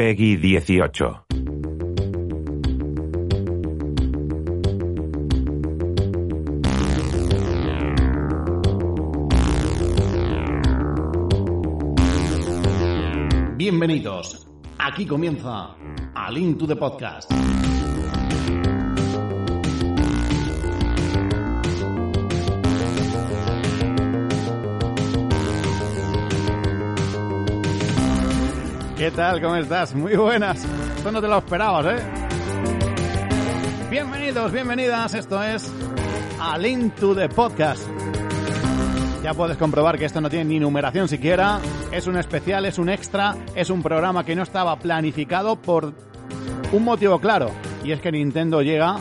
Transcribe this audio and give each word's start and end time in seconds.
Peggy 0.00 0.38
18. 0.38 1.26
Bienvenidos. 13.58 14.46
Aquí 14.78 15.04
comienza 15.04 15.76
Al 16.14 16.38
Into 16.38 16.66
the 16.66 16.76
Podcast. 16.76 17.30
¿Qué 29.00 29.10
tal? 29.10 29.40
¿Cómo 29.40 29.56
estás? 29.56 29.94
Muy 29.94 30.14
buenas. 30.14 30.62
Esto 30.62 31.10
no 31.10 31.22
te 31.22 31.26
lo 31.26 31.38
esperabas, 31.38 31.86
¿eh? 31.86 32.04
Bienvenidos, 33.90 34.52
bienvenidas. 34.52 35.14
Esto 35.14 35.42
es 35.42 35.72
Al 36.38 36.66
Into 36.66 37.14
the 37.14 37.30
Podcast. 37.30 37.82
Ya 39.22 39.32
puedes 39.32 39.56
comprobar 39.56 39.98
que 39.98 40.04
esto 40.04 40.20
no 40.20 40.28
tiene 40.28 40.44
ni 40.44 40.60
numeración 40.60 41.08
siquiera. 41.08 41.60
Es 41.90 42.08
un 42.08 42.18
especial, 42.18 42.66
es 42.66 42.76
un 42.76 42.90
extra, 42.90 43.36
es 43.54 43.70
un 43.70 43.82
programa 43.82 44.22
que 44.22 44.36
no 44.36 44.42
estaba 44.42 44.78
planificado 44.78 45.56
por 45.56 45.94
un 46.70 46.84
motivo 46.84 47.18
claro. 47.20 47.52
Y 47.82 47.92
es 47.92 48.02
que 48.02 48.12
Nintendo 48.12 48.60
llega 48.60 48.98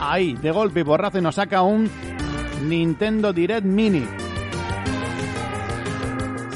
ahí, 0.00 0.34
de 0.34 0.50
golpe 0.50 0.80
y 0.80 0.84
porrazo, 0.84 1.18
y 1.18 1.22
nos 1.22 1.36
saca 1.36 1.62
un 1.62 1.88
Nintendo 2.64 3.32
Direct 3.32 3.64
Mini. 3.64 4.04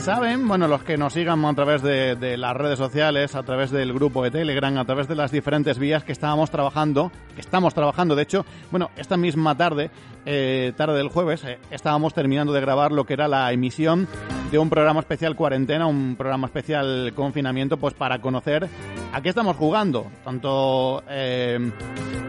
Saben, 0.06 0.46
bueno, 0.46 0.69
los 0.69 0.84
que 0.84 0.96
nos 0.96 1.15
sigan 1.15 1.45
a 1.45 1.52
través 1.55 1.83
de, 1.83 2.37
las 2.37 2.56
redes 2.56 2.78
sociales, 2.78 3.34
a 3.34 3.42
través 3.42 3.73
del 3.73 3.92
grupo 3.92 4.23
de 4.23 4.30
Telegram, 4.30 4.79
a 4.79 4.84
través 4.84 5.09
de 5.09 5.16
las 5.16 5.32
diferentes 5.32 5.80
vías 5.80 6.05
que 6.05 6.12
estábamos 6.12 6.48
trabajando, 6.48 7.10
que 7.34 7.41
estamos 7.41 7.74
trabajando, 7.74 8.15
de 8.15 8.23
hecho, 8.23 8.46
bueno, 8.71 8.93
esta 8.96 9.16
misma 9.16 9.57
tarde, 9.57 9.90
eh, 10.24 10.73
tarde 10.77 10.99
del 10.99 11.09
jueves, 11.09 11.43
eh, 11.43 11.59
estábamos 11.73 12.15
terminando 12.15 12.52
de 12.52 12.60
grabar 12.60 12.93
lo 12.93 13.04
que 13.04 13.15
era 13.15 13.27
la 13.27 13.52
emisión 13.52 14.07
de 14.52 14.60
un 14.60 14.71
programa 14.71 15.01
especial 15.01 15.34
cuarentena, 15.34 15.88
un 15.88 16.15
programa 16.15 16.46
especial 16.46 17.12
confinamiento, 17.16 17.77
pues 17.77 17.95
para 17.95 18.21
conocer 18.21 18.68
a 19.12 19.21
qué 19.21 19.30
estamos 19.30 19.57
jugando. 19.57 20.07
Tanto 20.23 21.02
eh, 21.09 21.73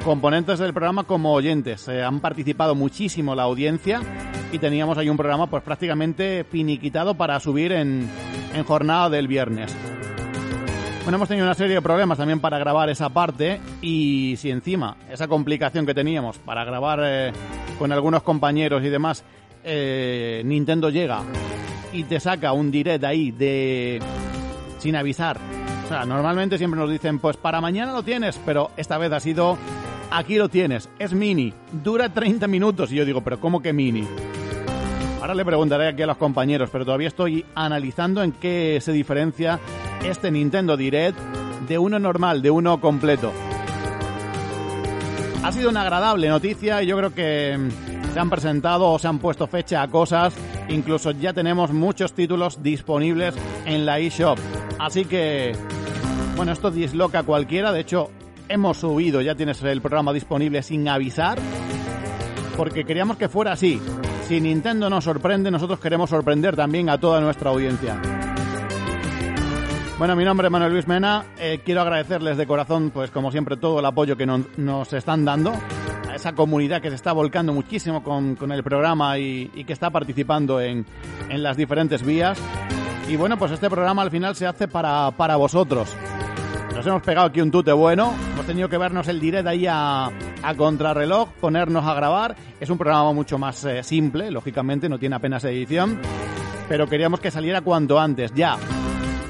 componentes 0.03 0.57
del 0.57 0.73
programa 0.73 1.03
como 1.03 1.31
oyentes. 1.31 1.87
han 1.89 2.21
participado 2.21 2.73
muchísimo 2.73 3.35
la 3.35 3.43
audiencia 3.43 4.01
y 4.51 4.59
teníamos 4.59 4.97
ahí 4.97 5.09
un 5.09 5.17
programa 5.17 5.47
pues 5.47 5.63
prácticamente 5.63 6.43
finiquitado 6.43 7.15
para 7.15 7.39
subir 7.39 7.71
en, 7.71 8.09
jornada 8.65 9.09
del 9.09 9.27
viernes. 9.27 9.75
Bueno, 11.03 11.17
hemos 11.17 11.29
tenido 11.29 11.45
una 11.45 11.53
serie 11.53 11.75
de 11.75 11.81
problemas 11.81 12.17
también 12.17 12.39
para 12.39 12.57
grabar 12.57 12.89
esa 12.89 13.09
parte 13.09 13.61
y 13.81 14.35
si 14.37 14.49
encima 14.49 14.97
esa 15.09 15.27
complicación 15.27 15.85
que 15.85 15.93
teníamos 15.93 16.37
para 16.39 16.65
grabar 16.65 16.99
eh, 17.03 17.31
con 17.77 17.91
algunos 17.91 18.23
compañeros 18.23 18.83
y 18.83 18.89
demás, 18.89 19.23
eh, 19.63 20.41
Nintendo 20.43 20.89
llega 20.89 21.21
y 21.93 22.03
te 22.03 22.19
saca 22.19 22.51
un 22.51 22.71
direct 22.71 23.03
ahí 23.03 23.31
de 23.31 23.99
sin 24.79 24.95
avisar. 24.95 25.37
O 25.85 25.87
sea, 25.87 26.05
normalmente 26.05 26.57
siempre 26.57 26.79
nos 26.79 26.89
dicen, 26.89 27.19
pues 27.19 27.37
para 27.37 27.61
mañana 27.61 27.93
lo 27.93 28.03
tienes, 28.03 28.39
pero 28.45 28.71
esta 28.75 28.97
vez 28.97 29.11
ha 29.13 29.19
sido, 29.19 29.57
aquí 30.11 30.35
lo 30.35 30.49
tienes, 30.49 30.89
es 30.99 31.13
mini, 31.13 31.53
dura 31.83 32.13
30 32.13 32.47
minutos 32.47 32.91
y 32.91 32.95
yo 32.95 33.05
digo, 33.05 33.21
pero 33.21 33.39
¿cómo 33.39 33.61
que 33.61 33.73
mini? 33.73 34.07
Ahora 35.19 35.33
le 35.33 35.45
preguntaré 35.45 35.87
aquí 35.87 36.03
a 36.03 36.07
los 36.07 36.17
compañeros, 36.17 36.69
pero 36.71 36.85
todavía 36.85 37.07
estoy 37.07 37.45
analizando 37.55 38.23
en 38.23 38.31
qué 38.31 38.79
se 38.81 38.91
diferencia 38.91 39.59
este 40.05 40.31
Nintendo 40.31 40.77
Direct 40.77 41.17
de 41.67 41.77
uno 41.77 41.99
normal, 41.99 42.41
de 42.41 42.51
uno 42.51 42.79
completo. 42.79 43.33
Ha 45.43 45.51
sido 45.51 45.69
una 45.69 45.81
agradable 45.81 46.29
noticia 46.29 46.81
y 46.83 46.87
yo 46.87 46.97
creo 46.97 47.13
que 47.13 47.57
se 48.13 48.19
han 48.19 48.29
presentado 48.29 48.91
o 48.91 48.99
se 48.99 49.07
han 49.07 49.19
puesto 49.19 49.47
fecha 49.47 49.81
a 49.81 49.87
cosas. 49.87 50.33
Incluso 50.69 51.11
ya 51.11 51.33
tenemos 51.33 51.71
muchos 51.71 52.13
títulos 52.13 52.61
disponibles 52.61 53.35
en 53.65 53.85
la 53.85 53.99
eShop. 53.99 54.39
Así 54.79 55.05
que, 55.05 55.53
bueno, 56.35 56.51
esto 56.51 56.71
disloca 56.71 57.19
a 57.19 57.23
cualquiera. 57.23 57.71
De 57.71 57.81
hecho, 57.81 58.09
hemos 58.49 58.77
subido, 58.77 59.21
ya 59.21 59.35
tienes 59.35 59.61
el 59.63 59.81
programa 59.81 60.13
disponible 60.13 60.61
sin 60.61 60.87
avisar. 60.87 61.39
Porque 62.55 62.85
queríamos 62.85 63.17
que 63.17 63.29
fuera 63.29 63.51
así. 63.51 63.79
Si 64.27 64.41
Nintendo 64.41 64.89
nos 64.89 65.03
sorprende, 65.03 65.51
nosotros 65.51 65.79
queremos 65.79 66.09
sorprender 66.09 66.55
también 66.55 66.89
a 66.89 66.97
toda 66.97 67.21
nuestra 67.21 67.51
audiencia. 67.51 68.01
Bueno, 69.97 70.15
mi 70.15 70.23
nombre 70.23 70.45
es 70.47 70.51
Manuel 70.51 70.73
Luis 70.73 70.87
Mena. 70.87 71.25
Eh, 71.39 71.61
quiero 71.65 71.81
agradecerles 71.81 72.37
de 72.37 72.45
corazón, 72.45 72.91
pues 72.91 73.09
como 73.09 73.31
siempre, 73.31 73.57
todo 73.57 73.79
el 73.79 73.85
apoyo 73.85 74.15
que 74.15 74.27
no, 74.27 74.45
nos 74.57 74.93
están 74.93 75.25
dando. 75.25 75.53
A 76.07 76.15
esa 76.15 76.33
comunidad 76.33 76.81
que 76.81 76.89
se 76.89 76.95
está 76.95 77.13
volcando 77.13 77.51
muchísimo 77.51 78.03
con, 78.03 78.35
con 78.35 78.51
el 78.51 78.63
programa 78.63 79.17
y, 79.17 79.49
y, 79.55 79.63
que 79.63 79.73
está 79.73 79.89
participando 79.89 80.61
en, 80.61 80.85
en, 81.29 81.41
las 81.41 81.57
diferentes 81.57 82.03
vías. 82.03 82.39
Y 83.09 83.15
bueno, 83.15 83.37
pues 83.37 83.51
este 83.51 83.69
programa 83.69 84.03
al 84.03 84.11
final 84.11 84.35
se 84.35 84.45
hace 84.45 84.67
para, 84.67 85.09
para 85.17 85.35
vosotros. 85.35 85.95
Nos 86.77 86.85
hemos 86.85 87.01
pegado 87.01 87.25
aquí 87.25 87.41
un 87.41 87.49
tute 87.49 87.71
bueno. 87.71 88.13
Hemos 88.33 88.45
tenido 88.45 88.69
que 88.69 88.77
vernos 88.77 89.07
el 89.07 89.19
direct 89.19 89.47
ahí 89.47 89.65
a, 89.67 90.11
contrarreloj, 90.55 91.29
ponernos 91.41 91.83
a 91.83 91.95
grabar. 91.95 92.35
Es 92.59 92.69
un 92.69 92.77
programa 92.77 93.13
mucho 93.13 93.39
más 93.39 93.65
eh, 93.65 93.81
simple, 93.81 94.29
lógicamente, 94.29 94.87
no 94.87 94.99
tiene 94.99 95.15
apenas 95.15 95.43
edición. 95.45 95.99
Pero 96.69 96.85
queríamos 96.85 97.19
que 97.19 97.31
saliera 97.31 97.61
cuanto 97.61 97.99
antes, 97.99 98.31
ya. 98.35 98.57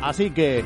Así 0.02 0.32
que 0.32 0.66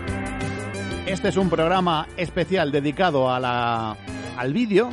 este 1.05 1.29
es 1.29 1.37
un 1.37 1.51
programa 1.51 2.07
especial 2.17 2.71
dedicado 2.71 3.31
a 3.31 3.39
la, 3.39 3.95
al 4.35 4.51
vídeo, 4.51 4.89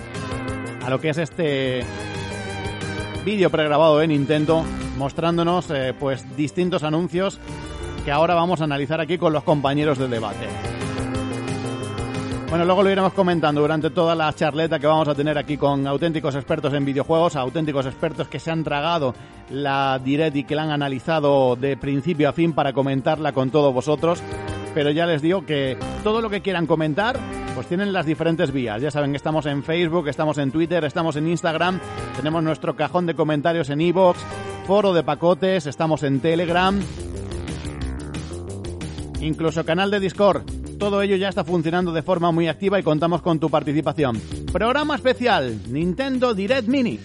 a 0.84 0.90
lo 0.90 1.00
que 1.00 1.08
es 1.08 1.16
este 1.16 1.86
vídeo 3.24 3.48
pregrabado 3.48 3.96
de 3.96 4.08
Nintendo, 4.08 4.62
mostrándonos 4.98 5.70
eh, 5.70 5.94
pues 5.98 6.36
distintos 6.36 6.82
anuncios 6.82 7.40
que 8.04 8.12
ahora 8.12 8.34
vamos 8.34 8.60
a 8.60 8.64
analizar 8.64 9.00
aquí 9.00 9.16
con 9.16 9.32
los 9.32 9.42
compañeros 9.42 9.96
de 9.96 10.08
debate. 10.08 10.77
Bueno, 12.48 12.64
luego 12.64 12.82
lo 12.82 12.90
iremos 12.90 13.12
comentando 13.12 13.60
durante 13.60 13.90
toda 13.90 14.14
la 14.14 14.32
charleta 14.32 14.78
que 14.78 14.86
vamos 14.86 15.06
a 15.06 15.14
tener 15.14 15.36
aquí 15.36 15.58
con 15.58 15.86
auténticos 15.86 16.34
expertos 16.34 16.72
en 16.72 16.86
videojuegos, 16.86 17.36
auténticos 17.36 17.84
expertos 17.84 18.26
que 18.26 18.40
se 18.40 18.50
han 18.50 18.64
tragado 18.64 19.14
la 19.50 20.00
Direct 20.02 20.34
y 20.34 20.44
que 20.44 20.54
la 20.54 20.62
han 20.62 20.70
analizado 20.70 21.56
de 21.56 21.76
principio 21.76 22.26
a 22.26 22.32
fin 22.32 22.54
para 22.54 22.72
comentarla 22.72 23.32
con 23.32 23.50
todos 23.50 23.74
vosotros. 23.74 24.22
Pero 24.72 24.90
ya 24.90 25.04
les 25.04 25.20
digo 25.20 25.44
que 25.44 25.76
todo 26.02 26.22
lo 26.22 26.30
que 26.30 26.40
quieran 26.40 26.66
comentar, 26.66 27.18
pues 27.54 27.66
tienen 27.66 27.92
las 27.92 28.06
diferentes 28.06 28.50
vías. 28.50 28.80
Ya 28.80 28.90
saben 28.90 29.14
estamos 29.14 29.44
en 29.44 29.62
Facebook, 29.62 30.08
estamos 30.08 30.38
en 30.38 30.50
Twitter, 30.50 30.82
estamos 30.86 31.16
en 31.16 31.28
Instagram, 31.28 31.80
tenemos 32.16 32.42
nuestro 32.42 32.74
cajón 32.74 33.04
de 33.04 33.14
comentarios 33.14 33.68
en 33.68 33.82
iVoox, 33.82 34.18
foro 34.66 34.94
de 34.94 35.02
pacotes, 35.02 35.66
estamos 35.66 36.02
en 36.02 36.20
Telegram, 36.20 36.80
incluso 39.20 39.66
canal 39.66 39.90
de 39.90 40.00
Discord. 40.00 40.67
Todo 40.78 41.02
ello 41.02 41.16
ya 41.16 41.28
está 41.28 41.42
funcionando 41.42 41.92
de 41.92 42.02
forma 42.02 42.30
muy 42.30 42.46
activa 42.46 42.78
y 42.78 42.84
contamos 42.84 43.20
con 43.20 43.40
tu 43.40 43.50
participación. 43.50 44.20
Programa 44.52 44.94
especial 44.94 45.60
Nintendo 45.68 46.34
Direct 46.34 46.68
Mini. 46.68 47.00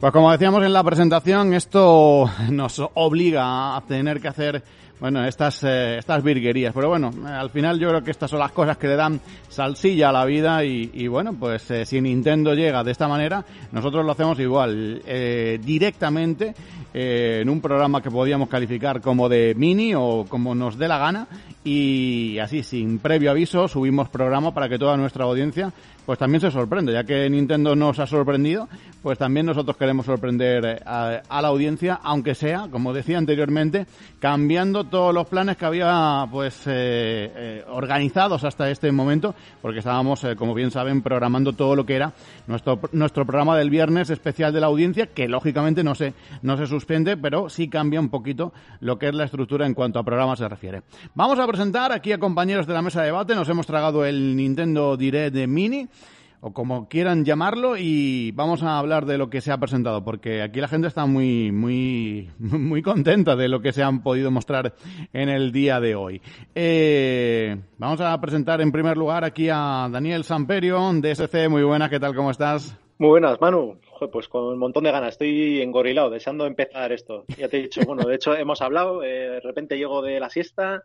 Pues 0.00 0.12
como 0.12 0.30
decíamos 0.30 0.64
en 0.64 0.72
la 0.72 0.84
presentación, 0.84 1.54
esto 1.54 2.30
nos 2.50 2.80
obliga 2.94 3.76
a 3.76 3.80
tener 3.80 4.20
que 4.20 4.28
hacer 4.28 4.62
bueno, 5.00 5.24
estas, 5.24 5.64
eh, 5.64 5.98
estas 5.98 6.22
virguerías. 6.22 6.72
Pero 6.72 6.88
bueno, 6.88 7.10
al 7.26 7.50
final 7.50 7.80
yo 7.80 7.88
creo 7.88 8.04
que 8.04 8.12
estas 8.12 8.30
son 8.30 8.38
las 8.38 8.52
cosas 8.52 8.76
que 8.76 8.86
le 8.86 8.94
dan 8.94 9.20
salsilla 9.48 10.10
a 10.10 10.12
la 10.12 10.24
vida 10.24 10.64
y, 10.64 10.90
y 10.94 11.08
bueno, 11.08 11.34
pues 11.34 11.68
eh, 11.72 11.84
si 11.84 12.00
Nintendo 12.00 12.54
llega 12.54 12.84
de 12.84 12.92
esta 12.92 13.08
manera, 13.08 13.44
nosotros 13.72 14.04
lo 14.04 14.12
hacemos 14.12 14.38
igual, 14.38 15.02
eh, 15.04 15.58
directamente 15.62 16.54
en 16.94 17.48
un 17.48 17.60
programa 17.60 18.00
que 18.00 18.10
podíamos 18.10 18.48
calificar 18.48 19.00
como 19.00 19.28
de 19.28 19.54
mini 19.56 19.94
o 19.94 20.24
como 20.28 20.54
nos 20.54 20.78
dé 20.78 20.88
la 20.88 20.98
gana 20.98 21.28
y 21.62 22.38
así 22.38 22.62
sin 22.62 22.98
previo 22.98 23.30
aviso 23.30 23.68
subimos 23.68 24.08
programa 24.08 24.54
para 24.54 24.70
que 24.70 24.78
toda 24.78 24.96
nuestra 24.96 25.24
audiencia 25.24 25.70
pues 26.08 26.18
también 26.18 26.40
se 26.40 26.50
sorprende, 26.50 26.94
ya 26.94 27.04
que 27.04 27.28
Nintendo 27.28 27.76
nos 27.76 27.98
ha 27.98 28.06
sorprendido, 28.06 28.66
pues 29.02 29.18
también 29.18 29.44
nosotros 29.44 29.76
queremos 29.76 30.06
sorprender 30.06 30.64
eh, 30.64 30.80
a, 30.86 31.42
la 31.42 31.48
audiencia, 31.48 32.00
aunque 32.02 32.34
sea, 32.34 32.68
como 32.70 32.94
decía 32.94 33.18
anteriormente, 33.18 33.86
cambiando 34.18 34.84
todos 34.84 35.12
los 35.12 35.26
planes 35.26 35.58
que 35.58 35.66
había 35.66 36.26
pues 36.30 36.66
eh, 36.66 37.30
eh, 37.36 37.64
organizados 37.68 38.42
hasta 38.44 38.70
este 38.70 38.90
momento, 38.90 39.34
porque 39.60 39.80
estábamos, 39.80 40.26
como 40.38 40.54
bien 40.54 40.70
saben, 40.70 41.02
programando 41.02 41.52
todo 41.52 41.76
lo 41.76 41.84
que 41.84 41.96
era 41.96 42.14
nuestro 42.46 42.80
nuestro 42.92 43.26
programa 43.26 43.58
del 43.58 43.68
viernes 43.68 44.08
especial 44.08 44.50
de 44.54 44.60
la 44.60 44.68
audiencia, 44.68 45.08
que 45.08 45.28
lógicamente 45.28 45.84
no 45.84 45.94
se 45.94 46.14
no 46.40 46.56
se 46.56 46.66
suspende, 46.66 47.18
pero 47.18 47.50
sí 47.50 47.68
cambia 47.68 48.00
un 48.00 48.08
poquito 48.08 48.54
lo 48.80 48.98
que 48.98 49.08
es 49.08 49.14
la 49.14 49.24
estructura 49.24 49.66
en 49.66 49.74
cuanto 49.74 49.98
a 49.98 50.04
programas 50.04 50.38
se 50.38 50.48
refiere. 50.48 50.84
Vamos 51.14 51.38
a 51.38 51.46
presentar 51.46 51.92
aquí 51.92 52.12
a 52.12 52.18
compañeros 52.18 52.66
de 52.66 52.72
la 52.72 52.80
mesa 52.80 53.00
de 53.00 53.08
debate, 53.08 53.34
nos 53.34 53.48
hemos 53.50 53.66
tragado 53.66 54.06
el 54.06 54.34
Nintendo 54.34 54.96
Direct 54.96 55.34
de 55.34 55.46
Mini 55.46 55.86
o 56.40 56.52
como 56.52 56.88
quieran 56.88 57.24
llamarlo 57.24 57.76
y 57.76 58.32
vamos 58.32 58.62
a 58.62 58.78
hablar 58.78 59.06
de 59.06 59.18
lo 59.18 59.30
que 59.30 59.40
se 59.40 59.52
ha 59.52 59.58
presentado 59.58 60.04
porque 60.04 60.42
aquí 60.42 60.60
la 60.60 60.68
gente 60.68 60.88
está 60.88 61.06
muy 61.06 61.52
muy 61.52 62.30
muy 62.38 62.82
contenta 62.82 63.36
de 63.36 63.48
lo 63.48 63.60
que 63.60 63.72
se 63.72 63.82
han 63.82 64.02
podido 64.02 64.30
mostrar 64.30 64.74
en 65.12 65.28
el 65.28 65.52
día 65.52 65.80
de 65.80 65.94
hoy. 65.94 66.22
Eh, 66.54 67.56
vamos 67.78 68.00
a 68.00 68.20
presentar 68.20 68.60
en 68.60 68.72
primer 68.72 68.96
lugar 68.96 69.24
aquí 69.24 69.48
a 69.50 69.88
Daniel 69.90 70.24
Samperio 70.24 70.78
de 70.94 71.14
SC. 71.14 71.48
Muy 71.48 71.62
buenas, 71.62 71.90
¿qué 71.90 72.00
tal? 72.00 72.14
¿Cómo 72.14 72.30
estás? 72.30 72.78
Muy 72.98 73.10
buenas, 73.10 73.40
Manu. 73.40 73.78
pues 74.10 74.28
con 74.28 74.44
un 74.44 74.58
montón 74.58 74.84
de 74.84 74.90
ganas. 74.90 75.10
Estoy 75.10 75.62
engorilado, 75.62 76.10
deseando 76.10 76.46
empezar 76.46 76.90
esto. 76.92 77.24
Ya 77.36 77.48
te 77.48 77.58
he 77.58 77.62
dicho, 77.62 77.80
bueno, 77.86 78.04
de 78.04 78.16
hecho 78.16 78.34
hemos 78.34 78.60
hablado, 78.60 79.04
eh, 79.04 79.30
de 79.30 79.40
repente 79.40 79.76
llego 79.76 80.02
de 80.02 80.18
la 80.18 80.30
siesta 80.30 80.82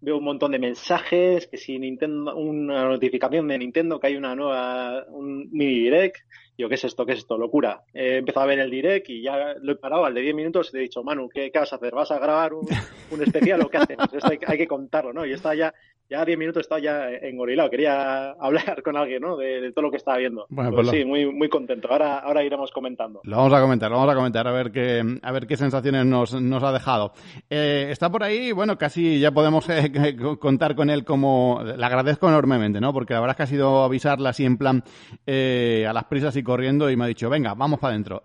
veo 0.00 0.18
un 0.18 0.24
montón 0.24 0.52
de 0.52 0.58
mensajes, 0.58 1.46
que 1.46 1.56
si 1.56 1.78
Nintendo, 1.78 2.34
una 2.36 2.84
notificación 2.84 3.48
de 3.48 3.58
Nintendo 3.58 4.00
que 4.00 4.08
hay 4.08 4.16
una 4.16 4.34
nueva, 4.34 5.04
un 5.08 5.50
mini 5.50 5.80
direct, 5.80 6.16
yo, 6.56 6.68
¿qué 6.68 6.74
es 6.74 6.84
esto? 6.84 7.06
¿Qué 7.06 7.12
es 7.12 7.20
esto? 7.20 7.38
Locura. 7.38 7.82
He 7.94 8.18
empezado 8.18 8.44
a 8.44 8.48
ver 8.48 8.58
el 8.58 8.70
direct 8.70 9.08
y 9.08 9.22
ya 9.22 9.54
lo 9.62 9.72
he 9.72 9.76
parado 9.76 10.04
al 10.04 10.12
de 10.12 10.20
10 10.20 10.34
minutos 10.34 10.70
y 10.72 10.76
he 10.76 10.80
dicho, 10.80 11.02
Manu, 11.02 11.28
¿qué, 11.28 11.50
vas 11.54 11.72
a 11.72 11.76
hacer? 11.76 11.94
¿Vas 11.94 12.10
a 12.10 12.18
grabar 12.18 12.52
un, 12.52 12.66
un 13.10 13.22
especial 13.22 13.62
o 13.62 13.68
qué 13.68 13.78
haces? 13.78 13.96
Esto 14.12 14.28
hay, 14.30 14.38
hay, 14.46 14.58
que 14.58 14.68
contarlo, 14.68 15.12
¿no? 15.12 15.24
Y 15.24 15.32
está 15.32 15.54
ya 15.54 15.72
ya 16.10 16.24
10 16.24 16.38
minutos 16.38 16.62
estaba 16.62 16.80
ya 16.80 17.08
engorilado. 17.08 17.70
Quería 17.70 18.30
hablar 18.40 18.82
con 18.82 18.96
alguien, 18.96 19.22
¿no? 19.22 19.36
De, 19.36 19.70
todo 19.72 19.84
lo 19.84 19.90
que 19.90 19.96
estaba 19.96 20.18
viendo. 20.18 20.46
Bueno, 20.48 20.72
pues, 20.72 20.88
sí, 20.88 21.04
muy, 21.04 21.32
muy 21.32 21.48
contento. 21.48 21.88
Ahora, 21.90 22.18
ahora 22.18 22.42
iremos 22.42 22.72
comentando. 22.72 23.20
Lo 23.22 23.36
vamos 23.36 23.52
a 23.52 23.60
comentar, 23.60 23.90
lo 23.90 23.96
vamos 23.96 24.12
a 24.12 24.16
comentar, 24.16 24.48
a 24.48 24.52
ver 24.52 24.72
qué, 24.72 25.02
a 25.22 25.32
ver 25.32 25.46
qué 25.46 25.56
sensaciones 25.56 26.04
nos, 26.04 26.34
nos 26.34 26.62
ha 26.64 26.72
dejado. 26.72 27.12
Eh, 27.48 27.88
está 27.90 28.10
por 28.10 28.24
ahí, 28.24 28.50
bueno, 28.50 28.76
casi 28.76 29.20
ya 29.20 29.30
podemos 29.30 29.68
eh, 29.68 29.92
contar 30.40 30.74
con 30.74 30.90
él 30.90 31.04
como... 31.04 31.62
Le 31.62 31.84
agradezco 31.84 32.28
enormemente, 32.28 32.80
¿no? 32.80 32.92
Porque 32.92 33.14
la 33.14 33.20
verdad 33.20 33.34
es 33.34 33.36
que 33.36 33.42
ha 33.44 33.46
sido 33.46 33.84
avisarla 33.84 34.30
así 34.30 34.44
en 34.44 34.58
plan 34.58 34.82
eh, 35.26 35.86
a 35.88 35.92
las 35.92 36.04
prisas 36.04 36.34
y 36.36 36.42
corriendo 36.42 36.90
y 36.90 36.96
me 36.96 37.04
ha 37.04 37.08
dicho, 37.08 37.30
venga, 37.30 37.54
vamos 37.54 37.78
para 37.78 37.92
adentro. 37.92 38.22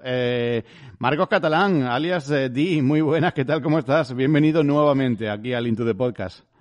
Marcos 0.97 1.27
Catalán, 1.27 1.83
alias 1.83 2.33
Di, 2.51 2.81
muy 2.81 3.01
buenas, 3.01 3.33
¿qué 3.33 3.45
tal? 3.45 3.61
¿Cómo 3.61 3.77
estás? 3.77 4.15
Bienvenido 4.15 4.63
nuevamente 4.63 5.29
aquí 5.29 5.53
al 5.53 5.67
Into 5.67 5.85
the 5.85 5.93
Podcast. 5.93 6.54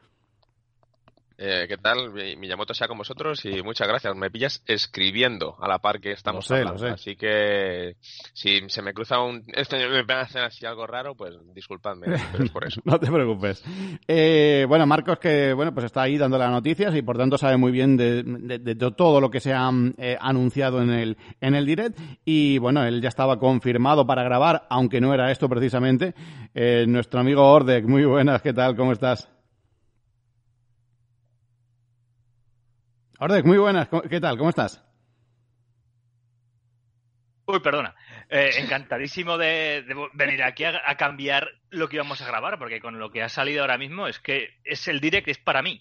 Eh, 1.36 1.66
¿Qué 1.68 1.76
tal? 1.78 2.12
Miyamoto 2.12 2.74
sea 2.74 2.86
con 2.86 2.96
vosotros 2.96 3.44
y 3.44 3.60
muchas 3.62 3.88
gracias. 3.88 4.14
Me 4.14 4.30
pillas 4.30 4.62
escribiendo 4.66 5.56
a 5.60 5.66
la 5.66 5.78
par 5.80 6.00
que 6.00 6.12
estamos 6.12 6.48
hablando. 6.50 6.86
Así 6.86 7.16
que 7.16 7.96
si 8.32 8.60
se 8.68 8.82
me 8.82 8.94
cruza 8.94 9.20
un... 9.20 9.44
Esto 9.48 9.76
me 9.76 10.02
van 10.04 10.18
a 10.18 10.22
hacer 10.22 10.42
así 10.42 10.64
algo 10.64 10.86
raro, 10.86 11.16
pues 11.16 11.34
disculpadme, 11.52 12.06
pero 12.32 12.44
es 12.44 12.50
por 12.50 12.64
eso. 12.64 12.80
no 12.84 13.00
te 13.00 13.10
preocupes. 13.10 13.64
Eh, 14.06 14.64
bueno, 14.68 14.86
Marcos 14.86 15.18
que 15.18 15.52
bueno 15.52 15.74
pues 15.74 15.86
está 15.86 16.02
ahí 16.02 16.18
dando 16.18 16.38
las 16.38 16.50
noticias 16.50 16.94
y 16.94 17.02
por 17.02 17.18
tanto 17.18 17.36
sabe 17.36 17.56
muy 17.56 17.72
bien 17.72 17.96
de, 17.96 18.74
todo 18.96 19.20
lo 19.20 19.30
que 19.30 19.40
se 19.40 19.52
ha 19.52 19.70
eh, 19.98 20.16
anunciado 20.20 20.82
en 20.82 20.90
el, 20.90 21.16
en 21.40 21.54
el 21.54 21.66
direct 21.66 21.98
y 22.24 22.58
bueno, 22.58 22.84
él 22.84 23.00
ya 23.02 23.08
estaba 23.08 23.38
confirmado 23.38 24.06
para 24.06 24.22
grabar, 24.22 24.66
aunque 24.70 25.00
no 25.00 25.12
era 25.12 25.32
esto 25.32 25.48
precisamente. 25.48 26.14
nuestro 26.86 27.20
amigo 27.20 27.50
Ordek, 27.50 27.84
muy 27.86 28.04
buenas, 28.04 28.40
¿qué 28.40 28.52
tal? 28.52 28.76
¿Cómo 28.76 28.92
estás? 28.92 29.33
Muy 33.44 33.56
buenas. 33.56 33.88
¿Qué 34.10 34.20
tal? 34.20 34.36
¿Cómo 34.36 34.50
estás? 34.50 34.84
Uy, 37.46 37.58
perdona. 37.60 37.94
Eh, 38.28 38.50
encantadísimo 38.58 39.38
de, 39.38 39.82
venir 40.12 40.42
aquí 40.42 40.64
a, 40.64 40.94
cambiar 40.98 41.48
lo 41.70 41.88
que 41.88 41.96
íbamos 41.96 42.20
a 42.20 42.26
grabar, 42.26 42.58
porque 42.58 42.80
con 42.80 42.98
lo 42.98 43.10
que 43.10 43.22
ha 43.22 43.30
salido 43.30 43.62
ahora 43.62 43.78
mismo 43.78 44.08
es 44.08 44.18
que 44.18 44.48
es 44.62 44.88
el 44.88 45.00
direct, 45.00 45.28
es 45.28 45.38
para 45.38 45.62
mí. 45.62 45.80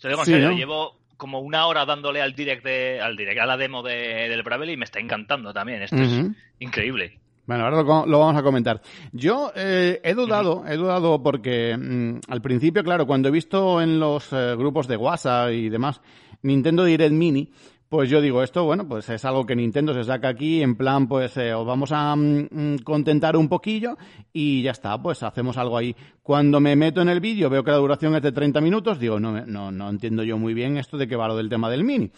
Te 0.00 0.08
digo 0.08 0.20
en 0.20 0.26
serio, 0.26 0.52
llevo 0.52 1.00
como 1.16 1.40
una 1.40 1.66
hora 1.66 1.84
dándole 1.84 2.22
al 2.22 2.34
direct, 2.34 2.64
de, 2.64 3.00
al 3.00 3.16
direct 3.16 3.40
a 3.40 3.46
la 3.46 3.56
demo 3.56 3.82
de, 3.82 4.28
del 4.28 4.44
Bravel 4.44 4.70
y 4.70 4.76
me 4.76 4.84
está 4.84 5.00
encantando 5.00 5.52
también. 5.52 5.82
Esto 5.82 5.96
es 5.96 6.30
increíble. 6.60 7.18
Bueno, 7.46 7.64
ahora 7.64 7.82
lo, 8.06 8.18
vamos 8.18 8.36
a 8.36 8.42
comentar. 8.42 8.80
Yo 9.12 9.52
eh, 9.54 10.00
he 10.02 10.14
dudado, 10.14 10.64
he 10.66 10.76
dudado 10.76 11.22
porque 11.22 11.76
mm, 11.76 12.20
al 12.28 12.40
principio, 12.40 12.82
claro, 12.84 13.06
cuando 13.06 13.28
he 13.28 13.32
visto 13.32 13.82
en 13.82 13.98
los 13.98 14.32
eh, 14.32 14.54
grupos 14.56 14.86
de 14.86 14.96
WhatsApp 14.96 15.50
y 15.50 15.68
demás 15.68 16.00
Nintendo 16.44 16.84
Direct 16.84 17.12
Mini, 17.12 17.50
pues 17.88 18.10
yo 18.10 18.20
digo, 18.20 18.42
esto, 18.42 18.64
bueno, 18.64 18.88
pues 18.88 19.08
es 19.08 19.24
algo 19.24 19.46
que 19.46 19.54
Nintendo 19.54 19.94
se 19.94 20.04
saca 20.04 20.28
aquí 20.28 20.62
en 20.62 20.74
plan, 20.74 21.06
pues 21.06 21.36
eh, 21.36 21.54
os 21.54 21.66
vamos 21.66 21.92
a 21.92 22.16
mm, 22.16 22.48
mm, 22.50 22.78
contentar 22.84 23.36
un 23.36 23.48
poquillo 23.48 23.96
y 24.32 24.62
ya 24.62 24.72
está, 24.72 25.00
pues 25.00 25.22
hacemos 25.22 25.56
algo 25.58 25.76
ahí. 25.76 25.94
Cuando 26.22 26.60
me 26.60 26.76
meto 26.76 27.02
en 27.02 27.08
el 27.08 27.20
vídeo 27.20 27.48
veo 27.48 27.62
que 27.62 27.70
la 27.70 27.76
duración 27.76 28.14
es 28.16 28.22
de 28.22 28.32
30 28.32 28.60
minutos, 28.60 28.98
digo, 28.98 29.20
no, 29.20 29.46
no, 29.46 29.70
no 29.70 29.88
entiendo 29.88 30.22
yo 30.24 30.38
muy 30.38 30.54
bien 30.54 30.76
esto 30.76 30.98
de 30.98 31.06
que 31.06 31.16
va 31.16 31.28
lo 31.28 31.36
del 31.36 31.48
tema 31.48 31.70
del 31.70 31.84
Mini. 31.84 32.10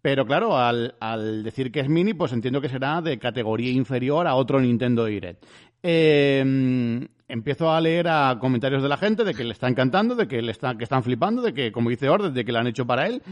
Pero 0.00 0.24
claro, 0.24 0.56
al, 0.56 0.94
al, 1.00 1.42
decir 1.42 1.72
que 1.72 1.80
es 1.80 1.88
mini, 1.88 2.14
pues 2.14 2.32
entiendo 2.32 2.60
que 2.60 2.68
será 2.68 3.02
de 3.02 3.18
categoría 3.18 3.72
inferior 3.72 4.28
a 4.28 4.36
otro 4.36 4.60
Nintendo 4.60 5.04
Direct. 5.04 5.44
Eh, 5.82 7.08
empiezo 7.28 7.70
a 7.70 7.80
leer 7.80 8.08
a 8.08 8.38
comentarios 8.40 8.82
de 8.82 8.88
la 8.88 8.96
gente 8.96 9.22
de 9.22 9.34
que 9.34 9.44
le 9.44 9.52
está 9.52 9.68
encantando, 9.68 10.14
de 10.14 10.26
que 10.26 10.40
le 10.40 10.50
está, 10.50 10.76
que 10.76 10.84
están 10.84 11.02
flipando, 11.02 11.42
de 11.42 11.52
que, 11.52 11.70
como 11.70 11.90
dice 11.90 12.08
Orden, 12.08 12.32
de 12.32 12.44
que 12.44 12.52
lo 12.52 12.58
han 12.58 12.66
hecho 12.66 12.86
para 12.86 13.06
él. 13.06 13.22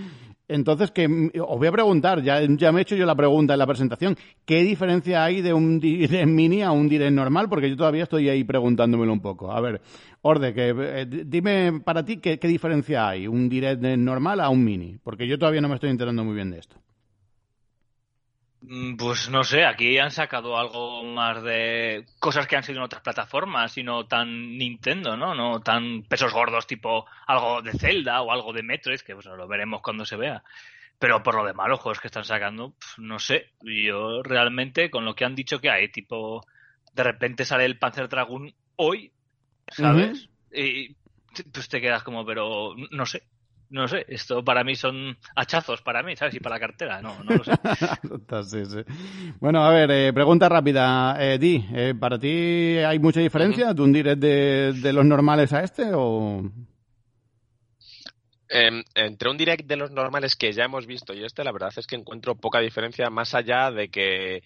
Entonces, 0.49 0.93
que 0.93 1.07
os 1.41 1.59
voy 1.59 1.67
a 1.67 1.73
preguntar, 1.73 2.23
ya, 2.23 2.41
ya 2.43 2.71
me 2.71 2.81
he 2.81 2.83
hecho 2.83 2.95
yo 2.95 3.07
la 3.07 3.17
pregunta 3.17 3.55
en 3.55 3.59
la 3.59 3.67
presentación, 3.67 4.17
¿qué 4.45 4.63
diferencia 4.63 5.25
hay 5.25 5.41
de 5.41 5.53
un 5.53 5.81
direct 5.81 6.27
mini 6.27 6.63
a 6.63 6.71
un 6.71 6.89
direct 6.89 7.13
normal? 7.13 7.49
Porque 7.49 7.71
yo 7.71 7.77
todavía 7.77 8.05
estoy 8.05 8.29
ahí 8.29 8.45
preguntándomelo 8.45 9.13
un 9.13 9.21
poco. 9.21 9.51
A 9.51 9.61
ver, 9.61 9.81
Orde, 10.23 10.55
que, 10.55 10.75
eh, 10.77 11.07
dime 11.27 11.81
para 11.85 12.05
ti 12.05 12.19
qué, 12.19 12.39
qué 12.39 12.49
diferencia 12.49 13.09
hay, 13.09 13.27
un 13.27 13.49
direct 13.49 13.83
normal 13.83 14.41
a 14.41 14.51
un 14.51 14.63
mini, 14.63 14.99
porque 15.03 15.27
yo 15.27 15.39
todavía 15.39 15.61
no 15.61 15.69
me 15.69 15.75
estoy 15.75 15.91
enterando 15.91 16.23
muy 16.23 16.35
bien 16.35 16.51
de 16.51 16.59
esto. 16.59 16.77
Mm, 18.69 18.97
pues 18.97 19.31
no 19.31 19.45
sé, 19.45 19.65
aquí 19.65 19.97
han 19.99 20.11
sacado 20.11 20.59
algo 20.59 21.05
más 21.05 21.41
de 21.45 22.05
cosas 22.19 22.49
que 22.49 22.57
han 22.57 22.65
sido 22.65 22.79
en 22.79 22.85
otras 22.85 23.01
plataformas 23.03 23.79
y 23.79 23.85
no 23.85 24.07
tan 24.07 24.59
Nintendo, 24.59 25.17
¿no? 25.17 25.37
No 25.37 25.61
tan 25.61 26.03
pesos 26.03 26.33
gordos 26.33 26.67
tipo 26.67 27.07
algo 27.29 27.63
de 27.63 27.73
Zelda 27.73 28.23
o 28.23 28.33
algo 28.33 28.53
de 28.53 28.65
Metroid, 28.65 29.01
que 29.01 29.15
pues 29.15 29.27
lo 29.27 29.47
veremos 29.47 29.83
cuando 29.83 30.05
se 30.05 30.17
vea. 30.17 30.43
Pero 30.99 31.23
por 31.23 31.37
lo 31.37 31.45
demás, 31.45 31.69
los 31.69 31.79
juegos 31.79 32.01
que 32.01 32.09
están 32.09 32.25
sacando, 32.25 32.75
no 32.99 33.21
sé. 33.21 33.51
Yo 33.63 34.23
realmente, 34.25 34.91
con 34.91 35.05
lo 35.05 35.15
que 35.15 35.25
han 35.25 35.37
dicho 35.37 35.61
que 35.61 35.71
hay, 35.71 35.89
tipo, 35.89 36.45
de 36.93 37.03
repente 37.05 37.45
sale 37.45 37.67
el 37.67 37.79
Panzer 37.79 38.09
Dragon 38.09 38.53
hoy, 38.77 39.13
¿sabes? 39.69 40.29
Y 40.53 40.97
pues 41.53 41.69
te 41.69 41.81
quedas 41.81 42.03
como, 42.03 42.27
pero 42.27 42.75
no 42.91 43.07
sé 43.07 43.23
no 43.77 43.87
sé, 43.87 44.07
esto 44.09 44.43
para 44.43 44.65
mí 44.65 44.75
son 44.75 45.17
hachazos 45.37 45.83
para 45.83 46.03
mí, 46.03 46.17
¿sabes? 46.17 46.35
Y 46.35 46.41
para 46.41 46.57
la 46.57 46.61
cartera, 46.61 47.03
no, 47.03 47.23
no 47.23 47.37
lo 47.37 47.45
sé. 47.45 47.53
Bueno, 49.39 49.65
a 49.65 49.71
ver, 49.71 49.91
eh, 49.91 50.13
pregunta 50.13 50.49
rápida. 50.49 51.17
Eh, 51.21 51.39
Di, 51.39 51.65
eh, 51.73 51.95
¿para 51.99 52.19
ti 52.19 52.79
hay 52.79 52.99
mucha 52.99 53.21
diferencia 53.21 53.75
de 53.75 53.83
un 53.83 53.93
direct 53.93 54.21
de, 54.21 54.93
los 54.93 55.05
normales 55.05 55.53
a 55.53 55.63
este 55.63 55.91
o...? 55.93 56.43
Em, 58.49 58.83
entre 58.95 59.29
un 59.29 59.37
direct 59.37 59.67
de 59.67 59.77
los 59.77 59.91
normales 59.91 60.37
que 60.37 60.53
ya 60.53 60.65
hemos 60.65 60.87
visto 60.87 61.13
y 61.13 61.25
este, 61.25 61.45
la 61.45 61.53
verdad 61.53 61.73
es 61.77 61.87
que 61.87 61.97
encuentro 61.97 62.37
poca 62.37 62.61
diferencia 62.61 63.11
más 63.11 63.35
allá 63.35 63.71
de 63.73 63.89
que 63.89 64.43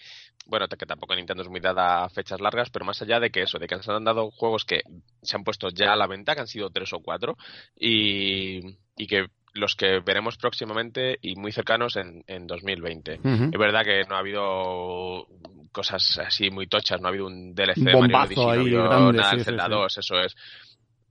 bueno, 0.50 0.66
que 0.66 0.84
tampoco 0.84 1.14
Nintendo 1.14 1.44
es 1.44 1.48
muy 1.48 1.60
dada 1.60 2.04
a 2.04 2.08
fechas 2.10 2.40
largas, 2.40 2.70
pero 2.70 2.84
más 2.84 3.00
allá 3.00 3.20
de 3.20 3.30
que 3.30 3.42
eso, 3.42 3.58
de 3.58 3.68
que 3.68 3.80
se 3.82 3.92
han 3.92 4.04
dado 4.04 4.30
juegos 4.32 4.64
que 4.64 4.82
se 5.22 5.36
han 5.36 5.44
puesto 5.44 5.68
ya 5.68 5.92
a 5.92 5.96
la 5.96 6.08
venta, 6.08 6.34
que 6.34 6.40
han 6.40 6.48
sido 6.48 6.70
tres 6.70 6.92
o 6.92 6.98
cuatro, 6.98 7.38
y, 7.78 8.60
y 8.96 9.06
que 9.06 9.26
los 9.52 9.74
que 9.76 10.00
veremos 10.00 10.36
próximamente 10.36 11.18
y 11.22 11.36
muy 11.36 11.52
cercanos 11.52 11.96
en, 11.96 12.24
en 12.26 12.46
2020. 12.46 13.14
Es 13.52 13.58
verdad 13.58 13.84
que 13.84 14.04
no 14.08 14.16
ha 14.16 14.18
habido 14.18 15.26
cosas 15.72 16.18
así 16.18 16.50
muy 16.50 16.66
tochas, 16.66 17.00
no 17.00 17.06
ha 17.06 17.10
habido 17.10 17.26
un 17.26 17.54
DLC 17.54 17.78
Mario 17.78 18.08
no 18.38 18.48
ha 18.48 18.52
habido 18.52 19.12
nada 19.12 19.44
Zelda 19.44 19.68
2, 19.68 19.98
eso 19.98 20.20
es. 20.20 20.36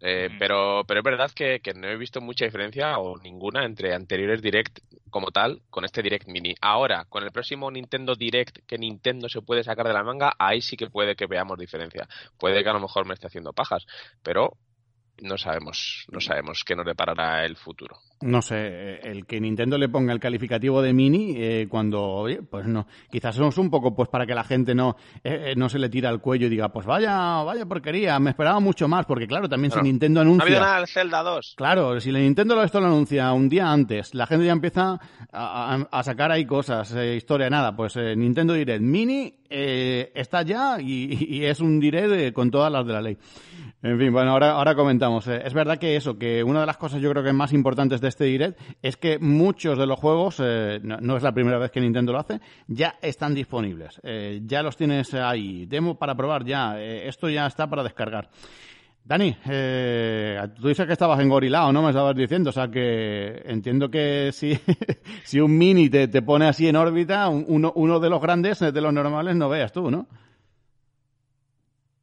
Eh, 0.02 0.30
pero, 0.40 0.84
pero 0.88 1.02
es 1.02 1.04
verdad 1.04 1.32
que, 1.32 1.60
que, 1.60 1.74
no 1.74 1.88
he 1.88 1.98
visto 1.98 2.22
mucha 2.22 2.46
diferencia 2.46 2.98
o 3.00 3.18
ninguna 3.18 3.66
entre 3.66 3.94
anteriores 3.94 4.42
Direct 4.42 4.80
como 5.10 5.32
tal 5.32 5.62
con 5.70 5.84
este 5.84 6.02
Direct 6.02 6.28
Mini. 6.28 6.56
Ahora, 6.62 7.06
con 7.06 7.24
el 7.24 7.32
próximo 7.32 7.70
Nintendo 7.70 8.16
Direct 8.16 8.60
que 8.66 8.78
Nintendo 8.78 9.28
se 9.28 9.42
puede 9.42 9.64
sacar 9.64 9.88
de 9.88 9.94
la 9.94 10.04
manga, 10.04 10.34
ahí 10.40 10.62
sí 10.62 10.78
que 10.78 10.90
puede 10.90 11.16
que 11.16 11.26
veamos 11.26 11.58
diferencia. 11.58 12.08
Puede 12.38 12.64
que 12.64 12.70
a 12.70 12.74
lo 12.74 12.80
mejor 12.80 13.06
me 13.06 13.14
esté 13.14 13.28
haciendo 13.28 13.52
pajas, 13.54 13.86
pero 14.24 14.56
no 15.22 15.38
sabemos, 15.38 16.06
no 16.12 16.20
sabemos 16.20 16.64
qué 16.64 16.76
nos 16.76 16.86
deparará 16.86 17.46
el 17.46 17.56
futuro. 17.56 17.98
No 18.22 18.42
sé, 18.42 19.00
el 19.02 19.26
que 19.26 19.40
Nintendo 19.40 19.78
le 19.78 19.88
ponga 19.88 20.12
el 20.12 20.20
calificativo 20.20 20.82
de 20.82 20.92
mini 20.92 21.36
eh, 21.38 21.68
cuando, 21.70 22.04
oye, 22.04 22.42
pues 22.42 22.66
no, 22.66 22.86
quizás 23.10 23.38
es 23.38 23.58
un 23.58 23.70
poco 23.70 23.96
pues 23.96 24.10
para 24.10 24.26
que 24.26 24.36
la 24.36 24.44
gente 24.44 24.76
no, 24.76 24.98
eh, 25.24 25.54
no 25.56 25.70
se 25.70 25.80
le 25.80 25.88
tira 25.88 26.10
al 26.10 26.20
cuello 26.20 26.48
y 26.48 26.50
diga, 26.50 26.70
pues 26.70 26.86
vaya, 26.86 27.42
vaya 27.44 27.66
porquería, 27.66 28.20
me 28.20 28.32
esperaba 28.32 28.60
mucho 28.60 28.88
más, 28.88 29.06
porque 29.06 29.26
claro, 29.26 29.48
también 29.48 29.72
si 29.72 29.82
Nintendo 29.82 30.22
anuncia... 30.22 30.38
No 30.38 30.44
ha 30.44 30.58
habido 30.58 30.62
nada 30.62 30.88
Zelda 30.88 31.24
2. 31.24 31.54
Claro, 31.56 32.00
si 32.02 32.12
Nintendo 32.12 32.62
esto 32.62 32.82
lo 32.82 32.88
anuncia 32.88 33.32
un 33.32 33.48
día 33.48 33.72
antes, 33.72 34.14
la 34.14 34.28
gente 34.28 34.46
ya 34.46 34.52
empieza 34.52 35.00
a, 35.32 36.04
sacar 36.04 36.32
ahí 36.32 36.46
cosas, 36.46 36.94
eh, 36.96 37.16
historia, 37.16 37.50
nada, 37.50 37.76
pues 37.76 37.96
Nintendo 37.96 38.54
Direct 38.54 38.82
Mini 38.82 39.34
está 39.50 40.42
ya 40.42 40.78
y, 40.80 41.38
y, 41.38 41.46
es 41.46 41.60
un 41.60 41.80
Direct 41.80 42.34
con 42.34 42.52
todas 42.52 42.72
las 42.72 42.86
de 42.86 42.94
la 42.94 43.02
ley. 43.02 43.18
En 43.82 43.98
fin, 43.98 44.12
bueno, 44.12 44.32
ahora, 44.32 44.52
ahora 44.52 44.76
comentamos. 44.76 45.26
Eh, 45.28 45.42
es 45.46 45.54
verdad 45.54 45.78
que 45.78 45.96
eso, 45.96 46.18
que 46.18 46.44
una 46.44 46.60
de 46.60 46.66
las 46.66 46.76
cosas 46.76 47.00
yo 47.00 47.10
creo 47.12 47.24
que 47.24 47.32
más 47.32 47.54
importantes 47.54 48.02
de 48.02 48.10
este 48.10 48.26
Direct 48.26 48.60
es 48.82 48.98
que 48.98 49.20
muchos 49.20 49.78
de 49.78 49.86
los 49.86 49.98
juegos, 49.98 50.42
eh, 50.44 50.82
no, 50.84 51.16
es 51.16 51.24
la 51.24 51.32
primera 51.32 51.58
vez 51.58 51.72
que 51.72 51.80
Nintendo 51.80 52.12
lo 52.12 52.20
hace, 52.20 52.42
ya 52.68 52.96
están 53.02 53.34
disponibles. 53.34 54.02
Eh, 54.04 54.42
ya 54.44 54.64
los 54.64 54.76
tienes 54.76 55.14
ahí. 55.14 55.66
Demo 55.66 55.98
para 55.98 56.14
probar 56.16 56.44
ya. 56.44 56.78
esto 56.82 57.30
ya 57.30 57.48
está 57.48 57.70
para 57.70 57.84
descargar. 57.84 58.30
Dani, 59.02 59.34
tú 59.42 60.68
dices 60.68 60.86
que 60.86 60.94
estabas 60.94 61.20
engorilado, 61.22 61.72
¿no? 61.72 61.82
Me 61.82 61.90
estabas 61.90 62.16
diciendo. 62.16 62.50
O 62.50 62.54
sea 62.54 62.68
que 62.68 63.42
entiendo 63.46 63.90
que 63.90 64.32
si, 64.34 64.60
si 65.24 65.40
un 65.40 65.58
mini 65.58 65.90
te, 65.90 66.10
te 66.10 66.22
pone 66.22 66.48
así 66.48 66.68
en 66.68 66.76
órbita, 66.76 67.30
uno, 67.30 67.72
uno 67.76 68.00
de 68.02 68.10
los 68.10 68.22
grandes, 68.22 68.60
de 68.60 68.82
los 68.82 68.94
normales, 68.94 69.38
no 69.38 69.48
veas 69.48 69.72
tú, 69.72 69.90
¿no? 69.90 70.06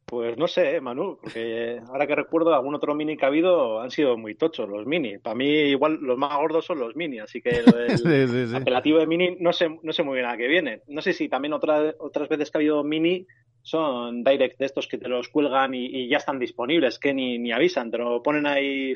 Pues 0.09 0.37
no 0.37 0.47
sé, 0.47 0.79
Manu, 0.79 1.19
porque 1.21 1.81
ahora 1.89 2.07
que 2.07 2.15
recuerdo 2.15 2.53
algún 2.53 2.73
otro 2.73 2.95
mini 2.95 3.17
que 3.17 3.25
ha 3.25 3.27
habido 3.27 3.81
han 3.81 3.91
sido 3.91 4.17
muy 4.17 4.35
tochos 4.35 4.69
los 4.69 4.85
mini. 4.85 5.17
Para 5.17 5.35
mí 5.35 5.45
igual 5.45 5.99
los 6.01 6.17
más 6.17 6.33
gordos 6.37 6.65
son 6.65 6.79
los 6.79 6.95
mini, 6.95 7.19
así 7.19 7.41
que 7.41 7.49
el, 7.49 8.55
apelativo 8.55 8.99
de 8.99 9.05
mini 9.05 9.35
no 9.37 9.51
sé, 9.51 9.67
no 9.83 9.91
sé 9.91 10.03
muy 10.03 10.15
bien 10.15 10.27
a 10.27 10.37
qué 10.37 10.47
viene. 10.47 10.81
No 10.87 11.01
sé 11.01 11.11
si 11.11 11.27
también 11.27 11.51
otra, 11.51 11.93
otras 11.99 12.29
veces 12.29 12.49
que 12.49 12.57
ha 12.57 12.59
habido 12.59 12.85
mini 12.85 13.27
son 13.61 14.23
direct 14.23 14.57
de 14.59 14.65
estos 14.67 14.87
que 14.87 14.97
te 14.97 15.09
los 15.09 15.27
cuelgan 15.27 15.73
y, 15.73 16.07
ya 16.07 16.17
están 16.17 16.39
disponibles, 16.39 16.99
que 16.99 17.13
ni, 17.13 17.37
ni 17.37 17.51
avisan, 17.51 17.91
te 17.91 17.97
lo 17.97 18.23
ponen 18.23 18.47
ahí, 18.47 18.93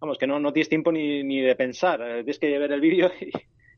vamos, 0.00 0.18
que 0.18 0.26
no, 0.26 0.40
no 0.40 0.52
tienes 0.52 0.68
tiempo 0.68 0.90
ni, 0.90 1.22
ni 1.22 1.40
de 1.42 1.54
pensar, 1.54 2.00
eh, 2.02 2.14
tienes 2.24 2.40
que 2.40 2.58
ver 2.58 2.72
el 2.72 2.80
vídeo 2.80 3.08
y, 3.20 3.30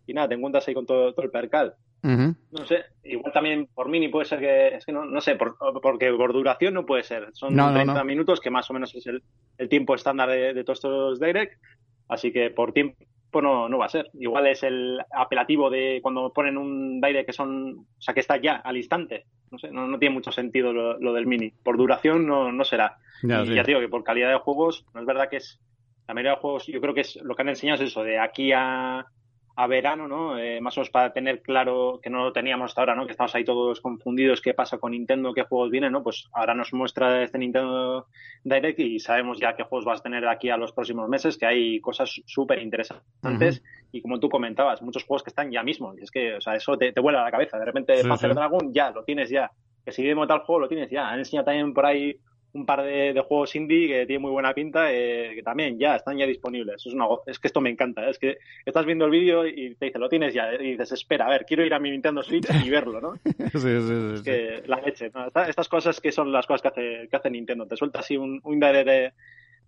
y 0.06 0.14
nada, 0.14 0.28
te 0.28 0.34
encuentras 0.34 0.66
ahí 0.68 0.74
con 0.74 0.86
todo, 0.86 1.12
todo 1.12 1.24
el 1.24 1.30
percal. 1.30 1.74
No 2.02 2.66
sé, 2.66 2.84
igual 3.04 3.32
también 3.32 3.68
por 3.72 3.88
mini 3.88 4.08
puede 4.08 4.24
ser 4.24 4.40
que, 4.40 4.76
es 4.76 4.84
que 4.84 4.90
no, 4.90 5.04
no 5.04 5.20
sé, 5.20 5.36
por, 5.36 5.56
porque 5.80 6.12
por 6.12 6.32
duración 6.32 6.74
no 6.74 6.84
puede 6.84 7.04
ser. 7.04 7.28
Son 7.32 7.54
30 7.54 8.02
minutos, 8.04 8.40
que 8.40 8.50
más 8.50 8.68
o 8.70 8.74
menos 8.74 8.94
es 8.94 9.06
el, 9.06 9.22
el 9.56 9.68
tiempo 9.68 9.94
estándar 9.94 10.28
de, 10.28 10.64
todos 10.64 10.78
estos 10.78 11.20
direct, 11.20 11.60
así 12.08 12.32
que 12.32 12.50
por 12.50 12.72
tiempo 12.72 12.96
no, 13.40 13.68
no 13.68 13.78
va 13.78 13.86
a 13.86 13.90
ser. 13.90 14.10
Igual 14.14 14.48
es 14.48 14.64
el 14.64 15.00
apelativo 15.12 15.70
de 15.70 16.00
cuando 16.02 16.32
ponen 16.32 16.58
un 16.58 17.00
direct 17.00 17.26
que 17.26 17.32
son, 17.32 17.86
o 17.96 18.00
sea, 18.00 18.14
que 18.14 18.20
está 18.20 18.36
ya 18.36 18.56
al 18.56 18.76
instante. 18.76 19.26
No 19.52 19.58
sé, 19.58 19.70
no, 19.70 19.86
no 19.86 19.98
tiene 19.98 20.14
mucho 20.14 20.32
sentido 20.32 20.72
lo, 20.72 21.12
del 21.12 21.26
mini. 21.26 21.50
Por 21.50 21.76
duración 21.76 22.26
no, 22.26 22.50
no 22.50 22.64
será. 22.64 22.96
Ya, 23.22 23.42
y 23.44 23.54
ya 23.54 23.62
digo 23.62 23.78
que 23.78 23.88
por 23.88 24.02
calidad 24.02 24.30
de 24.30 24.38
juegos, 24.38 24.84
no 24.92 25.00
es 25.00 25.06
verdad 25.06 25.28
que 25.28 25.36
es, 25.36 25.60
la 26.08 26.14
mayoría 26.14 26.32
de 26.32 26.40
juegos, 26.40 26.66
yo 26.66 26.80
creo 26.80 26.94
que 26.94 27.02
es 27.02 27.16
lo 27.22 27.36
que 27.36 27.42
han 27.42 27.50
enseñado 27.50 27.82
es 27.82 27.90
eso, 27.90 28.02
de 28.02 28.18
aquí 28.18 28.50
a 28.52 29.06
a 29.54 29.66
verano, 29.66 30.08
¿no? 30.08 30.38
Eh, 30.38 30.60
más 30.60 30.76
o 30.76 30.80
menos 30.80 30.90
para 30.90 31.12
tener 31.12 31.42
claro 31.42 32.00
que 32.02 32.10
no 32.10 32.24
lo 32.24 32.32
teníamos 32.32 32.70
hasta 32.70 32.82
ahora, 32.82 32.94
¿no? 32.94 33.06
Que 33.06 33.12
estamos 33.12 33.34
ahí 33.34 33.44
todos 33.44 33.80
confundidos 33.80 34.40
qué 34.40 34.54
pasa 34.54 34.78
con 34.78 34.92
Nintendo, 34.92 35.34
qué 35.34 35.42
juegos 35.42 35.70
vienen, 35.70 35.92
¿no? 35.92 36.02
Pues 36.02 36.28
ahora 36.32 36.54
nos 36.54 36.72
muestra 36.72 37.22
este 37.22 37.38
Nintendo 37.38 38.06
Direct 38.44 38.78
y 38.80 38.98
sabemos 38.98 39.38
ya 39.38 39.54
qué 39.54 39.62
juegos 39.62 39.84
vas 39.84 40.00
a 40.00 40.02
tener 40.02 40.22
de 40.22 40.30
aquí 40.30 40.50
a 40.50 40.56
los 40.56 40.72
próximos 40.72 41.08
meses, 41.08 41.36
que 41.36 41.46
hay 41.46 41.80
cosas 41.80 42.22
súper 42.26 42.60
interesantes 42.60 43.62
y 43.92 44.00
como 44.00 44.18
tú 44.18 44.28
comentabas, 44.28 44.80
muchos 44.80 45.04
juegos 45.04 45.22
que 45.22 45.30
están 45.30 45.50
ya 45.50 45.62
mismo. 45.62 45.94
Y 45.98 46.02
es 46.02 46.10
que, 46.10 46.34
o 46.34 46.40
sea, 46.40 46.56
eso 46.56 46.76
te, 46.78 46.92
te 46.92 47.00
vuela 47.00 47.20
a 47.20 47.24
la 47.24 47.30
cabeza. 47.30 47.58
De 47.58 47.64
repente, 47.64 47.96
sí, 47.98 48.08
Dragon, 48.08 48.72
ya, 48.72 48.90
lo 48.90 49.04
tienes 49.04 49.28
ya. 49.28 49.50
Que 49.84 49.92
si 49.92 50.02
vemos 50.02 50.26
tal 50.28 50.40
juego, 50.40 50.60
lo 50.60 50.68
tienes 50.68 50.90
ya. 50.90 51.08
Han 51.08 51.18
enseñado 51.18 51.44
también 51.44 51.74
por 51.74 51.84
ahí 51.84 52.16
un 52.54 52.66
par 52.66 52.82
de, 52.82 53.18
juegos 53.26 53.54
indie 53.56 53.88
que 53.88 54.06
tienen 54.06 54.22
muy 54.22 54.30
buena 54.30 54.52
pinta, 54.52 54.92
eh, 54.92 55.32
que 55.34 55.42
también 55.42 55.78
ya 55.78 55.96
están 55.96 56.18
ya 56.18 56.26
disponibles. 56.26 56.86
Es, 56.86 56.92
una, 56.92 57.06
es 57.26 57.38
que 57.38 57.48
esto 57.48 57.60
me 57.60 57.70
encanta. 57.70 58.08
Es 58.08 58.18
que 58.18 58.38
estás 58.64 58.84
viendo 58.84 59.06
el 59.06 59.10
vídeo 59.10 59.46
y 59.46 59.74
te 59.74 59.86
dice, 59.86 59.98
lo 59.98 60.08
tienes 60.08 60.34
ya. 60.34 60.52
Y 60.54 60.72
dices, 60.72 60.92
espera, 60.92 61.26
a 61.26 61.30
ver, 61.30 61.46
quiero 61.46 61.64
ir 61.64 61.72
a 61.72 61.78
mi 61.78 61.90
Nintendo 61.90 62.22
Switch 62.22 62.46
y 62.64 62.68
verlo, 62.68 63.00
¿no? 63.00 63.14
sí, 63.24 63.58
sí, 63.58 63.80
sí. 63.80 64.14
Es 64.14 64.22
que 64.22 64.62
la 64.66 64.80
leche. 64.80 65.10
Estas 65.48 65.68
cosas 65.68 66.00
que 66.00 66.12
son 66.12 66.30
las 66.30 66.46
cosas 66.46 66.62
que 66.62 66.68
hace, 66.68 67.08
que 67.08 67.16
hace 67.16 67.30
Nintendo. 67.30 67.66
Te 67.66 67.76
suelta 67.76 68.00
así 68.00 68.16
un, 68.16 68.40
un 68.44 68.60
de, 68.60 69.12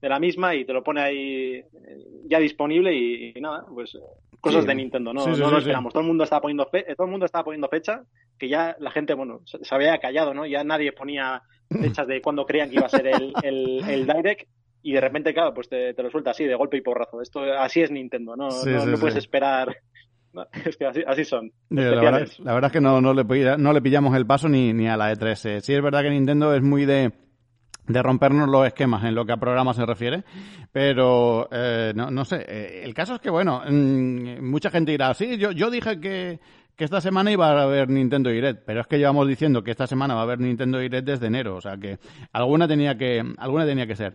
de, 0.01 0.09
la 0.09 0.19
misma 0.19 0.55
y 0.55 0.67
te 0.67 0.75
lo 0.75 0.85
pone 0.85 1.01
ahí 1.01 1.55
eh, 1.55 1.65
ya 2.27 2.39
disponible 2.39 2.95
y, 2.95 3.33
nada, 3.41 3.65
pues 3.73 3.99
cosas 4.39 4.67
de 4.67 4.75
Nintendo, 4.75 5.15
no, 5.15 5.27
no 5.27 5.51
lo 5.51 5.59
esperamos. 5.59 5.95
Todo 5.95 6.03
el 6.03 6.07
mundo 6.07 6.25
estaba 6.25 6.43
poniendo 6.43 6.67
todo 6.67 7.07
el 7.07 7.11
mundo 7.11 7.25
estaba 7.25 7.45
poniendo 7.45 7.69
fecha, 7.71 8.03
que 8.39 8.51
ya 8.51 8.77
la 8.79 8.91
gente, 8.91 9.15
bueno, 9.15 9.41
se 9.47 9.75
había 9.75 9.97
callado, 9.97 10.35
¿no? 10.35 10.45
Ya 10.45 10.63
nadie 10.63 10.93
ponía 10.93 11.43
fechas 11.69 12.07
de 12.07 12.21
cuando 12.21 12.47
creían 12.47 12.69
que 12.69 12.77
iba 12.77 12.87
a 12.87 12.91
ser 12.91 13.07
el, 13.07 13.33
el, 13.43 14.07
Direct 14.07 14.49
y 14.83 14.93
de 14.93 15.01
repente, 15.01 15.33
claro, 15.33 15.55
pues 15.55 15.69
te, 15.69 15.95
lo 15.95 16.11
suelta 16.11 16.31
así, 16.31 16.45
de 16.45 16.55
golpe 16.55 16.77
y 16.77 16.83
porrazo. 16.83 17.23
Esto, 17.23 17.41
así 17.59 17.81
es 17.81 17.91
Nintendo, 17.91 18.37
no, 18.37 18.49
no, 18.49 18.99
puedes 18.99 19.17
esperar. 19.17 19.77
es 20.65 20.77
que 20.77 20.87
así, 20.87 21.25
son. 21.25 21.53
La 21.71 21.85
verdad, 21.85 22.65
es 22.67 22.73
que 22.73 22.81
no, 22.81 23.01
no, 23.01 23.15
le, 23.15 23.57
no 23.57 23.73
le 23.73 23.83
pillamos 23.83 24.17
el 24.17 24.27
paso 24.27 24.49
ni, 24.49 24.73
ni 24.73 24.89
a 24.89 24.97
la 24.97 25.13
E3. 25.13 25.51
Eh, 25.51 25.61
sí 25.61 25.75
es 25.75 25.83
verdad 25.83 26.03
que 26.03 26.11
Nintendo 26.11 26.55
es 26.55 26.63
muy 26.63 26.85
de 26.85 27.13
de 27.87 28.03
rompernos 28.03 28.49
los 28.49 28.67
esquemas 28.67 29.05
en 29.05 29.15
lo 29.15 29.27
que 29.27 29.33
a 29.33 29.37
programas 29.37 29.77
se 29.77 29.85
refiere, 29.85 30.25
pero 30.73 31.49
eh, 31.53 31.93
no, 31.95 32.11
no 32.11 32.25
sé, 32.25 32.45
eh, 32.49 32.83
el 32.85 32.95
caso 32.95 33.17
es 33.17 33.21
que, 33.21 33.31
bueno, 33.31 33.63
mm, 33.69 34.43
mucha 34.43 34.71
gente 34.71 34.93
dirá, 34.93 35.13
sí, 35.15 35.37
yo, 35.37 35.53
yo 35.53 35.71
dije 35.71 36.01
que, 36.01 36.41
que 36.77 36.85
esta 36.85 37.01
semana 37.01 37.31
iba 37.31 37.51
a 37.51 37.63
haber 37.63 37.89
Nintendo 37.89 38.31
Direct, 38.31 38.63
pero 38.65 38.81
es 38.81 38.87
que 38.87 38.99
llevamos 38.99 39.29
diciendo 39.29 39.63
que 39.63 39.71
esta 39.71 39.87
semana 39.87 40.15
va 40.15 40.21
a 40.21 40.23
haber 40.25 40.41
Nintendo 40.41 40.79
Direct 40.79 41.07
desde 41.07 41.27
enero, 41.27 41.57
o 41.57 41.61
sea 41.61 41.77
que 41.77 41.99
alguna 42.33 42.67
tenía 42.67 42.99
que, 42.99 43.25
alguna 43.39 43.65
tenía 43.65 43.87
que 43.87 43.97
ser. 43.97 44.15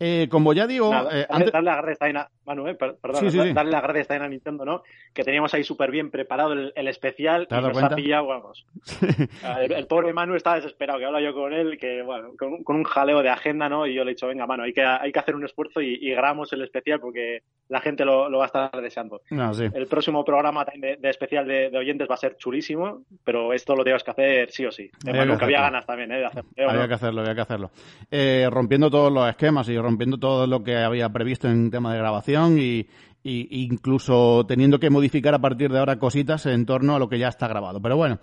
Eh, 0.00 0.28
como 0.30 0.52
ya 0.52 0.66
digo... 0.66 0.92
eh, 1.10 1.26
antes... 1.30 1.52
Darle 1.52 1.70
la 1.70 1.96
también 1.98 2.16
a, 2.18 2.30
Manu, 2.44 2.68
eh, 2.68 2.74
perdón, 2.74 3.54
darle 3.54 3.80
gracias 3.80 4.10
a 4.10 4.28
Nintendo, 4.28 4.64
¿no? 4.64 4.82
Que 5.12 5.24
teníamos 5.24 5.52
ahí 5.54 5.64
súper 5.64 5.90
bien 5.90 6.10
preparado 6.10 6.52
el, 6.52 6.88
especial 6.88 7.46
y 7.50 7.54
nos 7.54 7.72
cuenta? 7.72 7.94
ha 7.94 7.96
pillado, 7.96 8.26
vamos. 8.26 8.66
el, 9.60 9.86
pobre 9.86 10.12
Manu 10.12 10.34
estaba 10.34 10.56
desesperado, 10.56 10.98
que 10.98 11.04
hablo 11.04 11.20
yo 11.20 11.34
con 11.34 11.52
él, 11.52 11.78
que 11.78 12.02
bueno, 12.02 12.30
con, 12.38 12.76
un 12.76 12.84
jaleo 12.84 13.22
de 13.22 13.28
agenda, 13.28 13.68
¿no? 13.68 13.86
Y 13.86 13.94
yo 13.94 14.04
le 14.04 14.12
he 14.12 14.14
dicho, 14.14 14.26
venga, 14.26 14.46
Manu, 14.46 14.62
hay 14.62 14.72
que, 14.72 14.82
hay 14.82 15.12
que 15.12 15.18
hacer 15.18 15.34
un 15.34 15.44
esfuerzo 15.44 15.80
y, 15.80 15.98
y 16.00 16.10
grabamos 16.10 16.52
el 16.52 16.62
especial 16.62 17.00
porque 17.00 17.42
la 17.68 17.80
gente 17.80 18.04
lo, 18.04 18.28
lo 18.28 18.38
va 18.38 18.44
a 18.44 18.46
estar 18.46 18.80
deseando. 18.80 19.20
El 19.30 19.86
próximo 19.86 20.24
programa 20.24 20.64
de, 20.74 20.96
de 20.96 21.10
especial 21.10 21.46
de, 21.46 21.70
de, 21.70 21.78
oyentes 21.78 22.08
va 22.10 22.14
a 22.14 22.18
ser 22.18 22.36
chulísimo, 22.36 23.02
pero 23.22 23.52
esto 23.52 23.76
lo 23.76 23.84
tienes 23.84 24.02
que 24.02 24.10
hacer 24.10 24.50
sí 24.50 24.64
o 24.64 24.72
sí. 24.72 24.90
Había 25.06 25.26
que, 25.36 25.44
había 25.44 25.60
ganas 25.60 25.84
también, 25.84 26.12
¿eh? 26.12 26.18
De 26.18 26.26
hacerlo, 26.26 26.50
había 26.70 26.88
que 26.88 26.94
hacerlo, 26.94 27.20
había 27.20 27.34
que 27.34 27.40
hacerlo. 27.40 27.70
Eh, 28.10 28.48
rompiendo 28.50 28.90
todos 28.90 29.12
los 29.12 29.28
esquemas 29.28 29.68
y 29.68 29.76
rompiendo 29.88 30.18
todo 30.18 30.46
lo 30.46 30.62
que 30.62 30.76
había 30.76 31.08
previsto 31.08 31.48
en 31.48 31.70
tema 31.70 31.92
de 31.92 31.98
grabación 31.98 32.58
y, 32.58 32.86
incluso 33.24 34.44
teniendo 34.46 34.78
que 34.78 34.90
modificar 34.90 35.34
a 35.34 35.40
partir 35.40 35.70
de 35.70 35.78
ahora 35.78 35.98
cositas 35.98 36.46
en 36.46 36.66
torno 36.66 36.94
a 36.94 36.98
lo 36.98 37.08
que 37.08 37.18
ya 37.18 37.28
está 37.28 37.48
grabado. 37.48 37.80
Pero 37.80 37.96
bueno, 37.96 38.18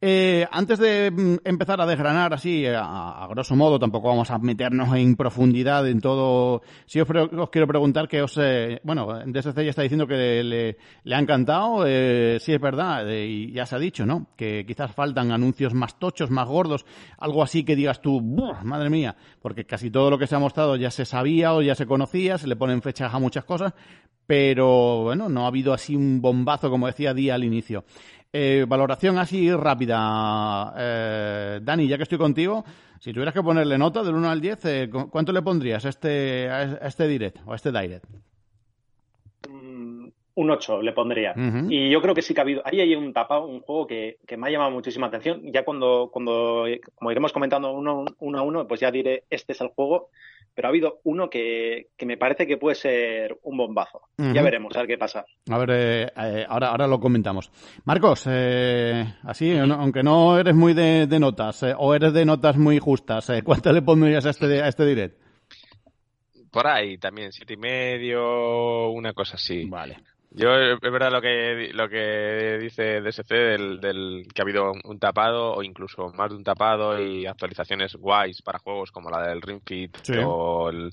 eh, 0.00 0.46
antes 0.50 0.78
de 0.78 1.10
mm, 1.10 1.36
empezar 1.44 1.80
a 1.80 1.86
desgranar 1.86 2.34
así, 2.34 2.66
a, 2.66 3.26
grosso 3.30 3.56
modo, 3.56 3.78
tampoco 3.78 4.08
vamos 4.08 4.30
a 4.30 4.38
meternos 4.38 4.94
en 4.94 5.16
profundidad 5.16 5.88
en 5.88 6.00
todo. 6.00 6.62
Si 6.84 7.00
os, 7.00 7.08
os 7.08 7.50
quiero 7.50 7.66
preguntar 7.66 8.06
que 8.06 8.20
os, 8.20 8.38
eh, 8.38 8.80
bueno, 8.84 9.06
DSC 9.24 9.56
ya 9.64 9.70
está 9.70 9.82
diciendo 9.82 10.06
que 10.06 10.42
le, 10.42 10.76
le 11.02 11.14
ha 11.14 11.18
encantado, 11.18 11.84
eh, 11.86 12.36
sí 12.40 12.52
es 12.52 12.60
verdad, 12.60 13.08
eh, 13.10 13.26
y 13.26 13.52
ya 13.52 13.64
se 13.64 13.76
ha 13.76 13.78
dicho, 13.78 14.04
¿no? 14.04 14.26
Que 14.36 14.66
quizás 14.66 14.92
faltan 14.94 15.32
anuncios 15.32 15.72
más 15.72 15.98
tochos, 15.98 16.30
más 16.30 16.46
gordos, 16.46 16.84
algo 17.18 17.42
así 17.42 17.64
que 17.64 17.74
digas 17.74 18.02
tú, 18.02 18.20
madre 18.20 18.90
mía, 18.90 19.16
porque 19.40 19.64
casi 19.64 19.90
todo 19.90 20.10
lo 20.10 20.18
que 20.18 20.26
se 20.26 20.36
ha 20.36 20.38
mostrado 20.38 20.76
ya 20.76 20.90
se 20.90 21.06
sabía 21.06 21.54
o 21.54 21.62
ya 21.62 21.74
se 21.74 21.86
conocía, 21.86 22.36
se 22.36 22.48
le 22.48 22.56
ponen 22.56 22.82
fechas 22.82 23.14
a 23.14 23.18
muchas 23.18 23.44
cosas, 23.44 23.72
pero 24.26 25.02
bueno, 25.04 25.28
no 25.28 25.44
ha 25.44 25.48
habido 25.48 25.72
así 25.72 25.94
un 25.94 26.20
bombazo, 26.20 26.68
como 26.68 26.86
decía 26.86 27.14
Día 27.14 27.36
al 27.36 27.44
inicio. 27.44 27.84
Eh, 28.32 28.64
valoración 28.68 29.18
así 29.18 29.52
rápida. 29.52 30.74
Eh, 30.76 31.60
Dani, 31.62 31.88
ya 31.88 31.96
que 31.96 32.02
estoy 32.02 32.18
contigo, 32.18 32.64
si 32.98 33.12
tuvieras 33.12 33.34
que 33.34 33.42
ponerle 33.42 33.78
nota 33.78 34.02
del 34.02 34.14
1 34.14 34.30
al 34.30 34.40
10, 34.40 34.64
eh, 34.64 34.90
¿cuánto 35.10 35.32
le 35.32 35.42
pondrías 35.42 35.84
a 35.84 35.88
este, 35.88 36.48
a 36.50 36.86
este 36.86 37.08
direct 37.08 37.38
o 37.46 37.52
a 37.52 37.56
este 37.56 37.72
direct? 37.72 38.04
Mm, 39.48 40.08
un 40.34 40.50
8 40.50 40.82
le 40.82 40.92
pondría. 40.92 41.34
Y 41.68 41.90
yo 41.90 42.02
creo 42.02 42.14
que 42.14 42.22
sí 42.22 42.34
que 42.34 42.40
ha 42.40 42.42
habido. 42.42 42.62
Ahí 42.64 42.80
hay 42.80 42.94
un 42.94 43.12
tapado, 43.12 43.46
un 43.46 43.60
juego 43.60 43.86
que, 43.86 44.18
me 44.36 44.48
ha 44.48 44.50
llamado 44.50 44.70
muchísima 44.70 45.06
atención. 45.06 45.40
Ya 45.52 45.64
cuando, 45.64 46.10
cuando 46.12 46.66
como 46.94 47.10
iremos 47.10 47.32
comentando 47.32 47.72
uno, 47.72 48.04
uno 48.18 48.38
a 48.38 48.42
uno, 48.42 48.66
pues 48.66 48.80
ya 48.80 48.90
diré, 48.90 49.24
este 49.30 49.52
es 49.52 49.60
el 49.60 49.68
juego. 49.68 50.10
Pero 50.56 50.68
ha 50.68 50.70
habido 50.70 51.00
uno 51.04 51.28
que, 51.28 51.88
que 51.98 52.06
me 52.06 52.16
parece 52.16 52.46
que 52.46 52.56
puede 52.56 52.76
ser 52.76 53.38
un 53.42 53.58
bombazo. 53.58 54.00
Ya 54.16 54.40
veremos, 54.42 54.74
a 54.74 54.78
ver 54.78 54.88
qué 54.88 54.96
pasa. 54.96 55.26
A 55.50 55.58
ver, 55.58 55.70
eh, 55.70 56.12
eh, 56.16 56.46
ahora, 56.48 56.68
ahora 56.68 56.86
lo 56.86 56.98
comentamos. 56.98 57.52
Marcos, 57.84 58.24
eh, 58.26 59.04
así, 59.24 59.54
aunque 59.54 60.02
no 60.02 60.38
eres 60.38 60.54
muy 60.54 60.72
de, 60.72 61.06
notas, 61.20 61.62
o 61.76 61.94
eres 61.94 62.14
de 62.14 62.24
notas 62.24 62.56
muy 62.56 62.78
justas, 62.78 63.30
¿cuánto 63.44 63.70
le 63.70 63.82
pondrías 63.82 64.24
a 64.24 64.30
este, 64.30 64.62
a 64.62 64.68
este 64.68 64.86
direct? 64.86 65.20
Por 66.50 66.66
ahí 66.66 66.96
también, 66.96 67.32
siete 67.32 67.52
y 67.52 67.58
medio, 67.58 68.88
una 68.88 69.12
cosa 69.12 69.34
así. 69.34 69.66
Vale. 69.66 69.98
Yo, 70.38 70.54
es 70.54 70.78
verdad 70.80 71.10
lo 71.10 71.22
que, 71.22 71.70
lo 71.72 71.88
que 71.88 72.58
dice 72.60 73.00
DSC 73.00 73.26
del, 73.26 73.80
del 73.80 74.28
que 74.34 74.42
ha 74.42 74.44
habido 74.44 74.72
un 74.84 74.98
tapado 74.98 75.54
o 75.54 75.62
incluso 75.62 76.12
más 76.12 76.28
de 76.28 76.36
un 76.36 76.44
tapado 76.44 77.00
y 77.02 77.24
actualizaciones 77.24 77.96
guays 77.96 78.42
para 78.42 78.58
juegos 78.58 78.92
como 78.92 79.08
la 79.08 79.26
del 79.26 79.40
Ring 79.40 79.62
Fit 79.64 79.96
o 80.26 80.68
el, 80.68 80.92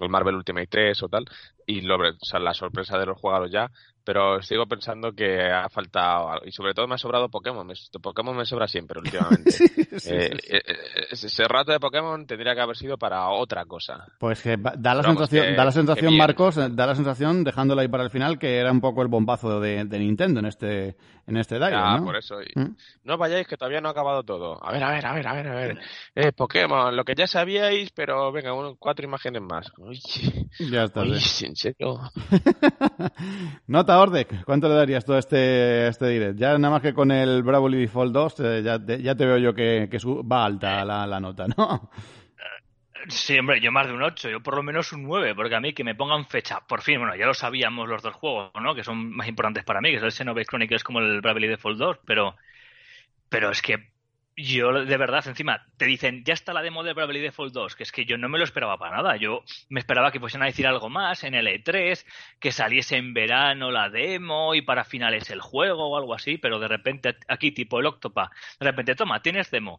el, 0.00 0.10
Marvel 0.10 0.36
Ultimate 0.36 0.66
3 0.66 1.02
o 1.02 1.08
tal. 1.08 1.24
Y 1.66 1.82
lo, 1.82 1.96
o 1.96 2.24
sea, 2.24 2.40
la 2.40 2.54
sorpresa 2.54 2.98
de 2.98 3.06
los 3.06 3.18
jugadores 3.20 3.52
ya 3.52 3.70
pero 4.04 4.42
sigo 4.42 4.66
pensando 4.66 5.12
que 5.12 5.40
ha 5.50 5.68
faltado. 5.68 6.40
Y 6.44 6.52
sobre 6.52 6.74
todo 6.74 6.86
me 6.86 6.94
ha 6.94 6.98
sobrado 6.98 7.28
Pokémon. 7.28 7.70
Pokémon 8.02 8.36
me 8.36 8.44
sobra 8.44 8.66
siempre 8.66 8.98
últimamente. 8.98 9.50
Eh, 10.02 10.30
eh, 10.48 10.62
eh, 10.66 11.06
ese 11.10 11.44
rato 11.44 11.72
de 11.72 11.80
Pokémon 11.80 12.24
tendría 12.26 12.54
que 12.54 12.60
haber 12.60 12.76
sido 12.76 12.96
para 12.96 13.28
otra 13.28 13.66
cosa. 13.66 14.06
Pues 14.18 14.40
que 14.40 14.56
da 14.56 14.94
la 14.94 15.02
sensación, 15.02 15.56
da 15.56 15.64
la 15.64 15.72
sensación 15.72 16.16
Marcos, 16.16 16.56
da 16.56 16.86
la 16.86 16.94
sensación, 16.94 17.44
dejándolo 17.44 17.80
ahí 17.80 17.88
para 17.88 18.04
el 18.04 18.10
final, 18.10 18.38
que 18.38 18.58
era 18.58 18.72
un 18.72 18.80
poco 18.80 19.02
el 19.02 19.08
bombazo 19.08 19.60
de, 19.60 19.84
Nintendo 19.84 20.40
en 20.40 20.46
este, 20.46 20.96
en 21.26 21.36
este 21.36 21.58
Ah, 21.60 22.00
por 22.02 22.16
eso. 22.16 22.36
¿Mm? 22.54 22.76
No 23.04 23.18
vayáis, 23.18 23.46
que 23.46 23.56
todavía 23.56 23.80
no 23.80 23.88
ha 23.88 23.92
acabado 23.92 24.22
todo. 24.22 24.64
A 24.64 24.72
ver, 24.72 24.82
a 24.82 24.90
ver, 24.90 25.04
a 25.04 25.12
ver, 25.12 25.28
a 25.28 25.32
ver, 25.34 25.48
a 25.48 25.54
ver. 25.54 25.78
Eh, 26.14 26.32
Pokémon, 26.32 26.96
lo 26.96 27.04
que 27.04 27.14
ya 27.14 27.26
sabíais, 27.26 27.90
pero 27.90 28.32
venga, 28.32 28.52
cuatro 28.78 29.04
imágenes 29.04 29.42
más. 29.42 29.70
Uy, 29.90 30.00
ya 30.70 30.84
está. 30.84 31.02
Uy, 31.02 31.14
en 31.14 31.56
serio. 31.56 31.98
Nota 33.66 33.98
Ordec, 33.98 34.44
¿cuánto 34.44 34.68
le 34.68 34.74
darías 34.74 35.04
todo 35.04 35.18
este, 35.18 35.88
este 35.88 36.06
direct? 36.06 36.38
Ya 36.38 36.56
nada 36.58 36.74
más 36.74 36.82
que 36.82 36.94
con 36.94 37.10
el 37.10 37.42
Bravely 37.42 37.80
Default 37.80 38.12
2, 38.12 38.40
eh, 38.40 38.62
ya, 38.64 38.78
te, 38.78 39.02
ya, 39.02 39.16
te, 39.16 39.26
veo 39.26 39.38
yo 39.38 39.52
que, 39.52 39.88
que 39.90 39.98
va 40.04 40.44
alta 40.44 40.84
la, 40.84 41.08
la 41.08 41.18
nota, 41.18 41.46
¿no? 41.48 41.90
Sí, 43.08 43.36
hombre, 43.36 43.60
yo 43.60 43.72
más 43.72 43.88
de 43.88 43.94
un 43.94 44.02
8, 44.02 44.28
yo 44.28 44.40
por 44.40 44.54
lo 44.54 44.62
menos 44.62 44.92
un 44.92 45.02
9, 45.02 45.34
porque 45.34 45.56
a 45.56 45.60
mí 45.60 45.72
que 45.72 45.82
me 45.82 45.96
pongan 45.96 46.26
fecha, 46.26 46.60
por 46.60 46.82
fin, 46.82 46.98
bueno, 47.00 47.16
ya 47.16 47.26
lo 47.26 47.34
sabíamos 47.34 47.88
los 47.88 48.02
dos 48.02 48.14
juegos, 48.14 48.52
¿no? 48.60 48.74
Que 48.76 48.84
son 48.84 49.10
más 49.16 49.26
importantes 49.26 49.64
para 49.64 49.80
mí, 49.80 49.90
que 49.90 49.96
es 49.96 50.02
el 50.02 50.12
Xenoblade 50.12 50.46
Chronicles 50.46 50.84
como 50.84 51.00
el 51.00 51.20
Bravely 51.20 51.48
Default 51.48 51.78
2, 51.78 51.98
pero, 52.04 52.36
pero 53.28 53.50
es 53.50 53.60
que 53.60 53.89
yo 54.42 54.84
de 54.84 54.96
verdad, 54.96 55.26
encima, 55.26 55.66
te 55.76 55.86
dicen, 55.86 56.24
ya 56.24 56.34
está 56.34 56.52
la 56.52 56.62
demo 56.62 56.82
de 56.82 56.92
Bravely 56.92 57.20
Default 57.20 57.52
2, 57.52 57.76
que 57.76 57.82
es 57.82 57.92
que 57.92 58.04
yo 58.04 58.18
no 58.18 58.28
me 58.28 58.38
lo 58.38 58.44
esperaba 58.44 58.78
para 58.78 58.96
nada. 58.96 59.16
Yo 59.16 59.42
me 59.68 59.80
esperaba 59.80 60.12
que 60.12 60.20
fuesen 60.20 60.42
a 60.42 60.46
decir 60.46 60.66
algo 60.66 60.88
más 60.88 61.24
en 61.24 61.34
el 61.34 61.46
E3, 61.46 62.04
que 62.38 62.52
saliese 62.52 62.96
en 62.96 63.14
verano 63.14 63.70
la 63.70 63.88
demo 63.88 64.54
y 64.54 64.62
para 64.62 64.84
finales 64.84 65.30
el 65.30 65.40
juego 65.40 65.88
o 65.88 65.96
algo 65.96 66.14
así, 66.14 66.38
pero 66.38 66.58
de 66.58 66.68
repente 66.68 67.16
aquí, 67.28 67.52
tipo 67.52 67.80
el 67.80 67.86
Octopa, 67.86 68.30
de 68.58 68.66
repente, 68.66 68.94
toma, 68.94 69.22
tienes 69.22 69.50
demo. 69.50 69.78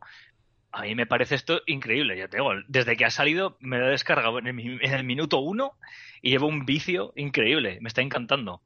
A 0.74 0.84
mí 0.84 0.96
me 0.96 1.06
parece 1.06 1.36
esto 1.36 1.62
increíble, 1.66 2.18
ya 2.18 2.30
te 2.30 2.38
digo. 2.38 2.52
Desde 2.68 2.96
que 2.96 3.06
ha 3.06 3.10
salido, 3.10 3.58
me 3.60 3.78
lo 3.78 3.88
he 3.88 3.92
descargado 3.92 4.40
en 4.40 4.48
el, 4.48 5.04
minuto 5.04 5.40
uno 5.40 5.74
y 6.22 6.30
llevo 6.30 6.48
un 6.48 6.66
vicio 6.66 7.12
increíble. 7.18 7.80
Me 7.82 7.90
está 7.90 8.02
encantando. 8.02 8.62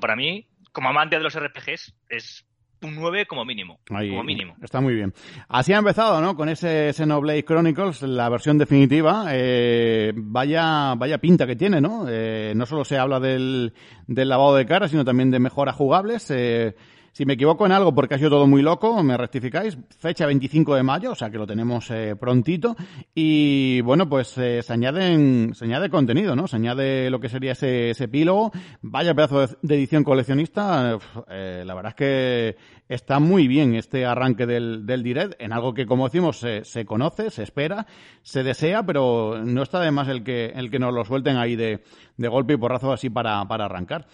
para 0.00 0.16
mí, 0.16 0.48
como 0.72 0.88
amante 0.88 1.16
de 1.16 1.22
los 1.22 1.38
RPGs, 1.38 1.94
es 2.08 2.46
un 2.82 2.94
9 2.94 3.26
como 3.26 3.44
mínimo. 3.44 3.78
como 3.86 4.24
mínimo. 4.24 4.54
Está 4.62 4.80
muy 4.80 4.94
bien. 4.94 5.12
Así 5.48 5.72
ha 5.72 5.78
empezado, 5.78 6.20
¿no? 6.20 6.36
Con 6.36 6.48
ese 6.48 6.92
Xenoblade 6.92 7.44
Chronicles, 7.44 8.02
la 8.02 8.28
versión 8.28 8.58
definitiva. 8.58 9.26
Eh, 9.30 10.12
vaya, 10.14 10.94
vaya 10.94 11.18
pinta 11.18 11.46
que 11.46 11.56
tiene, 11.56 11.80
¿no? 11.80 12.06
Eh, 12.08 12.52
no 12.56 12.66
solo 12.66 12.84
se 12.84 12.98
habla 12.98 13.20
del, 13.20 13.72
del 14.06 14.28
lavado 14.28 14.56
de 14.56 14.66
cara, 14.66 14.88
sino 14.88 15.04
también 15.04 15.30
de 15.30 15.38
mejoras 15.38 15.76
jugables. 15.76 16.30
Eh, 16.30 16.74
si 17.12 17.26
me 17.26 17.34
equivoco 17.34 17.66
en 17.66 17.72
algo 17.72 17.94
porque 17.94 18.14
ha 18.14 18.18
sido 18.18 18.30
todo 18.30 18.46
muy 18.46 18.62
loco, 18.62 19.02
me 19.02 19.18
rectificáis. 19.18 19.76
Fecha 19.98 20.24
25 20.24 20.74
de 20.74 20.82
mayo, 20.82 21.12
o 21.12 21.14
sea 21.14 21.28
que 21.28 21.36
lo 21.36 21.46
tenemos 21.46 21.90
eh, 21.90 22.16
prontito. 22.18 22.74
Y 23.14 23.82
bueno, 23.82 24.08
pues 24.08 24.36
eh, 24.38 24.62
se, 24.62 24.72
añaden, 24.72 25.54
se 25.54 25.66
añade 25.66 25.90
contenido, 25.90 26.34
¿no? 26.34 26.48
Se 26.48 26.56
añade 26.56 27.10
lo 27.10 27.20
que 27.20 27.28
sería 27.28 27.52
ese, 27.52 27.90
ese 27.90 28.04
epílogo. 28.04 28.50
Vaya 28.80 29.14
pedazo 29.14 29.46
de, 29.60 29.74
edición 29.74 30.04
coleccionista. 30.04 30.98
Eh, 31.28 31.64
la 31.66 31.74
verdad 31.74 31.90
es 31.90 31.96
que 31.96 32.56
está 32.88 33.18
muy 33.20 33.46
bien 33.46 33.74
este 33.74 34.06
arranque 34.06 34.46
del, 34.46 34.86
del 34.86 35.02
direct 35.02 35.34
en 35.38 35.52
algo 35.52 35.74
que, 35.74 35.84
como 35.84 36.08
decimos, 36.08 36.38
se, 36.38 36.64
se, 36.64 36.86
conoce, 36.86 37.28
se 37.30 37.42
espera, 37.42 37.86
se 38.22 38.42
desea, 38.42 38.84
pero 38.84 39.42
no 39.44 39.62
está 39.62 39.80
de 39.80 39.90
más 39.90 40.08
el 40.08 40.24
que, 40.24 40.46
el 40.46 40.70
que 40.70 40.78
nos 40.78 40.94
lo 40.94 41.04
suelten 41.04 41.36
ahí 41.36 41.56
de, 41.56 41.82
de 42.16 42.28
golpe 42.28 42.54
y 42.54 42.56
porrazo 42.56 42.90
así 42.90 43.10
para, 43.10 43.46
para 43.46 43.66
arrancar. 43.66 44.06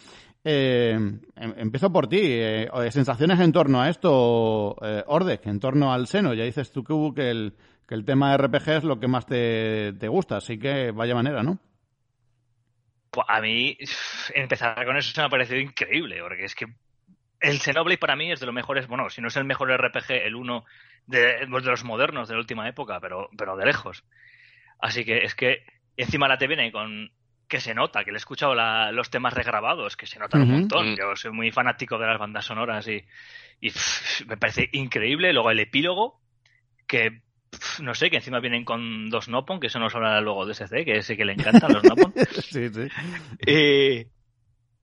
Eh, 0.44 0.92
em, 0.92 1.20
empiezo 1.56 1.92
por 1.92 2.08
ti. 2.08 2.20
Eh, 2.22 2.68
sensaciones 2.90 3.40
en 3.40 3.52
torno 3.52 3.80
a 3.80 3.88
esto, 3.88 4.76
eh, 4.82 5.04
Ordec, 5.06 5.46
en 5.46 5.60
torno 5.60 5.92
al 5.92 6.06
seno. 6.06 6.34
Ya 6.34 6.44
dices 6.44 6.72
tú 6.72 6.84
que 7.14 7.30
el, 7.30 7.54
que 7.86 7.94
el 7.94 8.04
tema 8.04 8.30
de 8.30 8.38
RPG 8.38 8.68
es 8.68 8.84
lo 8.84 9.00
que 9.00 9.08
más 9.08 9.26
te, 9.26 10.08
gusta, 10.08 10.36
así 10.36 10.58
que 10.58 10.90
vaya 10.90 11.14
manera, 11.14 11.42
¿no? 11.42 11.58
Pues 13.10 13.26
a 13.28 13.40
mí, 13.40 13.76
empezar 14.34 14.84
con 14.84 14.96
eso 14.98 15.10
se 15.12 15.20
me 15.20 15.26
ha 15.26 15.30
parecido 15.30 15.58
increíble, 15.58 16.20
porque 16.20 16.44
es 16.44 16.54
que 16.54 16.66
el 17.40 17.58
Xenoblade 17.58 17.98
para 17.98 18.16
mí 18.16 18.30
es 18.30 18.40
de 18.40 18.46
los 18.46 18.54
mejores, 18.54 18.86
bueno, 18.86 19.08
si 19.08 19.22
no 19.22 19.28
es 19.28 19.36
el 19.36 19.44
mejor 19.44 19.70
RPG, 19.70 20.10
el 20.10 20.34
uno 20.34 20.66
de, 21.06 21.46
pues 21.50 21.64
de 21.64 21.70
los 21.70 21.84
modernos 21.84 22.28
de 22.28 22.34
la 22.34 22.40
última 22.40 22.68
época, 22.68 23.00
pero, 23.00 23.30
pero 23.38 23.56
de 23.56 23.64
lejos. 23.64 24.04
Así 24.78 25.06
que 25.06 25.24
es 25.24 25.34
que 25.34 25.64
encima 25.96 26.28
la 26.28 26.36
te 26.36 26.46
viene 26.46 26.70
con 26.70 27.10
que 27.48 27.60
se 27.60 27.74
nota, 27.74 28.04
que 28.04 28.12
le 28.12 28.16
he 28.16 28.18
escuchado 28.18 28.54
los 28.92 29.10
temas 29.10 29.32
regrabados, 29.32 29.96
que 29.96 30.06
se 30.06 30.18
notan 30.18 30.42
un 30.42 30.50
montón. 30.50 30.92
Mm. 30.92 30.96
Yo 30.96 31.16
soy 31.16 31.32
muy 31.32 31.50
fanático 31.50 31.98
de 31.98 32.06
las 32.06 32.18
bandas 32.18 32.44
sonoras 32.44 32.86
y, 32.88 33.02
me 34.26 34.36
parece 34.36 34.68
increíble. 34.72 35.32
Luego 35.32 35.50
el 35.50 35.60
epílogo, 35.60 36.20
que 36.86 37.22
no 37.80 37.94
sé, 37.94 38.10
que 38.10 38.16
encima 38.16 38.40
vienen 38.40 38.64
con 38.64 39.08
dos 39.08 39.28
Nopon, 39.28 39.58
que 39.58 39.68
eso 39.68 39.78
nos 39.78 39.94
habla 39.94 40.20
luego 40.20 40.44
de 40.44 40.52
SC, 40.52 40.84
que 40.84 40.98
ese 40.98 41.16
que 41.16 41.24
le 41.24 41.32
encantan 41.32 41.72
los 41.72 41.82
Nopon. 41.82 42.12
sí, 42.42 42.68
sí. 42.68 44.06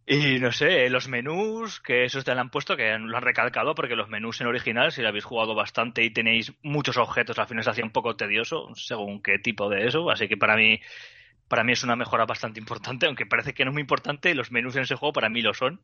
Y, 0.07 0.39
no 0.39 0.51
sé, 0.51 0.87
los 0.89 1.07
menús, 1.07 1.79
que 1.81 2.05
eso 2.05 2.21
te 2.21 2.33
lo 2.33 2.41
han 2.41 2.51
puesto, 2.51 2.77
que 2.77 2.95
lo 2.97 3.17
han 3.17 3.23
recalcado, 3.23 3.73
porque 3.73 3.95
los 3.95 4.09
menús 4.09 4.39
en 4.41 4.47
original, 4.47 4.91
si 4.91 5.01
lo 5.01 5.07
habéis 5.07 5.23
jugado 5.23 5.55
bastante 5.55 6.03
y 6.03 6.11
tenéis 6.11 6.53
muchos 6.61 6.97
objetos, 6.97 7.39
al 7.39 7.47
final 7.47 7.63
se 7.63 7.71
hacía 7.71 7.85
un 7.85 7.91
poco 7.91 8.15
tedioso, 8.15 8.69
según 8.75 9.21
qué 9.21 9.39
tipo 9.39 9.67
de 9.67 9.87
eso. 9.87 10.09
Así 10.11 10.27
que 10.27 10.37
para 10.37 10.55
mí 10.55 10.79
para 11.55 11.63
mí 11.63 11.71
es 11.71 11.85
una 11.85 11.95
mejora 11.95 12.25
bastante 12.25 12.59
importante, 12.59 13.05
aunque 13.05 13.25
parece 13.25 13.53
que 13.53 13.63
no 13.63 13.71
es 13.71 13.75
muy 13.75 13.81
importante, 13.81 14.35
los 14.35 14.51
menús 14.51 14.75
en 14.75 14.81
ese 14.81 14.95
juego 14.95 15.13
para 15.13 15.29
mí 15.29 15.41
lo 15.41 15.53
son. 15.53 15.79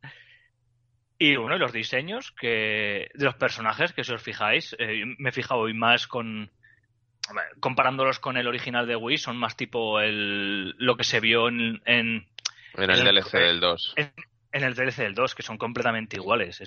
Y 1.18 1.34
bueno, 1.36 1.56
los 1.56 1.72
diseños 1.72 2.30
que 2.32 3.08
de 3.14 3.24
los 3.24 3.36
personajes, 3.36 3.94
que 3.94 4.04
si 4.04 4.12
os 4.12 4.20
fijáis, 4.20 4.76
eh, 4.78 5.02
me 5.16 5.30
he 5.30 5.32
fijado 5.32 5.60
hoy 5.60 5.72
más 5.72 6.06
con 6.06 6.50
comparándolos 7.58 8.18
con 8.18 8.36
el 8.36 8.48
original 8.48 8.86
de 8.86 8.96
Wii, 8.96 9.16
son 9.16 9.38
más 9.38 9.56
tipo 9.56 9.98
el 9.98 10.74
lo 10.76 10.94
que 10.98 11.04
se 11.04 11.20
vio 11.20 11.48
en 11.48 11.80
en, 11.86 12.26
el, 12.76 13.02
DLC 13.02 13.32
del 13.32 13.60
2. 13.60 13.94
En, 13.96 14.64
el 14.64 14.74
DLC 14.74 14.96
del 14.96 15.14
2, 15.14 15.34
que 15.34 15.42
son 15.42 15.56
completamente 15.56 16.16
iguales. 16.16 16.62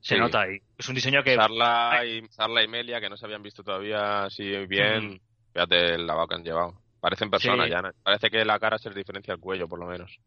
Se 0.00 0.18
nota 0.18 0.40
ahí. 0.40 0.60
Es 0.76 0.88
un 0.88 0.96
diseño 0.96 1.22
que. 1.22 1.36
Sarla 1.36 2.04
y, 2.04 2.26
Sarla 2.26 2.64
y 2.64 2.66
Melia, 2.66 3.00
que 3.00 3.08
no 3.08 3.16
se 3.16 3.24
habían 3.24 3.44
visto 3.44 3.62
todavía 3.62 4.24
así 4.24 4.66
bien. 4.66 5.20
Fíjate 5.52 5.94
el 5.94 6.08
lavado 6.08 6.26
que 6.26 6.34
han 6.34 6.42
llevado. 6.42 6.81
Parecen 7.02 7.30
personas 7.30 7.68
ya, 7.68 7.82
Parece 8.04 8.30
que 8.30 8.44
la 8.44 8.60
cara 8.60 8.78
se 8.78 8.88
diferencia 8.90 9.34
al 9.34 9.40
cuello, 9.40 9.66
por 9.66 9.80
lo 9.80 9.86
menos. 9.86 10.20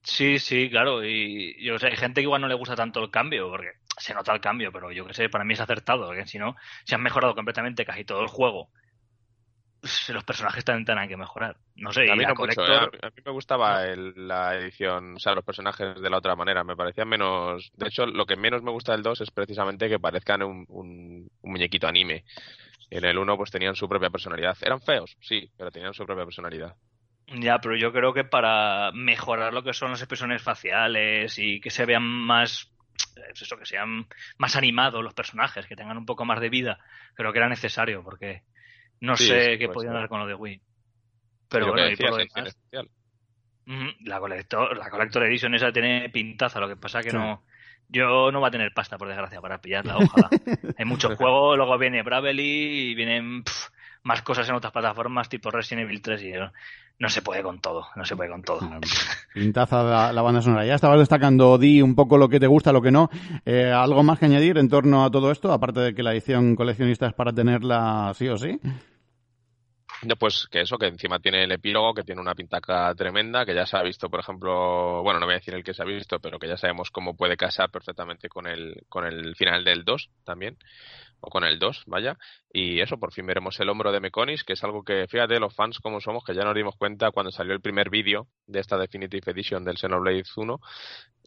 Sí, 0.00 0.38
sí, 0.38 0.70
claro. 0.70 1.04
Y 1.04 1.60
yo 1.60 1.76
sé, 1.76 1.88
hay 1.88 1.96
gente 1.96 2.20
que 2.20 2.26
igual 2.26 2.40
no 2.40 2.46
le 2.46 2.54
gusta 2.54 2.76
tanto 2.76 3.02
el 3.02 3.10
cambio, 3.10 3.50
porque 3.50 3.72
se 3.98 4.14
nota 4.14 4.32
el 4.32 4.40
cambio, 4.40 4.70
pero 4.70 4.92
yo 4.92 5.04
que 5.04 5.12
sé, 5.12 5.28
para 5.28 5.42
mí 5.42 5.54
es 5.54 5.60
acertado, 5.60 6.06
porque 6.06 6.24
si 6.24 6.38
no, 6.38 6.54
se 6.84 6.94
han 6.94 7.02
mejorado 7.02 7.34
completamente 7.34 7.84
casi 7.84 8.04
todo 8.04 8.22
el 8.22 8.28
juego. 8.28 8.70
Los 10.08 10.22
personajes 10.22 10.64
también 10.64 10.84
tendrán 10.84 11.08
que 11.08 11.16
mejorar. 11.16 11.56
No 11.74 11.92
sé, 11.92 12.08
a 12.08 12.14
mí, 12.14 12.24
no 12.24 12.36
mucho, 12.36 12.64
¿eh? 12.64 12.76
a 13.02 13.10
mí 13.10 13.22
me 13.24 13.32
gustaba 13.32 13.84
la 13.96 14.54
edición, 14.54 15.16
o 15.16 15.18
sea, 15.18 15.34
los 15.34 15.44
personajes 15.44 16.00
de 16.00 16.10
la 16.10 16.18
otra 16.18 16.36
manera. 16.36 16.62
Me 16.62 16.76
parecían 16.76 17.08
menos. 17.08 17.72
De 17.74 17.88
hecho, 17.88 18.06
lo 18.06 18.24
que 18.24 18.36
menos 18.36 18.62
me 18.62 18.70
gusta 18.70 18.92
del 18.92 19.02
2 19.02 19.22
es 19.22 19.30
precisamente 19.32 19.88
que 19.88 19.98
parezcan 19.98 20.44
un, 20.44 20.64
un 20.68 21.28
muñequito 21.42 21.88
anime 21.88 22.24
en 22.90 23.04
el 23.04 23.18
1 23.18 23.36
pues 23.36 23.50
tenían 23.50 23.74
su 23.74 23.88
propia 23.88 24.10
personalidad. 24.10 24.56
Eran 24.60 24.80
feos, 24.80 25.16
sí, 25.20 25.50
pero 25.56 25.70
tenían 25.70 25.94
su 25.94 26.04
propia 26.04 26.24
personalidad. 26.24 26.76
Ya, 27.26 27.58
pero 27.58 27.76
yo 27.76 27.92
creo 27.92 28.12
que 28.12 28.24
para 28.24 28.92
mejorar 28.92 29.54
lo 29.54 29.62
que 29.62 29.72
son 29.72 29.90
las 29.90 30.00
expresiones 30.00 30.42
faciales 30.42 31.38
y 31.38 31.60
que 31.60 31.70
se 31.70 31.86
vean 31.86 32.02
más 32.02 32.70
pues 33.14 33.42
eso, 33.42 33.56
que 33.56 33.66
sean 33.66 34.06
más 34.38 34.56
animados 34.56 35.02
los 35.02 35.14
personajes, 35.14 35.66
que 35.66 35.76
tengan 35.76 35.96
un 35.96 36.06
poco 36.06 36.24
más 36.24 36.40
de 36.40 36.48
vida, 36.48 36.78
creo 37.14 37.32
que 37.32 37.38
era 37.38 37.48
necesario, 37.48 38.02
porque 38.02 38.42
no 39.00 39.16
sé 39.16 39.58
qué 39.58 39.68
podían 39.68 39.94
dar 39.94 40.08
con 40.08 40.20
lo 40.20 40.26
de 40.26 40.34
Wii. 40.34 40.60
Pero 41.48 41.68
bueno, 41.68 41.90
y 41.90 41.96
por 41.96 42.10
lo 42.10 42.16
demás, 42.16 42.56
la 44.00 44.20
Collector, 44.20 44.76
la 44.76 44.90
Collector 44.90 45.24
Edition 45.24 45.54
esa 45.54 45.72
tiene 45.72 46.08
pintaza, 46.10 46.60
lo 46.60 46.68
que 46.68 46.76
pasa 46.76 47.00
que 47.00 47.12
no 47.12 47.44
yo 47.88 48.32
no 48.32 48.40
va 48.40 48.48
a 48.48 48.50
tener 48.50 48.72
pasta, 48.72 48.98
por 48.98 49.08
desgracia, 49.08 49.40
para 49.40 49.60
pillarla, 49.60 49.96
ojalá. 49.96 50.28
Hay 50.78 50.84
muchos 50.84 51.16
juegos, 51.16 51.56
luego 51.56 51.78
viene 51.78 52.02
Bravely 52.02 52.90
y 52.90 52.94
vienen 52.94 53.44
más 54.02 54.22
cosas 54.22 54.48
en 54.48 54.54
otras 54.54 54.72
plataformas 54.72 55.28
tipo 55.28 55.50
Resident 55.50 55.88
Evil 55.88 56.02
3 56.02 56.22
y 56.22 56.32
no 56.98 57.08
se 57.08 57.22
puede 57.22 57.42
con 57.42 57.60
todo, 57.60 57.86
no 57.96 58.04
se 58.04 58.14
puede 58.14 58.30
con 58.30 58.42
todo. 58.42 58.60
Pintaza 59.32 60.12
la, 60.12 60.22
banda 60.22 60.42
sonora. 60.42 60.64
Ya 60.64 60.74
estabas 60.74 60.98
destacando, 60.98 61.58
Di, 61.58 61.82
un 61.82 61.94
poco 61.94 62.18
lo 62.18 62.28
que 62.28 62.38
te 62.38 62.46
gusta, 62.46 62.72
lo 62.72 62.82
que 62.82 62.92
no. 62.92 63.10
Eh, 63.44 63.72
¿Algo 63.72 64.02
más 64.02 64.18
que 64.18 64.26
añadir 64.26 64.58
en 64.58 64.68
torno 64.68 65.04
a 65.04 65.10
todo 65.10 65.32
esto, 65.32 65.52
aparte 65.52 65.80
de 65.80 65.94
que 65.94 66.02
la 66.02 66.12
edición 66.12 66.54
coleccionista 66.54 67.06
es 67.06 67.14
para 67.14 67.32
tenerla 67.32 68.12
sí 68.14 68.28
o 68.28 68.36
sí? 68.36 68.60
Pues 70.18 70.46
que 70.50 70.60
eso, 70.60 70.76
que 70.76 70.86
encima 70.86 71.18
tiene 71.18 71.44
el 71.44 71.52
epílogo, 71.52 71.94
que 71.94 72.02
tiene 72.02 72.20
una 72.20 72.34
pintaca 72.34 72.94
tremenda, 72.94 73.46
que 73.46 73.54
ya 73.54 73.64
se 73.64 73.76
ha 73.76 73.82
visto, 73.82 74.10
por 74.10 74.20
ejemplo, 74.20 75.02
bueno, 75.02 75.18
no 75.18 75.26
voy 75.26 75.34
a 75.34 75.38
decir 75.38 75.54
el 75.54 75.64
que 75.64 75.72
se 75.72 75.82
ha 75.82 75.86
visto, 75.86 76.18
pero 76.20 76.38
que 76.38 76.48
ya 76.48 76.56
sabemos 76.56 76.90
cómo 76.90 77.16
puede 77.16 77.36
casar 77.36 77.70
perfectamente 77.70 78.28
con 78.28 78.46
el, 78.46 78.84
con 78.88 79.06
el 79.06 79.34
final 79.34 79.64
del 79.64 79.84
2 79.84 80.10
también 80.24 80.58
o 81.24 81.30
con 81.30 81.44
el 81.44 81.58
2, 81.58 81.84
vaya. 81.86 82.16
Y 82.52 82.80
eso, 82.80 82.98
por 82.98 83.12
fin 83.12 83.26
veremos 83.26 83.58
el 83.60 83.68
hombro 83.68 83.90
de 83.92 84.00
Meconis, 84.00 84.44
que 84.44 84.52
es 84.52 84.64
algo 84.64 84.84
que, 84.84 85.06
fíjate, 85.08 85.40
los 85.40 85.54
fans 85.54 85.78
como 85.80 86.00
somos, 86.00 86.24
que 86.24 86.34
ya 86.34 86.42
nos 86.42 86.54
dimos 86.54 86.76
cuenta 86.76 87.10
cuando 87.10 87.30
salió 87.30 87.54
el 87.54 87.60
primer 87.60 87.90
vídeo 87.90 88.28
de 88.46 88.60
esta 88.60 88.76
Definitive 88.76 89.32
Edition 89.32 89.64
del 89.64 89.78
Xenoblade 89.78 90.24
1, 90.36 90.60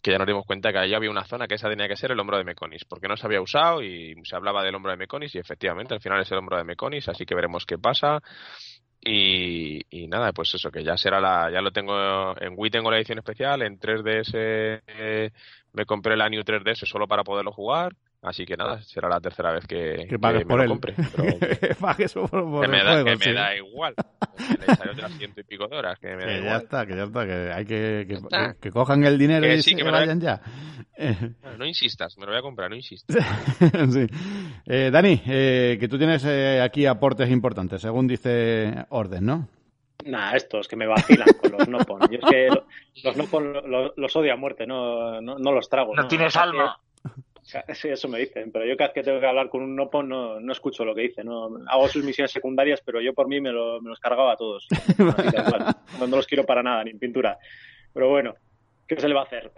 que 0.02 0.12
ya 0.12 0.18
nos 0.18 0.28
dimos 0.28 0.46
cuenta 0.46 0.72
que 0.72 0.78
ahí 0.78 0.94
había 0.94 1.10
una 1.10 1.26
zona 1.26 1.48
que 1.48 1.56
esa 1.56 1.70
tenía 1.70 1.88
que 1.88 1.96
ser 1.96 2.12
el 2.12 2.20
hombro 2.20 2.38
de 2.38 2.44
Meconis, 2.44 2.86
porque 2.86 3.08
no 3.08 3.18
se 3.18 3.26
había 3.26 3.42
usado 3.42 3.82
y 3.82 4.16
se 4.24 4.36
hablaba 4.36 4.64
del 4.64 4.76
hombro 4.76 4.92
de 4.92 4.98
Meconis 4.98 5.34
y 5.36 5.40
efectivamente 5.40 5.94
al 5.94 6.02
final 6.02 6.22
es 6.22 6.32
el 6.32 6.38
hombro 6.38 6.58
de 6.58 6.64
Meconis, 6.64 7.10
así 7.10 7.26
que 7.26 7.36
veremos 7.36 7.66
qué 7.66 7.78
pasa. 7.78 8.22
Y, 9.00 10.08
nada, 10.08 10.34
pues 10.34 10.54
eso, 10.56 10.70
que 10.70 10.84
ya 10.84 10.98
será 10.98 11.22
la, 11.22 11.50
ya 11.52 11.62
lo 11.62 11.72
tengo 11.72 12.36
en 12.42 12.54
Wii 12.58 12.72
tengo 12.72 12.92
la 12.92 12.98
edición 12.98 13.20
especial, 13.20 13.62
en 13.62 13.80
3DS 13.80 14.32
eh, 14.34 15.32
me 15.72 15.86
compré 15.86 16.18
la 16.18 16.28
New 16.28 16.42
3DS 16.42 16.86
solo 16.86 17.08
para 17.08 17.24
poderlo 17.24 17.52
jugar 17.52 17.94
Así 18.22 18.46
que 18.46 18.58
nada, 18.58 18.82
será 18.82 19.10
la 19.10 19.22
tercera 19.22 19.54
vez 19.54 19.66
que, 19.68 20.08
que, 20.10 20.18
me 20.18 20.34
lo 20.44 20.68
compre. 20.68 20.96
pagues 21.80 22.14
por, 22.14 22.30
que 22.30 22.68
me, 22.68 22.84
da, 22.84 23.04
que 23.04 23.16
me 23.16 23.34
da 23.34 23.56
igual. 23.56 23.94
Le 24.60 24.76
sale 24.76 24.92
otras 24.92 25.14
ciento 25.14 25.40
y 25.40 25.44
pico 25.44 25.68
de 25.68 25.78
horas. 25.78 26.00
Que, 26.00 26.16
me 26.16 26.26
que 26.26 26.42
da 26.42 26.44
ya 26.44 26.58
está, 26.58 26.86
que 26.88 26.96
ya 26.96 27.04
está. 27.04 27.26
Que 27.26 27.52
hay 27.54 27.66
que, 27.66 28.20
que, 28.60 28.72
cojan 28.72 29.04
el 29.04 29.20
dinero 29.20 29.46
y 29.46 29.62
se 29.62 29.84
vayan 29.84 30.20
ya. 30.20 30.42
No, 31.58 31.66
insistas, 31.66 32.18
me 32.18 32.26
lo 32.26 32.32
voy 32.32 32.40
a 32.40 32.42
comprar, 32.42 32.72
no 32.72 32.76
insistas. 32.76 33.18
sí. 33.92 34.08
Eh, 34.66 34.90
Dani, 34.92 35.22
eh, 35.28 35.78
que 35.80 35.88
tú 35.88 35.98
tienes 36.00 36.26
eh, 36.26 36.60
aquí 36.62 36.88
aportes 36.88 37.30
importantes, 37.30 37.82
según 37.82 38.08
dice 38.08 38.86
Orden, 38.90 39.26
¿no? 39.26 39.48
Nah, 40.06 40.36
estos 40.36 40.68
que 40.68 40.76
me 40.76 40.88
vacilan 40.88 41.28
con 41.40 41.52
los 41.52 41.68
Nopon. 41.68 42.02
Yo 42.10 42.20
es 42.22 42.30
que 42.30 42.48
los 43.04 43.18
Nopon 43.18 43.54
los, 43.70 43.92
los, 43.96 44.16
odio 44.16 44.34
a 44.34 44.38
muerte, 44.38 44.66
no, 44.66 45.22
no, 45.22 45.38
no 45.38 45.52
los 45.52 45.70
trago. 45.70 45.96
No, 45.96 46.04
¿no? 46.04 46.08
tienes 46.08 46.36
alma. 46.36 46.80
Sí, 47.74 47.90
eso 47.90 48.08
me 48.08 48.20
dicen, 48.20 48.52
pero 48.52 48.66
yo 48.66 48.76
cada 48.76 48.90
vez 48.90 48.96
que 48.96 49.04
tengo 49.04 49.20
que 49.20 49.26
hablar 49.26 49.50
con 49.50 49.62
un 49.62 49.76
Nopo 49.76 50.04
no, 50.04 50.40
no 50.40 50.52
escucho 50.52 50.86
lo 50.86 50.96
que 50.96 51.02
dice. 51.02 51.24
No, 51.24 51.50
hago 51.68 51.88
sus 51.88 52.04
misiones 52.04 52.32
secundarias, 52.32 52.82
pero 52.86 53.02
yo 53.02 53.14
por 53.14 53.28
mí 53.28 53.40
me, 53.42 53.52
lo, 53.52 53.82
me 53.82 53.90
los 53.90 54.00
cargaba 54.00 54.34
a 54.34 54.38
todos. 54.38 54.68
no, 56.00 56.08
los 56.08 56.28
quiero 56.28 56.46
para 56.46 56.64
nada, 56.64 56.84
ni 56.84 56.92
en 56.92 57.00
pintura. 57.00 57.38
Pero 57.94 58.10
bueno, 58.10 58.36
¿qué 58.88 59.00
se 59.00 59.08
le 59.08 59.14
va 59.14 59.22
a 59.22 59.26
hacer? 59.26 59.52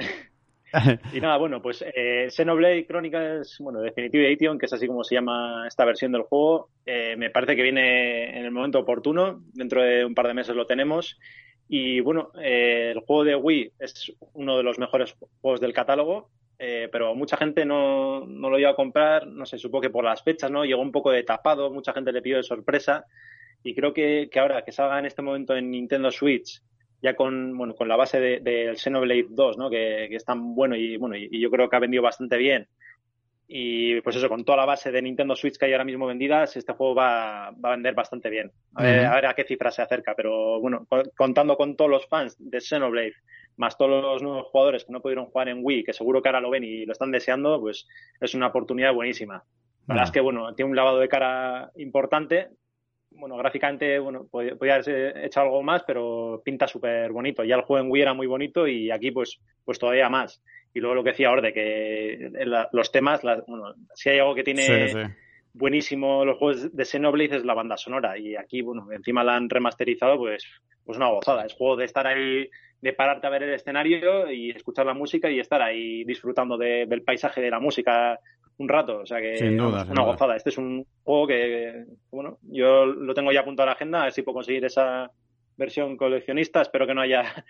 y 1.14 1.20
nada, 1.20 1.38
bueno, 1.38 1.62
pues 1.62 1.84
eh, 1.96 2.28
Xenoblade 2.30 2.86
Chronicles, 2.86 3.58
bueno, 3.60 3.82
Definitive 3.82 4.28
Edition, 4.28 4.60
que 4.60 4.68
es 4.68 4.74
así 4.74 4.86
como 4.86 5.04
se 5.04 5.16
llama 5.16 5.66
esta 5.68 5.84
versión 5.84 6.12
del 6.12 6.24
juego, 6.24 6.70
eh, 6.86 7.16
me 7.18 7.32
parece 7.32 7.56
que 7.56 7.64
viene 7.64 8.38
en 8.38 8.46
el 8.46 8.52
momento 8.52 8.80
oportuno. 8.80 9.42
Dentro 9.54 9.82
de 9.82 10.06
un 10.06 10.14
par 10.14 10.28
de 10.28 10.36
meses 10.36 10.56
lo 10.56 10.68
tenemos. 10.68 11.18
Y 11.68 12.00
bueno, 12.02 12.32
eh, 12.42 12.92
el 12.96 13.00
juego 13.02 13.24
de 13.24 13.36
Wii 13.36 13.74
es 13.80 14.12
uno 14.34 14.58
de 14.58 14.64
los 14.64 14.80
mejores 14.80 15.16
juegos 15.42 15.62
del 15.62 15.74
catálogo 15.74 16.30
eh, 16.62 16.90
pero 16.92 17.16
mucha 17.16 17.38
gente 17.38 17.66
no, 17.66 18.26
no, 18.28 18.50
lo 18.50 18.60
iba 18.60 18.72
a 18.72 18.76
comprar, 18.76 19.26
no 19.26 19.46
sé, 19.46 19.58
supongo 19.58 19.84
que 19.84 19.90
por 19.90 20.04
las 20.04 20.22
fechas, 20.22 20.52
¿no? 20.52 20.66
Llegó 20.66 20.82
un 20.82 20.92
poco 20.92 21.10
de 21.10 21.24
tapado, 21.24 21.72
mucha 21.72 21.94
gente 21.94 22.12
le 22.12 22.22
pidió 22.22 22.36
de 22.36 22.44
sorpresa 22.44 23.06
y 23.64 23.74
creo 23.74 23.94
que, 23.94 24.30
que 24.30 24.40
ahora 24.40 24.66
que 24.66 24.74
salga 24.74 25.00
en 25.00 25.06
este 25.06 25.22
momento 25.22 25.56
en 25.56 25.72
Nintendo 25.72 26.12
Switch, 26.12 26.62
ya 27.02 27.16
con, 27.16 27.58
bueno, 27.58 27.76
con 27.76 27.88
la 27.88 27.96
base 27.96 28.20
del 28.20 28.44
de, 28.44 28.76
Xenoblade 28.76 29.28
2, 29.30 29.58
¿no? 29.58 29.70
Que, 29.70 30.08
que, 30.10 30.18
es 30.18 30.26
tan 30.26 30.54
bueno 30.54 30.76
y, 30.76 30.98
bueno, 30.98 31.16
y, 31.16 31.40
yo 31.40 31.50
creo 31.50 31.70
que 31.70 31.76
ha 31.78 31.80
vendido 31.80 32.04
bastante 32.04 32.36
bien. 32.36 32.68
Y 33.52 34.00
pues 34.02 34.16
eso, 34.16 34.30
con 34.30 34.46
toda 34.46 34.60
la 34.60 34.66
base 34.66 34.92
de 34.92 35.02
Nintendo 35.02 35.36
Switch 35.36 35.58
que 35.58 35.66
hay 35.66 35.72
ahora 35.72 35.84
mismo 35.84 36.06
vendidas, 36.06 36.56
este 36.56 36.74
juego 36.74 36.94
va, 36.94 37.50
va 37.52 37.70
a 37.70 37.72
vender 37.72 37.96
bastante 37.96 38.30
bien. 38.30 38.52
A 38.76 38.84
ver, 38.84 39.06
a 39.08 39.16
ver, 39.16 39.26
a 39.26 39.34
qué 39.34 39.44
cifra 39.44 39.72
se 39.72 39.82
acerca, 39.82 40.14
pero 40.16 40.60
bueno, 40.60 40.88
contando 41.18 41.58
con 41.58 41.76
todos 41.76 41.90
los 41.90 42.08
fans 42.08 42.36
de 42.38 42.62
Xenoblade 42.62 43.16
más 43.60 43.78
todos 43.78 44.02
los 44.02 44.24
nuevos 44.24 44.48
jugadores 44.48 44.86
que 44.86 44.94
no 44.94 45.02
pudieron 45.02 45.26
jugar 45.26 45.50
en 45.50 45.60
Wii, 45.62 45.84
que 45.84 45.92
seguro 45.94 46.22
que 46.22 46.30
ahora 46.30 46.40
lo 46.40 46.50
ven 46.50 46.64
y 46.64 46.86
lo 46.86 46.94
están 46.94 47.12
deseando, 47.12 47.60
pues 47.60 47.88
es 48.22 48.34
una 48.34 48.48
oportunidad 48.48 48.94
buenísima. 48.94 49.44
La 49.86 49.96
verdad 49.96 50.06
es 50.06 50.12
que, 50.12 50.22
bueno, 50.22 50.56
tiene 50.56 50.70
un 50.70 50.78
lavado 50.78 51.00
de 51.00 51.10
cara 51.10 51.70
importante. 51.76 52.48
Bueno, 53.12 53.36
gráficamente, 53.36 54.00
bueno, 54.00 54.28
podría 54.32 54.76
haber 54.76 55.26
hecho 55.26 55.42
algo 55.42 55.62
más, 55.62 55.84
pero 55.84 56.42
pinta 56.46 56.68
súper 56.68 57.12
bonito. 57.12 57.44
Ya 57.44 57.56
el 57.56 57.64
juego 57.64 57.84
en 57.84 57.92
Wii 57.92 58.02
era 58.02 58.14
muy 58.14 58.28
bonito 58.28 58.66
y 58.66 58.92
aquí, 58.92 59.12
pues, 59.12 59.42
pues 59.66 59.78
todavía 59.78 60.08
más. 60.08 60.42
Y 60.74 60.80
luego 60.80 60.96
lo 60.96 61.04
que 61.04 61.12
decía 61.12 61.32
Orde, 61.32 61.54
que 61.54 62.32
los 62.72 62.92
temas, 62.92 63.22
bueno, 63.48 63.74
si 63.94 64.10
hay 64.10 64.20
algo 64.20 64.36
que 64.36 64.44
tiene 64.44 65.16
buenísimo 65.54 66.24
los 66.26 66.38
juegos 66.38 66.76
de 66.76 66.86
Xenoblade 66.86 67.38
es 67.38 67.46
la 67.46 67.54
banda 67.54 67.78
sonora. 67.78 68.18
Y 68.18 68.36
aquí, 68.36 68.62
bueno, 68.62 68.88
encima 68.92 69.24
la 69.24 69.36
han 69.36 69.50
remasterizado, 69.50 70.18
pues, 70.18 70.44
pues 70.86 70.98
una 70.98 71.10
gozada. 71.10 71.46
Es 71.46 71.54
juego 71.54 71.76
de 71.76 71.86
estar 71.86 72.08
ahí 72.08 72.50
de 72.82 72.94
pararte 72.94 73.28
a 73.28 73.30
ver 73.30 73.44
el 73.44 73.54
escenario 73.54 74.32
y 74.32 74.52
escuchar 74.52 74.86
la 74.86 74.94
música 74.94 75.30
y 75.30 75.40
estar 75.40 75.62
ahí 75.62 76.04
disfrutando 76.06 76.58
del 76.58 77.02
paisaje 77.04 77.42
de 77.42 77.52
la 77.52 77.60
música 77.60 78.20
un 78.58 78.70
rato. 78.70 79.00
O 79.00 79.06
sea 79.06 79.20
que 79.20 79.38
sin 79.38 79.58
duda, 79.58 79.86
una 79.90 80.04
gozada. 80.04 80.36
Este 80.36 80.50
es 80.50 80.58
un 80.58 80.86
juego 81.04 81.28
que, 81.28 81.86
bueno, 82.12 82.38
yo 82.44 82.86
lo 82.86 83.14
tengo 83.14 83.32
ya 83.32 83.42
apuntado 83.42 83.64
a 83.64 83.72
la 83.72 83.76
agenda, 83.76 84.02
a 84.02 84.04
ver 84.06 84.14
si 84.14 84.22
puedo 84.22 84.36
conseguir 84.36 84.66
esa 84.66 85.12
versión 85.58 85.98
coleccionista. 85.98 86.62
Espero 86.62 86.88
que 86.88 86.94
no 86.94 87.02
haya 87.02 87.46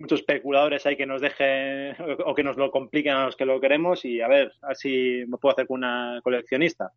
muchos 0.00 0.20
especuladores 0.20 0.84
ahí 0.86 0.96
que 0.96 1.06
nos 1.06 1.20
dejen 1.20 1.94
o 2.24 2.34
que 2.34 2.42
nos 2.42 2.56
lo 2.56 2.70
compliquen 2.70 3.12
a 3.12 3.26
los 3.26 3.36
que 3.36 3.44
lo 3.44 3.60
queremos 3.60 4.04
y 4.04 4.20
a 4.20 4.28
ver, 4.28 4.52
a 4.62 4.68
ver 4.68 4.76
si 4.76 5.24
me 5.28 5.36
puedo 5.36 5.52
hacer 5.52 5.66
con 5.66 5.78
una 5.78 6.20
coleccionista. 6.22 6.90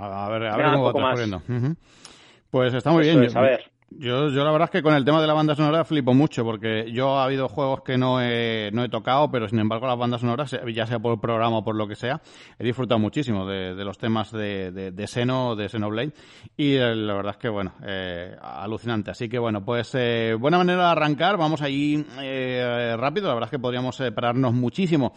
A 0.00 0.28
ver, 0.30 0.46
a 0.46 0.56
ver 0.56 0.66
cómo 0.72 0.84
va 0.84 0.92
transcurriendo. 0.92 1.42
Pues 2.50 2.72
está 2.72 2.90
muy 2.90 3.04
bien. 3.04 3.36
a 3.36 3.40
ver. 3.40 3.70
Yo, 3.98 4.28
yo 4.28 4.44
la 4.44 4.52
verdad 4.52 4.66
es 4.66 4.70
que 4.70 4.82
con 4.82 4.94
el 4.94 5.04
tema 5.04 5.20
de 5.20 5.26
la 5.26 5.34
banda 5.34 5.54
sonora 5.54 5.84
flipo 5.84 6.14
mucho, 6.14 6.44
porque 6.44 6.90
yo 6.92 7.18
ha 7.18 7.24
habido 7.24 7.48
juegos 7.48 7.82
que 7.82 7.98
no 7.98 8.20
he, 8.20 8.70
no 8.72 8.84
he 8.84 8.88
tocado, 8.88 9.30
pero 9.30 9.48
sin 9.48 9.58
embargo 9.58 9.86
las 9.86 9.98
bandas 9.98 10.20
sonoras, 10.20 10.56
ya 10.72 10.86
sea 10.86 10.98
por 10.98 11.14
el 11.14 11.20
programa 11.20 11.58
o 11.58 11.64
por 11.64 11.74
lo 11.74 11.88
que 11.88 11.96
sea, 11.96 12.20
he 12.58 12.64
disfrutado 12.64 12.98
muchísimo 12.98 13.46
de, 13.46 13.74
de 13.74 13.84
los 13.84 13.98
temas 13.98 14.30
de, 14.30 14.70
de, 14.70 14.92
de 14.92 15.06
Xeno, 15.06 15.56
de 15.56 15.68
Xenoblade, 15.68 16.12
y 16.56 16.74
eh, 16.74 16.94
la 16.94 17.14
verdad 17.14 17.32
es 17.32 17.38
que, 17.38 17.48
bueno, 17.48 17.72
eh, 17.84 18.36
alucinante. 18.40 19.10
Así 19.10 19.28
que, 19.28 19.38
bueno, 19.38 19.64
pues 19.64 19.94
eh, 19.94 20.36
buena 20.38 20.58
manera 20.58 20.84
de 20.84 20.90
arrancar, 20.90 21.36
vamos 21.36 21.60
ahí 21.62 22.04
eh, 22.20 22.94
rápido, 22.98 23.28
la 23.28 23.34
verdad 23.34 23.48
es 23.48 23.52
que 23.52 23.58
podríamos 23.58 24.00
pararnos 24.14 24.52
muchísimo 24.52 25.12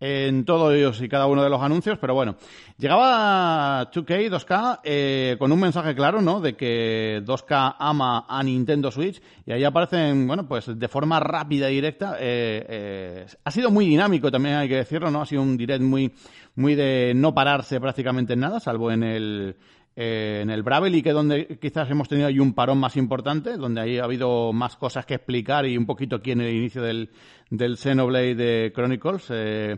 en 0.00 0.46
todos 0.46 1.00
y 1.00 1.08
cada 1.08 1.26
uno 1.26 1.42
de 1.42 1.50
los 1.50 1.60
anuncios, 1.62 1.98
pero 1.98 2.14
bueno, 2.14 2.36
llegaba 2.78 3.90
2K, 3.90 4.30
2K, 4.30 4.80
eh, 4.82 5.36
con 5.38 5.52
un 5.52 5.60
mensaje 5.60 5.94
claro, 5.94 6.22
¿no? 6.22 6.40
De 6.40 6.56
que 6.56 7.22
2K 7.24 7.76
ama 7.78 8.24
a 8.26 8.42
Nintendo 8.42 8.90
Switch 8.90 9.20
y 9.44 9.52
ahí 9.52 9.62
aparecen, 9.62 10.26
bueno, 10.26 10.48
pues 10.48 10.66
de 10.78 10.88
forma 10.88 11.20
rápida 11.20 11.70
y 11.70 11.74
directa. 11.74 12.16
Eh, 12.18 12.64
eh, 12.68 13.26
ha 13.44 13.50
sido 13.50 13.70
muy 13.70 13.86
dinámico 13.86 14.30
también, 14.30 14.56
hay 14.56 14.68
que 14.68 14.76
decirlo, 14.76 15.10
¿no? 15.10 15.20
Ha 15.20 15.26
sido 15.26 15.42
un 15.42 15.58
direct 15.58 15.82
muy, 15.82 16.14
muy 16.54 16.74
de 16.74 17.12
no 17.14 17.34
pararse 17.34 17.78
prácticamente 17.78 18.32
en 18.32 18.40
nada, 18.40 18.58
salvo 18.58 18.90
en 18.90 19.02
el, 19.02 19.56
eh, 20.02 20.40
en 20.40 20.48
el 20.48 20.62
Bravely, 20.62 21.02
que 21.02 21.12
donde 21.12 21.58
quizás 21.60 21.90
hemos 21.90 22.08
tenido 22.08 22.26
ahí 22.26 22.38
un 22.38 22.54
parón 22.54 22.78
más 22.78 22.96
importante, 22.96 23.58
donde 23.58 23.82
ahí 23.82 23.98
ha 23.98 24.04
habido 24.04 24.50
más 24.50 24.76
cosas 24.76 25.04
que 25.04 25.12
explicar 25.12 25.66
y 25.66 25.76
un 25.76 25.84
poquito 25.84 26.16
aquí 26.16 26.30
en 26.30 26.40
el 26.40 26.54
inicio 26.54 26.80
del, 26.80 27.10
del 27.50 27.76
Xenoblade 27.76 28.72
Chronicles. 28.72 29.26
Eh, 29.28 29.76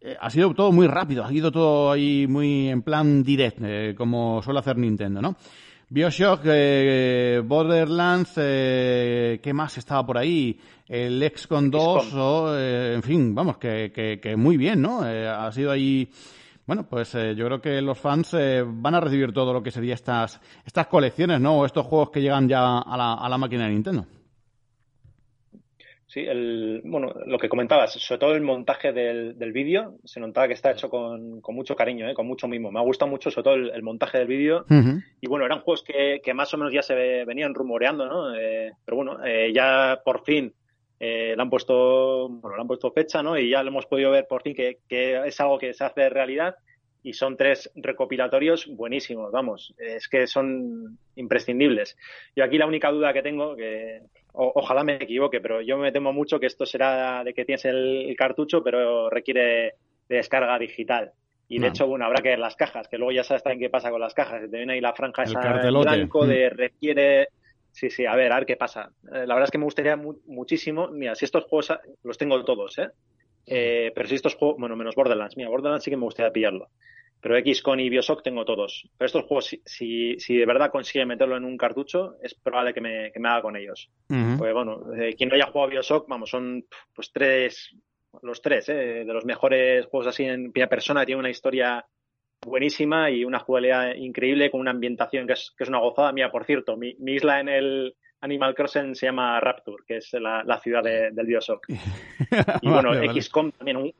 eh, 0.00 0.16
ha 0.20 0.28
sido 0.28 0.52
todo 0.54 0.72
muy 0.72 0.88
rápido, 0.88 1.24
ha 1.24 1.32
ido 1.32 1.52
todo 1.52 1.92
ahí 1.92 2.26
muy 2.26 2.68
en 2.68 2.82
plan 2.82 3.22
direct, 3.22 3.96
como 3.96 4.42
suele 4.42 4.58
hacer 4.58 4.76
Nintendo, 4.76 5.22
¿no? 5.22 5.36
Bioshock, 5.88 6.42
Borderlands, 7.44 8.32
¿qué 8.34 9.52
más 9.54 9.78
estaba 9.78 10.04
por 10.04 10.18
ahí? 10.18 10.58
El 10.88 11.22
XCOM 11.32 11.70
2, 11.70 12.54
en 12.94 13.02
fin, 13.04 13.32
vamos, 13.36 13.58
que, 13.58 13.92
que, 13.94 14.18
que 14.20 14.34
muy 14.34 14.56
bien, 14.56 14.82
¿no? 14.82 15.02
ha 15.02 15.52
sido 15.52 15.70
ahí 15.70 16.10
bueno, 16.70 16.86
pues 16.88 17.12
eh, 17.16 17.34
yo 17.34 17.46
creo 17.46 17.60
que 17.60 17.82
los 17.82 17.98
fans 17.98 18.32
eh, 18.34 18.62
van 18.64 18.94
a 18.94 19.00
recibir 19.00 19.32
todo 19.32 19.52
lo 19.52 19.60
que 19.60 19.72
sería 19.72 19.94
estas, 19.94 20.40
estas 20.64 20.86
colecciones, 20.86 21.40
¿no? 21.40 21.58
O 21.58 21.66
estos 21.66 21.84
juegos 21.84 22.10
que 22.10 22.22
llegan 22.22 22.48
ya 22.48 22.78
a 22.78 22.96
la, 22.96 23.14
a 23.14 23.28
la 23.28 23.38
máquina 23.38 23.64
de 23.64 23.72
Nintendo. 23.72 24.06
Sí, 26.06 26.20
el, 26.20 26.80
bueno, 26.84 27.12
lo 27.26 27.38
que 27.40 27.48
comentabas, 27.48 27.94
sobre 27.94 28.20
todo 28.20 28.36
el 28.36 28.42
montaje 28.42 28.92
del, 28.92 29.36
del 29.36 29.50
vídeo, 29.50 29.96
se 30.04 30.20
notaba 30.20 30.46
que 30.46 30.54
está 30.54 30.70
hecho 30.70 30.88
con, 30.88 31.40
con 31.40 31.56
mucho 31.56 31.74
cariño, 31.74 32.08
¿eh? 32.08 32.14
con 32.14 32.28
mucho 32.28 32.46
mimo. 32.46 32.70
Me 32.70 32.78
ha 32.78 32.84
gustado 32.84 33.10
mucho, 33.10 33.32
sobre 33.32 33.42
todo, 33.42 33.54
el, 33.56 33.82
montaje 33.82 34.18
del 34.18 34.28
vídeo. 34.28 34.64
Y 35.20 35.26
bueno, 35.26 35.46
eran 35.46 35.62
juegos 35.62 35.82
que, 35.82 36.20
que, 36.22 36.34
más 36.34 36.54
o 36.54 36.56
menos 36.56 36.72
ya 36.72 36.82
se 36.82 36.94
venían 37.24 37.52
rumoreando, 37.52 38.06
¿no? 38.06 38.32
Eh, 38.36 38.70
pero 38.84 38.96
bueno, 38.96 39.24
eh, 39.24 39.50
ya 39.52 40.02
por 40.04 40.22
fin 40.22 40.54
eh, 41.00 41.32
le 41.34 41.42
han 41.42 41.48
puesto 41.48 42.28
bueno, 42.28 42.56
le 42.56 42.60
han 42.60 42.68
puesto 42.68 42.92
fecha, 42.92 43.22
¿no? 43.22 43.38
Y 43.38 43.50
ya 43.50 43.62
lo 43.62 43.70
hemos 43.70 43.86
podido 43.86 44.10
ver 44.10 44.26
por 44.28 44.42
fin 44.42 44.54
que, 44.54 44.80
que, 44.86 45.26
es 45.26 45.40
algo 45.40 45.58
que 45.58 45.72
se 45.72 45.82
hace 45.82 46.10
realidad. 46.10 46.54
y 47.02 47.14
son 47.14 47.38
tres 47.38 47.70
recopilatorios 47.74 48.66
buenísimos, 48.66 49.32
vamos, 49.32 49.74
es 49.78 50.06
que 50.06 50.26
son 50.26 50.98
imprescindibles. 51.16 51.96
Yo 52.36 52.44
aquí 52.44 52.58
la 52.58 52.66
única 52.66 52.90
duda 52.90 53.14
que 53.14 53.22
tengo, 53.22 53.56
que 53.56 54.02
ojalá 54.34 54.84
me 54.84 54.96
equivoque, 54.96 55.40
pero 55.40 55.62
yo 55.62 55.78
me 55.78 55.92
temo 55.92 56.12
mucho 56.12 56.38
que 56.38 56.46
esto 56.46 56.66
será 56.66 57.24
de 57.24 57.32
que 57.32 57.46
tienes 57.46 57.64
el, 57.64 58.14
cartucho, 58.18 58.62
pero 58.62 59.08
requiere 59.08 59.74
de 60.08 60.16
descarga 60.16 60.58
digital. 60.58 61.12
Y 61.48 61.58
de 61.58 61.66
hecho, 61.66 61.88
bueno, 61.88 62.04
habrá 62.04 62.22
que 62.22 62.28
ver 62.28 62.38
las 62.38 62.54
cajas, 62.54 62.86
que 62.86 62.96
luego 62.96 63.10
ya 63.10 63.24
sabes 63.24 63.42
también 63.42 63.58
qué 63.60 63.70
pasa 63.70 63.90
con 63.90 64.00
las 64.00 64.14
cajas. 64.14 64.48
Te 64.48 64.56
viene 64.56 64.74
ahí 64.74 64.80
la 64.80 64.92
franja 64.92 65.24
esa 65.24 65.60
en 65.60 65.80
blanco 65.80 66.24
de 66.24 66.48
mm. 66.48 66.56
requiere. 66.56 67.28
Sí, 67.72 67.90
sí, 67.90 68.06
a 68.06 68.14
ver, 68.16 68.32
a 68.32 68.36
ver 68.36 68.46
qué 68.46 68.56
pasa. 68.56 68.90
Eh, 69.12 69.26
la 69.26 69.34
verdad 69.34 69.44
es 69.44 69.50
que 69.50 69.58
me 69.58 69.64
gustaría 69.64 69.96
muchísimo. 69.96 70.88
Mira, 70.88 71.14
si 71.14 71.24
estos 71.24 71.44
juegos 71.44 71.72
los 72.02 72.18
tengo 72.18 72.42
todos, 72.44 72.78
¿eh? 72.78 72.88
¿eh? 73.46 73.92
pero 73.94 74.08
si 74.08 74.16
estos 74.16 74.34
juegos, 74.34 74.58
bueno, 74.58 74.76
menos 74.76 74.94
Borderlands, 74.94 75.36
mira, 75.36 75.48
Borderlands 75.48 75.84
sí 75.84 75.90
que 75.90 75.96
me 75.96 76.04
gustaría 76.04 76.32
pillarlo. 76.32 76.68
Pero 77.22 77.36
XCON 77.38 77.80
y 77.80 77.90
Bioshock 77.90 78.22
tengo 78.22 78.46
todos. 78.46 78.88
Pero 78.96 79.06
estos 79.06 79.24
juegos, 79.24 79.56
si, 79.64 80.18
si, 80.18 80.36
de 80.36 80.46
verdad 80.46 80.70
consigue 80.70 81.04
meterlo 81.04 81.36
en 81.36 81.44
un 81.44 81.58
cartucho, 81.58 82.16
es 82.22 82.34
probable 82.34 82.72
que 82.72 82.80
me, 82.80 83.12
que 83.12 83.20
me 83.20 83.28
haga 83.28 83.42
con 83.42 83.56
ellos. 83.56 83.90
Pues 84.06 84.54
bueno, 84.54 84.80
eh, 84.94 85.14
quien 85.16 85.28
no 85.28 85.34
haya 85.34 85.46
jugado 85.46 85.70
Bioshock, 85.70 86.08
vamos, 86.08 86.30
son 86.30 86.64
pues 86.94 87.12
tres, 87.12 87.76
los 88.22 88.40
tres, 88.40 88.68
¿eh? 88.68 89.04
de 89.04 89.12
los 89.12 89.24
mejores 89.24 89.86
juegos 89.86 90.08
así 90.08 90.24
en 90.24 90.52
primera 90.52 90.68
persona, 90.68 91.04
tiene 91.04 91.20
una 91.20 91.30
historia 91.30 91.84
buenísima 92.46 93.10
y 93.10 93.24
una 93.24 93.40
jugabilidad 93.40 93.94
increíble 93.94 94.50
con 94.50 94.60
una 94.60 94.70
ambientación 94.70 95.26
que 95.26 95.34
es, 95.34 95.52
que 95.56 95.64
es 95.64 95.68
una 95.68 95.80
gozada. 95.80 96.12
Mira, 96.12 96.30
por 96.30 96.44
cierto, 96.44 96.76
mi, 96.76 96.94
isla 97.06 97.40
en 97.40 97.48
el 97.48 97.94
Animal 98.20 98.54
Crossing 98.54 98.94
se 98.94 99.06
llama 99.06 99.40
Rapture, 99.40 99.84
que 99.86 99.96
es 99.98 100.12
la, 100.14 100.42
la 100.44 100.58
ciudad 100.58 100.82
del 100.82 101.26
Bioshock. 101.26 101.66
Y 102.62 102.68
bueno, 102.68 102.92
XCOM 102.94 103.52
también, 103.52 103.76
un, 103.76 103.94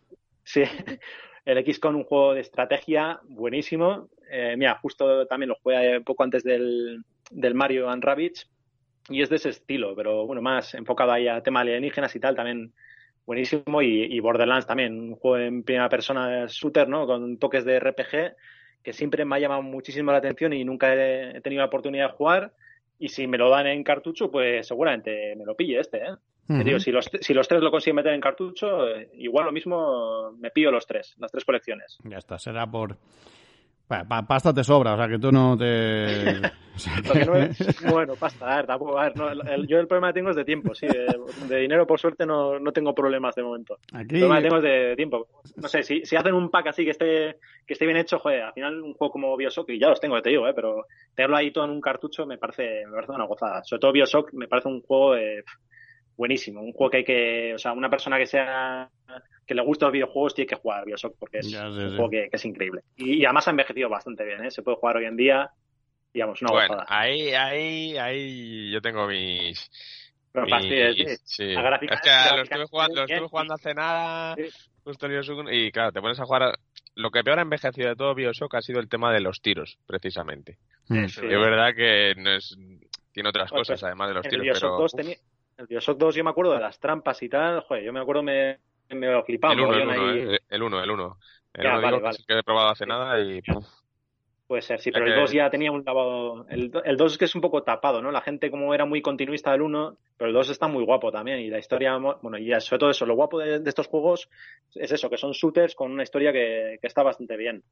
sí, 0.44 0.62
el 1.44 1.64
XCOM 1.64 1.96
un 1.96 2.04
juego 2.04 2.34
de 2.34 2.40
estrategia 2.40 3.20
buenísimo. 3.24 4.08
Eh, 4.30 4.54
mira, 4.56 4.76
justo 4.76 5.26
también 5.26 5.48
lo 5.48 5.56
jugué 5.56 6.00
poco 6.02 6.22
antes 6.22 6.44
del, 6.44 7.02
del 7.30 7.54
Mario 7.54 7.88
and 7.88 8.04
Rabbids 8.04 8.48
y 9.08 9.22
es 9.22 9.28
de 9.28 9.36
ese 9.36 9.48
estilo, 9.48 9.94
pero 9.96 10.26
bueno, 10.26 10.40
más 10.40 10.74
enfocado 10.74 11.12
ahí 11.12 11.26
a 11.26 11.42
tema 11.42 11.60
alienígenas 11.60 12.14
y 12.14 12.20
tal, 12.20 12.36
también 12.36 12.72
buenísimo. 13.30 13.80
Y, 13.80 14.18
Borderlands 14.18 14.66
también, 14.66 14.98
un 14.98 15.14
juego 15.14 15.38
en 15.38 15.62
primera 15.62 15.88
persona 15.88 16.46
shooter, 16.48 16.88
¿no? 16.88 17.06
Con 17.06 17.38
toques 17.38 17.64
de 17.64 17.78
RPG 17.78 18.34
que 18.82 18.92
siempre 18.92 19.24
me 19.24 19.36
ha 19.36 19.38
llamado 19.38 19.62
muchísimo 19.62 20.10
la 20.10 20.18
atención 20.18 20.52
y 20.52 20.64
nunca 20.64 20.92
he, 20.94 21.40
tenido 21.40 21.60
la 21.60 21.66
oportunidad 21.66 22.08
de 22.08 22.16
jugar. 22.16 22.52
Y 22.98 23.08
si 23.08 23.28
me 23.28 23.38
lo 23.38 23.48
dan 23.48 23.68
en 23.68 23.84
cartucho, 23.84 24.32
pues 24.32 24.66
seguramente 24.66 25.36
me 25.36 25.44
lo 25.44 25.54
pille 25.54 25.78
este, 25.78 25.98
¿eh? 25.98 26.16
digo, 26.48 26.80
si 26.80 26.90
los, 26.90 27.08
si 27.20 27.32
los 27.32 27.46
tres 27.46 27.62
lo 27.62 27.70
consiguen 27.70 27.96
meter 27.96 28.14
en 28.14 28.20
cartucho, 28.20 28.88
eh, 28.88 29.08
igual 29.14 29.46
lo 29.46 29.52
mismo 29.52 30.32
me 30.32 30.50
pillo 30.50 30.72
los 30.72 30.84
tres, 30.84 31.14
las 31.18 31.30
tres 31.30 31.44
colecciones. 31.44 31.98
Ya 32.02 32.18
está, 32.18 32.36
será 32.36 32.66
por, 32.66 32.96
pasta 34.26 34.54
te 34.54 34.62
sobra, 34.62 34.94
o 34.94 34.96
sea 34.96 35.08
que 35.08 35.18
tú 35.18 35.32
no 35.32 35.56
te. 35.58 36.40
bueno, 37.90 38.14
pasta, 38.14 38.50
a 38.50 38.56
ver, 38.56 38.66
tampoco. 38.66 38.98
A 38.98 39.10
ver, 39.10 39.66
yo 39.66 39.78
el 39.78 39.86
problema 39.86 40.08
que 40.08 40.14
tengo 40.14 40.30
es 40.30 40.36
de 40.36 40.44
tiempo, 40.44 40.74
sí. 40.74 40.86
De, 40.86 41.56
dinero, 41.58 41.86
por 41.86 41.98
suerte, 41.98 42.24
no, 42.24 42.58
no, 42.58 42.72
tengo 42.72 42.94
problemas 42.94 43.34
de 43.34 43.42
momento. 43.42 43.78
Aquí... 43.92 44.14
El 44.14 44.20
problema 44.20 44.36
que 44.36 44.42
tengo 44.42 44.56
es 44.58 44.62
de 44.62 44.96
tiempo. 44.96 45.26
No 45.56 45.68
sé, 45.68 45.82
si, 45.82 46.04
si 46.04 46.16
hacen 46.16 46.34
un 46.34 46.50
pack 46.50 46.68
así 46.68 46.84
que 46.84 46.92
esté, 46.92 47.36
que 47.66 47.74
esté 47.74 47.84
bien 47.84 47.98
hecho, 47.98 48.18
joder, 48.18 48.42
al 48.42 48.52
final 48.52 48.80
un 48.80 48.94
juego 48.94 49.12
como 49.12 49.36
Bioshock, 49.36 49.68
y 49.70 49.78
ya 49.78 49.88
los 49.88 50.00
tengo, 50.00 50.20
te 50.22 50.30
digo, 50.30 50.48
¿eh? 50.48 50.54
pero 50.54 50.86
tenerlo 51.14 51.36
ahí 51.36 51.52
todo 51.52 51.64
en 51.64 51.70
un 51.70 51.80
cartucho 51.80 52.24
me 52.24 52.38
parece, 52.38 52.86
me 52.86 52.92
parece 52.92 53.12
una 53.12 53.26
gozada. 53.26 53.62
Sobre 53.64 53.80
todo 53.80 53.92
Bioshock 53.92 54.32
me 54.32 54.48
parece 54.48 54.68
un 54.68 54.80
juego 54.80 55.16
buenísimo. 56.20 56.60
Un 56.60 56.72
juego 56.72 56.90
que 56.90 56.96
hay 56.98 57.04
que. 57.04 57.54
O 57.54 57.58
sea, 57.58 57.72
una 57.72 57.88
persona 57.88 58.18
que 58.18 58.26
sea 58.26 58.90
que 59.46 59.54
le 59.54 59.62
gusta 59.62 59.86
los 59.86 59.94
videojuegos 59.94 60.34
tiene 60.34 60.50
que 60.50 60.54
jugar 60.54 60.80
a 60.80 60.84
Bioshock 60.84 61.16
porque 61.18 61.38
es 61.38 61.46
un 61.52 61.96
juego 61.96 62.10
que, 62.10 62.28
es 62.30 62.44
increíble. 62.44 62.82
Y, 62.96 63.24
además 63.24 63.48
ha 63.48 63.50
envejecido 63.50 63.88
bastante 63.88 64.24
bien, 64.24 64.44
¿eh? 64.44 64.50
Se 64.50 64.62
puede 64.62 64.76
jugar 64.76 64.98
hoy 64.98 65.06
en 65.06 65.16
día, 65.16 65.50
digamos, 66.12 66.40
una 66.42 66.52
bueno, 66.52 66.84
ahí, 66.86 67.32
ahí, 67.32 67.96
ahí 67.96 68.70
yo 68.70 68.80
tengo 68.80 69.08
mis... 69.08 69.68
Pero 70.30 70.46
es, 70.46 70.66
que 70.66 70.84
lo 72.36 72.42
estuve, 72.42 72.66
jugando, 72.66 73.02
estuve 73.02 73.28
jugando 73.28 73.54
hace 73.54 73.74
nada, 73.74 74.36
justo 74.84 75.08
y 75.50 75.72
claro, 75.72 75.90
te 75.90 76.00
pones 76.00 76.20
a 76.20 76.24
jugar... 76.24 76.56
Lo 76.94 77.10
que 77.10 77.24
peor 77.24 77.38
ha 77.40 77.42
envejecido 77.42 77.88
de 77.88 77.96
todo 77.96 78.14
Bioshock 78.14 78.54
ha 78.54 78.62
sido 78.62 78.78
el 78.78 78.88
tema 78.88 79.12
de 79.12 79.20
los 79.20 79.40
tiros, 79.40 79.78
precisamente. 79.86 80.58
Es 80.88 81.20
verdad 81.20 81.74
que 81.74 82.14
no 82.16 82.30
es, 82.30 82.56
tiene 83.12 83.28
otras 83.28 83.50
pues, 83.50 83.62
cosas, 83.62 83.82
además 83.82 84.08
de 84.08 84.14
los 84.14 84.28
tiros, 84.28 84.60
pero... 84.60 84.86
2 85.60 85.62
El 85.62 85.66
Bioshock 85.66 85.98
2 85.98 86.14
yo 86.14 86.24
me 86.24 86.30
acuerdo 86.30 86.52
de 86.52 86.60
las 86.60 86.78
trampas 86.78 87.22
y 87.22 87.28
tal, 87.28 87.60
joder, 87.60 87.84
yo 87.84 87.92
me 87.92 88.00
acuerdo 88.00 88.22
me, 88.22 88.58
me 88.90 89.10
lo 89.10 89.22
flipaba. 89.22 89.54
El 89.54 89.60
1, 89.60 89.74
el 89.74 89.88
1, 89.88 90.34
eh, 90.34 90.38
el 90.48 90.62
1, 90.62 90.82
el 90.82 90.90
1. 90.90 91.16
El 91.54 91.66
1 91.66 91.80
vale, 91.80 92.00
vale. 92.00 92.18
que 92.26 92.38
he 92.38 92.42
probado 92.42 92.70
hace 92.70 92.86
nada 92.86 93.20
y... 93.20 93.40
Puede 94.46 94.62
ser, 94.62 94.80
sí, 94.80 94.90
pero 94.90 95.06
el 95.06 95.14
2 95.14 95.30
ya 95.30 95.48
tenía 95.48 95.70
un 95.70 95.84
lavado. 95.84 96.44
El, 96.48 96.70
2 96.72 97.12
es 97.12 97.18
que 97.18 97.26
es 97.26 97.34
un 97.36 97.40
poco 97.40 97.62
tapado, 97.62 98.02
¿no? 98.02 98.10
La 98.10 98.20
gente, 98.20 98.50
como 98.50 98.74
era 98.74 98.84
muy 98.84 99.00
continuista 99.00 99.52
del 99.52 99.62
1, 99.62 99.96
pero 100.16 100.28
el 100.28 100.34
2 100.34 100.50
está 100.50 100.66
muy 100.66 100.84
guapo 100.84 101.12
también. 101.12 101.38
Y 101.38 101.50
la 101.50 101.60
historia, 101.60 101.96
bueno, 101.98 102.36
y 102.36 102.50
sobre 102.60 102.80
todo 102.80 102.90
eso, 102.90 103.06
lo 103.06 103.14
guapo 103.14 103.38
de, 103.38 103.62
estos 103.64 103.86
juegos 103.86 104.28
es 104.74 104.90
eso, 104.90 105.08
que 105.08 105.18
son 105.18 105.30
shooters 105.30 105.76
con 105.76 105.92
una 105.92 106.02
historia 106.02 106.32
que, 106.32 106.78
que 106.80 106.86
está 106.88 107.04
bastante 107.04 107.36
bien. 107.36 107.62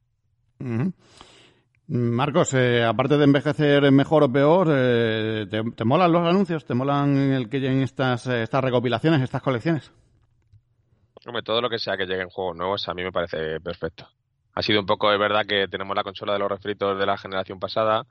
Marcos, 1.88 2.52
eh, 2.52 2.84
aparte 2.84 3.16
de 3.16 3.24
envejecer 3.24 3.90
mejor 3.90 4.22
o 4.22 4.30
peor, 4.30 4.68
eh, 4.70 5.46
¿te, 5.50 5.62
¿te, 5.70 5.84
molan 5.84 6.12
los 6.12 6.26
anuncios? 6.26 6.66
¿Te 6.66 6.74
molan 6.74 7.16
el 7.32 7.48
que 7.48 7.60
lleguen 7.60 7.82
estas, 7.82 8.26
eh, 8.26 8.42
estas 8.42 8.62
recopilaciones, 8.62 9.22
estas 9.22 9.40
colecciones? 9.40 9.90
Hombre, 11.26 11.42
todo 11.42 11.62
lo 11.62 11.70
que 11.70 11.78
sea 11.78 11.96
que 11.96 12.04
llegue 12.04 12.22
en 12.22 12.28
juegos 12.28 12.56
nuevos 12.56 12.86
a 12.88 12.94
mí 12.94 13.02
me 13.02 13.10
parece 13.10 13.58
perfecto. 13.60 14.06
Ha 14.54 14.62
sido 14.62 14.80
un 14.80 14.86
poco, 14.86 15.10
de 15.10 15.16
verdad, 15.16 15.46
que 15.46 15.66
tenemos 15.66 15.96
la 15.96 16.04
consola 16.04 16.34
de 16.34 16.38
los 16.40 16.50
refritos 16.50 16.98
de 16.98 17.06
la 17.06 17.16
generación 17.16 17.58
pasada, 17.58 18.04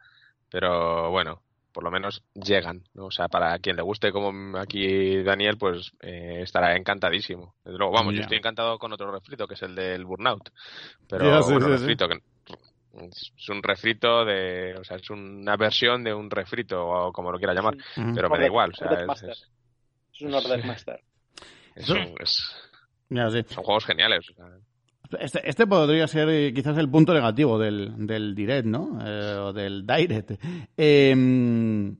pero 0.49 1.11
bueno, 1.11 1.41
por 1.71 1.83
lo 1.83 1.91
menos 1.91 2.23
llegan. 2.33 2.83
O 2.95 3.11
sea, 3.11 3.27
para 3.27 3.59
quien 3.59 3.75
le 3.75 3.83
guste 3.83 4.11
como 4.11 4.57
aquí 4.57 5.21
Daniel, 5.21 5.57
pues 5.59 5.91
eh, 6.01 6.39
estará 6.41 6.75
encantadísimo. 6.75 7.53
Desde 7.63 7.77
luego, 7.77 7.93
vamos, 7.93 8.15
yo 8.15 8.21
estoy 8.21 8.39
encantado 8.39 8.79
con 8.79 8.91
otro 8.91 9.11
refrito, 9.11 9.47
que 9.47 9.53
es 9.53 9.61
el 9.61 9.75
del 9.75 10.03
Burnout. 10.03 10.49
Pero 11.07 11.59
refrito 11.59 12.07
que 12.07 12.19
es 13.01 13.49
un 13.49 13.61
refrito 13.61 14.25
de, 14.25 14.75
o 14.79 14.83
sea, 14.83 14.97
es 14.97 15.09
una 15.09 15.55
versión 15.55 16.03
de 16.03 16.13
un 16.13 16.29
refrito 16.29 16.85
o 16.85 17.11
como 17.11 17.31
lo 17.31 17.37
quiera 17.37 17.53
llamar, 17.53 17.75
pero 18.15 18.29
me 18.29 18.39
da 18.39 18.45
igual, 18.45 18.71
o 18.71 18.75
sea, 18.75 18.91
es, 18.91 19.23
es, 19.23 19.47
es, 20.13 20.21
un 20.21 20.33
Order 20.33 20.65
Master. 20.65 20.99
Es, 21.75 21.89
es, 22.19 22.53
son 23.49 23.63
juegos 23.63 23.85
geniales. 23.85 24.25
Este, 25.19 25.49
este, 25.49 25.67
podría 25.67 26.07
ser 26.07 26.27
eh, 26.29 26.53
quizás 26.53 26.77
el 26.77 26.89
punto 26.89 27.13
negativo 27.13 27.57
del, 27.57 28.05
del 28.05 28.35
Direct, 28.35 28.65
¿no? 28.65 28.99
Eh, 29.05 29.35
o 29.39 29.53
del 29.53 29.85
Direct. 29.87 30.31
Em, 30.75 31.95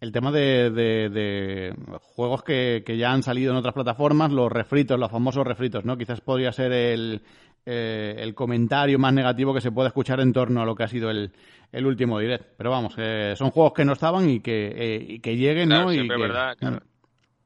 el 0.00 0.12
tema 0.12 0.32
de, 0.32 0.70
de, 0.70 1.74
juegos 2.00 2.42
que, 2.42 2.82
que, 2.84 2.96
ya 2.96 3.12
han 3.12 3.22
salido 3.22 3.52
en 3.52 3.58
otras 3.58 3.74
plataformas, 3.74 4.32
los 4.32 4.50
refritos, 4.50 4.98
los 4.98 5.10
famosos 5.10 5.46
refritos, 5.46 5.84
¿no? 5.84 5.96
Quizás 5.96 6.20
podría 6.20 6.52
ser 6.52 6.72
el, 6.72 7.22
eh, 7.66 8.16
el 8.18 8.34
comentario 8.34 8.98
más 8.98 9.12
negativo 9.12 9.54
que 9.54 9.60
se 9.60 9.72
puede 9.72 9.88
escuchar 9.88 10.20
en 10.20 10.32
torno 10.32 10.62
a 10.62 10.64
lo 10.64 10.74
que 10.74 10.84
ha 10.84 10.88
sido 10.88 11.10
el, 11.10 11.32
el 11.72 11.86
último 11.86 12.18
Direct. 12.18 12.44
Pero 12.56 12.70
vamos, 12.70 12.94
son 13.36 13.50
juegos 13.50 13.72
que 13.72 13.84
no 13.84 13.92
estaban 13.92 14.28
y 14.28 14.40
que, 14.40 15.06
y 15.08 15.20
que 15.20 15.36
lleguen, 15.36 15.68
¿no? 15.68 15.92
Y 15.92 16.06
verdad, 16.08 16.56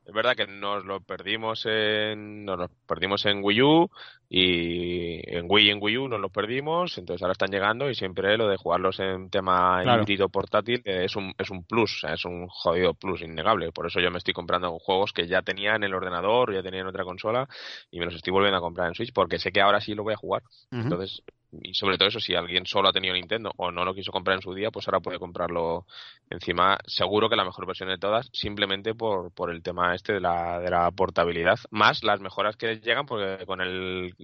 es 0.05 0.13
verdad 0.13 0.35
que 0.35 0.47
nos 0.47 0.85
lo 0.85 1.01
perdimos 1.01 1.65
en 1.67 2.45
nos 2.45 2.59
lo 2.59 2.69
perdimos 2.87 3.25
en 3.27 3.41
Wii 3.43 3.63
U 3.63 3.91
y 4.29 5.21
en 5.37 5.47
Wii 5.49 5.67
y 5.67 5.71
en 5.71 5.79
Wii 5.81 5.99
U 5.99 6.09
nos 6.09 6.21
lo 6.21 6.31
perdimos, 6.31 6.99
entonces 6.99 7.23
ahora 7.23 7.33
están 7.33 7.51
llegando 7.51 7.89
y 7.89 7.95
siempre 7.95 8.37
lo 8.37 8.49
de 8.49 8.57
jugarlos 8.57 8.99
en 9.01 9.31
tema 9.31 9.83
híbrido 9.85 10.29
portátil 10.29 10.83
es 10.85 11.15
un 11.15 11.33
es 11.39 11.51
un 11.51 11.65
plus, 11.65 12.05
es 12.05 12.25
un 12.25 12.49
jodido 12.49 12.95
plus 12.95 13.23
innegable, 13.23 13.71
por 13.73 13.87
eso 13.87 14.01
yo 14.01 14.11
me 14.11 14.19
estoy 14.19 14.35
comprando 14.35 14.79
juegos 14.79 15.13
que 15.13 15.27
ya 15.27 15.43
tenía 15.43 15.77
en 15.77 15.85
el 15.85 15.95
ordenador, 15.95 16.53
ya 16.53 16.63
tenía 16.63 16.81
en 16.81 16.87
otra 16.87 17.05
consola 17.05 17.49
y 17.91 17.99
me 17.99 18.07
los 18.07 18.15
estoy 18.15 18.33
volviendo 18.33 18.59
a 18.59 18.63
comprar 18.63 18.89
en 18.89 18.95
Switch 18.95 19.13
porque 19.13 19.39
sé 19.39 19.53
que 19.53 19.61
ahora 19.61 19.81
sí 19.81 19.95
lo 19.95 20.03
voy 20.03 20.15
a 20.15 20.17
jugar. 20.17 20.43
Entonces 20.71 21.23
y 21.61 21.75
sobre 21.75 21.99
todo 21.99 22.09
eso, 22.09 22.21
si 22.21 22.35
alguien 22.35 22.65
solo 22.67 22.89
ha 22.89 22.93
tenido 22.93 23.15
Nintendo 23.15 23.53
o 23.57 23.71
no 23.71 23.85
lo 23.85 23.95
quiso 23.95 24.11
comprar 24.11 24.37
en 24.37 24.43
su 24.43 24.55
día, 24.55 24.71
pues 24.71 24.89
ahora 24.89 25.01
puede 25.01 25.19
comprarlo 25.19 25.87
encima. 26.31 26.79
Seguro 26.87 27.29
que 27.29 27.37
la 27.37 27.45
mejor 27.45 27.67
versión 27.67 27.91
de 27.91 27.99
todas, 27.99 28.31
simplemente 28.33 28.95
por, 28.95 29.33
por 29.33 29.51
el 29.51 29.63
tema 29.63 29.95
este 29.95 30.15
de 30.15 30.21
la, 30.21 30.61
de 30.61 30.71
la 30.71 30.91
portabilidad, 30.91 31.59
más 31.71 32.03
las 32.05 32.21
mejoras 32.21 32.57
que 32.57 32.77
llegan, 32.77 33.07
porque 33.07 33.45
con 33.45 33.61
el, 33.61 34.15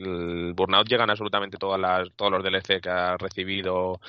Burnout 0.54 0.88
llegan 0.88 1.10
absolutamente 1.10 1.58
todas 1.58 1.80
las, 1.80 2.10
todos 2.16 2.32
los 2.32 2.42
DLC 2.42 2.80
que 2.80 2.90
ha 2.90 3.16
recibido 3.18 4.00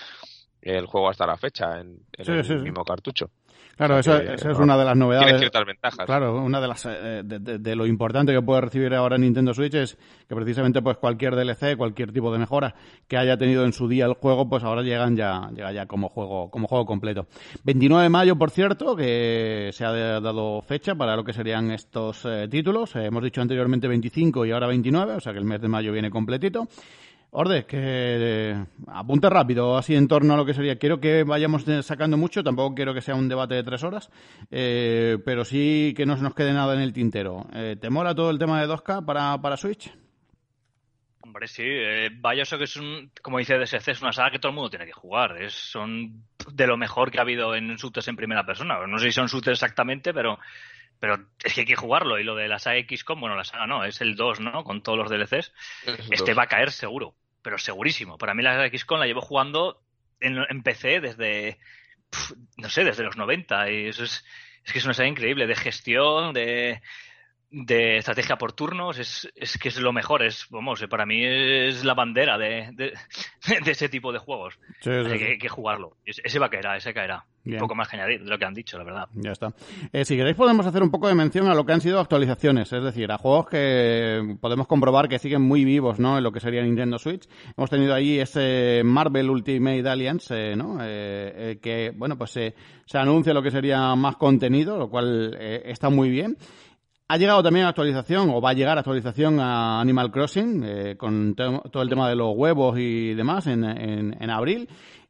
el 0.61 0.85
juego 0.85 1.09
hasta 1.09 1.25
la 1.25 1.37
fecha 1.37 1.79
en, 1.79 1.99
el 2.17 2.61
mismo 2.61 2.83
cartucho. 2.83 3.31
Claro, 3.79 3.97
eso, 3.97 4.17
es 4.17 4.59
una 4.59 4.77
de 4.77 4.83
las 4.83 4.97
novedades. 4.97 5.27
Tiene 5.27 5.39
ciertas 5.39 5.65
ventajas. 5.65 6.05
Claro, 6.05 6.43
una 6.43 6.59
de 6.59 6.67
las 6.67 6.85
eh, 6.85 7.21
de, 7.23 7.75
lo 7.77 7.85
importante 7.85 8.33
que 8.33 8.41
puede 8.41 8.59
recibir 8.59 8.93
ahora 8.93 9.17
Nintendo 9.17 9.53
Switch 9.53 9.73
es 9.73 9.97
que 10.27 10.35
precisamente 10.35 10.81
pues 10.81 10.97
cualquier 10.97 11.33
DLC, 11.33 11.77
cualquier 11.77 12.11
tipo 12.11 12.29
de 12.29 12.39
mejora 12.39 12.75
que 13.07 13.15
haya 13.15 13.37
tenido 13.37 13.63
en 13.63 13.71
su 13.71 13.87
día 13.87 14.05
el 14.05 14.15
juego, 14.15 14.49
pues 14.49 14.65
ahora 14.65 14.81
llegan 14.81 15.15
ya 15.15 15.49
llega 15.55 15.71
ya 15.71 15.85
como 15.85 16.09
juego 16.09 16.51
como 16.51 16.67
juego 16.67 16.85
completo. 16.85 17.27
29 17.63 18.03
de 18.03 18.09
mayo, 18.09 18.35
por 18.35 18.51
cierto, 18.51 18.97
que 18.97 19.69
se 19.71 19.85
ha 19.85 20.19
dado 20.19 20.61
fecha 20.61 20.95
para 20.95 21.15
lo 21.15 21.23
que 21.23 21.31
serían 21.31 21.71
estos 21.71 22.25
eh, 22.25 22.49
títulos. 22.51 22.97
Eh, 22.97 23.05
hemos 23.05 23.23
dicho 23.23 23.39
anteriormente 23.39 23.87
25 23.87 24.45
y 24.45 24.51
ahora 24.51 24.67
29, 24.67 25.13
o 25.13 25.19
sea 25.21 25.31
que 25.31 25.39
el 25.39 25.45
mes 25.45 25.61
de 25.61 25.69
mayo 25.69 25.93
viene 25.93 26.09
completito. 26.09 26.67
Orde, 27.31 27.65
que 27.65 28.55
apunte 28.87 29.29
rápido, 29.29 29.77
así 29.77 29.95
en 29.95 30.07
torno 30.07 30.33
a 30.33 30.37
lo 30.37 30.45
que 30.45 30.55
sería. 30.55 30.79
Quiero 30.79 30.99
que 30.99 31.23
vayamos 31.23 31.63
sacando 31.83 32.17
mucho, 32.17 32.43
tampoco 32.43 32.73
quiero 32.73 32.93
que 32.93 33.01
sea 33.01 33.13
un 33.13 33.29
debate 33.29 33.53
de 33.53 33.63
tres 33.63 33.83
horas, 33.83 34.09
eh, 34.49 35.17
pero 35.23 35.45
sí 35.45 35.93
que 35.95 36.07
no 36.07 36.17
se 36.17 36.23
nos 36.23 36.33
quede 36.33 36.53
nada 36.53 36.73
en 36.73 36.81
el 36.81 36.91
tintero. 36.91 37.45
Eh, 37.53 37.75
¿Te 37.79 37.91
mola 37.91 38.15
todo 38.15 38.31
el 38.31 38.39
tema 38.39 38.59
de 38.59 38.67
2K 38.67 39.05
para, 39.05 39.39
para 39.39 39.57
Switch? 39.57 39.91
Hombre, 41.29 41.47
sí, 41.47 41.63
eh, 41.63 42.09
Bioshock 42.11 42.61
es 42.61 42.75
un, 42.77 43.11
como 43.21 43.37
dice 43.37 43.59
DSC, 43.59 43.89
es 43.89 44.01
una 44.01 44.11
saga 44.11 44.31
que 44.31 44.39
todo 44.39 44.49
el 44.49 44.55
mundo 44.55 44.71
tiene 44.71 44.87
que 44.87 44.93
jugar. 44.93 45.39
Es, 45.39 45.53
son 45.53 46.23
de 46.51 46.65
lo 46.65 46.75
mejor 46.75 47.11
que 47.11 47.19
ha 47.19 47.21
habido 47.21 47.53
en 47.53 47.75
shooters 47.75 48.07
en 48.07 48.15
primera 48.15 48.43
persona. 48.47 48.79
No 48.87 48.97
sé 48.97 49.05
si 49.05 49.11
son 49.11 49.27
shooters 49.27 49.61
exactamente, 49.61 50.11
pero, 50.11 50.39
pero 50.99 51.27
es 51.43 51.53
que 51.53 51.61
hay 51.61 51.67
que 51.67 51.75
jugarlo. 51.75 52.17
Y 52.17 52.23
lo 52.23 52.35
de 52.35 52.47
la 52.47 52.57
saga 52.57 52.81
XCOM, 52.81 53.19
bueno, 53.19 53.35
la 53.35 53.43
saga 53.43 53.67
no, 53.67 53.85
es 53.85 54.01
el 54.01 54.15
2, 54.15 54.39
¿no? 54.39 54.63
Con 54.63 54.81
todos 54.81 54.97
los 54.97 55.09
DLCs. 55.11 55.53
Este 56.09 56.33
va 56.33 56.43
a 56.43 56.47
caer 56.47 56.71
seguro, 56.71 57.13
pero 57.41 57.57
segurísimo. 57.57 58.17
Para 58.17 58.33
mí 58.33 58.43
la 58.43 58.69
XCOM 58.69 58.99
la 58.99 59.05
llevo 59.05 59.21
jugando 59.21 59.81
en, 60.19 60.37
en 60.49 60.63
PC 60.63 60.99
desde, 60.99 61.59
no 62.57 62.69
sé, 62.69 62.83
desde 62.83 63.03
los 63.03 63.17
90. 63.17 63.71
Y 63.71 63.87
eso 63.87 64.03
es, 64.03 64.25
es 64.63 64.73
que 64.73 64.79
es 64.79 64.85
una 64.85 64.93
saga 64.93 65.09
increíble 65.09 65.47
de 65.47 65.55
gestión, 65.55 66.33
de 66.33 66.81
de 67.51 67.97
estrategia 67.97 68.37
por 68.37 68.53
turnos 68.53 68.99
es, 68.99 69.29
es 69.35 69.57
que 69.57 69.69
es 69.69 69.77
lo 69.79 69.91
mejor, 69.91 70.23
es, 70.23 70.47
vamos, 70.49 70.83
para 70.89 71.05
mí 71.05 71.25
es 71.25 71.83
la 71.83 71.95
bandera 71.95 72.37
de, 72.37 72.69
de, 72.73 72.93
ese 73.65 73.89
tipo 73.89 74.11
de 74.11 74.19
juegos. 74.19 74.59
Sí, 74.81 74.89
sí, 74.91 75.11
hay, 75.11 75.37
que, 75.37 75.49
jugarlo. 75.49 75.97
Ese 76.05 76.39
va 76.39 76.47
a 76.47 76.49
caer, 76.49 76.65
ese 76.77 76.93
caerá. 76.93 77.25
Un 77.45 77.57
poco 77.57 77.73
más 77.73 77.87
que 77.87 77.95
añadir 77.95 78.23
de 78.23 78.29
lo 78.29 78.37
que 78.37 78.45
han 78.45 78.53
dicho, 78.53 78.77
la 78.77 78.83
verdad. 78.83 79.07
Ya 79.13 79.31
está. 79.31 79.53
Eh, 79.91 80.05
si 80.05 80.15
queréis 80.15 80.35
podemos 80.35 80.67
hacer 80.67 80.83
un 80.83 80.91
poco 80.91 81.07
de 81.07 81.15
mención 81.15 81.47
a 81.47 81.55
lo 81.55 81.65
que 81.65 81.73
han 81.73 81.81
sido 81.81 81.99
actualizaciones, 81.99 82.71
es 82.71 82.83
decir, 82.83 83.11
a 83.11 83.17
juegos 83.17 83.47
que 83.47 84.37
podemos 84.39 84.67
comprobar 84.67 85.07
que 85.07 85.17
siguen 85.17 85.41
muy 85.41 85.65
vivos, 85.65 85.99
¿no? 85.99 86.17
En 86.17 86.23
lo 86.23 86.31
que 86.31 86.41
sería 86.41 86.61
Nintendo 86.61 86.99
Switch. 86.99 87.27
Hemos 87.57 87.69
tenido 87.71 87.95
ahí 87.95 88.19
ese 88.19 88.83
Marvel 88.85 89.31
Ultimate 89.31 89.89
Alliance, 89.89 90.51
eh, 90.51 90.55
¿no? 90.55 90.77
Eh, 90.81 91.57
que, 91.61 91.91
bueno, 91.95 92.17
pues 92.17 92.31
se 92.31 92.53
anuncia 92.93 93.33
lo 93.33 93.41
que 93.41 93.51
sería 93.51 93.95
más 93.95 94.17
contenido, 94.17 94.77
lo 94.77 94.89
cual 94.89 95.35
está 95.39 95.89
muy 95.89 96.09
bien. 96.09 96.37
Ha 97.11 97.17
llegado 97.17 97.41
también 97.41 97.65
actualización, 97.65 98.29
o 98.29 98.39
va 98.39 98.51
a 98.51 98.53
llegar 98.53 98.77
actualización 98.77 99.39
a 99.39 99.81
Animal 99.81 100.11
Crossing, 100.11 100.63
eh, 100.63 100.95
con 100.95 101.33
todo 101.33 101.81
el 101.81 101.89
tema 101.89 102.07
de 102.07 102.15
los 102.15 102.35
huevos 102.35 102.77
y 102.77 103.15
demás 103.15 103.47
en, 103.47 103.63
en, 103.63 104.29
abril. 104.29 104.69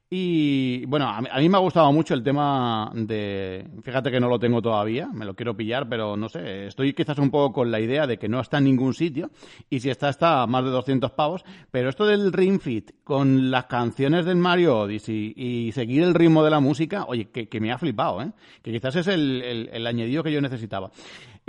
Y 0.09 0.85
bueno, 0.85 1.09
a 1.09 1.21
mí, 1.21 1.49
me 1.49 1.57
ha 1.57 1.59
gustado 1.59 1.91
mucho 1.91 2.13
el 2.13 2.23
tema 2.23 2.89
de. 2.95 3.67
Fíjate 3.83 4.09
que 4.11 4.19
no 4.21 4.29
lo 4.29 4.39
tengo 4.39 4.61
todavía, 4.61 5.07
me 5.13 5.25
lo 5.25 5.35
quiero 5.35 5.57
pillar, 5.57 5.89
pero 5.89 6.15
no 6.15 6.29
sé. 6.29 6.67
Estoy 6.67 6.93
quizás 6.93 7.17
un 7.19 7.29
poco 7.29 7.51
con 7.51 7.69
la 7.69 7.81
idea 7.81 8.07
de 8.07 8.17
que 8.17 8.29
no 8.29 8.39
está 8.39 8.59
en 8.59 8.63
ningún 8.63 8.93
sitio. 8.93 9.29
Y 9.69 9.81
si 9.81 9.89
está, 9.89 10.07
está 10.07 10.43
a 10.43 10.47
más 10.47 10.63
de 10.63 10.69
200 10.69 11.11
pavos. 11.11 11.43
Pero 11.69 11.89
esto 11.89 12.05
del 12.05 12.31
Ring 12.31 12.61
Fit 12.61 12.91
con 13.03 13.51
las 13.51 13.65
canciones 13.65 14.25
del 14.25 14.37
Mario 14.37 14.79
Odyssey 14.79 15.33
y 15.35 15.73
seguir 15.73 16.03
el 16.03 16.13
ritmo 16.13 16.45
de 16.45 16.49
la 16.49 16.61
música, 16.61 17.03
oye, 17.05 17.29
que, 17.29 17.59
me 17.59 17.73
ha 17.73 17.77
flipado, 17.77 18.21
¿eh? 18.21 18.31
Que 18.63 18.71
quizás 18.71 18.95
es 18.95 19.07
el, 19.07 19.69
el 19.71 19.85
añadido 19.85 20.23
que 20.23 20.31
yo 20.31 20.39
necesitaba. 20.39 20.91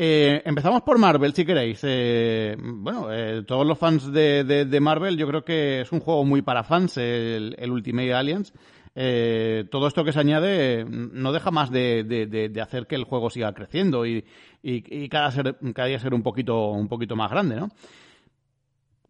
Eh, 0.03 0.41
empezamos 0.47 0.81
por 0.81 0.97
Marvel, 0.97 1.35
si 1.35 1.45
queréis. 1.45 1.81
Eh, 1.83 2.57
bueno, 2.59 3.13
eh, 3.13 3.43
todos 3.47 3.67
los 3.67 3.77
fans 3.77 4.11
de, 4.11 4.45
de, 4.45 4.81
Marvel, 4.81 5.19
yo 5.19 5.27
creo 5.27 5.45
que 5.45 5.83
es 5.83 5.93
un 5.93 6.01
juego 6.01 6.25
muy 6.25 6.41
para 6.41 6.65
fans, 6.65 6.97
el, 6.97 7.55
Ultimate 7.71 8.15
Alliance. 8.15 8.51
todo 9.71 9.87
esto 9.87 10.03
que 10.03 10.13
se 10.13 10.21
añade 10.21 10.87
no 10.89 11.33
deja 11.33 11.51
más 11.51 11.71
de, 11.71 12.05
de, 12.05 12.61
hacer 12.63 12.87
que 12.87 12.95
el 12.95 13.05
juego 13.05 13.29
siga 13.29 13.53
creciendo 13.53 14.07
y, 14.07 14.25
y, 14.63 15.07
cada, 15.11 15.31
ser, 15.33 15.59
cada 15.75 15.89
día 15.89 15.99
ser 15.99 16.15
un 16.15 16.23
poquito, 16.23 16.71
un 16.71 16.89
poquito 16.89 17.15
más 17.15 17.31
grande, 17.31 17.57
¿no? 17.57 17.69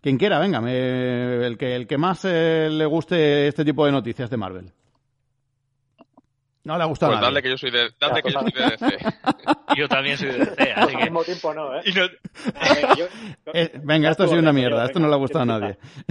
Quien 0.00 0.18
quiera, 0.18 0.40
venga, 0.40 0.58
el, 0.58 1.56
que, 1.56 1.76
el 1.76 1.86
que 1.86 1.98
más 1.98 2.24
le 2.24 2.86
guste 2.86 3.46
este 3.46 3.64
tipo 3.64 3.86
de 3.86 3.92
noticias 3.92 4.28
de 4.28 4.36
Marvel. 4.36 4.72
No 6.62 6.76
le 6.76 6.82
ha 6.82 6.86
gustado. 6.86 7.12
Pues 7.12 7.22
dale 7.22 7.42
que 7.42 7.48
yo 7.48 7.56
soy 7.56 7.70
de, 7.70 7.90
dale 7.98 8.22
que 8.22 8.30
yo 8.30 8.40
soy 8.40 8.52
de 8.52 8.76
DC. 8.76 8.98
yo 9.76 9.88
también 9.88 10.18
soy 10.18 10.28
de 10.28 10.38
DC, 10.38 10.72
así 10.72 10.90
que... 10.90 10.96
Al 10.96 11.04
mismo 11.04 11.24
tiempo 11.24 11.54
no, 11.54 11.74
¿eh? 11.76 11.82
No... 11.94 12.08
Venga, 12.74 12.94
yo, 12.96 13.06
eh, 13.54 13.72
venga, 13.82 14.10
esto 14.10 14.24
ha 14.24 14.28
sido 14.28 14.40
una 14.40 14.52
mierda. 14.52 14.84
Esto 14.84 15.00
no 15.00 15.08
le 15.08 15.14
ha 15.14 15.18
gustado 15.18 15.42
a 15.42 15.46
nadie. 15.46 15.78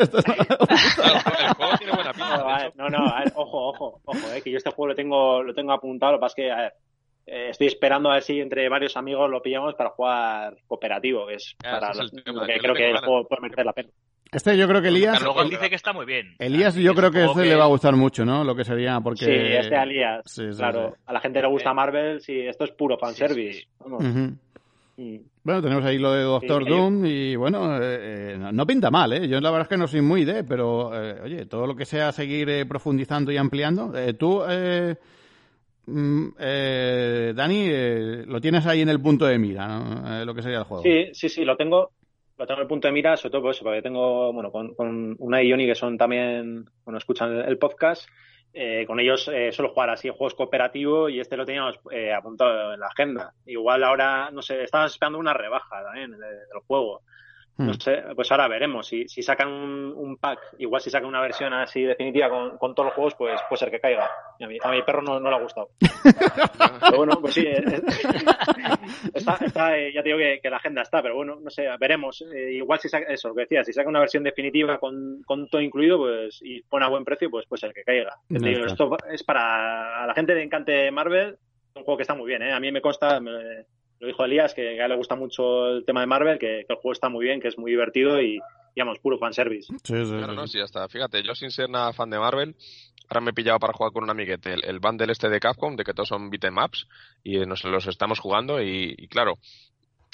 esto 0.00 0.18
no, 0.26 0.34
el 0.34 1.54
juego 1.54 1.76
tiene 1.78 1.92
buena 1.92 2.12
pinta. 2.12 2.72
No, 2.74 2.88
no, 2.88 3.06
a 3.06 3.20
ver, 3.20 3.32
ojo, 3.34 3.68
ojo, 3.68 4.00
ojo, 4.04 4.32
eh, 4.32 4.40
que 4.42 4.50
yo 4.50 4.56
este 4.56 4.70
juego 4.70 4.88
lo 4.88 4.94
tengo, 4.94 5.42
lo 5.42 5.54
tengo 5.54 5.72
apuntado. 5.72 6.12
Lo 6.12 6.18
que 6.18 6.22
pasa 6.22 6.32
es 6.32 6.36
que, 6.36 6.50
a 6.50 6.56
ver, 6.56 6.72
eh, 7.26 7.48
estoy 7.50 7.66
esperando 7.66 8.10
a 8.10 8.14
ver 8.14 8.22
si 8.22 8.40
entre 8.40 8.68
varios 8.68 8.96
amigos 8.96 9.30
lo 9.30 9.42
pillamos 9.42 9.74
para 9.74 9.90
jugar 9.90 10.56
cooperativo, 10.66 11.26
que 11.26 11.34
es 11.34 11.54
para 11.62 11.92
los, 11.94 12.10
tema, 12.10 12.46
que 12.46 12.58
creo 12.58 12.74
que 12.74 12.90
el 12.90 12.98
juego 12.98 13.28
puede 13.28 13.42
merecer 13.42 13.66
la 13.66 13.72
pena. 13.72 13.90
Este 14.32 14.56
yo 14.56 14.66
creo 14.66 14.80
que 14.80 14.88
Elías... 14.88 15.22
Luego 15.22 15.42
él 15.42 15.50
dice 15.50 15.68
que 15.68 15.76
está 15.76 15.92
muy 15.92 16.06
bien. 16.06 16.34
Elías 16.38 16.74
yo 16.74 16.94
creo 16.94 17.10
que 17.10 17.24
este 17.24 17.44
le 17.44 17.54
va 17.54 17.64
a 17.64 17.68
gustar 17.68 17.94
mucho, 17.94 18.24
¿no? 18.24 18.42
Lo 18.44 18.56
que 18.56 18.64
sería 18.64 18.98
porque... 19.00 19.26
Sí, 19.26 19.30
este 19.30 19.76
Elías, 19.76 20.22
sí, 20.24 20.44
claro. 20.56 20.96
A 21.04 21.12
la 21.12 21.20
gente 21.20 21.42
le 21.42 21.48
gusta 21.48 21.74
Marvel, 21.74 22.20
sí, 22.22 22.40
esto 22.40 22.64
es 22.64 22.70
puro 22.70 22.96
fanservice. 22.96 23.66
Sí, 24.96 25.24
Bueno, 25.42 25.62
tenemos 25.62 25.84
ahí 25.84 25.98
lo 25.98 26.12
de 26.12 26.22
Doctor 26.22 26.66
Doom 26.66 27.04
y 27.04 27.36
bueno, 27.36 27.76
eh, 27.76 28.34
eh, 28.34 28.38
no, 28.38 28.66
pinta 28.66 28.90
mal, 28.90 29.12
¿eh? 29.12 29.28
Yo 29.28 29.38
la 29.40 29.50
verdad 29.50 29.66
es 29.66 29.68
que 29.68 29.76
no 29.76 29.86
soy 29.86 30.00
muy 30.00 30.24
de, 30.24 30.44
pero 30.44 30.90
eh, 30.94 31.20
oye, 31.24 31.46
todo 31.46 31.66
lo 31.66 31.76
que 31.76 31.84
sea 31.84 32.10
seguir 32.12 32.66
profundizando 32.66 33.32
y 33.32 33.36
ampliando. 33.36 33.92
tú, 34.18 34.42
mm, 35.86 36.28
Dani, 37.34 37.68
lo 38.26 38.40
tienes 38.40 38.66
ahí 38.66 38.80
en 38.80 38.88
el 38.88 39.00
punto 39.00 39.26
de 39.26 39.38
mira, 39.38 39.66
¿no? 39.66 40.24
lo 40.24 40.34
que 40.34 40.42
sería 40.42 40.58
el 40.58 40.64
juego. 40.64 40.82
Sí, 40.82 41.10
sí, 41.12 41.28
sí, 41.28 41.44
lo 41.44 41.56
tengo, 41.56 41.90
lo 42.42 42.46
tengo 42.46 42.58
en 42.58 42.62
el 42.62 42.68
punto 42.68 42.88
de 42.88 42.92
mira, 42.92 43.16
sobre 43.16 43.30
todo 43.30 43.52
porque 43.62 43.82
tengo, 43.82 44.32
bueno, 44.32 44.50
con, 44.50 44.74
con 44.74 45.14
una 45.20 45.42
y 45.42 45.48
Yoni 45.48 45.64
que 45.64 45.76
son 45.76 45.96
también, 45.96 46.64
bueno, 46.84 46.98
escuchan 46.98 47.36
el, 47.36 47.56
podcast, 47.56 48.08
eh, 48.52 48.84
con 48.84 48.98
ellos 48.98 49.30
eh, 49.32 49.52
suelo 49.52 49.72
jugar 49.72 49.90
así 49.90 50.08
juegos 50.08 50.34
cooperativos 50.34 51.12
y 51.12 51.20
este 51.20 51.36
lo 51.36 51.46
teníamos 51.46 51.78
eh, 51.92 52.12
apuntado 52.12 52.74
en 52.74 52.80
la 52.80 52.88
agenda. 52.88 53.32
Igual 53.46 53.84
ahora, 53.84 54.30
no 54.32 54.42
sé, 54.42 54.64
estamos 54.64 54.92
esperando 54.92 55.20
una 55.20 55.32
rebaja 55.32 55.84
también 55.84 56.10
del 56.10 56.60
juego. 56.66 57.02
No 57.58 57.72
hmm. 57.72 57.80
sé, 57.80 58.02
pues 58.14 58.30
ahora 58.30 58.48
veremos. 58.48 58.86
Si, 58.86 59.06
si 59.08 59.22
sacan 59.22 59.48
un, 59.50 60.16
pack, 60.16 60.54
igual 60.58 60.80
si 60.80 60.88
sacan 60.88 61.08
una 61.08 61.20
versión 61.20 61.52
así 61.52 61.82
definitiva 61.82 62.30
con, 62.30 62.56
con, 62.56 62.74
todos 62.74 62.86
los 62.86 62.94
juegos, 62.94 63.14
pues 63.14 63.40
puede 63.48 63.58
ser 63.58 63.70
que 63.70 63.80
caiga. 63.80 64.08
A 64.40 64.46
mi, 64.46 64.56
a 64.62 64.70
mi 64.70 64.82
perro 64.82 65.02
no, 65.02 65.20
no, 65.20 65.28
le 65.28 65.36
ha 65.36 65.40
gustado. 65.40 65.68
pero 66.80 66.96
bueno, 66.96 67.18
pues 67.20 67.34
sí. 67.34 67.44
Eh, 67.46 67.82
está, 69.14 69.38
está, 69.44 69.78
eh, 69.78 69.92
ya 69.92 70.02
te 70.02 70.08
digo 70.08 70.18
que, 70.18 70.40
que, 70.42 70.50
la 70.50 70.56
agenda 70.56 70.82
está, 70.82 71.02
pero 71.02 71.14
bueno, 71.14 71.38
no 71.40 71.50
sé, 71.50 71.66
veremos. 71.78 72.24
Eh, 72.34 72.52
igual 72.54 72.78
si 72.80 72.88
saca, 72.88 73.12
eso, 73.12 73.28
lo 73.28 73.34
que 73.34 73.42
decía, 73.42 73.64
si 73.64 73.72
saca 73.74 73.88
una 73.88 74.00
versión 74.00 74.24
definitiva 74.24 74.78
con, 74.78 75.22
con 75.26 75.46
todo 75.48 75.60
incluido, 75.60 75.98
pues 75.98 76.40
y 76.42 76.62
pone 76.62 76.86
a 76.86 76.88
buen 76.88 77.04
precio, 77.04 77.30
pues 77.30 77.46
puede 77.46 77.60
ser 77.60 77.74
que 77.74 77.84
caiga. 77.84 78.16
Digo, 78.28 78.64
esto 78.64 78.96
es 79.10 79.22
para 79.22 80.02
a 80.02 80.06
la 80.06 80.14
gente 80.14 80.34
de 80.34 80.42
Encante 80.42 80.90
Marvel, 80.90 81.36
un 81.74 81.84
juego 81.84 81.96
que 81.98 82.02
está 82.02 82.14
muy 82.14 82.26
bien, 82.26 82.42
¿eh? 82.42 82.52
A 82.52 82.60
mí 82.60 82.72
me 82.72 82.80
consta, 82.80 83.20
me, 83.20 83.66
lo 84.02 84.08
dijo 84.08 84.24
Elías, 84.24 84.52
que 84.52 84.80
a 84.80 84.84
él 84.84 84.90
le 84.90 84.96
gusta 84.96 85.14
mucho 85.14 85.68
el 85.68 85.84
tema 85.84 86.00
de 86.00 86.08
Marvel, 86.08 86.36
que, 86.36 86.66
el 86.68 86.76
juego 86.76 86.92
está 86.92 87.08
muy 87.08 87.24
bien, 87.24 87.40
que 87.40 87.46
es 87.46 87.56
muy 87.56 87.70
divertido 87.70 88.20
y, 88.20 88.40
digamos, 88.74 88.98
puro 88.98 89.16
fanservice. 89.16 89.72
Sí, 89.84 90.04
sí, 90.04 90.10
claro, 90.10 90.32
no, 90.32 90.48
sí, 90.48 90.58
hasta, 90.58 90.88
fíjate, 90.88 91.22
yo 91.22 91.36
sin 91.36 91.52
ser 91.52 91.70
nada 91.70 91.92
fan 91.92 92.10
de 92.10 92.18
Marvel, 92.18 92.56
ahora 93.08 93.20
me 93.20 93.30
he 93.30 93.32
pillado 93.32 93.60
para 93.60 93.72
jugar 93.72 93.92
con 93.92 94.02
un 94.02 94.10
amiguete 94.10 94.54
el, 94.54 94.64
el 94.64 94.80
bundle 94.80 95.12
este 95.12 95.28
de 95.28 95.38
Capcom, 95.38 95.76
de 95.76 95.84
que 95.84 95.94
todos 95.94 96.08
son 96.08 96.30
beat'em-ups, 96.30 96.88
y 97.22 97.38
nos 97.46 97.62
los 97.62 97.86
estamos 97.86 98.18
jugando, 98.18 98.60
y, 98.60 99.06
claro, 99.06 99.38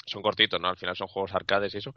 son 0.05 0.21
cortitos, 0.21 0.61
¿no? 0.61 0.69
Al 0.69 0.77
final 0.77 0.95
son 0.95 1.07
juegos 1.07 1.33
arcades 1.33 1.73
y 1.73 1.79
eso. 1.79 1.95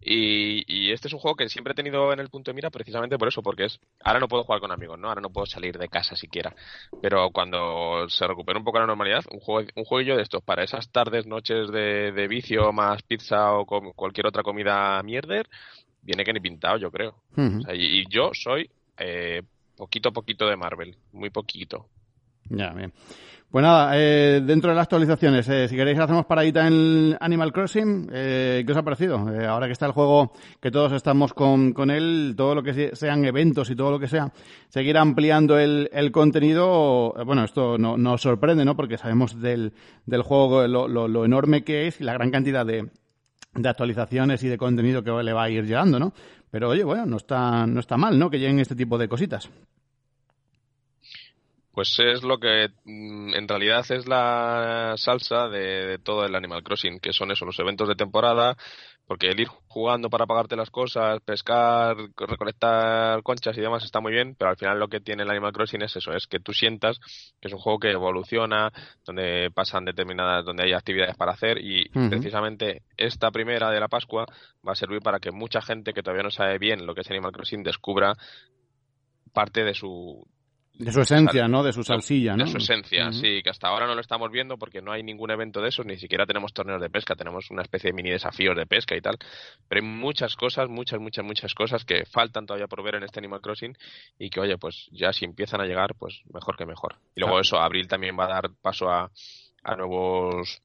Y, 0.00 0.90
este 0.92 1.08
es 1.08 1.14
un 1.14 1.20
juego 1.20 1.36
que 1.36 1.48
siempre 1.48 1.72
he 1.72 1.74
tenido 1.74 2.12
en 2.12 2.20
el 2.20 2.28
punto 2.28 2.50
de 2.50 2.54
mira 2.54 2.70
precisamente 2.70 3.18
por 3.18 3.28
eso, 3.28 3.42
porque 3.42 3.64
es 3.64 3.80
ahora 4.02 4.20
no 4.20 4.28
puedo 4.28 4.44
jugar 4.44 4.60
con 4.60 4.72
amigos, 4.72 4.98
¿no? 4.98 5.08
Ahora 5.08 5.20
no 5.20 5.30
puedo 5.30 5.46
salir 5.46 5.78
de 5.78 5.88
casa 5.88 6.16
siquiera. 6.16 6.54
Pero 7.00 7.30
cuando 7.30 8.08
se 8.08 8.26
recupere 8.26 8.58
un 8.58 8.64
poco 8.64 8.78
la 8.78 8.86
normalidad, 8.86 9.24
un 9.30 9.40
juego 9.40 9.68
un 9.74 9.84
jueguillo 9.84 10.16
de 10.16 10.22
estos 10.22 10.42
para 10.42 10.64
esas 10.64 10.90
tardes, 10.90 11.26
noches 11.26 11.70
de, 11.70 12.26
vicio 12.28 12.72
más 12.72 13.02
pizza 13.02 13.52
o 13.52 13.64
cualquier 13.66 14.26
otra 14.26 14.42
comida 14.42 15.02
mierder, 15.02 15.48
viene 16.02 16.24
que 16.24 16.32
ni 16.32 16.40
pintado, 16.40 16.78
yo 16.78 16.90
creo. 16.90 17.16
y, 17.72 18.04
yo 18.08 18.30
soy 18.32 18.70
eh, 18.98 19.42
poquito 19.76 20.12
poquito 20.12 20.46
de 20.46 20.56
Marvel, 20.56 20.96
muy 21.12 21.30
poquito. 21.30 21.88
Ya, 22.48 22.70
bien. 22.72 22.92
Pues 23.50 23.62
nada, 23.62 23.92
eh, 23.94 24.42
dentro 24.44 24.70
de 24.70 24.76
las 24.76 24.82
actualizaciones, 24.82 25.48
eh, 25.48 25.68
si 25.68 25.76
queréis 25.76 25.98
hacemos 25.98 26.26
paradita 26.26 26.66
en 26.66 27.16
Animal 27.20 27.52
Crossing, 27.52 28.10
eh, 28.12 28.64
¿qué 28.66 28.72
os 28.72 28.76
ha 28.76 28.82
parecido? 28.82 29.32
Eh, 29.32 29.46
ahora 29.46 29.66
que 29.66 29.72
está 29.72 29.86
el 29.86 29.92
juego, 29.92 30.32
que 30.60 30.72
todos 30.72 30.92
estamos 30.92 31.32
con, 31.32 31.72
con 31.72 31.90
él, 31.90 32.34
todo 32.36 32.56
lo 32.56 32.62
que 32.64 32.94
sean 32.94 33.24
eventos 33.24 33.70
y 33.70 33.76
todo 33.76 33.92
lo 33.92 34.00
que 34.00 34.08
sea, 34.08 34.32
seguir 34.68 34.98
ampliando 34.98 35.58
el, 35.58 35.88
el 35.92 36.10
contenido, 36.10 37.14
bueno, 37.24 37.44
esto 37.44 37.78
no, 37.78 37.96
nos 37.96 38.20
sorprende, 38.20 38.64
¿no? 38.64 38.76
Porque 38.76 38.98
sabemos 38.98 39.40
del, 39.40 39.72
del 40.06 40.22
juego 40.22 40.66
lo, 40.66 40.88
lo, 40.88 41.06
lo 41.06 41.24
enorme 41.24 41.62
que 41.62 41.86
es 41.86 42.00
y 42.00 42.04
la 42.04 42.14
gran 42.14 42.32
cantidad 42.32 42.66
de, 42.66 42.90
de 43.54 43.68
actualizaciones 43.68 44.42
y 44.42 44.48
de 44.48 44.58
contenido 44.58 45.04
que 45.04 45.12
le 45.22 45.32
va 45.32 45.44
a 45.44 45.50
ir 45.50 45.64
llegando, 45.64 46.00
¿no? 46.00 46.12
Pero 46.50 46.68
oye, 46.70 46.84
bueno, 46.84 47.06
no 47.06 47.16
está, 47.16 47.66
no 47.66 47.78
está 47.78 47.96
mal, 47.96 48.18
¿no? 48.18 48.28
Que 48.28 48.40
lleguen 48.40 48.58
este 48.58 48.74
tipo 48.74 48.98
de 48.98 49.08
cositas. 49.08 49.48
Pues 51.76 51.94
es 51.98 52.22
lo 52.22 52.38
que 52.38 52.70
mm, 52.86 53.34
en 53.34 53.46
realidad 53.46 53.84
es 53.90 54.08
la 54.08 54.94
salsa 54.96 55.48
de, 55.48 55.98
todo 56.02 56.24
el 56.24 56.34
Animal 56.34 56.62
Crossing, 56.62 57.00
que 57.00 57.12
son 57.12 57.30
eso, 57.32 57.44
los 57.44 57.58
eventos 57.58 57.86
de 57.86 57.94
temporada, 57.94 58.56
porque 59.06 59.28
el 59.28 59.38
ir 59.38 59.48
jugando 59.66 60.08
para 60.08 60.24
pagarte 60.24 60.56
las 60.56 60.70
cosas, 60.70 61.20
pescar, 61.20 61.94
recolectar 62.16 63.22
conchas 63.22 63.58
y 63.58 63.60
demás 63.60 63.84
está 63.84 64.00
muy 64.00 64.12
bien, 64.12 64.34
pero 64.38 64.48
al 64.48 64.56
final 64.56 64.78
lo 64.78 64.88
que 64.88 65.00
tiene 65.00 65.24
el 65.24 65.30
Animal 65.30 65.52
Crossing 65.52 65.82
es 65.82 65.94
eso, 65.94 66.14
es 66.14 66.26
que 66.26 66.40
tú 66.40 66.54
sientas 66.54 66.98
que 67.42 67.48
es 67.48 67.52
un 67.52 67.60
juego 67.60 67.78
que 67.78 67.90
evoluciona, 67.90 68.72
donde 69.04 69.50
pasan 69.52 69.84
determinadas, 69.84 70.46
donde 70.46 70.64
hay 70.64 70.72
actividades 70.72 71.14
para 71.14 71.32
hacer 71.32 71.58
y 71.58 71.90
precisamente 71.90 72.84
esta 72.96 73.30
primera 73.30 73.70
de 73.70 73.80
la 73.80 73.88
Pascua 73.88 74.24
va 74.66 74.72
a 74.72 74.76
servir 74.76 75.02
para 75.02 75.20
que 75.20 75.30
mucha 75.30 75.60
gente 75.60 75.92
que 75.92 76.02
todavía 76.02 76.22
no 76.22 76.30
sabe 76.30 76.56
bien 76.56 76.86
lo 76.86 76.94
que 76.94 77.02
es 77.02 77.10
Animal 77.10 77.32
Crossing 77.32 77.62
descubra 77.62 78.14
parte 79.34 79.62
de 79.62 79.74
su 79.74 80.26
de 80.78 80.92
su 80.92 81.00
esencia, 81.00 81.48
¿no? 81.48 81.62
De 81.62 81.72
su 81.72 81.82
salsilla, 81.82 82.36
¿no? 82.36 82.44
De 82.44 82.50
su 82.50 82.58
esencia, 82.58 83.10
sí, 83.12 83.42
que 83.42 83.50
hasta 83.50 83.68
ahora 83.68 83.86
no 83.86 83.94
lo 83.94 84.00
estamos 84.00 84.30
viendo 84.30 84.58
porque 84.58 84.82
no 84.82 84.92
hay 84.92 85.02
ningún 85.02 85.30
evento 85.30 85.60
de 85.60 85.68
esos, 85.68 85.86
ni 85.86 85.96
siquiera 85.96 86.26
tenemos 86.26 86.52
torneos 86.52 86.80
de 86.80 86.90
pesca, 86.90 87.14
tenemos 87.14 87.50
una 87.50 87.62
especie 87.62 87.90
de 87.90 87.94
mini 87.94 88.10
desafíos 88.10 88.56
de 88.56 88.66
pesca 88.66 88.96
y 88.96 89.00
tal, 89.00 89.16
pero 89.68 89.80
hay 89.82 89.88
muchas 89.88 90.36
cosas, 90.36 90.68
muchas, 90.68 91.00
muchas, 91.00 91.24
muchas 91.24 91.54
cosas 91.54 91.84
que 91.84 92.04
faltan 92.04 92.46
todavía 92.46 92.66
por 92.66 92.82
ver 92.82 92.96
en 92.96 93.04
este 93.04 93.20
Animal 93.20 93.40
Crossing 93.40 93.76
y 94.18 94.30
que, 94.30 94.40
oye, 94.40 94.58
pues 94.58 94.88
ya 94.92 95.12
si 95.12 95.24
empiezan 95.24 95.60
a 95.60 95.64
llegar, 95.64 95.94
pues 95.98 96.22
mejor 96.32 96.56
que 96.56 96.66
mejor. 96.66 96.96
Y 97.14 97.20
luego 97.20 97.40
eso, 97.40 97.58
abril 97.58 97.88
también 97.88 98.18
va 98.18 98.24
a 98.24 98.34
dar 98.34 98.50
paso 98.60 98.90
a, 98.90 99.10
a 99.62 99.76
nuevos 99.76 100.62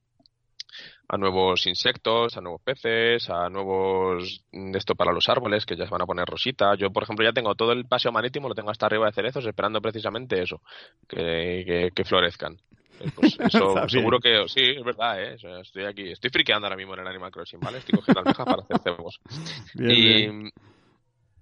a 1.12 1.18
nuevos 1.18 1.68
insectos, 1.68 2.38
a 2.38 2.41
nuevos 2.41 2.62
peces, 2.62 3.30
a 3.30 3.49
nuevos 3.49 4.45
de 4.49 4.78
esto 4.78 4.95
para 4.95 5.12
los 5.12 5.28
árboles 5.28 5.66
que 5.66 5.76
ya 5.76 5.84
se 5.84 5.91
van 5.91 6.03
a 6.03 6.05
poner 6.05 6.26
rosita. 6.26 6.74
Yo, 6.76 6.89
por 6.89 7.03
ejemplo, 7.03 7.26
ya 7.26 7.34
tengo 7.34 7.53
todo 7.53 7.74
el 7.74 7.86
paseo 7.86 8.14
marítimo, 8.14 8.47
lo 8.47 8.55
tengo 8.55 8.72
hasta 8.72 8.86
arriba 8.86 9.07
de 9.07 9.12
cerezos, 9.12 9.45
esperando 9.45 9.82
precisamente 9.82 10.41
eso, 10.41 10.62
que, 11.09 11.91
que, 11.93 12.05
florezcan. 12.05 12.53
Eh, 13.01 13.12
pues 13.14 13.38
eso 13.41 13.89
seguro 13.89 14.20
que 14.20 14.47
sí, 14.47 14.62
es 14.62 14.84
verdad, 14.86 15.22
¿eh? 15.22 15.36
estoy 15.62 15.84
aquí, 15.84 16.12
estoy 16.12 16.30
friqueando 16.30 16.68
ahora 16.68 16.78
mismo 16.78 16.93
en 16.93 17.01
el 17.01 17.07
Animal 17.07 17.32
Crossing, 17.32 17.59
¿vale? 17.59 17.80
Estoy 17.80 17.99
cogiendo 17.99 18.22
almejas 18.22 18.45
para 18.45 18.62
hacer 18.62 18.80
cebos. 18.80 19.20
y, 19.76 20.30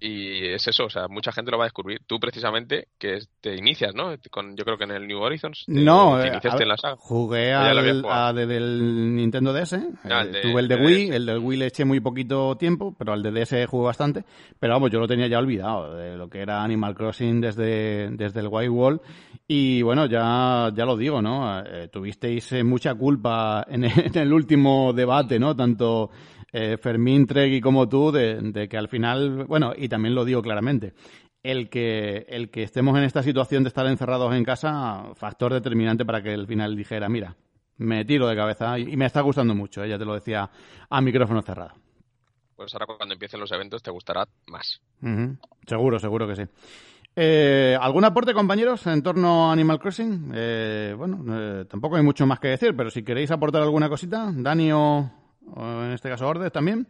y 0.00 0.46
es 0.46 0.66
eso, 0.66 0.86
o 0.86 0.90
sea, 0.90 1.08
mucha 1.08 1.30
gente 1.30 1.50
lo 1.50 1.58
va 1.58 1.64
a 1.64 1.66
descubrir. 1.66 2.00
Tú 2.06 2.18
precisamente, 2.18 2.88
que 2.98 3.18
te 3.40 3.54
inicias, 3.54 3.94
¿no? 3.94 4.14
Con, 4.30 4.56
yo 4.56 4.64
creo 4.64 4.78
que 4.78 4.84
en 4.84 4.92
el 4.92 5.06
New 5.06 5.18
Horizons. 5.18 5.64
no, 5.66 6.20
eh, 6.20 6.28
iniciaste 6.28 6.62
en 6.62 6.68
la 6.68 6.78
saga. 6.78 6.96
jugué 6.98 7.52
al, 7.52 8.04
a, 8.08 8.32
desde 8.32 8.56
el 8.56 9.14
Nintendo 9.14 9.52
DS. 9.52 9.74
Ah, 10.04 10.24
eh, 10.24 10.40
tuve 10.42 10.60
el 10.60 10.68
de, 10.68 10.76
Wii, 10.76 11.10
el 11.10 11.26
del 11.26 11.38
Wii 11.38 11.58
le 11.58 11.66
eché 11.66 11.84
muy 11.84 12.00
poquito 12.00 12.56
tiempo, 12.56 12.94
pero 12.98 13.12
al 13.12 13.22
de 13.22 13.30
DS 13.30 13.66
jugué 13.66 13.84
bastante. 13.84 14.24
Pero 14.58 14.72
vamos, 14.72 14.90
yo 14.90 15.00
lo 15.00 15.06
tenía 15.06 15.26
ya 15.26 15.38
olvidado, 15.38 15.94
de 15.94 16.16
lo 16.16 16.30
que 16.30 16.40
era 16.40 16.64
Animal 16.64 16.94
Crossing 16.94 17.42
desde, 17.42 18.10
desde 18.12 18.40
el 18.40 18.48
White 18.48 18.70
Wall. 18.70 19.02
Y 19.46 19.82
bueno, 19.82 20.06
ya, 20.06 20.70
ya 20.74 20.86
lo 20.86 20.96
digo, 20.96 21.20
¿no? 21.20 21.60
Eh, 21.60 21.88
tuvisteis 21.88 22.54
mucha 22.64 22.94
culpa 22.94 23.66
en 23.68 23.84
el 23.84 24.32
último 24.32 24.94
debate, 24.94 25.38
¿no? 25.38 25.54
Tanto 25.54 26.10
eh, 26.52 26.76
Fermín 26.78 27.26
Tregui 27.26 27.60
como 27.60 27.88
tú, 27.88 28.10
de, 28.10 28.68
que 28.68 28.76
al 28.76 28.88
final, 28.88 29.44
bueno, 29.44 29.72
y 29.76 29.88
también 29.88 30.14
lo 30.14 30.24
digo 30.24 30.42
claramente, 30.42 30.94
el 31.42 31.70
que, 31.70 32.26
el 32.28 32.50
que 32.50 32.62
estemos 32.62 32.96
en 32.98 33.04
esta 33.04 33.22
situación 33.22 33.62
de 33.62 33.68
estar 33.68 33.86
encerrados 33.86 34.34
en 34.34 34.44
casa, 34.44 35.04
factor 35.14 35.52
determinante 35.52 36.04
para 36.04 36.22
que 36.22 36.32
al 36.32 36.46
final 36.46 36.76
dijera, 36.76 37.08
mira, 37.08 37.36
me 37.78 38.04
tiro 38.04 38.26
de 38.28 38.36
cabeza 38.36 38.78
y, 38.78 38.96
me 38.96 39.06
está 39.06 39.20
gustando 39.22 39.54
mucho, 39.54 39.82
ella 39.82 39.98
te 39.98 40.04
lo 40.04 40.14
decía 40.14 40.50
a 40.88 41.00
micrófono 41.00 41.42
cerrado. 41.42 41.74
Pues 42.56 42.74
ahora 42.74 42.86
cuando 42.86 43.14
empiecen 43.14 43.40
los 43.40 43.50
eventos 43.52 43.82
te 43.82 43.90
gustará 43.90 44.26
más. 44.46 44.82
Seguro, 45.66 45.98
seguro 45.98 46.28
que 46.28 46.36
sí. 46.36 46.42
Eh, 47.16 47.76
¿Algún 47.80 48.04
aporte, 48.04 48.34
compañeros, 48.34 48.86
en 48.86 49.02
torno 49.02 49.48
a 49.48 49.52
Animal 49.52 49.80
Crossing? 49.80 50.32
Eh, 50.34 50.94
bueno, 50.96 51.66
tampoco 51.66 51.96
hay 51.96 52.02
mucho 52.02 52.26
más 52.26 52.38
que 52.38 52.48
decir, 52.48 52.76
pero 52.76 52.90
si 52.90 53.02
queréis 53.02 53.30
aportar 53.30 53.62
alguna 53.62 53.88
cosita, 53.88 54.30
Dani 54.32 54.72
o, 54.72 55.10
o 55.54 55.84
en 55.84 55.92
este 55.92 56.08
caso 56.08 56.28
Ordes 56.28 56.52
también. 56.52 56.86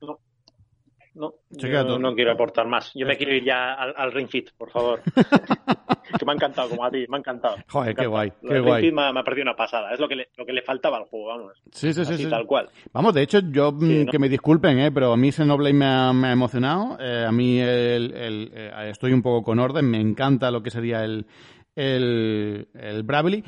No. 0.00 0.18
No, 1.14 1.32
yo 1.50 1.98
no 1.98 2.14
quiero 2.14 2.32
aportar 2.32 2.66
más. 2.66 2.90
Yo 2.92 3.06
me 3.06 3.16
quiero 3.16 3.32
ir 3.34 3.44
ya 3.44 3.74
al, 3.74 4.10
Ring 4.10 4.28
Fit, 4.28 4.50
por 4.58 4.70
favor. 4.70 5.00
que 6.18 6.24
me 6.26 6.32
ha 6.32 6.34
encantado, 6.34 6.70
como 6.70 6.84
a 6.84 6.90
ti, 6.90 7.04
me 7.08 7.16
ha 7.16 7.20
encantado. 7.20 7.56
Joder, 7.68 7.94
qué 7.94 8.06
guay. 8.06 8.32
Qué 8.42 8.58
guay. 8.58 8.82
Ring 8.82 8.90
Fit 8.90 8.94
me, 8.94 9.20
ha 9.20 9.22
perdido 9.22 9.44
una 9.44 9.54
pasada. 9.54 9.92
Es 9.92 10.00
lo 10.00 10.08
que 10.08 10.16
le, 10.16 10.28
lo 10.36 10.44
que 10.44 10.52
le 10.52 10.62
faltaba 10.62 10.96
al 10.96 11.04
juego, 11.04 11.28
vamos. 11.28 11.52
Sí, 11.70 11.92
sí, 11.92 12.04
sí. 12.04 12.28
Tal 12.28 12.46
cual. 12.46 12.68
Vamos, 12.92 13.14
de 13.14 13.22
hecho, 13.22 13.38
yo, 13.48 13.70
mm, 13.70 14.06
que 14.06 14.18
me 14.18 14.28
disculpen, 14.28 14.80
¿eh? 14.80 14.90
pero 14.90 15.12
a 15.12 15.16
mí 15.16 15.30
Xenoblade 15.30 15.72
me 15.72 15.86
ha, 15.86 16.12
me 16.12 16.28
ha 16.28 16.32
emocionado. 16.32 16.98
Eh, 16.98 17.24
a 17.28 17.30
mí 17.30 17.60
el, 17.60 18.12
el, 18.12 18.50
eh, 18.52 18.88
estoy 18.90 19.12
un 19.12 19.22
poco 19.22 19.44
con 19.44 19.60
orden. 19.60 19.88
Me 19.88 20.00
encanta 20.00 20.50
lo 20.50 20.64
que 20.64 20.70
sería 20.70 21.04
el, 21.04 21.26
el, 21.76 22.68
el 22.74 23.02
Bravely, 23.04 23.44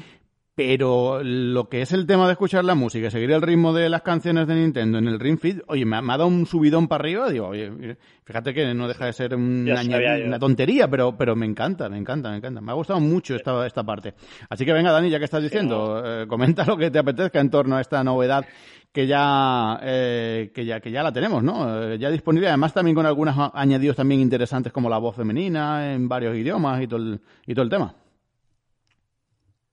pero 0.57 1.23
lo 1.23 1.69
que 1.69 1.83
es 1.83 1.93
el 1.93 2.07
tema 2.07 2.25
de 2.25 2.33
escuchar 2.33 2.65
la 2.65 2.75
música, 2.75 3.11
seguir 3.11 3.31
el 3.31 3.43
ritmo 3.43 3.75
de 3.75 3.91
las 3.91 4.01
canciones 4.01 4.47
de 4.47 4.55
Nintendo 4.55 4.97
en 4.97 5.07
el 5.07 5.21
Ring 5.21 5.39
Fit, 5.39 5.61
oye, 5.67 5.85
me 5.85 5.99
ha, 5.99 6.01
dado 6.01 6.29
un 6.29 6.47
subidón 6.47 6.89
para 6.89 7.03
arriba, 7.03 7.29
digo, 7.29 7.49
oye, 7.49 7.99
fíjate 8.25 8.55
que 8.55 8.73
no 8.73 8.89
deja 8.89 9.05
de 9.05 9.13
ser 9.13 9.35
una, 9.35 9.83
una, 10.25 10.39
tontería, 10.39 10.89
pero, 10.89 11.15
pero 11.15 11.37
me 11.37 11.45
encanta, 11.45 11.91
me 11.91 11.99
encanta, 11.99 12.31
me 12.31 12.39
encanta. 12.39 12.63
Me 12.63 12.73
ha 12.73 12.75
gustado 12.75 13.01
mucho 13.01 13.37
esta, 13.37 13.67
esta 13.67 13.85
parte. 13.85 14.15
Así 14.49 14.65
que 14.65 14.73
venga, 14.73 14.93
Dani, 14.93 15.11
ya 15.11 15.19
que 15.19 15.27
estás 15.27 15.43
diciendo, 15.43 16.03
eh, 16.03 16.27
comenta 16.27 16.65
lo 16.65 16.79
que 16.79 16.91
te 16.91 17.01
apetezca 17.01 17.39
en 17.39 17.51
torno 17.51 17.77
a 17.77 17.83
esta 17.83 18.03
novedad 18.03 18.47
que 18.91 19.07
ya, 19.07 19.79
eh, 19.83 20.53
que 20.55 20.65
ya, 20.65 20.81
que 20.81 20.91
ya 20.91 21.03
la 21.03 21.13
tenemos, 21.13 21.43
¿no? 21.43 21.83
Eh, 21.83 21.99
ya 21.99 22.09
disponible, 22.09 22.49
además 22.49 22.73
también 22.73 22.95
con 22.95 23.05
algunos 23.05 23.37
añadidos 23.53 23.97
también 23.97 24.23
interesantes 24.23 24.73
como 24.73 24.89
la 24.89 24.97
voz 24.97 25.17
femenina 25.17 25.93
en 25.93 26.09
varios 26.09 26.35
idiomas 26.35 26.81
y 26.81 26.87
todo 26.87 27.01
el, 27.01 27.21
y 27.47 27.53
todo 27.53 27.65
el 27.65 27.69
tema. 27.69 27.95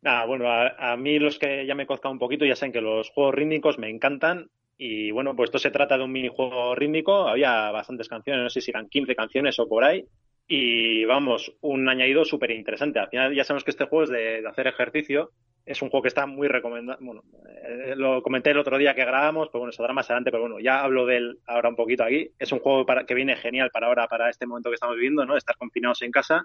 Nada, 0.04 0.26
bueno, 0.26 0.52
a, 0.52 0.98
mí 0.98 1.18
los 1.18 1.40
que 1.40 1.66
ya 1.66 1.76
me 1.76 1.86
cozcado 1.86 2.12
un 2.12 2.20
poquito 2.20 2.44
ya 2.44 2.58
saben 2.58 2.74
que 2.74 2.82
los 2.82 3.10
juegos 3.12 3.36
rítmicos 3.36 3.80
me 3.80 3.90
encantan 3.90 4.50
y 4.78 5.12
bueno, 5.12 5.34
pues 5.34 5.48
esto 5.48 5.60
se 5.60 5.72
trata 5.72 5.98
de 5.98 6.04
un 6.04 6.12
minijuego 6.12 6.76
rítmico, 6.76 7.26
había 7.26 7.72
bastantes 7.72 8.10
canciones, 8.10 8.44
no 8.44 8.50
sé 8.50 8.60
si 8.60 8.72
eran 8.72 8.90
15 8.90 9.16
canciones 9.16 9.58
o 9.60 9.68
por 9.70 9.86
ahí 9.86 10.06
y 10.46 11.06
vamos, 11.06 11.56
un 11.62 11.88
añadido 11.88 12.26
súper 12.26 12.52
interesante. 12.52 13.00
Al 13.00 13.08
final 13.08 13.34
ya 13.34 13.46
sabemos 13.46 13.64
que 13.64 13.72
este 13.72 13.86
juego 13.86 14.04
es 14.04 14.10
de, 14.10 14.46
hacer 14.46 14.68
ejercicio, 14.68 15.32
es 15.66 15.82
un 15.82 15.90
juego 15.90 16.02
que 16.02 16.10
está 16.10 16.26
muy 16.26 16.50
recomendado, 16.50 17.00
bueno, 17.02 17.24
eh, 17.66 17.94
lo 17.96 18.22
comenté 18.22 18.52
el 18.52 18.58
otro 18.58 18.78
día 18.78 18.94
que 18.94 19.06
grabamos, 19.06 19.48
pues 19.54 19.62
bueno, 19.62 19.74
dará 19.80 19.94
más 19.94 20.10
adelante, 20.10 20.32
pero 20.32 20.42
bueno, 20.44 20.60
ya 20.60 20.82
hablo 20.82 21.06
de 21.06 21.16
él 21.16 21.40
ahora 21.48 21.70
un 21.70 21.78
poquito 21.78 22.04
aquí. 22.04 22.30
Es 22.38 22.52
un 22.52 22.60
juego 22.60 22.86
para, 22.86 23.06
que 23.06 23.14
viene 23.14 23.38
genial 23.38 23.70
para 23.72 23.88
ahora, 23.88 24.10
para 24.10 24.30
este 24.30 24.46
momento 24.46 24.70
que 24.70 24.76
estamos 24.76 24.98
viviendo, 24.98 25.26
¿no? 25.26 25.38
Estar 25.38 25.56
confinados 25.56 26.02
en 26.02 26.12
casa, 26.12 26.44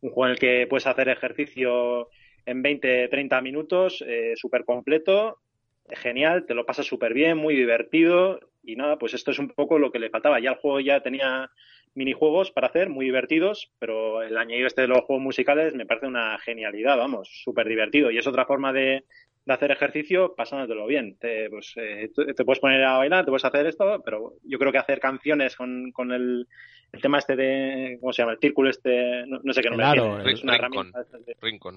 un 0.00 0.10
juego 0.10 0.26
en 0.26 0.32
el 0.32 0.38
que 0.40 0.66
puedes 0.68 0.88
hacer 0.88 1.08
ejercicio 1.08 2.08
en 2.46 2.62
20, 2.62 3.08
30 3.08 3.40
minutos, 3.42 4.02
eh, 4.06 4.32
súper 4.36 4.64
completo, 4.64 5.40
genial, 5.90 6.46
te 6.46 6.54
lo 6.54 6.64
pasas 6.64 6.86
súper 6.86 7.12
bien, 7.12 7.36
muy 7.36 7.54
divertido 7.54 8.40
y 8.62 8.76
nada, 8.76 8.98
pues 8.98 9.14
esto 9.14 9.30
es 9.30 9.38
un 9.38 9.50
poco 9.50 9.78
lo 9.78 9.92
que 9.92 9.98
le 9.98 10.10
faltaba. 10.10 10.40
Ya 10.40 10.50
el 10.50 10.56
juego 10.56 10.80
ya 10.80 11.00
tenía 11.00 11.50
minijuegos 11.94 12.50
para 12.50 12.66
hacer, 12.66 12.88
muy 12.88 13.06
divertidos, 13.06 13.72
pero 13.78 14.22
el 14.22 14.36
añadido 14.36 14.66
este 14.66 14.82
de 14.82 14.88
los 14.88 15.00
juegos 15.02 15.22
musicales 15.22 15.74
me 15.74 15.86
parece 15.86 16.06
una 16.06 16.38
genialidad, 16.38 16.96
vamos, 16.96 17.28
súper 17.44 17.68
divertido. 17.68 18.10
Y 18.10 18.18
es 18.18 18.26
otra 18.26 18.44
forma 18.44 18.72
de, 18.72 19.04
hacer 19.48 19.70
ejercicio 19.70 20.34
pasándotelo 20.34 20.86
bien. 20.86 21.16
Te, 21.18 21.48
pues, 21.48 21.72
eh, 21.76 22.10
te 22.14 22.44
puedes 22.44 22.58
poner 22.58 22.82
a 22.82 22.98
bailar, 22.98 23.24
te 23.24 23.30
puedes 23.30 23.44
hacer 23.44 23.66
esto, 23.66 24.02
pero 24.04 24.34
yo 24.42 24.58
creo 24.58 24.72
que 24.72 24.78
hacer 24.78 24.98
canciones 24.98 25.56
con, 25.56 25.92
con 25.92 26.12
el, 26.12 26.48
el 26.92 27.00
tema 27.00 27.18
este 27.18 27.36
de, 27.36 27.98
¿cómo 28.00 28.12
se 28.12 28.22
llama? 28.22 28.32
El 28.32 28.40
círculo 28.40 28.70
este, 28.70 29.24
no, 29.26 29.52
sé 29.52 29.62
qué 29.62 29.70
nombre 29.70 29.86
claro, 29.86 30.16
tiene. 30.16 30.32
Es 30.32 30.42
una 30.42 30.56
herramienta. 30.56 31.04
Rincon. 31.40 31.74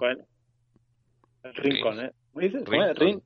Rincon, 1.44 2.00
¿eh? 2.00 2.12
dices? 2.36 2.64
Ring, 2.66 3.20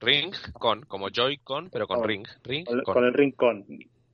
ring. 0.00 0.34
con, 0.52 0.82
como 0.82 1.08
Joy-Con, 1.10 1.70
pero 1.70 1.86
con, 1.86 2.04
ring. 2.04 2.26
ring 2.44 2.66
con, 2.84 3.04
el 3.04 3.14
Rincon. 3.14 3.64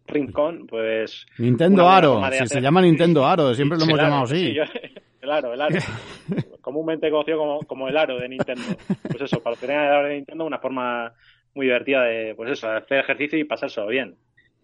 Rincon, 0.06 0.66
pues. 0.66 1.26
Nintendo 1.38 1.88
Aro, 1.88 2.22
si 2.32 2.46
se 2.46 2.60
llama 2.60 2.82
Nintendo 2.82 3.24
Aro, 3.24 3.54
siempre 3.54 3.78
lo 3.78 3.84
hemos 3.84 3.98
llamado 3.98 4.24
así. 4.24 4.56
claro, 5.20 5.52
el 5.54 5.60
Aro. 5.60 5.78
Comúnmente 6.60 7.10
conocido 7.10 7.38
como, 7.38 7.60
como 7.60 7.88
el 7.88 7.96
Aro 7.96 8.18
de 8.18 8.28
Nintendo. 8.28 8.62
Pues 9.02 9.22
eso, 9.22 9.42
para 9.42 9.56
tener 9.56 9.78
el 9.78 9.92
Aro 9.92 10.08
de 10.08 10.14
Nintendo, 10.16 10.44
una 10.44 10.58
forma 10.58 11.12
muy 11.54 11.66
divertida 11.66 12.04
de, 12.04 12.34
pues 12.34 12.52
eso, 12.52 12.70
hacer 12.70 12.98
ejercicio 12.98 13.38
y 13.38 13.44
pasárselo 13.44 13.88
bien. 13.88 14.16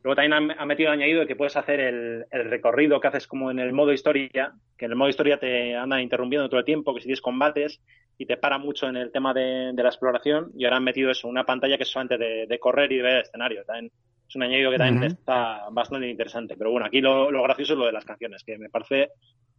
Luego 0.05 0.15
también 0.15 0.53
ha, 0.57 0.65
metido 0.65 0.93
añadido 0.93 1.27
que 1.27 1.35
puedes 1.35 1.57
hacer 1.57 1.81
el, 1.81 2.25
el, 2.31 2.49
recorrido 2.49 3.01
que 3.01 3.09
haces 3.09 3.27
como 3.27 3.51
en 3.51 3.59
el 3.59 3.73
modo 3.73 3.93
historia, 3.93 4.53
que 4.77 4.85
en 4.85 4.93
el 4.93 4.97
modo 4.97 5.09
historia 5.09 5.41
te 5.41 5.75
anda 5.75 6.01
interrumpiendo 6.01 6.49
todo 6.49 6.61
el 6.61 6.65
tiempo, 6.65 6.95
que 6.95 7.01
si 7.01 7.07
tienes 7.07 7.21
combates 7.21 7.81
y 8.19 8.27
te 8.27 8.37
para 8.37 8.59
mucho 8.59 8.89
en 8.89 8.97
el 8.97 9.13
tema 9.13 9.33
de, 9.33 9.73
la 9.73 9.89
exploración, 9.89 10.51
y 10.57 10.65
ahora 10.65 10.79
han 10.79 10.85
metido 10.85 11.11
eso, 11.11 11.29
una 11.29 11.45
pantalla 11.45 11.77
que 11.77 11.85
es 11.85 11.89
solamente 11.89 12.19
de, 12.19 12.59
correr 12.59 12.91
y 12.93 12.97
de 12.97 13.03
ver 13.03 13.15
el 13.15 13.23
escenario. 13.23 13.65
También 13.65 13.93
es 14.29 14.37
un 14.37 14.43
añadido 14.43 14.73
que 14.73 14.79
también 14.79 15.05
está 15.05 15.69
bastante 15.71 16.09
interesante. 16.09 16.57
Pero 16.59 16.73
bueno, 16.73 16.87
aquí 16.87 17.01
lo, 17.01 17.31
gracioso 17.43 17.75
es 17.75 17.79
lo 17.79 17.87
de 17.87 17.93
las 17.93 18.05
canciones, 18.05 18.43
que 18.43 18.59
me 18.59 18.69
parece 18.69 19.11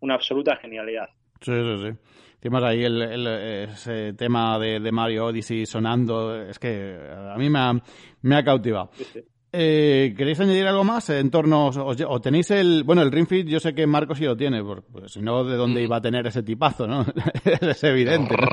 una 0.01 0.15
absoluta 0.15 0.57
genialidad. 0.57 1.07
Sí, 1.39 1.53
sí, 1.53 1.77
sí. 1.83 1.97
Tienes 2.41 2.63
ahí 2.63 2.83
el, 2.83 3.27
ese 3.27 4.13
tema 4.13 4.59
de, 4.59 4.91
Mario 4.91 5.27
Odyssey 5.27 5.65
sonando, 5.65 6.35
es 6.41 6.59
que 6.59 6.97
a 7.17 7.35
mí 7.37 7.49
me 7.49 7.59
ha, 7.59 7.73
me 8.21 8.35
ha 8.35 8.43
cautivado. 8.43 8.91
Eh, 9.51 10.13
¿Queréis 10.15 10.39
añadir 10.39 10.67
algo 10.67 10.83
más 10.83 11.09
en 11.09 11.31
torno, 11.31 11.69
o, 11.69 12.21
tenéis 12.21 12.51
el, 12.51 12.83
bueno, 12.83 13.01
el 13.01 13.11
Ring 13.11 13.27
Fit, 13.27 13.47
yo 13.47 13.59
sé 13.59 13.73
que 13.73 13.87
Marcos 13.87 14.19
sí 14.19 14.25
lo 14.25 14.37
tiene, 14.37 14.63
porque 14.63 14.85
si 15.07 15.21
no, 15.21 15.43
¿de 15.43 15.55
dónde 15.55 15.81
mm. 15.81 15.83
iba 15.83 15.97
a 15.97 16.01
tener 16.01 16.27
ese 16.27 16.43
tipazo, 16.43 16.85
no? 16.85 17.03
es 17.43 17.83
evidente, 17.83 18.35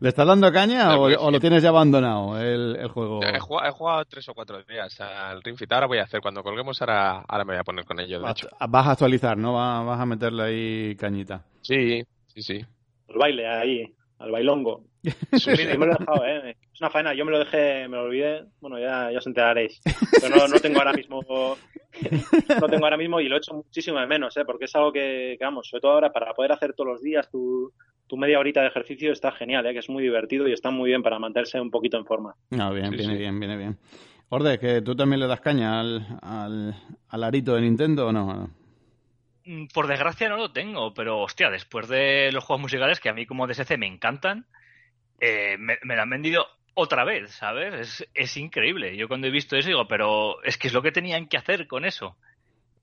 ¿Le 0.00 0.08
estás 0.08 0.26
dando 0.26 0.52
caña 0.52 0.98
o, 0.98 1.30
lo 1.30 1.40
tienes 1.40 1.62
ya 1.62 1.70
abandonado 1.70 2.38
el, 2.38 2.88
juego? 2.88 3.20
He 3.22 3.38
jugado, 3.38 4.04
tres 4.04 4.28
o 4.28 4.34
cuatro 4.34 4.62
días 4.64 5.00
al 5.00 5.42
Ring 5.42 5.56
Fit. 5.56 5.72
Ahora 5.72 5.86
voy 5.86 5.98
a 5.98 6.04
hacer, 6.04 6.20
cuando 6.20 6.42
colguemos, 6.42 6.80
ahora, 6.82 7.24
ahora 7.26 7.44
me 7.44 7.54
voy 7.54 7.60
a 7.60 7.64
poner 7.64 7.84
con 7.84 8.00
ello. 8.00 8.20
Vas 8.20 8.86
a 8.86 8.90
actualizar, 8.90 9.38
¿no? 9.38 9.54
Vas 9.54 10.00
a 10.00 10.06
meterle 10.06 10.42
ahí 10.42 10.96
cañita. 10.96 11.44
Sí, 11.62 12.02
sí, 12.26 12.42
sí. 12.42 12.60
El 13.08 13.18
baile 13.18 13.48
ahí, 13.48 13.94
al 14.22 14.30
bailongo. 14.30 14.84
Sí, 15.32 15.50
me 15.50 15.86
lo 15.86 15.86
he 15.86 15.98
dejado, 15.98 16.24
¿eh? 16.24 16.56
Es 16.72 16.80
una 16.80 16.90
faena. 16.90 17.12
Yo 17.14 17.24
me 17.24 17.32
lo 17.32 17.40
dejé, 17.40 17.88
me 17.88 17.96
lo 17.96 18.04
olvidé. 18.04 18.44
Bueno, 18.60 18.78
ya, 18.78 19.10
ya 19.10 19.18
os 19.18 19.26
enteraréis. 19.26 19.80
Pero 20.20 20.36
no, 20.36 20.46
no 20.46 20.60
tengo 20.60 20.78
ahora 20.78 20.92
mismo. 20.92 21.20
no 22.60 22.68
tengo 22.68 22.84
ahora 22.84 22.96
mismo 22.96 23.20
y 23.20 23.28
lo 23.28 23.34
he 23.34 23.38
hecho 23.38 23.54
muchísimo 23.54 23.98
de 23.98 24.06
menos, 24.06 24.36
¿eh? 24.36 24.44
Porque 24.46 24.66
es 24.66 24.76
algo 24.76 24.92
que, 24.92 25.36
que, 25.38 25.44
vamos, 25.44 25.68
sobre 25.68 25.80
todo 25.80 25.92
ahora 25.92 26.12
para 26.12 26.32
poder 26.34 26.52
hacer 26.52 26.74
todos 26.74 26.92
los 26.92 27.02
días 27.02 27.28
tu, 27.30 27.72
tu 28.12 28.18
media 28.18 28.38
horita 28.38 28.60
de 28.60 28.66
ejercicio 28.66 29.10
está 29.10 29.32
genial, 29.32 29.64
¿eh? 29.64 29.72
que 29.72 29.78
es 29.78 29.88
muy 29.88 30.02
divertido 30.02 30.46
y 30.46 30.52
está 30.52 30.70
muy 30.70 30.90
bien 30.90 31.02
para 31.02 31.18
mantenerse 31.18 31.58
un 31.58 31.70
poquito 31.70 31.96
en 31.96 32.04
forma. 32.04 32.34
No, 32.50 32.72
bien, 32.74 32.90
viene 32.90 33.16
bien, 33.16 33.40
viene 33.40 33.56
bien. 33.56 33.78
Orde, 34.28 34.58
que 34.58 34.82
tú 34.82 34.94
también 34.94 35.20
le 35.20 35.26
das 35.26 35.40
caña 35.40 35.80
al, 35.80 36.06
al, 37.08 37.24
arito 37.24 37.54
de 37.54 37.62
Nintendo 37.62 38.08
o 38.08 38.12
no? 38.12 38.50
Mm, 39.44 39.66
por 39.66 39.86
desgracia 39.86 40.28
no 40.28 40.36
lo 40.36 40.52
tengo, 40.52 40.94
pero 40.94 41.20
hostia, 41.20 41.50
después 41.50 41.88
de 41.88 42.30
los 42.32 42.44
juegos 42.44 42.62
musicales 42.62 43.00
que 43.00 43.08
a 43.08 43.14
mí 43.14 43.26
como 43.26 43.46
DSC 43.46 43.76
me 43.76 43.86
encantan, 43.86 44.46
eh, 45.20 45.56
me, 45.58 45.78
lo 45.82 46.02
han 46.02 46.10
vendido 46.10 46.46
otra 46.74 47.04
vez, 47.04 47.32
¿sabes? 47.32 47.74
Es, 47.74 48.08
es, 48.14 48.36
increíble. 48.36 48.96
Yo 48.96 49.08
cuando 49.08 49.26
he 49.26 49.30
visto 49.30 49.56
eso 49.56 49.68
digo, 49.68 49.86
pero 49.86 50.42
es 50.42 50.56
que 50.56 50.68
es 50.68 50.74
lo 50.74 50.82
que 50.82 50.92
tenían 50.92 51.26
que 51.26 51.36
hacer 51.36 51.66
con 51.66 51.84
eso. 51.84 52.16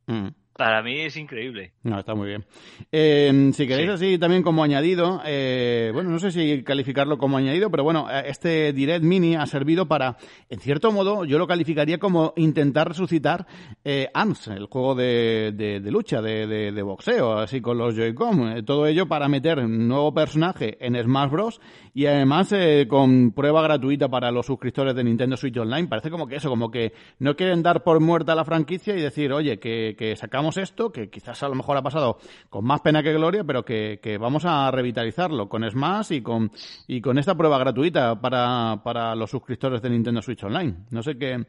Mm. 0.07 0.29
Para 0.59 0.83
mí 0.83 0.99
es 0.99 1.15
increíble. 1.15 1.71
No, 1.83 1.97
está 1.97 2.15
muy 2.15 2.27
bien. 2.27 2.43
Eh, 2.91 3.49
si 3.53 3.65
queréis 3.65 3.91
así 3.91 4.17
también 4.17 4.43
como 4.43 4.61
añadido, 4.61 5.21
eh, 5.25 5.89
bueno, 5.93 6.09
no 6.09 6.19
sé 6.19 6.31
si 6.31 6.63
calificarlo 6.63 7.17
como 7.17 7.37
añadido, 7.37 7.71
pero 7.71 7.85
bueno, 7.85 8.09
eh, 8.11 8.23
este 8.25 8.73
Direct 8.73 9.05
Mini 9.05 9.37
ha 9.37 9.45
servido 9.45 9.87
para, 9.87 10.17
en 10.49 10.59
cierto 10.59 10.91
modo, 10.91 11.23
yo 11.23 11.37
lo 11.37 11.47
calificaría 11.47 11.97
como 11.97 12.33
intentar 12.35 12.89
resucitar 12.89 13.47
eh, 13.85 14.09
el 14.13 14.65
juego 14.65 14.95
de, 14.95 15.53
de, 15.55 15.91
lucha, 15.91 16.21
de, 16.21 16.45
de, 16.45 16.81
boxeo, 16.81 17.37
así 17.37 17.61
con 17.61 17.77
los 17.77 17.95
Joy-Con. 17.95 18.65
todo 18.65 18.85
ello 18.85 19.07
para 19.07 19.29
meter 19.29 19.59
un 19.59 19.87
nuevo 19.87 20.13
personaje 20.13 20.75
en 20.85 21.01
Smash 21.01 21.31
Bros. 21.31 21.61
y 21.93 22.05
además 22.05 22.53
con 22.89 23.31
prueba 23.31 23.61
gratuita 23.61 24.09
para 24.09 24.29
los 24.29 24.47
suscriptores 24.47 24.93
de 24.93 25.05
Nintendo 25.05 25.37
Switch 25.37 25.55
Online. 25.55 25.87
Parece 25.87 26.11
como 26.11 26.27
que 26.27 26.35
eso, 26.35 26.49
como 26.49 26.69
que 26.69 26.91
no 27.19 27.37
quieren 27.37 27.63
dar 27.63 27.81
por 27.81 28.01
muerta 28.01 28.35
la 28.35 28.43
franquicia 28.43 28.93
y 28.97 29.01
decir, 29.01 29.31
oye, 29.31 29.57
que, 29.57 29.95
que 29.97 30.17
sacamos 30.17 30.48
esto, 30.57 30.91
que 30.91 31.09
quizás 31.09 31.41
a 31.43 31.49
lo 31.49 31.55
mejor 31.55 31.77
ha 31.77 31.81
pasado 31.81 32.17
con 32.49 32.65
más 32.65 32.81
pena 32.81 33.03
que 33.03 33.13
gloria, 33.13 33.43
pero 33.43 33.63
que, 33.63 34.17
vamos 34.19 34.45
a 34.45 34.69
revitalizarlo 34.71 35.47
con 35.47 35.69
Smash 35.69 36.13
y 36.13 36.21
con, 36.21 36.51
y 36.87 37.01
con 37.01 37.17
esta 37.17 37.35
prueba 37.35 37.57
gratuita 37.57 38.19
para, 38.19 38.81
para 38.83 39.15
los 39.15 39.29
suscriptores 39.29 39.81
de 39.81 39.89
Nintendo 39.89 40.21
Switch 40.21 40.43
Online. 40.43 40.85
No 40.91 41.03
sé 41.03 41.17
qué, 41.17 41.45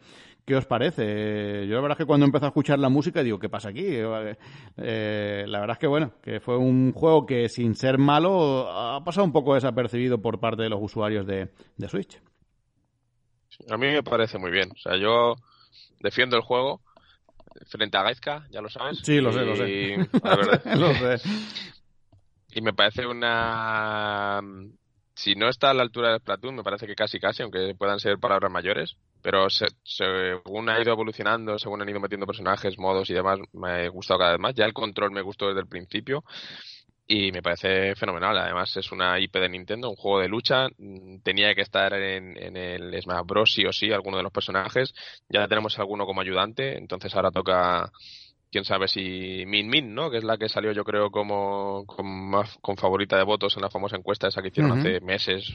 ¿Qué 0.51 0.57
os 0.57 0.66
parece? 0.66 1.66
Yo 1.68 1.76
la 1.76 1.80
verdad 1.82 1.92
es 1.92 1.98
que 1.98 2.07
cuando 2.07 2.26
empecé 2.26 2.44
a 2.44 2.48
escuchar 2.48 2.78
la 2.78 2.88
música 2.88 3.22
digo, 3.22 3.38
¿qué 3.38 3.48
pasa 3.48 3.68
aquí? 3.68 3.84
Eh, 3.86 5.44
la 5.46 5.61
verdad 5.61 5.74
es 5.74 5.78
que 5.78 5.86
bueno, 5.86 6.14
que 6.22 6.40
fue 6.40 6.57
un 6.57 6.92
juego 6.92 7.24
que 7.24 7.48
sin 7.48 7.74
ser 7.74 7.98
malo 7.98 8.68
ha 8.68 9.05
pasado 9.05 9.24
un 9.24 9.32
poco 9.32 9.55
desapercibido 9.55 10.20
por 10.20 10.40
parte 10.40 10.62
de 10.62 10.68
los 10.68 10.80
usuarios 10.82 11.26
de, 11.26 11.51
de 11.76 11.88
Switch. 11.88 12.20
A 13.70 13.76
mí 13.76 13.88
me 13.88 14.03
parece 14.03 14.38
muy 14.38 14.51
bien. 14.51 14.70
O 14.72 14.76
sea, 14.76 14.96
yo 14.96 15.34
defiendo 16.01 16.36
el 16.36 16.42
juego 16.42 16.80
frente 17.66 17.96
a 17.96 18.03
Gaizka, 18.03 18.46
ya 18.51 18.61
lo 18.61 18.68
sabes. 18.68 19.01
Sí, 19.03 19.20
lo 19.20 19.32
sé, 19.32 19.44
lo 19.44 19.57
sé. 19.57 19.96
lo 20.76 20.94
sé. 20.94 21.28
Y 22.53 22.62
me 22.62 22.72
parece 22.72 23.07
una... 23.07 24.40
Si 25.14 25.34
no 25.34 25.48
está 25.48 25.70
a 25.70 25.74
la 25.74 25.82
altura 25.82 26.11
de 26.11 26.18
Splatoon, 26.18 26.57
me 26.57 26.62
parece 26.62 26.86
que 26.86 26.96
casi 26.96 27.20
casi, 27.20 27.42
aunque 27.42 27.74
puedan 27.78 28.01
ser 28.01 28.18
palabras 28.18 28.51
mayores. 28.51 28.96
Pero 29.22 29.48
según 29.51 30.68
ha 30.70 30.80
ido 30.80 30.92
evolucionando, 30.92 31.59
según 31.59 31.82
han 31.82 31.88
ido 31.88 32.01
metiendo 32.01 32.26
personajes, 32.26 32.78
modos 32.78 33.11
y 33.11 33.14
demás, 33.14 33.38
me 33.53 33.86
ha 33.86 33.88
gustado 33.88 34.18
cada 34.18 34.32
vez 34.32 34.40
más. 34.40 34.55
Ya 34.55 34.64
el 34.64 34.72
control 34.72 35.12
me 35.12 35.20
gustó 35.20 35.48
desde 35.48 35.61
el 35.61 35.68
principio 35.68 36.24
y 37.11 37.33
me 37.33 37.43
parece 37.43 37.97
fenomenal. 37.97 38.39
Además, 38.39 38.77
es 38.77 38.93
una 38.93 39.19
IP 39.19 39.35
de 39.41 39.49
Nintendo, 39.49 39.91
un 39.91 39.97
juego 39.97 40.21
de 40.21 40.29
lucha. 40.29 40.69
Mm, 40.79 41.19
tenía 41.25 41.57
que 41.57 41.63
estar 41.63 41.93
en, 41.93 42.57
el 42.57 43.03
Smash 43.03 43.27
Bros. 43.27 43.53
sí 43.53 43.67
o 43.67 43.73
sí, 43.73 43.93
alguno 43.93 44.17
de 44.19 44.23
los 44.23 44.33
personajes. 44.33 44.95
Ya 45.29 45.49
tenemos 45.49 45.77
alguno 45.81 46.07
como 46.07 46.21
ayudante, 46.21 46.79
entonces 46.79 47.13
ahora 47.17 47.33
toca. 47.33 47.91
Quién 48.51 48.64
sabe 48.64 48.88
si 48.88 49.44
Min 49.46 49.68
Min, 49.68 49.94
¿no? 49.94 50.11
Que 50.11 50.18
es 50.18 50.24
la 50.24 50.36
que 50.36 50.48
salió, 50.48 50.72
yo 50.72 50.84
creo, 50.84 51.11
como 51.11 51.84
con, 51.86 52.32
con 52.61 52.76
favorita 52.76 53.16
de 53.16 53.24
votos 53.24 53.57
en 53.57 53.62
la 53.62 53.70
famosa 53.70 53.96
encuesta 53.96 54.28
esa 54.28 54.42
que 54.42 54.48
hicieron 54.48 54.78
hace 54.78 55.01
meses. 55.01 55.53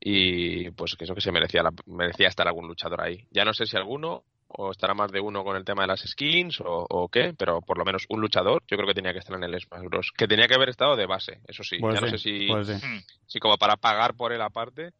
Y 0.00 0.70
pues 0.72 0.96
que 0.96 1.04
eso 1.04 1.14
que 1.14 1.20
se 1.20 1.32
merecía, 1.32 1.62
merecía 1.86 2.28
estar 2.28 2.46
algún 2.46 2.66
luchador 2.66 3.00
ahí. 3.00 3.26
Ya 3.30 3.44
no 3.44 3.54
sé 3.54 3.66
si 3.66 3.76
alguno 3.76 4.24
o 4.48 4.70
estará 4.70 4.94
más 4.94 5.10
de 5.10 5.20
uno 5.20 5.44
con 5.44 5.56
el 5.56 5.64
tema 5.64 5.82
de 5.82 5.88
las 5.88 6.00
skins 6.00 6.60
o, 6.64 7.08
qué, 7.10 7.34
pero 7.36 7.60
por 7.60 7.78
lo 7.78 7.84
menos 7.84 8.04
un 8.08 8.20
luchador 8.20 8.62
yo 8.68 8.76
creo 8.76 8.86
que 8.86 8.94
tenía 8.94 9.12
que 9.12 9.18
estar 9.18 9.36
en 9.36 9.44
el 9.44 9.60
Smash 9.60 9.84
Bros. 9.84 10.12
Que 10.16 10.28
tenía 10.28 10.46
que 10.46 10.54
haber 10.54 10.68
estado 10.68 10.96
de 10.96 11.06
base, 11.06 11.40
eso 11.46 11.62
sí. 11.62 11.78
ya 11.80 12.00
no 12.00 12.08
sé 12.08 12.18
si, 12.18 12.48
hmm. 12.52 13.02
si 13.26 13.38
como 13.38 13.56
para 13.56 13.76
pagar 13.76 14.14
por 14.14 14.32
él 14.32 14.40
aparte, 14.40 14.92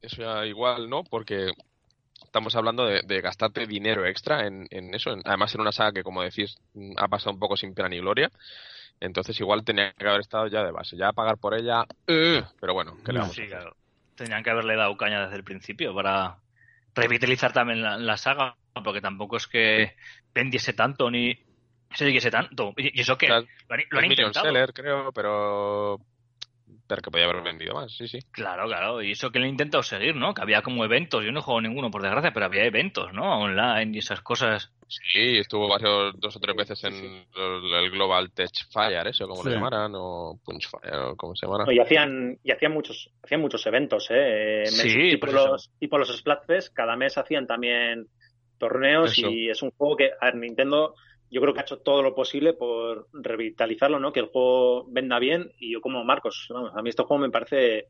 eso 0.00 0.22
ya 0.22 0.46
igual 0.46 0.88
no, 0.88 1.04
porque 1.04 1.50
estamos 2.32 2.56
hablando 2.56 2.86
de, 2.86 3.20
gastarte 3.20 3.66
dinero 3.66 4.06
extra 4.06 4.46
en, 4.46 4.66
eso, 4.94 5.14
además 5.22 5.54
en 5.54 5.60
una 5.60 5.70
saga 5.70 5.92
que 5.92 6.02
como 6.02 6.22
decís 6.22 6.56
ha 6.96 7.06
pasado 7.06 7.32
un 7.32 7.38
poco 7.38 7.58
sin 7.58 7.74
pena 7.74 7.90
ni 7.90 7.98
gloria. 7.98 8.30
Entonces 9.00 9.38
igual 9.38 9.64
tenía 9.64 9.92
que 9.92 10.08
haber 10.08 10.22
estado 10.22 10.46
ya 10.46 10.64
de 10.64 10.70
base, 10.70 10.96
ya 10.96 11.12
pagar 11.12 11.36
por 11.36 11.52
ella, 11.52 11.82
uh, 11.82 12.42
pero 12.58 12.72
bueno, 12.72 12.96
que 13.04 13.12
le 13.12 13.18
vamos 13.18 13.36
Tenían 14.14 14.42
que 14.42 14.50
haberle 14.50 14.76
dado 14.76 14.96
caña 14.96 15.24
desde 15.24 15.36
el 15.36 15.44
principio 15.44 15.94
para 15.94 16.38
revitalizar 16.94 17.52
también 17.52 17.82
la 17.82 18.16
saga, 18.16 18.56
porque 18.82 19.02
tampoco 19.02 19.36
es 19.36 19.46
que 19.46 19.94
vendiese 20.32 20.72
tanto 20.72 21.10
ni 21.10 21.34
se 21.92 22.06
siguiese 22.06 22.30
tanto. 22.30 22.72
Y 22.78 22.98
eso 22.98 23.18
que 23.18 23.28
lo 23.28 23.36
han, 23.36 24.04
intentado. 24.06 24.46
Seller, 24.46 24.72
creo, 24.72 25.12
pero 25.12 26.00
que 27.00 27.10
podía 27.10 27.26
haber 27.26 27.42
vendido 27.42 27.74
más, 27.74 27.92
sí, 27.92 28.08
sí. 28.08 28.18
Claro, 28.30 28.66
claro, 28.66 29.02
y 29.02 29.12
eso 29.12 29.30
que 29.30 29.38
lo 29.38 29.44
han 29.44 29.52
intentado 29.52 29.82
seguir, 29.82 30.16
¿no? 30.16 30.34
Que 30.34 30.42
había 30.42 30.62
como 30.62 30.84
eventos, 30.84 31.24
yo 31.24 31.32
no 31.32 31.38
he 31.38 31.42
jugado 31.42 31.62
ninguno 31.62 31.90
por 31.90 32.02
desgracia, 32.02 32.32
pero 32.32 32.46
había 32.46 32.64
eventos, 32.64 33.12
¿no? 33.12 33.40
Online 33.40 33.92
y 33.94 33.98
esas 33.98 34.20
cosas. 34.20 34.72
Sí, 34.88 35.38
estuvo 35.38 35.68
varios, 35.68 36.18
dos 36.20 36.36
o 36.36 36.40
tres 36.40 36.54
veces 36.54 36.84
en 36.84 37.24
El, 37.34 37.90
Global 37.90 38.30
Tech 38.32 38.50
Fire, 38.70 39.06
eso, 39.06 39.26
como 39.26 39.42
se 39.42 39.50
llamaran, 39.50 39.92
o 39.94 40.38
Punch 40.44 40.68
Fire, 40.68 40.94
o 40.96 41.16
como 41.16 41.34
se 41.34 41.46
llamaran. 41.46 41.72
y 41.72 41.78
hacían, 41.78 42.38
y 42.42 42.52
hacían 42.52 42.72
muchos, 42.72 43.10
hacían 43.22 43.40
muchos 43.40 43.66
eventos, 43.66 44.08
¿eh? 44.10 44.64
Sí, 44.66 45.12
tipo, 45.12 45.26
los, 45.28 45.70
tipo 45.78 45.96
los 45.96 46.14
Splatfest, 46.14 46.74
cada 46.74 46.96
mes 46.96 47.16
hacían 47.16 47.46
también 47.46 48.06
torneos 48.58 49.18
y 49.18 49.48
es 49.48 49.60
un 49.62 49.70
juego 49.72 49.96
que 49.96 50.10
a 50.20 50.30
Nintendo 50.30 50.94
yo 51.32 51.40
creo 51.40 51.54
que 51.54 51.60
ha 51.60 51.62
hecho 51.62 51.78
todo 51.78 52.02
lo 52.02 52.14
posible 52.14 52.52
por 52.52 53.08
revitalizarlo, 53.12 53.98
¿no? 53.98 54.12
Que 54.12 54.20
el 54.20 54.26
juego 54.26 54.84
venda 54.88 55.18
bien 55.18 55.50
y 55.58 55.72
yo 55.72 55.80
como 55.80 56.04
Marcos, 56.04 56.48
a 56.74 56.82
mí 56.82 56.90
este 56.90 57.04
juego 57.04 57.22
me 57.22 57.30
parece 57.30 57.86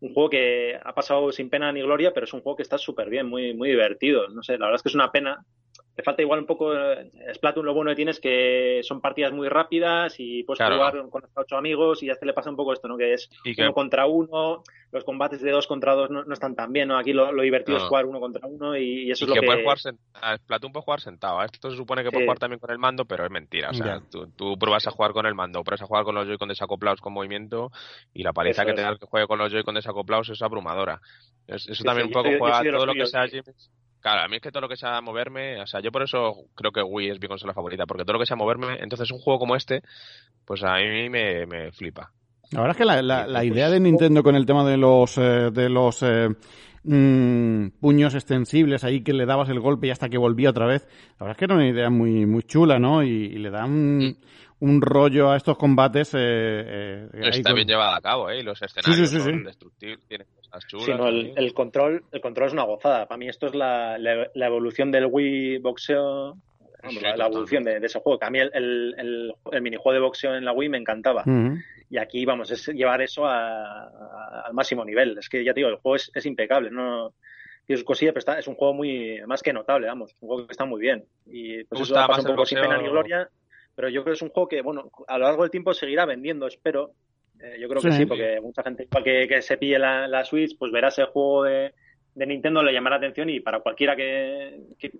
un 0.00 0.12
juego 0.12 0.28
que 0.28 0.78
ha 0.82 0.94
pasado 0.94 1.32
sin 1.32 1.48
pena 1.48 1.72
ni 1.72 1.80
gloria, 1.80 2.12
pero 2.12 2.24
es 2.24 2.32
un 2.34 2.42
juego 2.42 2.56
que 2.56 2.62
está 2.62 2.76
súper 2.76 3.08
bien, 3.08 3.28
muy, 3.28 3.54
muy 3.54 3.70
divertido. 3.70 4.28
No 4.28 4.42
sé, 4.42 4.58
la 4.58 4.66
verdad 4.66 4.76
es 4.76 4.82
que 4.82 4.88
es 4.90 4.94
una 4.94 5.10
pena 5.10 5.42
te 5.94 6.02
falta 6.02 6.22
igual 6.22 6.40
un 6.40 6.46
poco. 6.46 6.74
Eh, 6.74 7.10
Splatoon 7.34 7.66
lo 7.66 7.74
bueno 7.74 7.90
que 7.90 7.96
tienes 7.96 8.18
que 8.18 8.80
son 8.82 9.00
partidas 9.00 9.32
muy 9.32 9.48
rápidas 9.48 10.14
y 10.18 10.42
puedes 10.44 10.64
jugar 10.64 11.08
con 11.10 11.24
hasta 11.24 11.40
ocho 11.40 11.56
amigos 11.56 12.02
y 12.02 12.06
ya 12.06 12.14
te 12.14 12.26
le 12.26 12.32
pasa 12.32 12.50
un 12.50 12.56
poco 12.56 12.72
esto, 12.72 12.88
¿no? 12.88 12.96
Que 12.96 13.12
es 13.12 13.28
uno 13.58 13.74
contra 13.74 14.06
uno, 14.06 14.62
los 14.90 15.04
combates 15.04 15.42
de 15.42 15.50
dos 15.50 15.66
contra 15.66 15.94
dos 15.94 16.10
no, 16.10 16.24
están 16.32 16.54
tan 16.54 16.72
bien, 16.72 16.88
¿no? 16.88 16.98
Aquí 16.98 17.12
lo, 17.12 17.30
divertido 17.42 17.76
es 17.76 17.84
jugar 17.84 18.06
uno 18.06 18.20
contra 18.20 18.46
uno 18.46 18.76
y, 18.76 19.10
eso 19.10 19.24
es 19.24 19.28
lo 19.28 19.34
que. 19.34 19.46
Puedes 19.46 19.62
jugar 19.62 19.78
Splatoon 20.38 20.72
puedes 20.72 20.84
jugar 20.84 21.00
sentado. 21.00 21.42
¿eh? 21.42 21.46
Esto 21.52 21.70
se 21.70 21.76
supone 21.76 22.02
que 22.02 22.10
puedes 22.10 22.26
jugar 22.26 22.38
también 22.38 22.58
con 22.58 22.70
el 22.70 22.78
mando, 22.78 23.04
pero 23.04 23.24
es 23.24 23.30
mentira. 23.30 23.70
O 23.70 23.74
sea, 23.74 24.00
tú, 24.10 24.58
pruebas 24.58 24.86
a 24.86 24.90
jugar 24.90 25.12
con 25.12 25.26
el 25.26 25.34
mando, 25.34 25.62
pruebas 25.62 25.82
a 25.82 25.86
jugar 25.86 26.04
con 26.04 26.14
los 26.14 26.26
Joy-Con 26.26 26.48
desacoplados 26.48 27.00
con 27.00 27.12
movimiento 27.12 27.70
y 28.14 28.22
la 28.22 28.32
paliza 28.32 28.64
que 28.64 28.72
te 28.72 28.82
da 28.82 28.96
que 28.96 29.06
juegue 29.06 29.26
con 29.26 29.38
los 29.38 29.52
Joy-Con 29.52 29.74
desacoplados 29.74 30.30
es 30.30 30.40
abrumadora. 30.40 31.00
Eso, 31.46 31.84
también 31.84 32.06
un 32.06 32.12
poco 32.12 32.30
juega 32.38 32.62
todo 32.62 32.86
lo 32.86 32.94
que 32.94 33.06
sea 33.06 33.26
Claro, 34.02 34.22
a 34.22 34.28
mí 34.28 34.36
es 34.36 34.42
que 34.42 34.50
todo 34.50 34.62
lo 34.62 34.68
que 34.68 34.76
sea 34.76 35.00
moverme, 35.00 35.62
o 35.62 35.66
sea, 35.66 35.80
yo 35.80 35.92
por 35.92 36.02
eso 36.02 36.34
creo 36.56 36.72
que 36.72 36.82
Wii 36.82 37.10
es 37.10 37.20
mi 37.20 37.28
consola 37.28 37.54
favorita, 37.54 37.86
porque 37.86 38.04
todo 38.04 38.14
lo 38.14 38.18
que 38.18 38.26
sea 38.26 38.36
moverme, 38.36 38.78
entonces 38.80 39.12
un 39.12 39.20
juego 39.20 39.38
como 39.38 39.54
este, 39.54 39.82
pues 40.44 40.64
a 40.64 40.74
mí 40.74 41.08
me, 41.08 41.46
me 41.46 41.70
flipa. 41.70 42.10
La 42.50 42.60
verdad 42.60 42.72
es 42.72 42.78
que 42.78 42.84
la, 42.84 43.26
la, 43.26 43.44
idea 43.44 43.70
de 43.70 43.78
Nintendo 43.78 44.24
con 44.24 44.34
el 44.34 44.44
tema 44.44 44.68
de 44.68 44.76
los, 44.76 45.16
eh, 45.18 45.50
de 45.52 45.68
los 45.68 46.02
eh, 46.02 46.28
mm, 46.82 47.78
puños 47.80 48.14
extensibles 48.14 48.82
ahí 48.82 49.02
que 49.02 49.12
le 49.12 49.24
dabas 49.24 49.48
el 49.50 49.60
golpe 49.60 49.86
y 49.86 49.90
hasta 49.90 50.08
que 50.08 50.18
volvía 50.18 50.50
otra 50.50 50.66
vez, 50.66 50.86
la 51.18 51.26
verdad 51.26 51.30
es 51.30 51.38
que 51.38 51.44
era 51.44 51.54
una 51.54 51.68
idea 51.68 51.88
muy, 51.88 52.26
muy 52.26 52.42
chula, 52.42 52.80
¿no? 52.80 53.04
Y, 53.04 53.28
le 53.38 53.50
da 53.50 53.64
un, 53.64 54.18
rollo 54.80 55.30
a 55.30 55.36
estos 55.36 55.56
combates. 55.56 56.12
Eh, 56.14 57.08
Está 57.14 57.52
bien 57.52 57.66
llevado 57.66 57.96
a 57.96 58.00
cabo, 58.00 58.30
¿eh? 58.30 58.42
los 58.42 58.60
escenarios 58.62 59.10
son 59.10 59.44
destructivos, 59.44 60.04
tienen 60.06 60.26
Sí, 60.60 60.92
no, 60.92 61.08
el, 61.08 61.54
control, 61.54 62.04
el 62.12 62.20
control 62.20 62.48
es 62.48 62.52
una 62.52 62.64
gozada. 62.64 63.06
Para 63.06 63.18
mí 63.18 63.28
esto 63.28 63.46
es 63.46 63.54
la, 63.54 63.96
la, 63.98 64.46
evolución 64.46 64.90
del 64.90 65.06
Wii 65.06 65.58
boxeo, 65.58 66.36
la, 67.00 67.26
evolución 67.26 67.64
de, 67.64 67.78
ese 67.78 68.00
juego. 68.00 68.18
Que 68.18 68.26
a 68.26 68.30
mí 68.30 68.38
el, 68.38 68.50
el, 68.52 69.34
el, 69.50 69.62
minijuego 69.62 69.94
de 69.94 70.00
boxeo 70.00 70.34
en 70.34 70.44
la 70.44 70.52
Wii 70.52 70.68
me 70.68 70.78
encantaba. 70.78 71.24
Y 71.88 71.96
aquí, 71.96 72.24
vamos, 72.26 72.50
es 72.50 72.68
llevar 72.68 73.00
eso 73.00 73.26
al 73.26 74.52
máximo 74.52 74.84
nivel. 74.84 75.16
Es 75.18 75.28
que 75.28 75.42
ya 75.42 75.54
te 75.54 75.60
digo, 75.60 75.70
el 75.70 75.76
juego 75.76 75.96
es, 75.96 76.10
es 76.14 76.26
impecable, 76.26 76.70
no 76.70 77.14
tiene 77.66 77.78
sus 77.78 77.86
cosillas, 77.86 78.12
pero 78.12 78.20
está, 78.20 78.38
es 78.38 78.48
un 78.48 78.56
juego 78.56 78.74
muy 78.74 79.20
más 79.26 79.42
que 79.42 79.52
notable, 79.52 79.86
vamos, 79.86 80.14
un 80.20 80.28
juego 80.28 80.46
que 80.46 80.52
está 80.52 80.64
muy 80.64 80.80
bien. 80.80 81.04
Y 81.26 81.64
pues 81.64 81.82
eso 81.82 81.94
pasa 81.94 82.20
un 82.20 82.26
poco 82.26 82.44
sin 82.44 82.60
pena 82.60 82.76
ni 82.76 82.88
gloria, 82.88 83.28
pero 83.74 83.88
yo 83.88 84.02
creo 84.02 84.12
que 84.12 84.16
es 84.16 84.22
un 84.22 84.30
juego 84.30 84.48
que, 84.48 84.62
bueno, 84.62 84.90
a 85.06 85.18
lo 85.18 85.24
largo 85.24 85.42
del 85.42 85.50
tiempo 85.50 85.74
seguirá 85.74 86.06
vendiendo, 86.06 86.46
espero. 86.46 86.92
Eh, 87.40 87.58
yo 87.60 87.68
creo 87.68 87.82
que 87.82 87.92
sí, 87.92 88.06
porque 88.06 88.40
mucha 88.40 88.62
gente 88.62 88.84
igual 88.84 89.02
que, 89.02 89.26
que 89.26 89.42
se 89.42 89.56
pille 89.56 89.78
la, 89.78 90.06
la 90.06 90.24
Switch, 90.24 90.56
pues 90.56 90.70
verá 90.70 90.88
ese 90.88 91.04
juego 91.04 91.44
de, 91.44 91.74
de 92.14 92.26
Nintendo 92.26 92.62
le 92.62 92.72
llamará 92.72 92.96
la 92.96 93.06
atención 93.06 93.30
y 93.30 93.40
para 93.40 93.60
cualquiera 93.60 93.96
que, 93.96 94.60
que, 94.78 94.90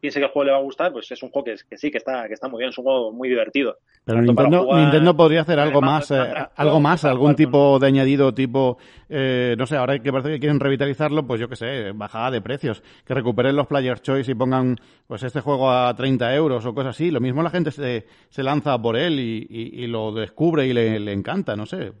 piense 0.00 0.20
que 0.20 0.26
el 0.26 0.30
juego 0.30 0.44
le 0.44 0.52
va 0.52 0.58
a 0.58 0.62
gustar, 0.62 0.92
pues 0.92 1.10
es 1.10 1.22
un 1.22 1.30
juego 1.30 1.46
que, 1.46 1.56
que, 1.68 1.78
sí, 1.78 1.90
que 1.90 1.98
está, 1.98 2.28
que 2.28 2.34
está 2.34 2.48
muy 2.48 2.58
bien, 2.58 2.70
es 2.70 2.78
un 2.78 2.84
juego 2.84 3.12
muy 3.12 3.28
divertido. 3.28 3.78
Pero 4.04 4.20
Nintendo, 4.20 4.68
Nintendo, 4.76 5.16
podría 5.16 5.40
hacer 5.40 5.58
algo 5.58 5.80
más, 5.80 6.10
eh, 6.10 6.22
algo 6.56 6.80
más, 6.80 7.04
algún 7.04 7.34
tipo 7.34 7.78
de 7.78 7.86
añadido, 7.86 8.34
tipo, 8.34 8.76
eh, 9.08 9.54
no 9.58 9.66
sé, 9.66 9.76
ahora 9.76 9.98
que 9.98 10.12
parece 10.12 10.30
que 10.30 10.38
quieren 10.38 10.60
revitalizarlo, 10.60 11.26
pues 11.26 11.40
yo 11.40 11.48
qué 11.48 11.56
sé, 11.56 11.92
bajada 11.92 12.30
de 12.30 12.42
precios, 12.42 12.82
que 13.06 13.14
recuperen 13.14 13.56
los 13.56 13.66
Player's 13.66 14.02
Choice 14.02 14.30
y 14.30 14.34
pongan 14.34 14.76
pues 15.06 15.22
este 15.22 15.40
juego 15.40 15.70
a 15.70 15.94
30 15.94 16.34
euros 16.34 16.66
o 16.66 16.74
cosas 16.74 16.94
así. 16.94 17.10
Lo 17.10 17.20
mismo 17.20 17.42
la 17.42 17.50
gente 17.50 17.70
se, 17.70 18.06
se 18.28 18.42
lanza 18.42 18.80
por 18.80 18.96
él 18.96 19.18
y, 19.18 19.46
y, 19.48 19.84
y 19.84 19.86
lo 19.86 20.12
descubre 20.12 20.66
y 20.66 20.74
le, 20.74 21.00
le 21.00 21.12
encanta, 21.12 21.56
no 21.56 21.64
sé 21.64 21.92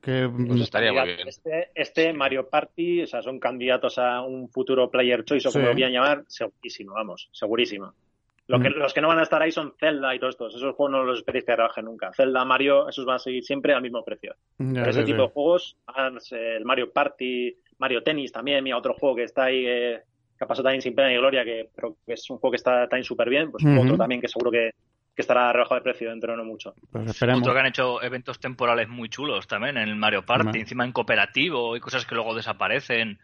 que 0.00 0.28
pues 0.28 0.60
estaría 0.60 0.92
muy 0.92 1.14
bien. 1.14 1.28
Este, 1.28 1.70
este, 1.74 2.12
Mario 2.12 2.48
Party, 2.48 3.02
o 3.02 3.06
sea, 3.06 3.22
son 3.22 3.38
candidatos 3.38 3.98
a 3.98 4.22
un 4.22 4.48
futuro 4.48 4.90
Player 4.90 5.24
Choice 5.24 5.48
o 5.48 5.52
como 5.52 5.66
lo 5.66 5.74
quieran 5.74 5.92
llamar, 5.92 6.24
segurísimo, 6.26 6.94
vamos, 6.94 7.28
segurísimo. 7.32 7.94
Lo 8.48 8.60
que, 8.60 8.70
mm. 8.70 8.74
Los 8.74 8.92
que 8.92 9.00
no 9.00 9.08
van 9.08 9.20
a 9.20 9.22
estar 9.22 9.40
ahí 9.40 9.52
son 9.52 9.72
Zelda 9.78 10.14
y 10.14 10.18
todos 10.18 10.34
estos. 10.34 10.54
Esos 10.56 10.74
juegos 10.74 10.92
no 10.92 11.04
los 11.04 11.18
esperéis 11.18 11.44
que 11.44 11.54
rebajen 11.54 11.84
nunca. 11.84 12.12
Zelda, 12.12 12.44
Mario, 12.44 12.88
esos 12.88 13.04
van 13.04 13.16
a 13.16 13.18
seguir 13.20 13.44
siempre 13.44 13.72
al 13.72 13.82
mismo 13.82 14.04
precio. 14.04 14.34
Pero 14.56 14.90
ese 14.90 15.04
tipo 15.04 15.22
de 15.22 15.28
juegos, 15.28 15.76
el 16.32 16.64
Mario 16.64 16.92
Party, 16.92 17.56
Mario 17.78 18.02
Tennis 18.02 18.32
también, 18.32 18.64
mira, 18.64 18.76
otro 18.76 18.94
juego 18.94 19.16
que 19.16 19.24
está 19.24 19.44
ahí, 19.44 19.64
eh, 19.66 20.00
que 20.36 20.44
ha 20.44 20.46
pasado 20.46 20.64
también 20.64 20.82
sin 20.82 20.94
pena 20.94 21.08
ni 21.08 21.16
gloria, 21.16 21.44
que, 21.44 21.68
pero 21.74 21.96
que 22.04 22.14
es 22.14 22.30
un 22.30 22.38
juego 22.38 22.52
que 22.52 22.56
está 22.56 22.88
también 22.88 23.04
súper 23.04 23.30
bien, 23.30 23.50
pues 23.50 23.64
otro 23.64 23.96
también 23.96 24.20
que 24.20 24.28
seguro 24.28 24.50
que, 24.50 24.72
que 25.14 25.22
estará 25.22 25.52
rebajado 25.52 25.76
de 25.76 25.82
precio 25.82 26.10
dentro 26.10 26.32
de 26.32 26.38
no 26.38 26.44
mucho. 26.44 26.74
Pues 26.90 27.10
esperemos. 27.10 27.46
que 27.46 27.58
han 27.58 27.66
hecho 27.66 28.02
eventos 28.02 28.40
temporales 28.40 28.88
muy 28.88 29.08
chulos 29.08 29.46
también 29.46 29.76
en 29.76 29.88
el 29.88 29.96
Mario 29.96 30.24
Party, 30.24 30.60
encima 30.60 30.84
en 30.84 30.92
cooperativo 30.92 31.76
y 31.76 31.80
cosas 31.80 32.06
que 32.06 32.14
luego 32.14 32.34
desaparecen. 32.34 33.18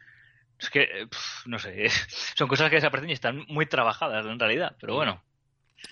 Es 0.58 0.70
que, 0.70 1.06
no 1.46 1.58
sé, 1.58 1.88
son 2.36 2.48
cosas 2.48 2.68
que 2.68 2.76
desaparecen 2.76 3.10
y 3.10 3.14
están 3.14 3.44
muy 3.48 3.66
trabajadas 3.66 4.26
en 4.26 4.38
realidad, 4.38 4.76
pero 4.80 4.94
bueno. 4.94 5.22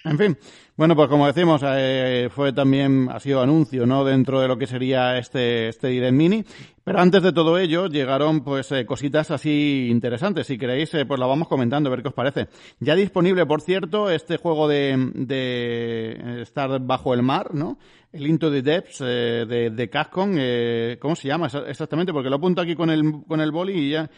En 0.04 0.18
fin, 0.18 0.38
bueno, 0.76 0.94
pues 0.94 1.08
como 1.08 1.26
decimos, 1.26 1.62
eh, 1.64 2.28
fue 2.32 2.52
también, 2.52 3.08
ha 3.10 3.18
sido 3.18 3.40
anuncio, 3.40 3.86
¿no? 3.86 4.04
Dentro 4.04 4.40
de 4.40 4.48
lo 4.48 4.58
que 4.58 4.66
sería 4.66 5.18
este, 5.18 5.68
este 5.68 5.88
Direct 5.88 6.12
Mini. 6.12 6.44
Pero 6.84 7.00
antes 7.00 7.22
de 7.22 7.32
todo 7.32 7.58
ello, 7.58 7.88
llegaron, 7.88 8.44
pues, 8.44 8.70
eh, 8.72 8.86
cositas 8.86 9.30
así 9.32 9.88
interesantes. 9.90 10.46
Si 10.46 10.58
queréis, 10.58 10.94
eh, 10.94 11.04
pues 11.06 11.18
lo 11.18 11.28
vamos 11.28 11.48
comentando, 11.48 11.88
a 11.88 11.90
ver 11.90 12.02
qué 12.02 12.08
os 12.08 12.14
parece. 12.14 12.48
Ya 12.78 12.94
disponible, 12.94 13.46
por 13.46 13.62
cierto, 13.62 14.10
este 14.10 14.36
juego 14.36 14.68
de, 14.68 15.10
de 15.14 16.42
estar 16.42 16.78
bajo 16.80 17.14
el 17.14 17.22
mar, 17.22 17.54
¿no? 17.54 17.78
El 18.16 18.26
Into 18.26 18.50
the 18.50 18.62
Depths 18.62 18.98
de, 18.98 19.70
de 19.70 19.90
Capcom, 19.90 20.32
¿cómo 20.98 21.16
se 21.16 21.28
llama 21.28 21.48
exactamente? 21.66 22.12
Porque 22.12 22.30
lo 22.30 22.36
apunto 22.36 22.60
aquí 22.60 22.74
con 22.74 22.90
el, 22.90 23.02
con 23.26 23.40
el 23.40 23.50
boli 23.50 23.72
y 23.74 23.90
ya, 23.90 24.10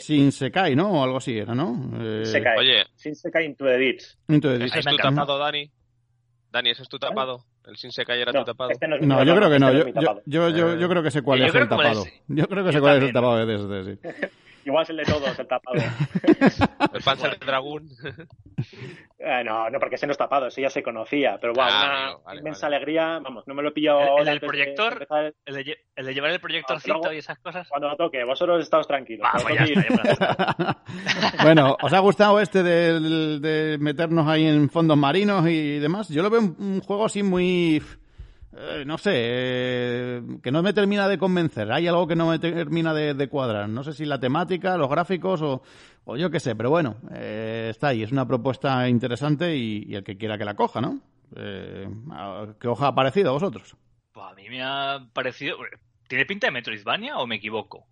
sin 0.00 0.32
Sekai, 0.32 0.74
¿no? 0.74 0.90
O 0.90 1.04
algo 1.04 1.18
así 1.18 1.38
era, 1.38 1.54
¿no? 1.54 1.90
Sekai. 2.24 2.58
Oye. 2.58 2.84
Sin 2.94 3.14
Sekai 3.14 3.46
Into 3.46 3.64
the 3.64 3.78
Depths. 3.78 4.18
Into 4.28 4.48
the 4.48 4.58
Depths. 4.58 4.76
¿Es 4.76 4.84
tu 4.84 4.96
tapado, 4.96 5.38
Dani? 5.38 5.70
Dani, 6.50 6.70
¿ese 6.70 6.82
es 6.82 6.88
tu 6.88 6.98
tapado? 6.98 7.44
¿El 7.66 7.76
sin 7.76 7.92
Sekai 7.92 8.20
era 8.20 8.32
tu 8.32 8.44
tapado? 8.44 8.70
Este 8.70 8.88
no, 8.88 8.98
no 8.98 9.24
yo 9.24 9.36
creo 9.36 9.50
que 9.50 9.58
no. 9.58 9.68
Este 9.70 9.92
yo, 10.00 10.22
yo, 10.24 10.48
yo, 10.50 10.76
yo, 10.76 10.88
creo 10.88 11.02
que 11.02 11.10
sé 11.10 11.22
cuál 11.22 11.42
es 11.42 11.54
el 11.54 11.68
tapado. 11.68 12.04
Yo 12.26 12.48
creo 12.48 12.64
que 12.64 12.72
sé 12.72 12.80
cuál 12.80 12.98
es 12.98 13.04
el 13.04 13.12
tapado 13.12 13.46
de 13.46 13.54
este, 13.54 13.84
sí. 13.84 14.26
Igual 14.68 14.82
es 14.82 14.90
el 14.90 14.96
de 14.98 15.04
todos, 15.04 15.38
el 15.38 15.46
tapado. 15.48 15.78
el 16.92 17.02
Panzer 17.02 17.38
Dragoon. 17.38 17.88
Eh, 19.18 19.42
no, 19.42 19.70
no, 19.70 19.80
porque 19.80 19.94
ese 19.94 20.06
no 20.06 20.12
es 20.12 20.18
tapado, 20.18 20.48
ese 20.48 20.60
ya 20.60 20.68
se 20.68 20.82
conocía. 20.82 21.38
Pero 21.40 21.54
wow, 21.54 21.64
ah, 21.66 22.18
una 22.26 22.36
inmensa 22.36 22.66
alegría. 22.66 23.18
Vamos, 23.18 23.44
no 23.46 23.54
me 23.54 23.62
lo 23.62 23.70
he 23.70 23.72
pillado. 23.72 24.18
¿El, 24.18 24.26
del 24.26 24.40
proyector? 24.40 25.08
De 25.08 25.34
el, 25.46 25.54
de, 25.54 25.78
el, 25.96 26.04
de, 26.04 26.12
llevar 26.12 26.32
el 26.32 26.40
proyectorcito 26.40 27.10
y 27.14 27.16
esas 27.16 27.38
cosas? 27.38 27.66
Cuando 27.66 27.88
lo 27.88 27.96
toque, 27.96 28.22
vosotros 28.24 28.62
estáis 28.62 28.86
tranquilos. 28.86 29.26
Pues 29.42 29.56
ya 29.58 29.64
está, 29.64 30.82
bueno, 31.42 31.78
¿os 31.80 31.92
ha 31.94 31.98
gustado 32.00 32.38
este 32.38 32.62
de, 32.62 33.40
de 33.40 33.78
meternos 33.78 34.28
ahí 34.28 34.46
en 34.46 34.68
fondos 34.68 34.98
marinos 34.98 35.48
y 35.48 35.78
demás? 35.78 36.10
Yo 36.10 36.22
lo 36.22 36.28
veo 36.28 36.40
un 36.42 36.82
juego 36.82 37.06
así 37.06 37.22
muy 37.22 37.82
eh, 38.60 38.84
no 38.84 38.98
sé, 38.98 39.12
eh, 39.14 40.22
que 40.42 40.50
no 40.50 40.62
me 40.62 40.72
termina 40.72 41.06
de 41.06 41.16
convencer. 41.16 41.70
Hay 41.70 41.86
algo 41.86 42.08
que 42.08 42.16
no 42.16 42.28
me 42.28 42.38
termina 42.38 42.92
de, 42.92 43.28
cuadrar. 43.28 43.68
No 43.68 43.84
sé 43.84 43.92
si 43.92 44.04
la 44.04 44.18
temática, 44.18 44.76
los 44.76 44.90
gráficos 44.90 45.40
o, 45.42 45.62
o 46.04 46.16
yo 46.16 46.30
qué 46.30 46.40
sé, 46.40 46.56
pero 46.56 46.70
bueno, 46.70 46.96
eh, 47.14 47.68
está 47.70 47.88
ahí. 47.88 48.02
Es 48.02 48.10
una 48.10 48.26
propuesta 48.26 48.88
interesante 48.88 49.56
y, 49.56 49.94
el 49.94 50.02
que 50.02 50.16
quiera 50.16 50.36
que 50.36 50.44
la 50.44 50.54
coja, 50.54 50.80
¿no? 50.80 51.00
¿Qué 51.34 52.68
os 52.68 52.82
ha 52.82 52.94
parecido 52.94 53.30
a 53.30 53.34
vosotros? 53.34 53.76
Pues 54.12 54.26
a 54.26 54.34
mí 54.34 54.48
me 54.48 54.62
ha 54.62 55.06
parecido. 55.12 55.58
¿Tiene 56.08 56.26
pinta 56.26 56.48
de 56.48 56.52
Metroidvania 56.52 57.18
o 57.18 57.26
me 57.26 57.36
equivoco? 57.36 57.86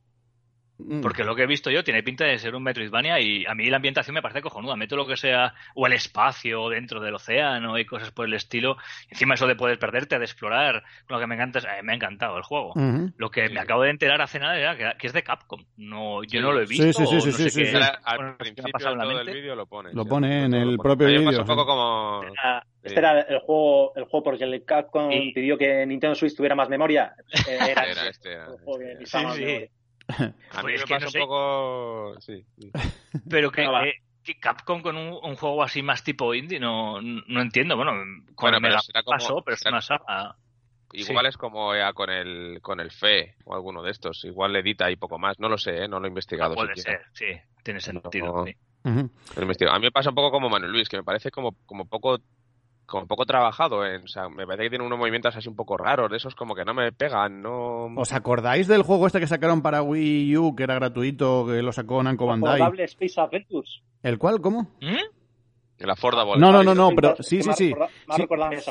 Mm. 0.79 1.01
Porque 1.01 1.25
lo 1.25 1.35
que 1.35 1.43
he 1.43 1.47
visto 1.47 1.71
yo 1.71 1.83
tiene 1.83 2.03
pinta 2.03 2.25
de 2.25 2.39
ser 2.39 2.55
un 2.55 2.63
Metroidvania 2.63 3.21
y 3.21 3.45
a 3.47 3.55
mí 3.55 3.69
la 3.69 3.77
ambientación 3.77 4.15
me 4.15 4.23
parece 4.23 4.43
cojonuda. 4.43 4.77
Meto 4.77 4.97
lo 4.97 5.07
que 5.07 5.17
sea, 5.17 5.55
o 5.75 5.87
el 5.87 5.95
espacio 5.95 6.69
dentro 6.69 7.01
del 7.01 7.15
océano 7.15 7.79
y 7.79 7.87
cosas 7.87 8.11
por 8.11 8.27
el 8.27 8.35
estilo. 8.35 8.77
Encima 9.11 9.35
eso 9.35 9.47
de 9.47 9.57
poder 9.57 9.79
perderte, 9.79 10.19
de 10.19 10.25
explorar, 10.25 10.83
lo 11.09 11.19
que 11.19 11.27
me 11.27 11.35
encanta 11.35 11.61
eh, 11.61 11.83
me 11.83 11.93
ha 11.93 11.97
encantado 11.97 12.37
el 12.37 12.43
juego. 12.43 12.75
Lo 13.17 13.31
que 13.31 13.49
me 13.49 13.61
acabo 13.61 13.83
de 13.83 13.91
enterar 13.91 14.21
hace 14.21 14.39
nada 14.39 14.59
era 14.59 14.97
que, 14.97 15.07
es 15.07 15.13
de 15.13 15.23
Capcom. 15.23 15.65
No, 15.77 16.23
yo 16.25 16.41
no 16.41 16.53
lo 16.53 16.61
he 16.61 16.67
visto. 16.67 16.93
Sí, 16.93 17.21
sí, 17.21 17.33
sí, 17.33 17.51
sí, 17.51 17.65
Al 18.05 18.37
principio 18.37 18.97
del 18.97 19.35
vídeo 19.35 19.55
lo 19.55 19.67
pone. 19.67 19.93
Lo 19.93 20.05
pone 20.05 20.45
en 20.45 20.55
el 20.55 20.77
propio 20.79 21.07
vídeo. 21.07 21.41
un 21.41 21.47
poco 21.47 21.67
como... 21.67 22.23
Este 22.83 23.01
era 23.01 23.21
el 23.23 23.41
juego, 23.41 23.93
el 23.97 24.05
juego 24.05 24.23
porque 24.23 24.45
el 24.45 24.65
Capcom 24.65 25.11
pidió 25.35 25.59
que 25.59 25.85
Nintendo 25.87 26.15
Switch 26.15 26.37
tuviera 26.37 26.55
más 26.55 26.69
memoria. 26.69 27.15
Eh, 27.49 27.59
era, 27.71 28.09
este. 28.09 28.33
El 28.35 28.59
juego 28.65 28.81
sí, 29.05 29.45
sí. 29.45 29.71
A 30.09 30.63
mí 30.63 30.73
me 30.73 30.87
pasa 30.87 31.07
un 31.07 31.21
poco. 31.21 32.21
Sí, 32.21 32.45
Pero 33.29 33.51
que, 33.51 33.67
Capcom 34.41 34.83
con 34.83 34.97
un, 34.97 35.37
juego 35.37 35.63
así 35.63 35.83
más 35.83 36.03
tipo 36.03 36.35
indie, 36.35 36.59
no, 36.59 37.01
no 37.01 37.41
entiendo. 37.41 37.77
Bueno, 37.77 37.93
cuando 38.35 38.61
me 38.61 38.71
la 38.71 38.81
pasó, 39.05 39.43
pero 39.43 39.55
es 39.55 39.67
una 39.67 39.81
saga. 39.81 40.37
Igual 40.93 41.27
es 41.27 41.37
como 41.37 41.75
ya 41.75 41.93
con 41.93 42.11
el 42.11 42.61
con 42.63 42.81
el 42.81 42.91
FE 42.91 43.35
o 43.45 43.55
alguno 43.55 43.83
de 43.83 43.91
estos. 43.91 44.25
Igual 44.25 44.53
le 44.53 44.61
edita 44.61 44.91
y 44.91 44.97
poco 44.97 45.19
más. 45.19 45.39
No 45.39 45.49
lo 45.49 45.59
sé, 45.59 45.85
¿eh? 45.85 45.89
no 45.89 45.99
lo 45.99 46.07
he 46.07 46.09
investigado. 46.09 46.55
puede 46.55 46.77
ser, 46.77 47.03
sí. 47.13 47.27
Tiene 47.63 47.81
sentido. 47.81 48.45
A 48.85 48.91
mí 48.91 49.81
me 49.81 49.91
pasa 49.91 50.11
un 50.11 50.15
poco 50.15 50.31
como 50.31 50.49
Manuel 50.49 50.73
Luis, 50.73 50.89
que 50.89 50.97
me 50.97 51.03
parece 51.03 51.31
como, 51.31 51.57
como 51.67 51.87
poco 51.87 52.21
como 52.87 53.07
poco 53.07 53.27
trabajado, 53.27 53.85
en, 53.85 54.05
o 54.05 54.09
sea, 54.09 54.29
me 54.29 54.47
parece 54.47 54.65
que 54.65 54.71
tiene 54.71 54.85
unos 54.85 54.99
movimientos 54.99 55.37
así 55.37 55.49
un 55.49 55.57
poco 55.57 55.77
raros, 55.77 56.11
de 56.11 56.17
esos 56.17 56.35
como 56.35 56.55
que 56.55 56.65
no 56.65 56.73
me 56.73 56.93
pegan, 56.93 57.43
no... 57.43 57.87
¿Os 57.97 58.13
acordáis 58.13 58.69
del 58.69 58.83
juego 58.83 59.07
este 59.07 59.21
que 59.21 59.27
sacaron 59.27 59.63
para 59.63 59.83
Wii 59.83 60.37
U, 60.37 60.55
que 60.57 60.63
era 60.63 60.75
gratuito, 60.77 61.47
que 61.47 61.63
lo 61.63 61.73
sacó 61.73 62.03
Namco 62.03 62.27
Bandai? 62.27 62.61
Space 62.85 63.21
Adventures. 63.21 63.83
¿El 64.03 64.19
cual? 64.19 64.41
¿Cómo? 64.41 64.71
¿Mm? 64.81 65.16
El 65.79 65.91
Affordable. 65.91 66.41
No, 66.41 66.51
no, 66.51 66.63
no, 66.63 66.75
no, 66.75 66.91
pero 66.95 67.17
sí, 67.21 67.43
sí, 67.43 67.51
sí. 67.55 67.75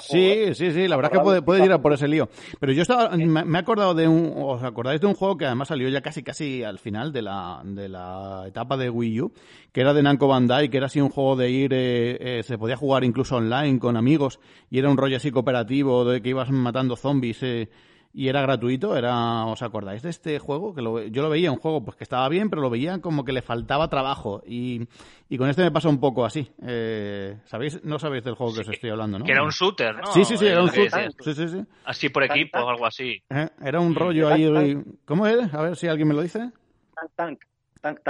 Sí, 0.01 0.55
sí, 0.55 0.71
sí, 0.71 0.87
la 0.87 0.95
verdad 0.95 1.11
es 1.13 1.19
que 1.19 1.23
puede, 1.23 1.41
puede 1.43 1.65
ir 1.65 1.77
por 1.79 1.93
ese 1.93 2.07
lío. 2.07 2.29
Pero 2.59 2.73
yo 2.73 2.81
estaba, 2.81 3.15
me 3.15 3.57
he 3.57 3.61
acordado 3.61 3.93
de 3.93 4.07
un, 4.07 4.33
¿os 4.35 4.63
acordáis 4.63 5.01
de 5.01 5.07
un 5.07 5.13
juego 5.13 5.37
que 5.37 5.45
además 5.45 5.67
salió 5.67 5.87
ya 5.89 6.01
casi, 6.01 6.23
casi 6.23 6.63
al 6.63 6.79
final 6.79 7.13
de 7.13 7.21
la, 7.21 7.61
de 7.63 7.89
la 7.89 8.45
etapa 8.47 8.75
de 8.75 8.89
Wii 8.89 9.21
U, 9.21 9.33
que 9.71 9.81
era 9.81 9.93
de 9.93 10.01
Namco 10.01 10.27
Bandai, 10.27 10.69
que 10.69 10.77
era 10.77 10.87
así 10.87 10.99
un 10.99 11.09
juego 11.09 11.35
de 11.35 11.51
ir, 11.51 11.73
eh, 11.73 12.39
eh, 12.39 12.43
se 12.43 12.57
podía 12.57 12.75
jugar 12.75 13.03
incluso 13.03 13.35
online 13.35 13.77
con 13.77 13.97
amigos, 13.97 14.39
y 14.71 14.79
era 14.79 14.89
un 14.89 14.97
rollo 14.97 15.17
así 15.17 15.29
cooperativo, 15.29 16.05
de 16.05 16.21
que 16.21 16.29
ibas 16.29 16.49
matando 16.49 16.95
zombies, 16.95 17.43
eh, 17.43 17.69
y 18.15 18.29
era 18.29 18.41
gratuito, 18.41 18.95
era, 18.95 19.45
¿os 19.45 19.61
acordáis 19.61 20.01
de 20.01 20.09
este 20.09 20.39
juego? 20.39 20.73
Que 20.73 20.81
yo 21.11 21.21
lo 21.21 21.29
veía 21.29 21.51
un 21.51 21.57
juego 21.57 21.83
pues 21.83 21.97
que 21.97 22.05
estaba 22.05 22.29
bien, 22.29 22.49
pero 22.49 22.61
lo 22.61 22.69
veía 22.69 23.01
como 23.01 23.25
que 23.25 23.33
le 23.33 23.41
faltaba 23.41 23.89
trabajo 23.89 24.41
y, 24.47 24.87
y 25.27 25.37
con 25.37 25.49
este 25.49 25.63
me 25.63 25.71
pasa 25.71 25.89
un 25.89 25.99
poco 25.99 26.23
así. 26.23 26.49
Eh, 26.65 27.37
¿Sabéis? 27.45 27.83
No 27.83 27.99
sabéis 27.99 28.23
del 28.23 28.35
juego 28.35 28.53
que 28.53 28.61
os 28.61 28.69
estoy 28.69 28.89
hablando, 28.89 29.19
¿no? 29.19 29.25
Que 29.25 29.33
era 29.33 29.43
un 29.43 29.49
shooter, 29.49 29.95
¿no? 29.97 30.13
Sí, 30.13 30.23
sí, 30.23 30.37
sí, 30.37 30.47
era 30.47 30.63
un 30.63 30.69
shooter. 30.69 31.11
Sí, 31.19 31.33
sí, 31.33 31.47
sí. 31.49 31.63
Así 31.83 32.07
por 32.07 32.23
equipo 32.23 32.57
o 32.59 32.69
algo 32.69 32.85
así. 32.85 33.21
Eh, 33.29 33.49
era 33.61 33.81
un 33.81 33.93
rollo 33.93 34.29
ahí. 34.29 34.81
¿Cómo 35.03 35.27
es? 35.27 35.53
A 35.53 35.61
ver 35.61 35.75
si 35.75 35.87
alguien 35.87 36.07
me 36.07 36.13
lo 36.13 36.21
dice. 36.21 36.39
Tank, 36.39 37.11
tank. 37.15 37.39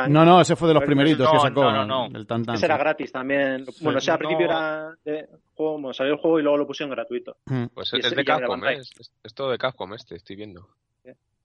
No, 0.10 0.26
no, 0.26 0.42
ese 0.42 0.56
fue 0.56 0.68
de 0.70 0.74
los 0.76 0.84
primeritos 0.84 1.30
que 1.30 1.40
sacó. 1.40 1.64
No, 1.64 1.86
no, 1.86 2.10
no. 2.10 2.18
El 2.18 2.26
tan, 2.26 2.44
Ese 2.54 2.66
era 2.66 2.78
gratis 2.78 3.12
también. 3.12 3.66
Bueno, 3.82 3.98
o 3.98 4.02
sea, 4.02 4.16
al 4.16 4.20
principio 4.20 4.46
era 4.46 4.96
de 5.04 5.28
juego, 5.54 5.94
salió 5.94 6.14
el 6.14 6.20
juego 6.20 6.40
y 6.40 6.44
luego 6.44 6.58
lo 6.58 6.68
pusieron 6.68 6.92
gratuito. 6.92 7.38
Mm. 7.46 7.66
Pues 7.74 7.94
es, 7.94 8.16
de 8.16 8.26
Capcom, 8.26 8.64
¿eh? 8.66 8.78
Es, 9.24 9.34
todo 9.34 9.52
de 9.52 9.58
Capcom 9.58 9.94
este, 9.94 10.16
estoy 10.16 10.36
viendo. 10.36 10.68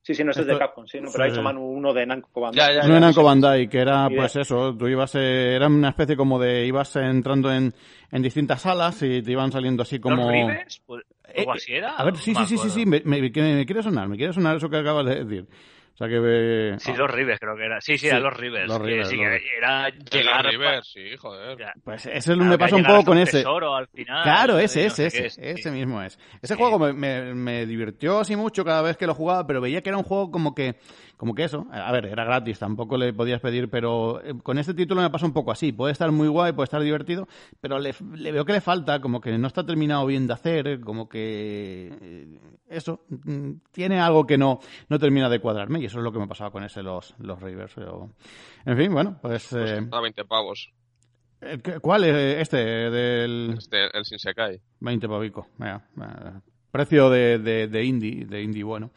Sí, 0.02 0.14
sí, 0.14 0.24
no, 0.24 0.30
es 0.30 0.46
de 0.46 0.58
Capcom, 0.58 0.86
sí, 0.86 0.98
no, 0.98 1.10
pero 1.12 1.24
ha 1.24 1.28
hecho 1.28 1.42
Manu 1.42 1.60
uno 1.60 1.92
de 1.92 2.06
Namco 2.06 2.40
Bandai. 2.40 2.78
uno 2.84 2.94
de 2.94 3.00
Namco 3.00 3.22
Bandai, 3.22 3.68
que 3.68 3.78
era, 3.78 4.08
pues 4.08 4.34
eso, 4.34 4.74
tú 4.74 4.88
ibas, 4.88 5.14
eh, 5.14 5.54
era 5.54 5.66
una 5.66 5.90
especie 5.90 6.16
como 6.16 6.38
de, 6.38 6.66
ibas 6.66 6.96
entrando 6.96 7.52
en, 7.52 7.74
en 8.10 8.22
distintas 8.22 8.62
salas 8.62 9.02
y 9.02 9.20
te 9.20 9.30
iban 9.30 9.52
saliendo 9.52 9.82
así 9.82 10.00
como... 10.00 10.16
¿Los 10.16 10.32
Ribes? 10.32 10.82
¿Algo 11.36 11.52
así 11.52 11.74
era? 11.74 11.96
A 11.96 12.04
ver, 12.04 12.16
sí, 12.16 12.34
sí, 12.34 12.46
sí, 12.46 12.56
sí, 12.56 12.70
sí, 12.70 12.86
me, 12.86 13.02
me, 13.04 13.20
me 13.20 13.30
quiere 13.30 13.82
sonar, 13.82 14.08
me 14.08 14.16
quiere 14.16 14.32
sonar 14.32 14.56
eso 14.56 14.70
que 14.70 14.78
acabas 14.78 15.04
de 15.04 15.24
decir. 15.24 15.46
O 16.00 16.02
sea 16.02 16.08
que 16.08 16.18
ve... 16.18 16.74
Sí, 16.78 16.94
los 16.96 17.10
Rivers 17.10 17.38
creo 17.38 17.54
que 17.56 17.64
era. 17.66 17.78
Sí, 17.82 17.98
sí, 17.98 18.08
a 18.08 18.18
los 18.18 18.34
Rivers. 18.34 18.68
Los 18.68 18.80
Rivers, 18.80 19.08
sí, 19.10 19.16
los 19.16 19.26
que 19.38 19.56
era 19.58 19.90
llegar... 19.90 20.44
Los 20.44 20.52
Rivers, 20.54 20.88
sí, 20.90 21.16
joder. 21.18 21.58
Pues 21.84 22.06
ese 22.06 22.34
me 22.36 22.44
Claro, 22.44 22.58
pasa 22.58 22.76
que 22.76 22.80
un 22.80 22.86
poco 22.86 23.04
con 23.04 23.18
ese. 23.18 23.38
tesoro 23.38 23.76
al 23.76 23.86
final, 23.88 24.22
Claro, 24.22 24.58
ese, 24.58 24.80
No 24.80 24.86
ese, 24.86 25.06
ese, 25.08 25.28
sí. 25.28 25.40
ese 25.44 25.70
mismo 25.70 26.00
es. 26.02 26.18
Ese 26.40 26.54
Sí. 26.54 26.58
juego 26.58 26.78
me, 26.78 26.94
me, 26.94 27.34
me 27.34 27.66
divirtió 27.66 28.20
así 28.20 28.34
mucho 28.34 28.64
cada 28.64 28.80
vez 28.80 28.96
que 28.96 29.06
lo 29.06 29.14
jugaba, 29.14 29.46
pero 29.46 29.60
veía 29.60 29.82
que 29.82 29.90
era 29.90 29.98
un 29.98 30.04
juego 30.04 30.30
como 30.30 30.54
que, 30.54 30.76
como 31.20 31.34
que 31.34 31.44
eso. 31.44 31.66
A 31.70 31.92
ver, 31.92 32.06
era 32.06 32.24
gratis, 32.24 32.58
tampoco 32.58 32.96
le 32.96 33.12
podías 33.12 33.42
pedir, 33.42 33.68
pero 33.68 34.22
eh, 34.24 34.32
con 34.42 34.56
este 34.56 34.72
título 34.72 35.02
me 35.02 35.10
pasa 35.10 35.26
un 35.26 35.34
poco 35.34 35.52
así. 35.52 35.70
Puede 35.70 35.92
estar 35.92 36.10
muy 36.10 36.28
guay, 36.28 36.54
puede 36.54 36.64
estar 36.64 36.80
divertido, 36.80 37.28
pero 37.60 37.78
le, 37.78 37.94
le 38.14 38.32
veo 38.32 38.46
que 38.46 38.54
le 38.54 38.62
falta, 38.62 39.02
como 39.02 39.20
que 39.20 39.36
no 39.36 39.46
está 39.46 39.66
terminado 39.66 40.06
bien 40.06 40.26
de 40.26 40.32
hacer, 40.32 40.80
como 40.80 41.10
que 41.10 41.92
eh, 42.00 42.38
eso, 42.70 43.04
mm, 43.10 43.50
tiene 43.70 44.00
algo 44.00 44.26
que 44.26 44.38
no, 44.38 44.60
no 44.88 44.98
termina 44.98 45.28
de 45.28 45.40
cuadrarme, 45.40 45.78
y 45.80 45.84
eso 45.84 45.98
es 45.98 46.04
lo 46.04 46.10
que 46.10 46.18
me 46.20 46.26
pasaba 46.26 46.50
con 46.50 46.64
ese 46.64 46.82
los, 46.82 47.14
los 47.18 47.38
Rivers. 47.42 47.74
pero- 47.74 48.14
En 48.64 48.78
fin, 48.78 48.90
bueno, 48.90 49.18
pues. 49.20 49.48
Pues 49.50 49.70
eh, 49.72 49.86
a 49.92 50.00
20 50.00 50.24
pavos. 50.24 50.72
¿el 51.42 51.60
qué- 51.60 51.80
¿Cuál 51.80 52.04
es 52.04 52.38
este? 52.40 52.56
Del. 52.56 53.56
Este, 53.58 53.84
el 53.94 54.04
Shinsekai. 54.04 54.58
20 54.80 55.06
pavico. 55.06 55.48
Venga, 55.58 55.84
eh, 56.00 56.40
precio 56.70 57.10
de, 57.10 57.38
de, 57.38 57.68
de 57.68 57.84
indie, 57.84 58.24
de 58.26 58.42
indie 58.42 58.62
bueno. 58.64 58.90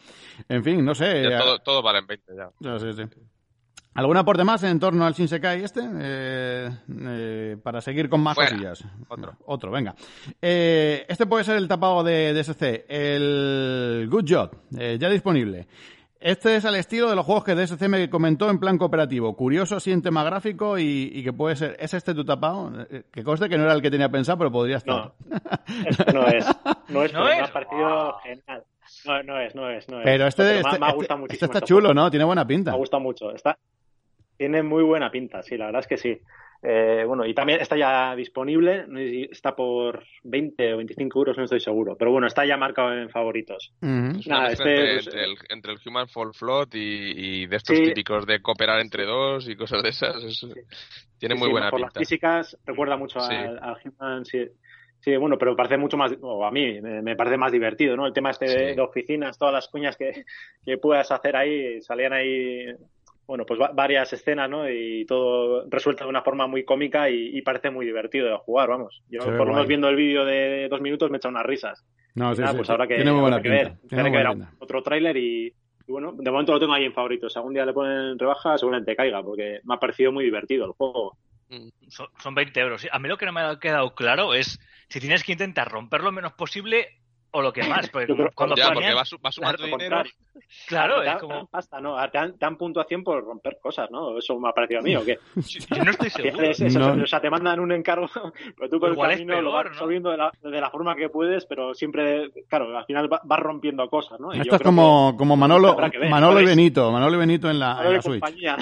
En 0.50 0.64
fin, 0.64 0.84
no 0.84 0.96
sé. 0.96 1.24
Ya 1.30 1.40
todo, 1.40 1.60
todo 1.60 1.82
vale 1.82 2.00
en 2.00 2.08
20 2.08 2.34
ya. 2.36 2.50
ya, 2.60 2.80
sí, 2.80 2.94
sí. 2.94 3.04
¿Algún 3.96 4.18
aporte 4.18 4.44
más 4.44 4.64
en 4.64 4.80
torno 4.80 5.06
al 5.06 5.14
Shinsekai 5.14 5.64
este? 5.64 5.82
Eh, 6.00 6.70
eh, 6.90 7.58
para 7.62 7.80
seguir 7.80 8.10
con 8.10 8.22
más 8.22 8.34
Fuera. 8.34 8.50
cosillas. 8.50 8.84
Otro. 9.08 9.34
Otro, 9.46 9.70
venga. 9.72 9.94
Eh, 10.42 11.06
este 11.08 11.28
puede 11.28 11.44
ser 11.44 11.58
el 11.58 11.68
tapado 11.68 12.04
de 12.04 12.34
DSC. 12.34 12.86
El 12.88 14.08
Good 14.10 14.26
Job, 14.28 14.58
eh, 14.80 14.98
ya 15.00 15.10
disponible. 15.10 15.68
Este 16.26 16.56
es 16.56 16.64
al 16.64 16.76
estilo 16.76 17.10
de 17.10 17.18
los 17.18 17.26
juegos 17.26 17.44
que 17.44 17.54
DSC 17.54 17.82
me 17.90 18.10
comentó 18.10 18.50
en 18.50 18.58
plan 18.58 18.78
cooperativo. 18.78 19.36
Curioso, 19.36 19.76
así 19.76 19.92
en 19.92 20.02
tema 20.02 20.24
gráfico 20.24 20.80
y, 20.80 21.12
y 21.14 21.22
que 21.22 21.34
puede 21.34 21.58
ser. 21.58 21.76
¿Es 21.80 21.94
este 21.94 22.14
tu 22.14 22.24
tapado? 22.24 22.72
Eh, 22.90 23.04
Que 23.12 23.24
conste 23.26 23.50
que 23.50 23.58
no 23.58 23.66
era 23.66 23.74
el 23.74 23.82
que 23.82 23.92
tenía 23.92 24.08
pensado, 24.08 24.38
pero 24.38 24.52
podría 24.52 24.78
estar. 24.78 25.12
No, 25.28 25.38
este 25.86 26.14
no 26.14 26.26
es. 26.28 26.46
No 26.88 27.04
es, 27.04 27.12
¿No 27.14 27.24
pero 27.24 27.26
me 27.26 27.40
es? 27.42 27.50
ha 27.50 27.54
parecido 27.54 28.18
genial. 28.24 28.64
No, 29.06 29.24
no 29.24 29.40
es, 29.42 29.56
no 29.56 29.70
es, 29.70 29.90
no 29.90 29.98
es. 30.00 30.04
Pero 30.06 30.28
este, 30.28 30.44
me, 30.44 30.60
este, 30.60 30.62
me 30.64 30.68
ha 30.70 30.72
este- 30.90 30.96
gustado 30.96 31.02
este 31.02 31.16
muchísimo. 31.18 31.46
está 31.46 31.58
este 31.58 31.68
chulo, 31.68 31.82
juego. 31.90 31.94
¿no? 31.94 32.10
Tiene 32.10 32.24
buena 32.26 32.48
pinta. 32.48 32.72
Me 32.72 32.76
ha 32.76 32.80
gustado 32.80 33.04
mucho. 33.04 33.32
Está, 33.34 33.58
tiene 34.38 34.64
muy 34.64 34.84
buena 34.84 35.12
pinta, 35.12 35.44
sí, 35.44 35.58
la 35.58 35.66
verdad 35.66 35.82
es 35.82 35.88
que 35.88 35.98
sí. 35.98 36.20
Eh, 36.66 37.04
bueno, 37.06 37.26
y 37.26 37.34
también 37.34 37.60
está 37.60 37.76
ya 37.76 38.16
disponible, 38.16 38.86
no 38.88 38.98
sé 39.00 39.10
si 39.10 39.22
está 39.30 39.54
por 39.54 40.06
20 40.24 40.74
o 40.74 40.78
25 40.78 41.20
euros, 41.20 41.38
no 41.38 41.44
estoy 41.44 41.60
seguro. 41.60 41.98
Pero 41.98 42.12
bueno, 42.12 42.26
está 42.28 42.46
ya 42.46 42.56
marcado 42.56 42.94
en 42.94 43.10
favoritos. 43.10 43.74
Nada, 43.82 44.48
este, 44.50 44.70
entre, 44.70 44.94
pues, 44.94 45.08
entre 45.08 45.24
el, 45.26 45.36
entre 45.50 45.72
el 45.74 45.80
Human 45.86 46.08
Fall 46.08 46.34
Float 46.34 46.74
y, 46.76 46.80
y 47.42 47.46
de 47.48 47.56
estos 47.58 47.76
Sí. 47.78 47.84
típicos 47.84 48.26
de 48.26 48.42
cooperar 48.42 48.80
entre 48.80 49.04
dos 49.04 49.50
y 49.50 49.56
cosas 49.58 49.84
de 49.84 49.90
esas. 49.90 50.24
es- 50.24 50.48
tiene 51.18 51.36
Sí, 51.36 51.40
muy 51.40 51.48
sí, 51.48 51.52
buena 51.52 51.70
por 51.70 51.80
pinta. 51.82 52.00
las 52.00 52.08
físicas 52.08 52.58
recuerda 52.66 52.96
mucho 52.98 53.20
Sí. 53.20 53.34
al, 53.36 53.60
al 53.62 53.76
Human, 53.84 54.26
sí. 54.26 54.46
Sí, 55.02 55.18
bueno, 55.18 55.38
pero 55.38 55.54
parece 55.54 55.76
mucho 55.78 55.98
más, 55.98 56.14
o 56.22 56.46
a 56.46 56.52
mí 56.52 56.80
me, 56.80 57.02
me 57.02 57.18
parece 57.18 57.36
más 57.36 57.52
divertido, 57.52 57.98
¿no? 57.98 58.08
El 58.08 58.14
tema 58.14 58.30
este 58.32 58.48
Sí. 58.48 58.76
de 58.76 58.82
oficinas, 58.82 59.38
todas 59.38 59.54
las 59.54 59.68
cuñas 59.68 59.98
que, 59.98 60.24
que 60.66 60.78
puedas 60.78 61.12
hacer 61.12 61.36
ahí, 61.36 61.82
salían 61.82 62.14
ahí, 62.14 62.68
bueno, 63.28 63.46
pues 63.46 63.60
va- 63.60 63.72
varias 63.74 64.12
escenas, 64.14 64.50
¿no? 64.50 64.70
Y 64.70 65.06
todo 65.06 65.66
resuelto 65.70 66.04
de 66.04 66.10
una 66.10 66.22
forma 66.24 66.48
muy 66.48 66.64
cómica 66.66 67.10
y, 67.10 67.38
y 67.38 67.42
parece 67.42 67.70
muy 67.70 67.86
divertido 67.86 68.28
de 68.28 68.38
jugar, 68.38 68.70
vamos. 68.70 69.02
Yo, 69.10 69.20
por 69.20 69.48
lo 69.48 69.54
menos 69.54 69.68
viendo 69.68 69.88
el 69.90 69.96
vídeo 69.96 70.26
de 70.26 70.68
dos 70.70 70.82
minutos, 70.82 71.10
me 71.10 71.16
he 71.16 71.20
echado 71.20 71.32
unas 71.32 71.46
risas. 71.46 71.86
No, 72.16 72.36
sí, 72.36 72.42
Nada, 72.42 72.52
sí, 72.54 72.58
pues 72.58 72.68
sí. 72.68 72.72
habrá 72.74 72.88
que, 72.88 72.96
Tiene 72.96 73.12
muy 73.12 73.22
buena 73.22 73.42
que 73.42 73.50
pinta. 73.50 73.70
ver. 73.70 73.78
Tiene 73.88 74.04
que 74.06 74.10
buena 74.10 74.30
ver 74.30 74.38
pinta. 74.40 74.54
otro 74.60 74.84
tráiler 74.84 75.18
y, 75.18 75.48
y 75.48 75.92
bueno, 75.92 76.14
de 76.18 76.32
momento 76.32 76.52
lo 76.54 76.60
tengo 76.60 76.74
ahí 76.74 76.86
en 76.86 76.94
favoritos. 76.94 77.34
Si 77.34 77.40
algún 77.40 77.54
día 77.54 77.66
le 77.66 77.74
ponen 77.74 78.20
rebaja, 78.20 78.58
seguramente 78.58 78.96
caiga, 78.96 79.24
porque 79.24 79.62
me 79.64 79.74
ha 79.76 79.80
parecido 79.80 80.12
muy 80.12 80.26
divertido 80.26 80.66
el 80.66 80.72
juego. 80.74 81.18
Son, 81.90 82.08
son 82.18 82.34
20 82.36 82.60
euros. 82.60 82.88
A 82.92 83.00
mí 83.00 83.08
lo 83.08 83.18
que 83.18 83.26
no 83.28 83.32
me 83.32 83.42
ha 83.42 83.60
quedado 83.60 83.94
claro 83.96 84.34
es 84.34 84.60
si 84.90 85.00
tienes 85.00 85.24
que 85.24 85.34
intentar 85.34 85.70
romper 85.72 86.02
lo 86.02 86.12
menos 86.12 86.34
posible 86.34 86.88
o 87.34 87.42
lo 87.42 87.52
que 87.52 87.64
más. 87.64 87.90
Porque 87.90 88.08
Yo 88.08 88.16
creo- 88.16 88.30
cuando 88.34 88.56
Ya, 88.56 88.66
porque 88.68 88.80
planeas- 88.88 88.98
va, 88.98 89.06
su- 89.06 89.18
va 89.24 89.32
sumando 89.32 89.68
Lo 89.68 89.78
dinero. 89.78 90.04
Claro, 90.68 91.02
es 91.02 91.06
dan- 91.08 91.20
como... 91.20 91.34
te 91.34 91.38
dan 91.40 91.48
pasta, 91.48 91.82
¿no? 91.82 91.96
Te 92.10 92.18
dan, 92.18 92.32
te 92.34 92.38
dan 92.46 92.58
puntuación 92.58 93.04
por 93.04 93.24
romper 93.24 93.58
cosas, 93.62 93.90
¿no? 93.92 94.18
Eso 94.18 94.40
me 94.40 94.50
ha 94.50 94.52
parecido 94.54 94.80
a 94.80 94.84
mí, 94.84 94.96
¿o 94.96 95.04
qué? 95.04 95.18
Yo 95.76 95.84
no 95.84 95.92
estoy 95.92 96.10
seguro. 96.12 96.44
Es 96.44 96.62
eso, 96.62 96.80
No. 96.80 97.04
O 97.04 97.08
sea, 97.08 97.20
te 97.20 97.30
mandan 97.30 97.60
un 97.60 97.72
encargo, 97.72 98.08
pero 98.58 98.70
tú 98.70 98.80
por 98.80 98.92
Igual 98.92 99.12
el 99.12 99.14
es 99.16 99.22
camino 99.22 99.42
lo 99.42 99.50
peor, 99.52 99.54
vas 99.56 99.66
¿no? 99.66 99.70
resolviendo 99.72 100.10
de 100.12 100.18
la, 100.18 100.32
de 100.42 100.62
la 100.62 100.70
forma 100.70 100.96
que 100.96 101.10
puedes, 101.10 101.46
pero 101.46 101.74
siempre, 101.74 102.30
claro, 102.48 102.78
al 102.78 102.86
final 102.86 103.12
va- 103.12 103.22
vas 103.24 103.40
rompiendo 103.40 103.88
cosas, 103.90 104.20
¿no? 104.20 104.32
Y 104.34 104.38
yo 104.38 104.42
Esto 104.44 104.56
es 104.56 104.62
creo 104.62 104.70
como, 104.70 105.16
como 105.18 105.36
Manolo, 105.36 105.76
que 105.92 105.98
ver, 106.00 106.10
Manolo 106.10 106.40
y. 106.42 106.46
Benito. 106.46 106.92
Manolo 106.92 107.16
y 107.16 107.20
Benito 107.20 107.48
en 107.48 107.54
que- 107.54 107.60
la, 107.60 107.82
en 107.84 107.94
la 107.94 108.02
Switch. 108.02 108.20
compañía. 108.22 108.58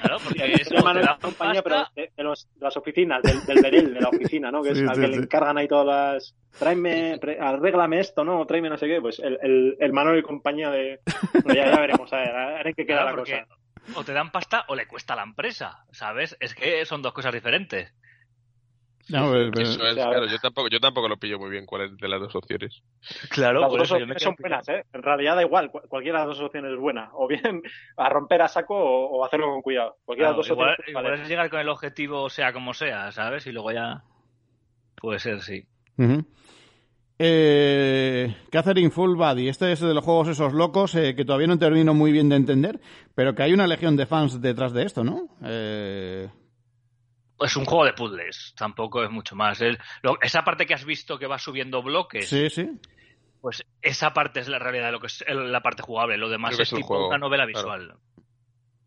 Claro, 0.00 0.16
porque 0.24 0.52
es 0.54 0.68
como 0.68 0.92
te 0.92 1.00
la 1.02 1.18
compañía, 1.20 1.62
pero 1.62 1.84
de, 1.94 2.10
de 2.16 2.22
los- 2.24 2.48
de 2.54 2.60
las 2.64 2.76
oficinas, 2.76 3.22
del, 3.22 3.44
del 3.46 3.62
Berel, 3.62 3.94
de 3.94 4.00
la 4.00 4.08
oficina, 4.08 4.50
¿no? 4.50 4.62
Que 4.62 4.70
es 4.70 4.78
Sí, 4.78 4.84
al 4.88 4.94
sí, 4.96 5.00
que 5.00 5.06
sí. 5.06 5.12
le 5.12 5.18
encargan 5.18 5.58
ahí 5.58 5.68
todas 5.68 5.86
las. 5.86 6.34
Tráeme, 6.58 7.18
pre- 7.20 7.38
arréglame 7.40 8.00
esto, 8.00 8.24
¿no? 8.24 8.44
Tráeme 8.46 8.68
no 8.70 8.76
sé 8.76 8.86
qué. 8.86 9.00
Pues 9.00 9.18
el, 9.20 9.38
el, 9.42 9.76
el 9.80 9.92
Manolo 9.92 10.18
y 10.18 10.22
compañía 10.22 10.70
de. 10.70 11.00
Bueno, 11.44 11.54
ya, 11.54 11.70
ya 11.70 11.80
veremos, 11.80 12.12
a 12.12 12.16
ver, 12.18 12.36
a 12.36 12.46
ver 12.54 12.66
en 12.68 12.74
qué 12.74 12.86
queda 12.86 13.02
claro, 13.02 13.16
la 13.16 13.22
cosa. 13.22 13.46
o 13.96 14.04
te 14.04 14.12
dan 14.12 14.30
pasta 14.30 14.64
o 14.68 14.74
le 14.76 14.86
cuesta 14.86 15.14
a 15.14 15.16
la 15.16 15.22
empresa, 15.24 15.84
¿sabes? 15.92 16.36
Es 16.40 16.54
que 16.54 16.84
son 16.84 17.02
dos 17.02 17.12
cosas 17.12 17.32
diferentes. 17.32 17.92
No, 19.08 19.32
pero- 19.32 19.50
pero- 19.50 19.62
Eso 19.68 19.84
es, 19.84 19.92
O 19.92 19.94
sea, 19.94 20.08
claro, 20.10 20.26
yo 20.26 20.38
tampoco, 20.38 20.68
yo 20.68 20.78
tampoco 20.78 21.08
lo 21.08 21.16
pillo 21.16 21.36
muy 21.38 21.50
bien 21.50 21.66
cuál 21.66 21.82
es 21.82 21.96
de 21.96 22.08
las 22.08 22.20
dos 22.20 22.36
opciones. 22.36 22.82
Claro, 23.30 23.60
Las 23.60 23.68
por 23.70 23.78
dos 23.80 23.88
eso 23.88 23.98
yo 23.98 24.06
me 24.06 24.12
opciones 24.12 24.22
quedo 24.22 24.30
son 24.30 24.36
buenas, 24.38 24.68
¿eh? 24.68 24.84
En 24.92 25.02
realidad 25.02 25.34
da 25.34 25.42
igual, 25.42 25.70
cu- 25.72 25.82
cualquiera 25.88 26.20
de 26.20 26.26
las 26.28 26.36
dos 26.36 26.46
opciones 26.46 26.70
es 26.72 26.78
buena. 26.78 27.10
O 27.14 27.26
bien 27.26 27.62
a 27.96 28.08
romper 28.08 28.42
a 28.42 28.48
saco 28.48 28.76
o, 28.76 29.06
o 29.18 29.24
hacerlo 29.24 29.46
con 29.48 29.62
cuidado. 29.62 29.96
Cualquiera 30.04 30.28
Claro, 30.28 30.36
de 30.36 30.38
las 30.42 30.48
dos 30.48 30.54
igual, 30.54 30.70
opciones 30.70 30.88
igual 30.90 31.04
vale. 31.04 31.22
es 31.22 31.28
llegar 31.28 31.50
con 31.50 31.58
el 31.60 31.68
objetivo 31.68 32.30
sea 32.30 32.52
como 32.52 32.74
sea, 32.74 33.10
¿sabes? 33.10 33.44
Y 33.48 33.52
luego 33.52 33.72
ya 33.72 34.04
puede 34.94 35.18
ser, 35.18 35.40
sí. 35.40 35.66
Ujú. 35.98 36.24
Eh, 37.24 38.34
Catherine 38.50 38.90
Full 38.90 39.16
Body, 39.16 39.48
este 39.48 39.70
es 39.70 39.78
de 39.78 39.94
los 39.94 40.04
juegos 40.04 40.26
esos 40.26 40.52
locos 40.54 40.92
eh, 40.96 41.14
que 41.14 41.24
todavía 41.24 41.46
no 41.46 41.56
termino 41.56 41.94
muy 41.94 42.10
bien 42.10 42.28
de 42.28 42.34
entender, 42.34 42.80
pero 43.14 43.32
que 43.32 43.44
hay 43.44 43.52
una 43.52 43.68
legión 43.68 43.96
de 43.96 44.06
fans 44.06 44.40
detrás 44.40 44.72
de 44.72 44.82
esto, 44.82 45.04
¿no? 45.04 45.28
Eh, 45.44 46.28
Es 47.40 47.56
un 47.56 47.64
juego 47.64 47.84
de 47.84 47.92
puzzles, 47.92 48.54
tampoco 48.56 49.04
es 49.04 49.10
mucho 49.10 49.36
más. 49.36 49.60
El- 49.60 49.78
lo- 50.02 50.20
esa 50.20 50.42
parte 50.42 50.66
que 50.66 50.74
has 50.74 50.84
visto 50.84 51.16
que 51.16 51.28
va 51.28 51.38
subiendo 51.38 51.80
bloques, 51.80 52.28
sí, 52.28 52.50
sí. 52.50 52.68
pues 53.40 53.64
esa 53.80 54.12
parte 54.12 54.40
es 54.40 54.48
la 54.48 54.58
realidad 54.58 54.86
de 54.86 54.92
lo 54.92 55.00
que 55.00 55.06
es 55.06 55.22
el- 55.28 55.52
la 55.52 55.60
parte 55.60 55.82
jugable. 55.82 56.16
Lo 56.18 56.28
demás 56.28 56.58
es 56.58 56.70
tipo 56.70 56.86
juego, 56.88 57.06
una 57.08 57.18
novela 57.18 57.44
claro. 57.46 57.58
visual. 57.58 57.94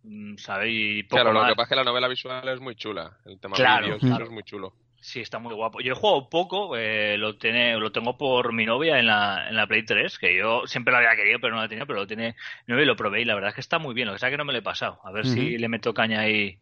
Mm, 0.04 0.36
¿Sabes? 0.38 0.70
Y 0.74 1.04
poco 1.04 1.16
Claro, 1.22 1.32
lo 1.34 1.40
más. 1.40 1.50
que 1.52 1.56
pasa 1.56 1.64
es 1.64 1.70
que 1.70 1.76
la 1.78 1.84
novela 1.86 2.08
visual 2.10 2.48
es 2.50 2.60
muy 2.60 2.76
chula. 2.76 3.18
El 3.26 3.40
tema 3.40 3.56
Claro, 3.56 3.86
vídeos, 3.86 4.00
claro. 4.02 4.16
eso 4.16 4.24
es 4.26 4.32
muy 4.32 4.44
chulo. 4.44 4.74
Sí, 5.08 5.20
está 5.22 5.38
muy 5.38 5.54
guapo. 5.54 5.82
Yo 5.82 5.92
he 5.94 5.96
jugado 5.96 6.30
poco, 6.30 6.76
eh, 6.76 7.16
lo, 7.20 7.38
tiene, 7.38 7.78
lo 7.78 7.92
tengo 7.92 8.18
por 8.18 8.52
mi 8.54 8.66
novia 8.66 8.98
en 9.00 9.06
la, 9.06 9.48
en 9.48 9.56
la 9.56 9.68
Play 9.68 9.86
3, 9.86 10.18
que 10.18 10.36
yo 10.36 10.66
siempre 10.66 10.92
lo 10.92 10.98
había 10.98 11.16
querido, 11.16 11.38
pero 11.40 11.54
no 11.54 11.62
la 11.62 11.68
tenía, 11.68 11.86
pero 11.86 12.00
lo 12.00 12.08
tiene 12.08 12.36
mi 12.66 12.72
novia 12.74 12.84
y 12.84 12.88
lo 12.88 12.96
probé 12.96 13.22
y 13.22 13.26
la 13.26 13.36
verdad 13.36 13.50
es 13.50 13.56
que 13.56 13.62
está 13.62 13.78
muy 13.78 13.94
bien. 13.94 14.08
Lo 14.08 14.14
que 14.14 14.16
pasa 14.16 14.28
es 14.28 14.32
que 14.34 14.38
no 14.38 14.46
me 14.46 14.54
lo 14.54 14.60
he 14.60 14.64
pasado. 14.64 15.00
A 15.04 15.12
ver 15.12 15.28
si 15.28 15.58
le 15.60 15.70
meto 15.70 15.94
caña 15.94 16.28
y, 16.28 16.60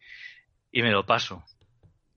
y 0.71 0.81
me 0.83 0.91
lo 0.91 1.05
paso. 1.05 1.43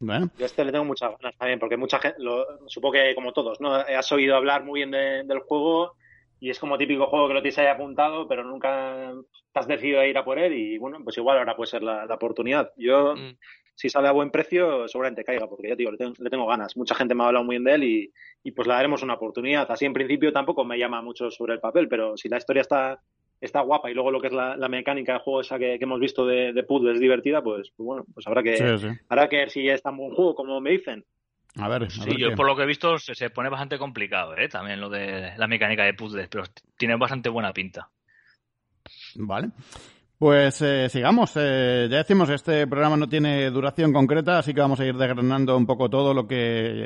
Bueno, 0.01 0.31
Yo 0.37 0.45
a 0.45 0.47
este 0.47 0.65
le 0.65 0.73
tengo 0.73 0.85
muchas 0.85 1.13
ganas 1.21 1.37
también, 1.39 1.59
porque 1.61 1.77
mucha 1.77 1.99
gente, 2.01 2.19
lo, 2.23 2.45
supongo 2.69 2.95
que 2.95 3.15
como 3.15 3.33
todos, 3.33 3.61
¿no? 3.61 3.75
Has 3.75 4.11
oído 4.13 4.37
hablar 4.37 4.65
muy 4.65 4.81
bien 4.81 4.91
de- 4.91 5.25
del 5.25 5.41
juego 5.41 5.95
y 6.41 6.51
es 6.51 6.59
como 6.59 6.77
típico 6.79 7.07
juego 7.07 7.29
que 7.29 7.35
lo 7.35 7.43
tienes 7.43 7.59
ahí 7.59 7.67
apuntado, 7.69 8.29
pero 8.29 8.45
nunca 8.45 9.13
te 9.53 9.61
has 9.61 9.67
decidido 9.69 10.01
a 10.01 10.07
ir 10.07 10.19
a 10.19 10.25
por 10.25 10.39
él 10.39 10.53
y 10.55 10.79
bueno, 10.79 10.99
pues 11.05 11.17
igual 11.19 11.39
ahora 11.39 11.57
puede 11.57 11.71
ser 11.71 11.83
la, 11.83 12.05
la 12.07 12.15
oportunidad. 12.17 12.73
Yo, 12.77 13.15
Mm. 13.17 13.37
Si 13.77 13.89
sale 13.89 14.09
a 14.09 14.13
buen 14.13 14.31
precio, 14.31 14.89
seguramente 14.89 15.23
caiga, 15.23 15.47
porque 15.47 15.69
ya 15.69 15.75
te 15.77 15.83
digo, 15.83 15.93
le 15.93 15.99
tengo, 15.99 16.15
le 16.19 16.31
tengo 16.31 16.47
ganas. 16.47 16.77
Mucha 16.77 16.95
gente 16.97 17.15
me 17.15 17.23
ha 17.23 17.27
hablado 17.29 17.45
muy 17.45 17.55
bien 17.57 17.65
de 17.65 17.75
él 17.75 17.85
y, 17.85 18.13
y 18.43 18.51
pues 18.51 18.67
le 18.67 18.75
daremos 18.75 19.03
una 19.05 19.15
oportunidad. 19.15 19.71
Así 19.71 19.85
en 19.85 19.93
principio 19.93 20.33
tampoco 20.33 20.65
me 20.65 20.79
llama 20.79 21.03
mucho 21.03 21.31
sobre 21.31 21.53
el 21.55 21.61
papel, 21.61 21.87
pero 21.87 22.17
si 22.17 22.29
la 22.29 22.39
historia 22.39 22.63
está 22.63 22.99
está 23.39 23.61
guapa 23.61 23.91
y 23.91 23.95
luego 23.95 24.11
lo 24.11 24.19
que 24.19 24.29
es 24.29 24.33
la, 24.33 24.57
la 24.57 24.67
mecánica 24.69 25.13
de 25.13 25.19
juego 25.19 25.43
esa 25.43 25.59
que, 25.59 25.77
que 25.79 25.85
hemos 25.85 26.01
visto 26.01 26.27
de, 26.27 26.55
de 26.55 26.63
puzzle 26.63 26.93
es 26.93 27.01
divertida, 27.01 27.43
pues, 27.43 27.71
pues 27.77 27.87
bueno, 27.87 28.07
pues 28.15 28.27
habrá 28.27 28.43
que, 28.43 28.57
sí, 28.57 28.79
sí. 28.89 28.99
habrá 29.11 29.29
que 29.29 29.37
ver 29.37 29.51
si 29.51 29.69
es 29.69 29.83
tan 29.83 29.95
buen 29.95 30.15
juego 30.15 30.35
como 30.35 30.59
me 30.59 30.71
dicen. 30.71 31.05
A 31.59 31.69
ver, 31.69 31.83
a 31.85 31.91
Sí, 31.91 32.01
ver 32.01 32.17
yo 32.17 32.31
qué. 32.31 32.37
por 32.37 32.47
lo 32.47 32.57
que 32.57 32.63
he 32.63 32.67
visto 32.67 32.99
se, 32.99 33.15
se 33.15 33.29
pone 33.29 33.51
bastante 33.51 33.77
complicado, 33.79 34.35
¿eh? 34.39 34.49
También 34.49 34.81
lo 34.81 34.89
de 34.89 35.33
la 35.37 35.47
mecánica 35.47 35.85
de 35.85 35.93
puzzles, 35.93 36.29
pero 36.29 36.45
tiene 36.79 36.97
bastante 36.97 37.29
buena 37.29 37.53
pinta. 37.53 37.91
Vale. 39.17 39.51
Pues 40.19 40.63
eh, 40.63 40.89
sigamos. 40.89 41.33
Eh, 41.37 41.89
ya 41.91 41.99
decimos, 41.99 42.31
este 42.31 42.67
programa 42.67 42.97
no 42.97 43.07
tiene 43.07 43.51
duración 43.51 43.93
concreta, 43.93 44.39
así 44.39 44.55
que 44.55 44.63
vamos 44.63 44.81
a 44.81 44.87
ir 44.87 44.97
desgranando 44.97 45.55
un 45.55 45.67
poco 45.67 45.91
todo 45.91 46.15
lo 46.15 46.27
que 46.27 46.37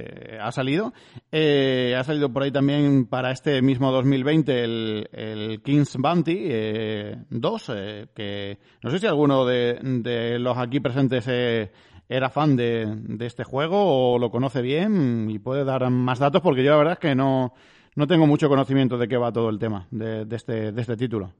eh, 0.00 0.38
ha 0.40 0.50
salido. 0.50 0.92
Eh, 1.30 1.94
ha 1.96 2.02
salido 2.02 2.32
por 2.32 2.42
ahí 2.42 2.50
también 2.50 3.06
para 3.06 3.30
este 3.30 3.62
mismo 3.62 3.92
2020 3.92 4.64
el, 4.64 5.08
el 5.12 5.62
King's 5.62 5.96
Bounty 5.96 6.38
eh, 6.40 7.16
2, 7.30 7.72
eh, 7.72 8.06
que 8.16 8.58
no 8.82 8.90
sé 8.90 8.98
si 8.98 9.06
alguno 9.06 9.46
de, 9.46 9.78
de 9.80 10.40
los 10.40 10.58
aquí 10.58 10.80
presentes 10.80 11.24
eh, 11.28 11.70
era 12.08 12.30
fan 12.30 12.56
de, 12.56 12.84
de 12.96 13.26
este 13.26 13.44
juego 13.44 14.14
o 14.14 14.18
lo 14.18 14.32
conoce 14.32 14.60
bien 14.60 15.30
y 15.30 15.38
puede 15.38 15.62
dar 15.62 15.88
más 15.88 16.18
datos, 16.18 16.42
porque 16.42 16.64
yo 16.64 16.72
la 16.72 16.78
verdad 16.78 16.94
es 16.94 16.98
que 16.98 17.14
no, 17.14 17.54
no 17.94 18.08
tengo 18.08 18.26
mucho 18.26 18.48
conocimiento 18.48 18.98
de 18.98 19.06
qué 19.06 19.16
va 19.16 19.30
todo 19.30 19.50
el 19.50 19.60
tema 19.60 19.86
de, 19.92 20.24
de 20.24 20.34
este, 20.34 20.72
de 20.72 20.80
este 20.80 20.96
título. 20.96 21.32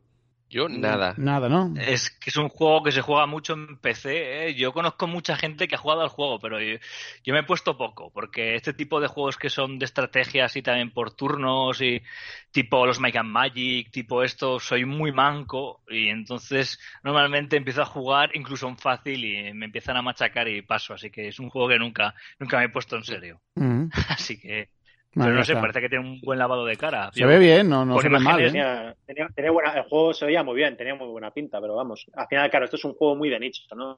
Yo 0.51 0.69
nada. 0.69 1.15
Nada, 1.17 1.49
¿no? 1.49 1.73
Es 1.81 2.11
que 2.11 2.31
es 2.31 2.37
un 2.37 2.49
juego 2.49 2.83
que 2.83 2.91
se 2.91 3.03
juega 3.03 3.25
mucho 3.27 3.53
en 3.53 3.77
PC. 3.77 4.49
¿eh? 4.49 4.55
Yo 4.55 4.73
conozco 4.73 5.07
mucha 5.07 5.37
gente 5.37 5.69
que 5.69 5.77
ha 5.77 5.79
jugado 5.79 6.03
al 6.03 6.09
juego, 6.09 6.41
pero 6.41 6.61
yo, 6.61 6.77
yo, 7.23 7.33
me 7.33 7.41
he 7.41 7.45
puesto 7.45 7.79
poco, 7.79 8.11
porque 8.11 8.57
este 8.57 8.73
tipo 8.73 9.01
de 9.01 9.07
juegos 9.07 9.37
que 9.37 9.49
son 9.49 9.79
de 9.79 9.85
estrategias 9.85 10.57
y 10.57 10.63
también 10.63 10.91
por 10.91 11.13
turnos 11.13 11.81
y 11.81 12.03
tipo 12.51 12.85
los 12.85 12.99
Make 12.99 13.19
and 13.19 13.31
Magic, 13.31 13.93
tipo 13.93 14.25
esto, 14.25 14.59
soy 14.59 14.85
muy 14.85 15.13
manco 15.13 15.83
y 15.89 16.09
entonces 16.09 16.81
normalmente 17.05 17.57
empiezo 17.57 17.83
a 17.83 17.87
jugar 17.87 18.31
incluso 18.35 18.69
en 18.69 18.77
fácil 18.77 19.25
y 19.25 19.55
me 19.55 19.67
empiezan 19.67 19.97
a 19.99 20.03
machacar 20.03 20.49
y 20.49 20.63
paso. 20.63 20.95
Así 20.95 21.11
que 21.11 21.29
es 21.29 21.39
un 21.39 21.49
juego 21.49 21.69
que 21.69 21.79
nunca, 21.79 22.13
nunca 22.41 22.59
me 22.59 22.65
he 22.65 22.69
puesto 22.71 22.97
en 22.97 23.05
serio. 23.05 23.41
Mm. 23.55 23.85
Así 24.09 24.41
que 24.41 24.69
pero 25.13 25.35
no 25.35 25.45
sé, 25.45 25.55
parece 25.55 25.81
que 25.81 25.89
tiene 25.89 26.09
un 26.09 26.21
buen 26.21 26.39
lavado 26.39 26.65
de 26.65 26.77
cara. 26.77 27.11
Se 27.13 27.27
ve 27.27 27.39
bien, 27.39 27.69
no, 27.69 27.85
no 27.85 28.01
se 28.01 28.09
ve 28.09 28.19
mal. 28.19 28.41
¿eh? 28.41 28.47
Tenía, 28.47 28.95
tenía, 29.05 29.29
tenía 29.35 29.51
buena, 29.51 29.73
el 29.73 29.83
juego 29.85 30.15
se 30.15 30.27
veía 30.27 30.43
muy 30.43 30.55
bien, 30.55 30.77
tenía 30.77 30.95
muy 30.95 31.09
buena 31.09 31.31
pinta, 31.31 31.61
pero 31.61 31.75
vamos, 31.75 32.07
al 32.15 32.27
final, 32.29 32.49
claro, 32.51 32.65
esto 32.65 32.77
es 32.77 32.85
un 32.85 32.95
juego 32.95 33.17
muy 33.17 33.29
de 33.29 33.41
nicho, 33.41 33.63
¿no? 33.75 33.97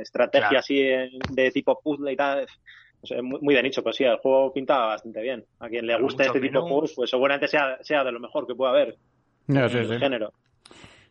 Estrategia 0.00 0.48
claro. 0.48 0.60
así 0.60 0.82
de 0.82 1.50
tipo 1.52 1.78
puzzle 1.82 2.12
y 2.12 2.16
tal, 2.16 2.46
muy, 3.22 3.40
muy, 3.40 3.54
de 3.54 3.62
nicho, 3.62 3.82
pero 3.82 3.92
sí, 3.92 4.04
el 4.04 4.16
juego 4.16 4.52
pintaba 4.52 4.86
bastante 4.86 5.20
bien. 5.20 5.44
A 5.58 5.68
quien 5.68 5.86
le 5.86 6.00
guste 6.00 6.24
este 6.24 6.40
tipo 6.40 6.62
de 6.62 6.68
juegos, 6.68 6.92
pues 6.94 7.10
seguramente 7.10 7.48
sea, 7.48 7.78
sea 7.82 8.02
de 8.02 8.12
lo 8.12 8.20
mejor 8.20 8.46
que 8.46 8.54
pueda 8.54 8.70
haber 8.70 8.96
no, 9.46 9.64
en 9.64 9.70
sí, 9.70 9.78
el 9.78 9.88
sí. 9.88 9.98
género. 9.98 10.32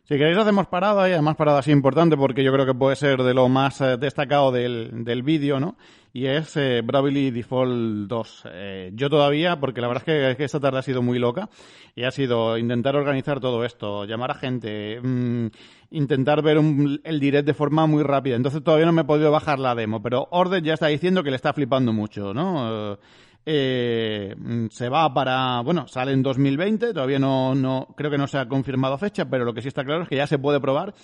Si 0.06 0.18
queréis 0.18 0.36
hacemos 0.36 0.66
parada 0.66 1.08
y 1.08 1.12
además 1.12 1.34
parada 1.34 1.60
así 1.60 1.70
importante 1.70 2.14
porque 2.14 2.44
yo 2.44 2.52
creo 2.52 2.66
que 2.66 2.74
puede 2.74 2.94
ser 2.94 3.22
de 3.22 3.32
lo 3.32 3.48
más 3.48 3.80
eh, 3.80 3.96
destacado 3.96 4.52
del, 4.52 5.02
del 5.02 5.22
vídeo, 5.22 5.58
¿no? 5.58 5.78
Y 6.12 6.26
es 6.26 6.58
eh, 6.58 6.82
Bravely 6.84 7.30
Default 7.30 8.06
2. 8.06 8.42
Eh, 8.52 8.90
yo 8.92 9.08
todavía, 9.08 9.58
porque 9.58 9.80
la 9.80 9.88
verdad 9.88 10.02
es 10.02 10.04
que, 10.04 10.30
es 10.32 10.36
que, 10.36 10.44
esta 10.44 10.60
tarde 10.60 10.80
ha 10.80 10.82
sido 10.82 11.00
muy 11.00 11.18
loca 11.18 11.48
y 11.96 12.04
ha 12.04 12.10
sido 12.10 12.58
intentar 12.58 12.96
organizar 12.96 13.40
todo 13.40 13.64
esto, 13.64 14.04
llamar 14.04 14.32
a 14.32 14.34
gente, 14.34 15.00
mmm, 15.02 15.46
intentar 15.92 16.42
ver 16.42 16.58
un, 16.58 17.00
el 17.02 17.18
direct 17.18 17.46
de 17.46 17.54
forma 17.54 17.86
muy 17.86 18.02
rápida. 18.02 18.36
Entonces 18.36 18.62
todavía 18.62 18.84
no 18.84 18.92
me 18.92 19.00
he 19.00 19.06
podido 19.06 19.30
bajar 19.30 19.58
la 19.58 19.74
demo, 19.74 20.02
pero 20.02 20.28
Orden 20.32 20.62
ya 20.62 20.74
está 20.74 20.88
diciendo 20.88 21.22
que 21.24 21.30
le 21.30 21.36
está 21.36 21.54
flipando 21.54 21.94
mucho, 21.94 22.34
¿no? 22.34 22.98
Se 23.44 24.88
va 24.88 25.12
para, 25.12 25.60
bueno, 25.60 25.86
sale 25.86 26.12
en 26.12 26.22
2020, 26.22 26.94
todavía 26.94 27.18
no, 27.18 27.54
no, 27.54 27.94
creo 27.96 28.10
que 28.10 28.18
no 28.18 28.26
se 28.26 28.38
ha 28.38 28.48
confirmado 28.48 28.96
fecha, 28.98 29.28
pero 29.28 29.44
lo 29.44 29.52
que 29.52 29.62
sí 29.62 29.68
está 29.68 29.84
claro 29.84 30.02
es 30.02 30.08
que 30.08 30.16
ya 30.16 30.26
se 30.26 30.38
puede 30.38 30.60
probar. 30.60 30.94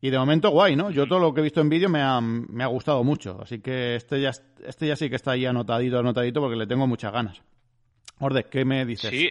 Y 0.00 0.10
de 0.10 0.18
momento 0.18 0.50
guay, 0.50 0.74
¿no? 0.74 0.90
Yo 0.90 1.06
todo 1.06 1.20
lo 1.20 1.32
que 1.32 1.40
he 1.40 1.44
visto 1.44 1.60
en 1.60 1.68
vídeo 1.68 1.88
me 1.88 2.02
ha, 2.02 2.20
me 2.20 2.64
ha 2.64 2.66
gustado 2.66 3.04
mucho, 3.04 3.40
así 3.40 3.60
que 3.60 3.94
este 3.94 4.20
ya, 4.20 4.32
este 4.64 4.88
ya 4.88 4.96
sí 4.96 5.08
que 5.08 5.16
está 5.16 5.32
ahí 5.32 5.46
anotadito, 5.46 5.98
anotadito, 5.98 6.40
porque 6.40 6.56
le 6.56 6.66
tengo 6.66 6.88
muchas 6.88 7.12
ganas. 7.12 7.40
Orde, 8.18 8.46
¿qué 8.50 8.64
me 8.64 8.84
dices? 8.84 9.10
Sí, 9.10 9.30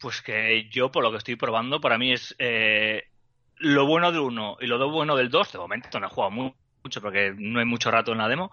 pues 0.00 0.22
que 0.22 0.68
yo 0.70 0.90
por 0.90 1.04
lo 1.04 1.10
que 1.10 1.18
estoy 1.18 1.36
probando, 1.36 1.80
para 1.80 1.98
mí 1.98 2.12
es 2.12 2.34
eh, 2.38 3.04
lo 3.58 3.86
bueno 3.86 4.10
del 4.10 4.20
1 4.20 4.58
y 4.60 4.66
lo 4.66 4.90
bueno 4.90 5.16
del 5.16 5.30
2, 5.30 5.52
de 5.52 5.58
momento 5.58 6.00
no 6.00 6.06
he 6.06 6.10
jugado 6.10 6.30
mucho 6.30 7.00
porque 7.00 7.32
no 7.36 7.60
hay 7.60 7.66
mucho 7.66 7.90
rato 7.90 8.12
en 8.12 8.18
la 8.18 8.28
demo, 8.28 8.50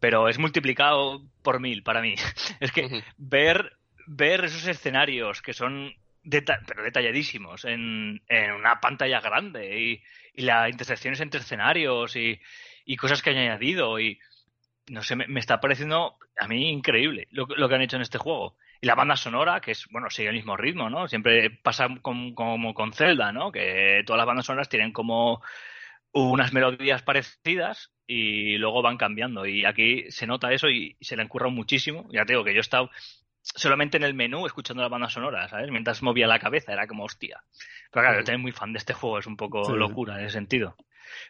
pero 0.00 0.28
es 0.28 0.38
multiplicado 0.38 1.22
por 1.42 1.60
mil 1.60 1.82
para 1.82 2.00
mí. 2.00 2.14
Es 2.60 2.72
que 2.72 2.86
uh 2.86 2.88
-huh. 2.88 3.04
ver, 3.16 3.76
ver 4.06 4.44
esos 4.44 4.66
escenarios 4.66 5.42
que 5.42 5.52
son 5.52 5.94
deta 6.22 6.60
pero 6.66 6.82
detalladísimos 6.82 7.64
en, 7.64 8.20
en, 8.28 8.52
una 8.52 8.80
pantalla 8.80 9.20
grande 9.20 9.80
y, 9.80 10.02
y 10.34 10.42
las 10.42 10.68
intersecciones 10.70 11.20
entre 11.20 11.40
escenarios 11.40 12.16
y, 12.16 12.40
y, 12.84 12.96
cosas 12.96 13.22
que 13.22 13.30
han 13.30 13.36
añadido 13.36 14.00
y 14.00 14.18
no 14.88 15.02
sé, 15.02 15.14
me, 15.14 15.26
me 15.28 15.40
está 15.40 15.60
pareciendo 15.60 16.16
a 16.38 16.48
mí 16.48 16.68
increíble 16.68 17.28
lo, 17.30 17.46
lo, 17.56 17.68
que 17.68 17.74
han 17.76 17.82
hecho 17.82 17.96
en 17.96 18.02
este 18.02 18.18
juego. 18.18 18.56
Y 18.80 18.86
la 18.86 18.94
banda 18.94 19.16
sonora, 19.16 19.60
que 19.60 19.70
es, 19.70 19.86
bueno, 19.90 20.10
sigue 20.10 20.28
el 20.28 20.34
mismo 20.34 20.56
ritmo, 20.56 20.90
¿no? 20.90 21.08
Siempre 21.08 21.50
pasa 21.50 21.88
con, 22.02 22.34
como 22.34 22.74
con 22.74 22.92
Zelda, 22.92 23.32
¿no? 23.32 23.50
Que 23.50 24.02
todas 24.04 24.18
las 24.18 24.26
bandas 24.26 24.46
sonoras 24.46 24.68
tienen 24.68 24.92
como 24.92 25.42
unas 26.24 26.52
melodías 26.52 27.02
parecidas 27.02 27.92
y 28.06 28.58
luego 28.58 28.82
van 28.82 28.96
cambiando. 28.96 29.46
Y 29.46 29.64
aquí 29.64 30.10
se 30.10 30.26
nota 30.26 30.52
eso 30.52 30.68
y, 30.68 30.96
y 30.98 31.04
se 31.04 31.16
le 31.16 31.22
han 31.22 31.28
currado 31.28 31.50
muchísimo. 31.50 32.08
Ya 32.12 32.24
te 32.24 32.32
digo 32.32 32.44
que 32.44 32.52
yo 32.52 32.58
he 32.58 32.60
estado 32.60 32.90
solamente 33.42 33.96
en 33.96 34.02
el 34.02 34.14
menú 34.14 34.46
escuchando 34.46 34.82
la 34.82 34.88
banda 34.88 35.08
sonora, 35.08 35.48
¿sabes? 35.48 35.70
Mientras 35.70 36.02
movía 36.02 36.26
la 36.26 36.38
cabeza, 36.38 36.72
era 36.72 36.86
como 36.86 37.04
hostia. 37.04 37.42
Pero 37.90 38.02
claro, 38.02 38.18
yo 38.18 38.24
también 38.24 38.42
muy 38.42 38.52
fan 38.52 38.72
de 38.72 38.78
este 38.78 38.94
juego, 38.94 39.18
es 39.18 39.26
un 39.26 39.36
poco 39.36 39.64
sí. 39.64 39.72
locura 39.72 40.18
en 40.18 40.26
ese 40.26 40.34
sentido. 40.34 40.76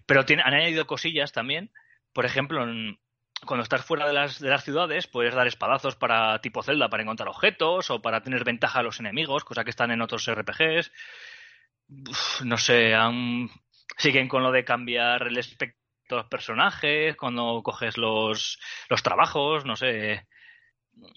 Pero 0.07 0.25
tiene, 0.25 0.43
han 0.43 0.55
añadido 0.55 0.87
cosillas 0.87 1.33
también. 1.33 1.71
Por 2.13 2.25
ejemplo, 2.25 2.63
en, 2.63 2.99
cuando 3.45 3.63
estás 3.63 3.85
fuera 3.85 4.07
de 4.07 4.15
las, 4.15 4.41
de 4.41 4.49
las 4.49 4.65
ciudades, 4.65 5.07
puedes 5.07 5.35
dar 5.35 5.47
espadazos 5.47 5.97
para 5.97 6.41
tipo 6.41 6.63
Zelda 6.63 6.89
para 6.89 7.03
encontrar 7.03 7.29
objetos 7.29 7.91
o 7.91 8.01
para 8.01 8.23
tener 8.23 8.45
ventaja 8.45 8.81
a 8.81 8.83
los 8.83 9.01
enemigos, 9.01 9.45
cosa 9.45 9.65
que 9.65 9.71
están 9.71 9.91
en 9.91 10.01
otros 10.01 10.31
RPGs. 10.31 10.91
Uf, 11.89 12.43
no 12.43 12.57
sé, 12.57 12.95
han, 12.95 13.51
siguen 13.97 14.29
con 14.29 14.43
lo 14.43 14.53
de 14.53 14.65
cambiar 14.65 15.29
el 15.29 15.39
aspecto 15.39 15.79
de 16.09 16.17
los 16.17 16.27
personajes, 16.27 17.17
cuando 17.17 17.63
coges 17.63 17.99
los, 17.99 18.59
los 18.89 19.03
trabajos, 19.03 19.65
no 19.65 19.77
sé. 19.77 20.27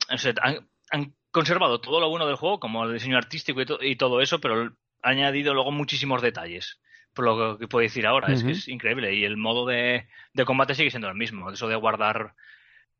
No 0.09 0.17
sé 0.17 0.33
han, 0.41 0.69
han, 0.91 1.15
conservado 1.31 1.79
todo 1.79 1.99
lo 1.99 2.09
bueno 2.09 2.25
del 2.25 2.35
juego, 2.37 2.59
como 2.59 2.85
el 2.85 2.93
diseño 2.93 3.17
artístico 3.17 3.61
y, 3.61 3.65
to 3.65 3.77
y 3.81 3.95
todo 3.95 4.19
eso, 4.19 4.39
pero 4.41 4.61
han 4.63 4.73
añadido 5.01 5.53
luego 5.53 5.71
muchísimos 5.71 6.23
detalles 6.23 6.81
por 7.13 7.25
lo 7.25 7.57
que 7.57 7.67
puedo 7.67 7.83
decir 7.83 8.07
ahora. 8.07 8.27
Uh 8.27 8.31
-huh. 8.31 8.35
Es 8.35 8.43
que 8.43 8.51
es 8.51 8.67
increíble. 8.69 9.13
Y 9.13 9.25
el 9.25 9.35
modo 9.35 9.65
de, 9.65 10.07
de, 10.33 10.45
combate 10.45 10.73
sigue 10.73 10.89
siendo 10.89 11.09
el 11.09 11.15
mismo. 11.15 11.51
Eso 11.51 11.67
de 11.67 11.75
guardar, 11.75 12.33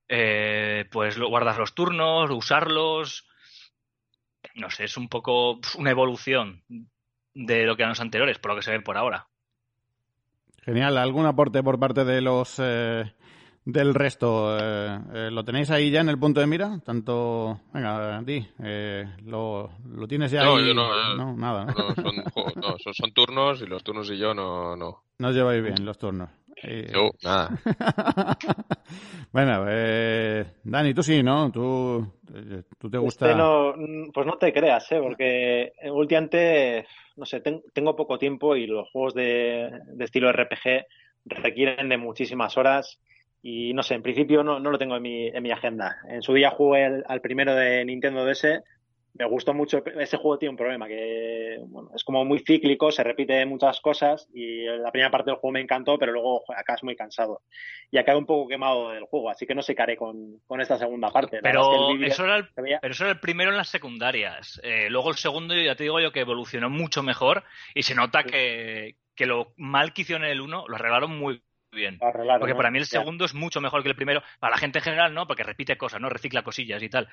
eh, 0.10 0.86
pues 0.92 1.18
guardar 1.18 1.58
los 1.58 1.74
turnos, 1.74 2.30
usarlos. 2.30 3.28
No 4.56 4.70
sé, 4.70 4.86
es 4.86 4.98
un 4.98 5.08
poco 5.08 5.62
una 5.78 5.92
evolución 5.92 6.64
de 7.34 7.66
lo 7.66 7.78
que 7.78 7.84
eran 7.84 7.92
los 7.92 8.02
anteriores, 8.02 8.40
por 8.40 8.52
lo 8.52 8.58
que 8.58 8.64
se 8.64 8.72
ve 8.72 8.82
por 8.82 8.98
ahora. 8.98 9.29
Genial. 10.70 11.00
¿Algún 11.00 11.26
aporte 11.26 11.64
por 11.64 11.80
parte 11.80 12.06
de 12.06 12.22
los 12.22 12.58
eh, 12.60 13.12
del 13.66 13.94
resto? 13.94 14.58
Eh, 14.58 15.00
eh, 15.14 15.30
¿Lo 15.32 15.44
tenéis 15.44 15.70
ahí 15.72 15.92
ya 15.92 16.02
en 16.02 16.10
el 16.10 16.20
punto 16.20 16.40
de 16.40 16.48
mira? 16.48 16.80
Tanto. 16.84 17.60
Venga, 17.74 18.22
Di, 18.22 18.46
eh, 18.64 19.06
lo, 19.26 19.70
lo, 19.96 20.08
tienes 20.08 20.32
ya 20.32 20.44
no, 20.44 20.56
ahí? 20.56 20.68
Yo 20.68 20.74
no, 20.74 21.16
no, 21.16 21.36
nada. 21.36 21.66
No, 21.66 21.96
son, 21.96 22.16
no, 22.56 22.78
son, 22.80 22.94
son, 22.94 23.14
turnos 23.14 23.62
y 23.62 23.66
los 23.66 23.84
turnos 23.84 24.10
y 24.12 24.18
yo 24.18 24.34
no. 24.34 24.76
No, 24.76 25.04
no 25.18 25.28
os 25.28 25.36
lleváis 25.36 25.64
bien 25.64 25.86
los 25.86 25.98
turnos. 25.98 26.30
Yo, 26.62 27.12
nada. 27.24 27.58
bueno, 29.32 29.66
eh, 29.70 30.46
Dani, 30.62 30.94
tú 30.94 31.02
sí, 31.02 31.24
¿no? 31.24 31.50
Tú, 31.52 32.06
tú 32.78 32.90
te 32.90 32.98
gusta. 32.98 33.34
No, 33.34 33.74
pues 34.14 34.28
no 34.28 34.38
te 34.38 34.52
creas, 34.52 34.92
¿eh? 34.92 35.00
Porque 35.02 35.72
últimamente, 35.90 36.86
no 37.16 37.26
sé, 37.26 37.40
ten, 37.40 37.64
tengo 37.74 37.96
poco 37.96 38.18
tiempo 38.18 38.58
y 38.58 38.68
los 38.68 38.90
juegos 38.92 39.14
de, 39.14 39.72
de 39.94 40.04
estilo 40.04 40.30
RPG 40.34 40.86
requieren 41.26 41.88
de 41.88 41.98
muchísimas 41.98 42.58
horas 42.58 43.00
y 43.42 43.74
no 43.74 43.84
sé, 43.84 43.96
en 43.96 44.04
principio 44.04 44.44
no, 44.44 44.60
no 44.60 44.72
lo 44.72 44.78
tengo 44.78 44.96
en 44.98 45.02
mi, 45.02 45.28
en 45.28 45.44
mi 45.44 45.52
agenda. 45.52 45.98
En 46.08 46.22
su 46.22 46.34
día 46.34 46.52
jugué 46.52 46.86
el, 46.86 47.04
al 47.08 47.22
primero 47.22 47.56
de 47.56 47.86
Nintendo 47.86 48.26
DS, 48.26 48.64
me 49.14 49.26
gustó 49.26 49.54
mucho, 49.54 49.84
ese 50.00 50.18
juego 50.18 50.38
tiene 50.38 50.52
un 50.52 50.58
problema, 50.58 50.88
que 50.88 51.58
bueno, 51.68 51.90
es 51.96 52.04
como 52.04 52.24
muy 52.24 52.40
cíclico, 52.40 52.92
se 52.92 53.04
repite 53.04 53.46
muchas 53.46 53.82
cosas 53.82 54.30
y 54.34 54.64
la 54.66 54.92
primera 54.92 55.12
parte 55.12 55.32
del 55.32 55.40
juego 55.40 55.54
me 55.54 55.62
encantó, 55.62 55.98
pero 55.98 56.12
luego 56.12 56.44
acabas 56.56 56.84
muy 56.84 56.96
cansado. 56.96 57.42
Y 57.92 57.98
acabé 57.98 58.18
un 58.18 58.26
poco 58.26 58.48
quemado 58.48 58.92
del 58.92 59.04
juego, 59.06 59.30
así 59.30 59.46
que 59.46 59.56
no 59.56 59.62
sé 59.62 59.76
qué 59.76 59.82
haré 59.82 59.98
con, 59.98 60.40
con 60.48 60.62
esta 60.62 60.78
segunda 60.78 61.10
parte. 61.12 61.40
Pero, 61.42 61.92
es 61.92 62.00
que 62.00 62.06
eso 62.06 62.24
era 62.24 62.38
el, 62.38 62.48
pero 62.56 62.94
eso 62.94 63.04
era 63.04 63.12
el 63.12 63.20
primero 63.20 63.52
en 63.52 63.58
las 63.58 63.70
secundarias. 63.70 64.62
Eh, 64.64 64.90
luego 64.90 65.10
el 65.10 65.18
segundo, 65.18 65.56
ya 65.56 65.76
te 65.76 65.84
digo 65.84 66.00
yo, 66.00 66.12
que 66.12 66.22
evolucionó 66.22 66.70
mucho 66.70 67.04
mejor 67.04 67.44
y 67.74 67.84
se 67.84 67.96
nota 67.96 68.22
sí. 68.24 68.30
que, 68.30 68.96
que 69.16 69.26
lo 69.26 69.54
mal 69.58 69.92
que 69.92 70.04
hicieron 70.04 70.24
en 70.24 70.32
el 70.32 70.42
1 70.42 70.66
lo 70.68 70.76
arreglaron 70.76 71.18
muy 71.18 71.42
bien. 71.72 71.98
Porque 72.00 72.54
¿no? 72.54 72.58
para 72.58 72.72
mí 72.72 72.80
el 72.80 72.86
segundo 72.86 73.26
ya. 73.26 73.28
es 73.28 73.34
mucho 73.34 73.62
mejor 73.62 73.84
que 73.84 73.90
el 73.90 73.96
primero. 73.96 74.22
Para 74.40 74.52
la 74.52 74.58
gente 74.58 74.80
en 74.80 74.84
general 74.84 75.14
no, 75.14 75.28
porque 75.28 75.44
repite 75.44 75.78
cosas, 75.78 76.02
¿no? 76.02 76.10
Recicla 76.10 76.44
cosillas 76.44 76.82
y 76.84 76.90
tal. 76.90 77.10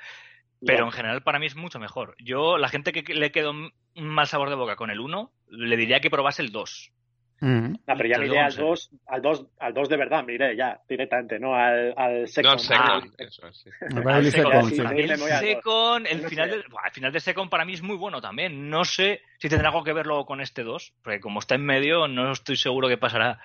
Pero 0.65 0.85
en 0.85 0.93
general 0.93 1.23
para 1.23 1.39
mí 1.39 1.47
es 1.47 1.57
mucho 1.57 1.79
mejor. 1.79 2.17
Yo, 2.19 2.59
la 2.59 2.69
gente 2.69 2.93
que 2.93 3.15
le 3.15 3.31
quedó 3.31 3.51
un 3.51 3.73
mal 3.95 4.27
sabor 4.27 4.49
de 4.49 4.57
boca 4.57 4.77
con 4.77 4.91
el 4.91 5.01
1, 5.01 5.33
le 5.51 5.77
diría 5.77 6.01
que 6.01 6.11
probase 6.11 6.43
el 6.43 6.53
2. 6.53 6.93
Mm. 7.41 7.75
No, 7.87 7.97
pero 7.97 8.09
ya 8.09 8.19
miré 8.19 8.41
al 8.41 8.57
2, 8.57 8.91
al 9.09 9.21
2, 9.21 9.47
al 9.59 9.75
2 9.75 9.89
de 9.91 9.97
verdad, 9.99 10.25
miré 10.25 10.57
ya, 10.57 10.81
directamente, 10.89 11.39
no 11.39 11.55
al, 11.55 11.93
al 11.97 12.29
second. 12.29 12.55
No, 12.55 12.59
second, 12.59 12.89
ah, 12.89 13.03
eso, 13.19 13.53
sí. 13.53 13.71
al 14.07 14.31
second, 14.31 14.71
sí. 14.71 14.81
El, 14.81 15.19
second, 15.19 16.07
el 16.07 16.21
final, 16.29 16.51
de, 16.51 16.57
el 16.57 16.93
final 16.93 17.13
de 17.13 17.21
second 17.21 17.51
para 17.51 17.67
mí 17.67 17.75
es 17.75 17.83
muy 17.83 17.97
bueno 17.97 18.23
también. 18.23 18.71
No 18.71 18.87
sé 18.87 19.21
si 19.39 19.51
tendrá 19.51 19.69
algo 19.69 19.85
que 19.85 19.93
ver 19.93 20.07
luego 20.07 20.25
con 20.25 20.41
este 20.41 20.63
2, 20.63 20.95
porque 21.03 21.21
como 21.21 21.41
está 21.41 21.57
en 21.57 21.67
medio, 21.67 22.09
no 22.09 22.33
estoy 22.33 22.57
seguro 22.57 22.89
qué 22.89 22.97
pasará. 22.97 23.39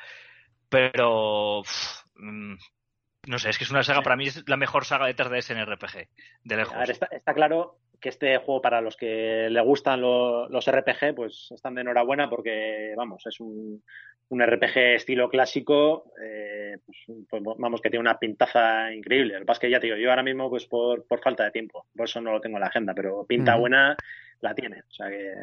Pero 0.72 1.60
uff, 1.60 2.06
no 2.16 3.38
sé, 3.38 3.50
es 3.50 3.58
que 3.58 3.66
es 3.66 3.72
una 3.72 3.84
saga, 3.84 4.02
para 4.02 4.16
mí 4.16 4.28
es 4.28 4.48
la 4.48 4.56
mejor 4.56 4.86
saga 4.86 5.06
de 5.06 5.16
3DS 5.16 5.52
en 5.52 5.66
RPG, 5.66 6.08
de 6.46 6.56
lejos. 6.56 6.74
A 6.74 6.80
ver, 6.80 6.92
está, 6.92 7.08
está, 7.12 7.34
claro 7.34 7.78
que 8.00 8.08
este 8.08 8.38
juego 8.38 8.62
para 8.62 8.80
los 8.80 8.96
que 8.96 9.50
le 9.50 9.62
gustan 9.62 10.00
los 10.02 10.66
RPG, 10.66 11.14
pues 11.14 11.50
están 11.52 11.76
de 11.76 11.82
enhorabuena 11.82 12.30
porque, 12.30 12.94
vamos, 12.96 13.22
es 13.28 13.40
un, 13.42 13.84
un 14.30 14.42
RPG 14.42 14.78
estilo 14.96 15.30
clásico, 15.30 16.14
eh, 16.24 16.78
pues, 16.86 16.98
pues, 17.30 17.44
vamos, 17.58 17.82
que 17.82 17.90
tiene 17.90 18.02
una 18.02 18.18
pintaza 18.18 18.94
increíble. 18.94 19.34
Lo 19.34 19.40
que 19.42 19.46
pasa 19.46 19.58
es 19.58 19.62
que 19.62 19.72
ya 19.72 19.80
te 19.80 19.88
digo, 19.88 19.98
yo 19.98 20.10
ahora 20.10 20.24
mismo, 20.24 20.50
pues 20.50 20.66
por, 20.68 21.06
por 21.06 21.22
falta 21.22 21.44
de 21.44 21.52
tiempo, 21.52 21.86
por 21.94 22.06
eso 22.06 22.22
no 22.22 22.32
lo 22.32 22.40
tengo 22.40 22.56
en 22.56 22.62
la 22.62 22.68
agenda, 22.68 22.94
pero 22.96 23.26
pinta 23.26 23.58
buena 23.58 23.98
la 24.40 24.56
tiene. 24.56 24.80
O 24.80 24.94
sea 24.94 25.10
que. 25.10 25.34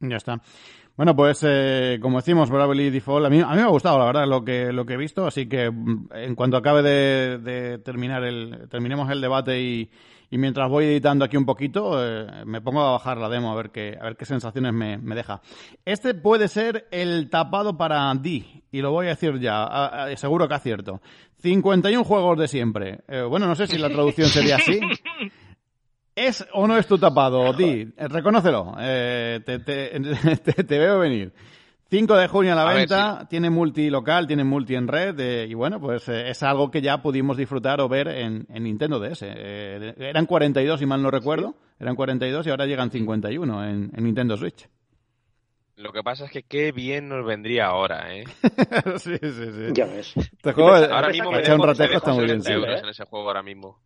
Ya 0.00 0.16
está. 0.16 0.40
Bueno, 0.96 1.14
pues 1.14 1.44
eh, 1.46 1.98
como 2.00 2.18
decimos, 2.18 2.48
Bravely 2.48 2.88
Default, 2.88 3.26
a 3.26 3.30
mí, 3.30 3.40
a 3.40 3.48
mí 3.48 3.56
me 3.56 3.62
ha 3.62 3.68
gustado, 3.68 3.98
la 3.98 4.06
verdad, 4.06 4.26
lo 4.26 4.42
que, 4.42 4.72
lo 4.72 4.86
que 4.86 4.94
he 4.94 4.96
visto, 4.96 5.26
así 5.26 5.46
que 5.46 5.70
mm, 5.70 6.08
en 6.14 6.34
cuanto 6.34 6.56
acabe 6.56 6.82
de, 6.82 7.38
de 7.38 7.78
terminar 7.78 8.24
el, 8.24 8.66
terminemos 8.70 9.10
el 9.10 9.20
debate 9.20 9.60
y, 9.60 9.90
y 10.30 10.38
mientras 10.38 10.70
voy 10.70 10.86
editando 10.86 11.26
aquí 11.26 11.36
un 11.36 11.44
poquito, 11.44 12.02
eh, 12.02 12.46
me 12.46 12.62
pongo 12.62 12.80
a 12.80 12.92
bajar 12.92 13.18
la 13.18 13.28
demo 13.28 13.52
a 13.52 13.56
ver 13.56 13.70
qué, 13.70 13.98
a 14.00 14.04
ver 14.04 14.16
qué 14.16 14.24
sensaciones 14.24 14.72
me, 14.72 14.96
me, 14.96 15.14
deja. 15.14 15.42
Este 15.84 16.14
puede 16.14 16.48
ser 16.48 16.88
el 16.90 17.28
tapado 17.28 17.76
para 17.76 18.12
D, 18.14 18.62
y 18.72 18.80
lo 18.80 18.90
voy 18.90 19.06
a 19.06 19.10
decir 19.10 19.38
ya, 19.38 20.08
seguro 20.16 20.48
que 20.48 20.54
acierto. 20.54 21.02
51 21.42 22.04
juegos 22.04 22.38
de 22.38 22.48
siempre. 22.48 23.00
Eh, 23.06 23.20
bueno, 23.20 23.46
no 23.46 23.54
sé 23.54 23.66
si 23.66 23.76
la 23.76 23.90
traducción 23.90 24.28
sería 24.28 24.56
así. 24.56 24.80
¿Es 26.16 26.46
o 26.54 26.66
no 26.66 26.78
es 26.78 26.86
tu 26.86 26.96
tapado, 26.96 27.52
Di? 27.52 27.92
Reconócelo. 27.94 28.74
Eh, 28.80 29.40
te, 29.44 29.58
te, 29.58 30.00
te, 30.42 30.64
te, 30.64 30.78
veo 30.78 30.98
venir. 30.98 31.34
5 31.90 32.16
de 32.16 32.26
junio 32.26 32.52
a 32.54 32.56
la 32.56 32.64
venta, 32.64 33.26
tiene 33.28 33.50
multi 33.50 33.90
local, 33.90 34.26
tiene 34.26 34.42
multi 34.42 34.74
en 34.74 34.88
red, 34.88 35.20
eh, 35.20 35.46
y 35.46 35.52
bueno, 35.52 35.78
pues 35.78 36.08
eh, 36.08 36.30
es 36.30 36.42
algo 36.42 36.70
que 36.70 36.80
ya 36.80 37.02
pudimos 37.02 37.36
disfrutar 37.36 37.82
o 37.82 37.88
ver 37.88 38.08
en, 38.08 38.46
en 38.48 38.64
Nintendo 38.64 38.98
DS. 38.98 39.22
Eh, 39.22 39.94
eran 39.98 40.24
42, 40.24 40.80
si 40.80 40.86
mal 40.86 41.02
no 41.02 41.10
recuerdo, 41.10 41.54
eran 41.78 41.94
42 41.94 42.46
y 42.46 42.50
ahora 42.50 42.64
llegan 42.64 42.90
51 42.90 43.64
en, 43.64 43.92
en 43.94 44.04
Nintendo 44.04 44.38
Switch. 44.38 44.68
Lo 45.76 45.92
que 45.92 46.02
pasa 46.02 46.24
es 46.24 46.30
que 46.30 46.44
qué 46.44 46.72
bien 46.72 47.10
nos 47.10 47.26
vendría 47.26 47.66
ahora, 47.66 48.16
¿eh? 48.16 48.24
sí, 48.96 49.18
sí, 49.20 49.30
sí. 49.30 49.68
Ya 49.74 49.84
ves. 49.84 50.16
Este 50.16 50.52
juego, 50.54 50.70
ahora 50.70 51.10
mismo 51.10 51.30
me 51.30 51.54
un 51.54 51.62
ratejo 51.62 51.98
está 51.98 52.14
muy 52.14 52.24
bien. 52.24 52.42
Sí, 52.42 52.52
euros 52.52 52.82
en 52.82 52.88
ese 52.88 53.04
juego 53.04 53.28
ahora 53.28 53.42
mismo. 53.42 53.78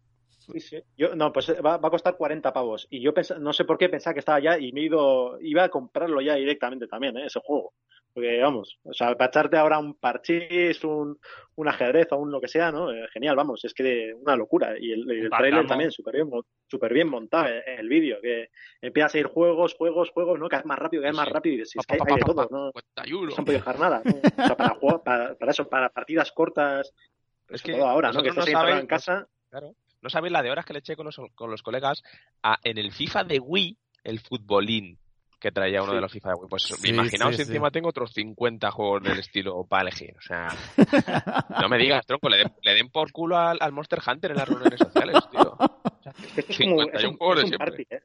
Sí, 0.52 0.60
sí. 0.60 0.82
Yo, 0.96 1.14
no, 1.14 1.32
pues 1.32 1.50
va, 1.64 1.76
va, 1.76 1.88
a 1.88 1.90
costar 1.90 2.16
40 2.16 2.52
pavos. 2.52 2.86
Y 2.90 3.00
yo 3.00 3.12
no 3.38 3.52
sé 3.52 3.64
por 3.64 3.78
qué 3.78 3.88
pensaba 3.88 4.14
que 4.14 4.20
estaba 4.20 4.40
ya 4.40 4.58
y 4.58 4.72
me 4.72 4.80
he 4.80 4.84
ido, 4.84 5.38
iba 5.40 5.64
a 5.64 5.68
comprarlo 5.68 6.20
ya 6.20 6.34
directamente 6.34 6.86
también, 6.86 7.16
¿eh? 7.16 7.26
ese 7.26 7.40
juego. 7.40 7.72
Porque 8.12 8.40
vamos, 8.40 8.80
o 8.82 8.92
sea, 8.92 9.14
para 9.14 9.28
echarte 9.28 9.56
ahora 9.56 9.78
un 9.78 9.94
parchís, 9.94 10.82
un, 10.82 11.16
un 11.54 11.68
ajedrez 11.68 12.10
o 12.10 12.16
un 12.16 12.32
lo 12.32 12.40
que 12.40 12.48
sea, 12.48 12.72
¿no? 12.72 12.92
Eh, 12.92 13.06
genial, 13.12 13.36
vamos, 13.36 13.64
es 13.64 13.72
que 13.72 14.12
una 14.14 14.34
locura. 14.34 14.74
Y 14.76 14.90
el, 14.90 15.08
el 15.08 15.30
trailer 15.30 15.64
también 15.66 15.92
súper 15.92 16.16
bien, 16.16 16.28
super 16.66 16.92
bien 16.92 17.08
montado, 17.08 17.46
el, 17.46 17.62
el 17.78 17.88
vídeo, 17.88 18.18
que 18.20 18.50
empiezas 18.80 19.14
a 19.14 19.18
ir 19.18 19.26
juegos, 19.26 19.74
juegos, 19.74 20.10
juegos, 20.10 20.40
¿no? 20.40 20.48
Que 20.48 20.56
es 20.56 20.64
más 20.64 20.78
rápido, 20.78 21.04
que 21.04 21.08
es 21.10 21.14
más 21.14 21.28
rápido. 21.28 21.62
Y 21.62 21.66
si 21.66 21.78
es 21.78 21.86
que 21.86 21.94
hay, 21.94 22.00
hay 22.04 22.16
de 22.16 22.22
todo, 22.22 22.48
¿no? 22.50 22.66
No 22.66 23.30
se 23.30 23.40
han 23.40 23.44
podido 23.44 23.60
dejar 23.60 23.78
nada. 23.78 24.02
¿no? 24.04 24.12
O 24.40 24.46
sea, 24.46 24.56
para, 24.56 24.74
jugar, 24.74 25.02
para, 25.04 25.34
para, 25.36 25.50
eso, 25.52 25.68
para 25.68 25.88
partidas 25.90 26.32
cortas, 26.32 26.92
pues 27.46 27.60
es 27.60 27.62
que 27.62 27.72
todo 27.74 27.86
ahora, 27.86 28.10
¿no? 28.10 28.22
Que 28.22 28.30
estás 28.30 28.50
no 28.50 28.68
en 28.68 28.86
casa. 28.86 29.28
Claro. 29.50 29.74
No 30.02 30.10
sabéis 30.10 30.32
la 30.32 30.42
de 30.42 30.50
horas 30.50 30.64
que 30.64 30.72
le 30.72 30.78
eché 30.80 30.96
con 30.96 31.06
los, 31.06 31.20
con 31.34 31.50
los 31.50 31.62
colegas 31.62 32.02
a, 32.42 32.58
en 32.64 32.78
el 32.78 32.92
FIFA 32.92 33.24
de 33.24 33.38
Wii, 33.38 33.76
el 34.04 34.20
futbolín 34.20 34.98
que 35.38 35.50
traía 35.52 35.80
uno 35.82 35.92
Sí. 35.92 35.96
de 35.96 36.00
los 36.02 36.12
FIFA 36.12 36.28
de 36.28 36.34
Wii. 36.34 36.48
Pues 36.50 36.62
Sí, 36.64 36.88
imaginaos 36.90 37.34
sí, 37.36 37.42
si 37.44 37.48
encima 37.48 37.70
tengo 37.70 37.88
otros 37.88 38.12
50 38.12 38.70
juegos 38.70 39.02
del 39.02 39.18
estilo 39.18 39.64
para 39.64 39.82
elegir. 39.84 40.14
O 40.18 40.20
sea, 40.20 40.48
no 41.62 41.68
me 41.68 41.78
digas, 41.78 42.04
tronco, 42.06 42.28
le 42.28 42.38
den, 42.38 42.52
le 42.62 42.74
den 42.74 42.90
por 42.90 43.10
culo 43.10 43.38
al, 43.38 43.56
al 43.60 43.72
Monster 43.72 44.00
Hunter 44.06 44.32
en 44.32 44.36
las 44.36 44.48
reuniones 44.48 44.78
sociales, 44.78 45.16
tío. 45.30 45.56
Es 46.22 46.32
que 46.32 46.40
esto 46.40 46.52
es 46.52 46.58
como 46.58 46.82
es 46.82 47.00
51 47.00 47.08
un, 47.10 47.16
juegos 47.16 47.38
es 47.44 47.50
un 47.50 47.56
party, 47.58 47.82
¿eh? 47.88 48.00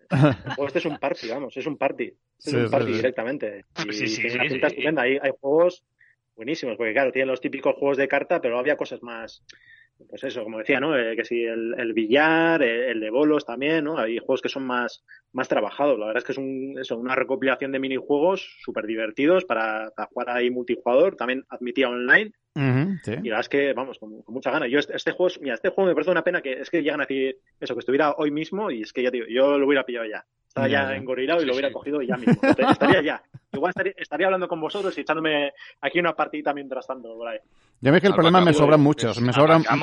Este 0.65 0.79
es 0.79 0.85
un 0.85 0.97
party, 0.97 1.27
vamos, 1.29 1.57
es 1.57 1.65
un 1.65 1.77
party. 1.77 2.03
Es 2.05 2.15
Sí, 2.37 2.55
un 2.55 2.69
party 2.69 2.91
sí. 2.91 2.93
directamente. 2.97 3.65
Y 3.89 3.93
Sí, 3.93 4.07
sí, 4.07 4.27
una 4.35 4.43
pinta 4.43 4.69
sí. 4.69 4.75
estupenda. 4.75 5.01
Hay, 5.01 5.17
hay 5.21 5.31
juegos 5.41 5.83
buenísimos, 6.37 6.77
porque 6.77 6.93
claro, 6.93 7.11
tienen 7.11 7.29
los 7.29 7.41
típicos 7.41 7.75
juegos 7.75 7.97
de 7.97 8.07
carta, 8.07 8.39
pero 8.41 8.59
había 8.59 8.77
cosas 8.77 9.01
más, 9.03 9.43
pues 10.09 10.23
eso, 10.23 10.43
como 10.43 10.59
decía, 10.59 10.79
¿no? 10.79 10.97
Eh, 10.97 11.15
que 11.15 11.23
si 11.23 11.43
el, 11.43 11.73
el 11.77 11.93
billar, 11.93 12.61
el, 12.61 12.83
el 12.83 12.99
de 12.99 13.09
bolos 13.09 13.45
también, 13.45 13.85
¿no? 13.85 13.97
Hay 13.97 14.17
juegos 14.17 14.41
que 14.41 14.49
son 14.49 14.65
más, 14.65 15.03
más 15.31 15.47
trabajados. 15.47 15.97
La 15.97 16.07
verdad 16.07 16.21
es 16.21 16.25
que 16.25 16.31
es 16.33 16.37
un, 16.37 16.77
eso, 16.79 16.97
una 16.97 17.15
recopilación 17.15 17.71
de 17.71 17.79
minijuegos 17.79 18.57
súper 18.61 18.85
divertidos 18.85 19.45
para, 19.45 19.91
para 19.95 20.07
jugar 20.09 20.29
ahí 20.29 20.49
multijugador. 20.49 21.15
También 21.15 21.45
admitía 21.49 21.89
online. 21.89 22.31
Uh 22.55 22.59
-huh, 22.59 22.99
sí. 23.03 23.11
Y 23.11 23.15
la 23.15 23.21
verdad 23.21 23.39
es 23.41 23.49
que, 23.49 23.73
vamos, 23.73 23.99
con, 23.99 24.21
con, 24.21 24.33
mucha 24.33 24.51
gana. 24.51 24.67
Yo 24.67 24.79
este, 24.79 24.95
este 24.95 25.11
juego, 25.11 25.33
mira, 25.41 25.55
este 25.55 25.69
juego 25.69 25.87
me 25.89 25.93
parece 25.93 26.11
una 26.11 26.23
pena 26.23 26.41
que 26.41 26.53
es 26.53 26.69
que 26.69 26.83
llegan 26.83 27.01
a 27.01 27.05
decir 27.05 27.37
eso, 27.59 27.73
que 27.73 27.79
estuviera 27.79 28.13
hoy 28.17 28.31
mismo 28.31 28.71
y 28.71 28.81
es 28.81 28.93
que 28.93 29.03
ya 29.03 29.11
digo, 29.11 29.25
yo 29.29 29.57
lo 29.57 29.65
hubiera 29.65 29.85
pillado 29.85 30.05
ya. 30.05 30.25
Estaba 30.55 30.69
ya, 30.69 30.95
engorilado 30.95 31.39
y 31.39 31.41
sí, 31.41 31.47
lo 31.47 31.53
hubiera 31.53 31.67
sí. 31.67 31.73
cogido 31.73 32.01
ya 32.01 32.15
mismo. 32.15 32.39
Estaría 32.41 33.01
ya. 33.01 33.21
Igual 33.51 33.69
estaría, 33.71 33.93
estaría, 33.97 34.27
hablando 34.27 34.47
con 34.47 34.59
vosotros 34.61 34.97
y 34.97 35.01
echándome 35.01 35.51
aquí 35.81 35.99
una 35.99 36.13
partidita 36.13 36.53
mientras 36.53 36.87
tanto 36.87 37.13
por 37.15 37.27
ahí. 37.27 37.39
Ya 37.81 37.91
ves 37.91 37.99
que 38.01 38.07
el 38.07 38.13
Al 38.13 38.15
problema 38.15 38.39
me 38.41 38.53
sobran 38.53 38.79
muchos. 38.81 39.19
Me 39.19 39.33
sobran, 39.33 39.63
a 39.69 39.75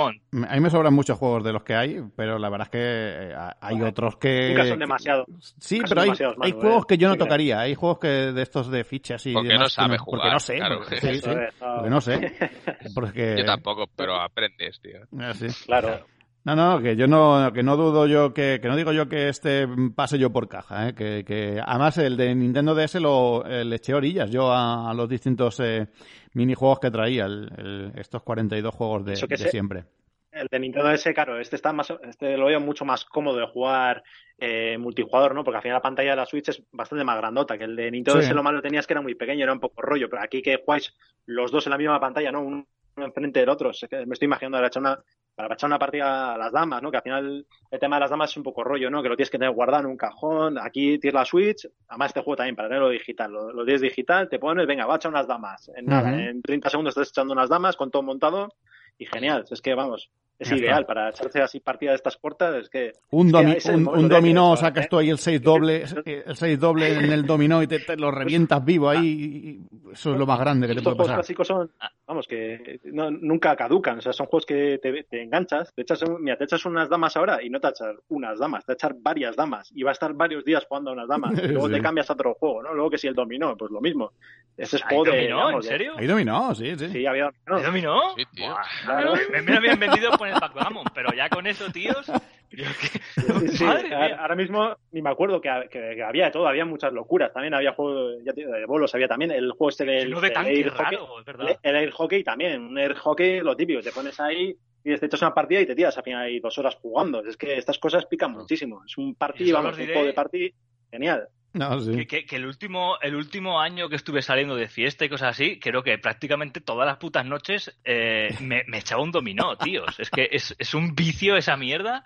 mí 0.54 0.60
me 0.60 0.70
sobran 0.70 0.94
muchos 0.94 1.18
juegos 1.18 1.44
de 1.44 1.52
los 1.52 1.62
que 1.62 1.74
hay, 1.74 2.02
pero 2.16 2.38
la 2.38 2.48
verdad 2.48 2.68
es 2.68 2.70
que 2.70 2.78
eh, 2.80 3.34
hay 3.60 3.82
otros 3.82 4.16
que. 4.16 4.48
Nunca 4.48 4.66
son 4.66 4.78
demasiados. 4.78 5.26
Sí, 5.58 5.76
Nunca 5.76 5.88
pero 5.90 6.00
hay, 6.00 6.10
hay 6.40 6.52
juegos 6.52 6.82
¿eh? 6.84 6.86
que 6.88 6.98
yo 6.98 7.08
no 7.08 7.16
tocaría. 7.16 7.60
Hay 7.60 7.74
juegos 7.74 7.98
que 7.98 8.08
de 8.08 8.42
estos 8.42 8.70
de 8.70 8.84
fichas 8.84 9.24
y 9.26 9.34
Porque 9.34 9.48
demás 9.48 9.60
no 9.60 9.66
que 9.66 9.70
sabe 9.70 9.98
jugar, 9.98 10.20
Porque 10.20 10.32
no 10.32 10.40
sé. 10.40 10.56
claro. 10.56 10.78
porque- 10.78 11.00
sí, 11.00 11.08
Eso 11.08 11.32
sí, 11.32 11.38
es, 11.38 11.60
no. 11.60 11.74
porque 11.74 11.90
no 11.90 12.00
sé. 12.00 12.32
Porque, 12.94 13.34
Yo 13.38 13.44
tampoco, 13.44 13.86
pero 13.94 14.16
aprendes, 14.20 14.80
tío. 14.80 15.00
Ah, 15.18 15.32
sí. 15.34 15.46
Claro. 15.66 16.00
No, 16.44 16.56
no, 16.56 16.82
que 16.82 16.96
yo 16.96 17.06
no, 17.06 17.52
que 17.52 17.62
no 17.62 17.76
dudo 17.76 18.06
yo 18.08 18.34
que, 18.34 18.58
que 18.60 18.68
no 18.68 18.74
digo 18.74 18.92
yo 18.92 19.08
que 19.08 19.28
este 19.28 19.68
pase 19.94 20.18
yo 20.18 20.32
por 20.32 20.48
caja, 20.48 20.88
¿eh? 20.88 20.94
que, 20.94 21.24
que 21.24 21.60
además 21.64 21.98
el 21.98 22.16
de 22.16 22.34
Nintendo 22.34 22.74
DS 22.74 22.96
lo 23.00 23.44
eh, 23.46 23.64
le 23.64 23.76
eché 23.76 23.94
orillas 23.94 24.28
yo 24.30 24.50
a, 24.50 24.90
a 24.90 24.94
los 24.94 25.08
distintos 25.08 25.60
eh, 25.60 25.86
minijuegos 26.34 26.80
que 26.80 26.90
traía, 26.90 27.26
el, 27.26 27.48
el- 27.56 27.92
estos 27.94 28.22
42 28.24 28.74
juegos 28.74 29.04
de, 29.04 29.14
sé. 29.16 29.50
siempre. 29.50 29.84
El 30.32 30.48
de 30.50 30.58
Nintendo 30.58 30.88
DS, 30.88 31.12
claro, 31.14 31.38
este 31.38 31.54
está 31.56 31.72
más, 31.72 31.92
este 32.08 32.36
lo 32.36 32.46
veo 32.46 32.58
mucho 32.58 32.84
más 32.84 33.04
cómodo 33.04 33.36
de 33.38 33.46
jugar 33.46 34.02
eh, 34.38 34.78
multijugador, 34.78 35.34
¿no? 35.36 35.44
Porque 35.44 35.58
al 35.58 35.62
final 35.62 35.76
la 35.76 35.82
pantalla 35.82 36.10
de 36.10 36.16
la 36.16 36.26
Switch 36.26 36.48
es 36.48 36.62
bastante 36.72 37.04
más 37.04 37.18
grandota, 37.18 37.56
que 37.56 37.64
el 37.64 37.76
de 37.76 37.90
Nintendo 37.90 38.20
Sí. 38.20 38.26
DS 38.28 38.34
lo 38.34 38.42
malo 38.42 38.62
tenías 38.62 38.86
que 38.86 38.94
era 38.94 39.02
muy 39.02 39.14
pequeño, 39.14 39.44
era 39.44 39.52
un 39.52 39.60
poco 39.60 39.80
rollo, 39.82 40.08
pero 40.10 40.22
aquí 40.22 40.42
que 40.42 40.56
jugáis 40.64 40.92
los 41.26 41.52
dos 41.52 41.66
en 41.66 41.70
la 41.70 41.78
misma 41.78 42.00
pantalla, 42.00 42.32
¿no? 42.32 42.66
Enfrente 42.96 43.40
del 43.40 43.48
otro, 43.48 43.70
es 43.70 43.86
que 43.88 44.06
me 44.06 44.14
estoy 44.14 44.26
imaginando 44.26 44.58
para 44.58 44.66
echar 44.68 44.80
una, 44.82 45.02
para 45.34 45.54
echar 45.54 45.68
una 45.68 45.78
partida 45.78 46.34
a 46.34 46.38
las 46.38 46.52
damas, 46.52 46.82
¿no? 46.82 46.90
Que 46.90 46.98
al 46.98 47.02
final 47.02 47.46
el 47.70 47.80
tema 47.80 47.96
de 47.96 48.00
las 48.00 48.10
damas 48.10 48.30
es 48.30 48.36
un 48.36 48.42
poco 48.42 48.64
rollo, 48.64 48.90
¿no? 48.90 49.02
Que 49.02 49.08
lo 49.08 49.16
tienes 49.16 49.30
que 49.30 49.38
tener 49.38 49.54
guardado 49.54 49.84
en 49.84 49.90
un 49.90 49.96
cajón, 49.96 50.58
aquí 50.58 50.98
tienes 50.98 51.14
la 51.14 51.24
Switch, 51.24 51.68
además 51.88 52.08
este 52.08 52.20
juego 52.20 52.36
también 52.36 52.56
para 52.56 52.68
tenerlo 52.68 52.90
digital, 52.90 53.32
lo, 53.32 53.52
lo 53.52 53.64
tienes 53.64 53.80
digital, 53.80 54.28
te 54.28 54.38
pones, 54.38 54.66
venga, 54.66 54.86
va 54.86 54.94
a 54.94 54.96
echar 54.96 55.10
unas 55.10 55.26
damas, 55.26 55.70
en 55.74 55.86
nada, 55.86 56.12
en 56.12 56.42
30 56.42 56.70
segundos 56.70 56.92
estás 56.92 57.10
echando 57.10 57.32
unas 57.32 57.48
damas 57.48 57.76
con 57.76 57.90
todo 57.90 58.02
montado 58.02 58.54
y 58.98 59.06
genial, 59.06 59.44
es 59.50 59.62
que 59.62 59.74
vamos, 59.74 60.10
es 60.42 60.48
Ya 60.48 60.54
está. 60.54 60.66
ideal 60.66 60.86
para 60.86 61.08
echarse 61.10 61.40
así 61.40 61.60
partidas 61.60 61.92
de 61.92 61.96
estas 61.96 62.16
cortas, 62.16 62.54
es 62.56 62.68
que 62.68 62.92
Un, 63.10 63.28
Es 63.28 63.32
domi- 63.66 64.08
dominó, 64.08 64.52
que- 64.54 64.60
sacas 64.60 64.88
tú 64.88 64.98
ahí 64.98 65.10
el 65.10 65.18
6 65.18 65.42
doble, 65.42 65.84
el 66.04 66.36
6 66.36 66.58
doble 66.60 66.92
en 66.94 67.12
el 67.12 67.24
dominó 67.24 67.62
y 67.62 67.66
te, 67.66 67.78
te 67.80 67.96
lo 67.96 68.10
revientas 68.10 68.64
vivo 68.64 68.88
ahí. 68.88 69.02
y- 69.02 69.92
eso 69.92 70.12
es 70.12 70.18
lo 70.18 70.26
más 70.26 70.38
grande 70.40 70.66
que 70.66 70.74
te 70.74 70.80
puede 70.80 70.94
juegos 70.96 71.06
pasar. 71.08 71.16
clásicos 71.18 71.46
son, 71.46 71.70
vamos, 72.06 72.26
que 72.26 72.80
no- 72.84 73.10
nunca 73.10 73.54
caducan, 73.56 73.98
o 73.98 74.00
sea, 74.00 74.12
son 74.12 74.26
juegos 74.26 74.46
que 74.46 74.78
te, 74.82 75.04
te 75.04 75.22
enganchas, 75.22 75.72
te 75.74 75.82
echas, 75.82 76.02
un- 76.02 76.22
mira, 76.22 76.36
te 76.36 76.44
echas 76.44 76.64
unas 76.64 76.88
damas 76.88 77.16
ahora 77.16 77.42
y 77.42 77.50
no 77.50 77.60
te 77.60 77.68
echas 77.68 77.94
unas 78.08 78.38
damas, 78.38 78.64
te 78.64 78.72
echas 78.72 78.92
varias 79.02 79.36
damas 79.36 79.70
y 79.74 79.82
va 79.82 79.90
a 79.90 79.92
estar 79.92 80.12
varios 80.14 80.44
días 80.44 80.64
jugando 80.66 80.90
a 80.90 80.94
unas 80.94 81.08
damas, 81.08 81.32
y 81.34 81.36
luego 81.62 81.68
Sí. 81.68 81.74
te 81.74 81.80
cambias 81.82 82.08
a 82.10 82.14
otro 82.14 82.34
juego, 82.34 82.62
¿no? 82.62 82.72
Luego 82.74 82.90
que 82.90 82.98
si 82.98 83.06
el 83.06 83.14
dominó, 83.14 83.56
pues 83.56 83.70
lo 83.70 83.80
mismo. 83.80 84.12
Ese 84.56 84.76
es 84.76 84.82
¿Hay 84.82 84.88
juego 84.96 85.04
de, 85.04 85.28
dominó? 85.28 85.50
¿En 85.50 85.62
serio? 85.62 85.92
Ahí 85.96 86.06
dominó, 86.06 86.54
sí, 86.54 86.74
sí. 86.78 86.88
Sí, 86.90 87.06
había 87.06 87.24
dominó. 87.46 87.56
¿Hay 87.56 87.62
dominó? 87.64 88.00
Sí, 88.16 88.24
tío. 88.34 88.46
Buah, 88.48 88.62
Claro. 88.84 89.12
Me, 89.30 89.42
me 89.42 89.56
habían 89.56 89.78
vendido 89.80 90.10
con 90.18 90.28
el 90.32 90.40
Backgammon, 90.40 90.84
pero 90.94 91.12
ya 91.14 91.28
con 91.28 91.46
eso, 91.46 91.70
tíos. 91.70 92.06
yo 92.50 92.64
que- 92.80 93.00
Sí, 93.48 93.48
sí, 93.58 93.64
Madre 93.64 93.94
ahora 93.94 94.06
mía. 94.08 94.16
ahora 94.20 94.34
mismo 94.36 94.76
ni 94.90 95.02
me 95.02 95.10
acuerdo 95.10 95.40
que, 95.40 95.50
que- 95.70 95.94
que 95.96 96.02
había 96.02 96.26
de 96.26 96.30
todo, 96.30 96.46
había 96.48 96.64
muchas 96.64 96.92
locuras. 96.92 97.32
También 97.32 97.54
había 97.54 97.72
juegos 97.72 98.16
ya 98.24 98.32
te 98.32 98.40
digo, 98.42 98.52
de 98.52 98.66
bolos, 98.66 98.94
había 98.94 99.08
también 99.08 99.30
el 99.30 99.50
juego 99.52 99.70
este 99.70 99.84
del, 99.84 100.12
de 100.20 100.30
tanque 100.30 100.50
air 100.52 100.70
hockey. 100.70 100.84
raro, 100.96 101.24
verdad. 101.24 101.48
El, 101.62 101.70
el 101.70 101.76
air 101.82 101.90
hockey 101.90 102.24
también, 102.24 102.60
un 102.62 102.78
air 102.78 102.94
hockey 102.94 103.40
lo 103.40 103.56
típico, 103.56 103.80
te 103.80 103.92
pones 103.92 104.18
ahí 104.20 104.54
y 104.84 104.96
te 104.96 105.06
echas 105.06 105.22
una 105.22 105.32
partida 105.32 105.60
y 105.60 105.66
te 105.66 105.74
tiras 105.76 105.96
al 105.96 106.02
final 106.04 106.22
ahí 106.26 106.40
dos 106.40 106.58
horas 106.58 106.74
jugando. 106.74 107.24
Es 107.24 107.36
que 107.36 107.56
estas 107.56 107.78
cosas 107.78 108.04
pican 108.06 108.32
muchísimo. 108.32 108.82
Es 108.84 108.98
un 108.98 109.14
solo 109.52 109.62
vamos, 109.64 109.72
os 109.74 109.78
un 109.80 109.86
juego 109.86 110.06
de 110.06 110.12
party 110.12 110.54
genial. 110.90 111.28
No, 111.54 111.80
sí. 111.80 111.92
Que, 111.94 112.06
que- 112.06 112.24
que 112.26 112.36
el 112.36 112.46
último 112.46 112.96
el 113.02 113.14
último 113.14 113.60
año 113.60 113.88
que 113.88 113.96
estuve 113.96 114.22
saliendo 114.22 114.56
de 114.56 114.68
fiesta 114.68 115.04
y 115.04 115.08
cosas 115.08 115.30
así, 115.30 115.58
creo 115.60 115.82
que 115.82 115.98
prácticamente 115.98 116.60
todas 116.60 116.86
las 116.86 116.96
putas 116.96 117.26
noches 117.26 117.78
eh, 117.84 118.28
me, 118.40 118.62
me 118.66 118.78
echaba 118.78 119.02
un 119.02 119.10
dominó, 119.12 119.56
tíos. 119.56 119.98
Es 120.00 120.10
que 120.10 120.28
es, 120.32 120.54
es 120.58 120.74
un 120.74 120.94
vicio 120.94 121.36
esa 121.36 121.56
mierda. 121.56 122.04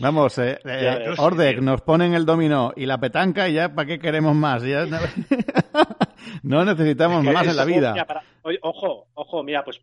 Vamos, 0.00 0.38
eh, 0.38 0.58
eh. 0.64 1.14
Ordec, 1.18 1.60
nos 1.60 1.80
ponen 1.82 2.14
el 2.14 2.26
dominó 2.26 2.72
y 2.74 2.84
la 2.84 2.98
petanca 2.98 3.48
y 3.48 3.52
ya, 3.54 3.72
¿para 3.72 3.86
qué 3.86 4.00
queremos 4.00 4.34
más? 4.34 4.64
Ya 4.64 4.86
no, 4.86 4.98
no 6.42 6.64
necesitamos 6.64 7.22
más 7.24 7.46
en 7.46 7.56
la 7.56 7.64
vida. 7.64 7.92
mira, 7.92 8.04
para- 8.06 8.22
oye, 8.42 8.58
ojo, 8.62 9.06
ojo, 9.14 9.42
mira, 9.44 9.62
pues 9.64 9.80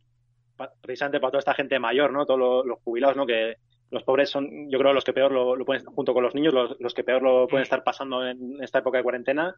precisamente 0.82 1.20
para 1.20 1.32
toda 1.32 1.40
esta 1.40 1.54
gente 1.54 1.80
mayor, 1.80 2.12
¿no? 2.12 2.26
Todos 2.26 2.40
los, 2.40 2.66
los 2.66 2.80
jubilados, 2.84 3.16
¿no? 3.16 3.26
Que, 3.26 3.56
los 3.92 4.04
pobres 4.04 4.30
son, 4.30 4.70
yo 4.70 4.80
creo, 4.80 4.94
los 4.94 5.04
que 5.04 5.14
peor 5.14 5.32
lo, 5.32 5.66
pueden, 5.66 5.84
junto 5.86 6.14
con 6.14 6.24
los 6.24 6.34
niños, 6.34 6.54
los, 6.54 6.80
los, 6.80 6.94
que 6.94 7.04
peor 7.04 7.22
lo 7.22 7.48
pueden 7.48 7.64
estar 7.64 7.84
pasando 7.84 8.26
en 8.26 8.58
esta 8.64 8.80
época 8.80 8.98
de 8.98 9.04
cuarentena. 9.04 9.56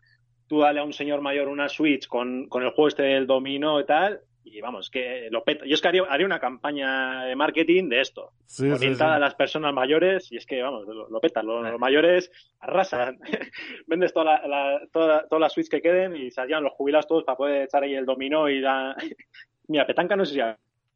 Tú 0.48 0.60
dale 0.60 0.80
a 0.80 0.84
un 0.84 0.92
señor 0.92 1.22
mayor 1.22 1.48
una 1.48 1.70
Switch 1.70 2.08
con, 2.08 2.48
con 2.50 2.64
el 2.64 2.70
juego 2.70 2.88
este 2.88 3.04
del 3.04 3.28
dominó 3.28 3.80
y 3.80 3.86
tal, 3.86 4.22
y 4.44 4.60
vamos, 4.60 4.90
que 4.90 5.30
lo 5.32 5.44
peta. 5.44 5.66
Yo 5.66 5.76
es 5.76 5.82
que 5.82 5.88
haría, 5.88 6.26
una 6.26 6.40
campaña 6.40 7.26
de 7.26 7.36
marketing 7.36 7.90
de 7.90 8.02
esto, 8.02 8.34
orientada 8.60 9.16
a 9.16 9.20
las 9.20 9.36
personas 9.36 9.74
mayores, 9.74 10.32
y 10.32 10.38
es 10.38 10.46
que, 10.46 10.62
vamos, 10.62 10.88
lo, 10.88 11.10
lo 11.10 11.22
petan. 11.22 11.46
Los, 11.46 11.80
mayores 11.80 12.32
arrasan. 12.60 13.20
Vendes 13.88 14.14
toda 14.14 14.46
la, 14.48 14.82
toda, 14.92 15.28
todas 15.28 15.42
las 15.42 15.54
suites 15.54 15.70
que 15.70 15.82
queden 15.82 16.16
y 16.16 16.32
salían 16.32 16.64
los 16.64 16.74
jubilados 16.74 17.08
todos 17.08 17.24
para 17.24 17.38
poder 17.38 17.64
echar 17.64 17.84
ahí 17.84 17.94
el 17.94 18.06
dominó 18.06 18.50
y 18.50 18.60
la. 18.60 18.96
Mira, 19.68 19.88
petanca 19.88 20.16
no 20.16 20.26
sé 20.26 20.34
si 20.34 20.42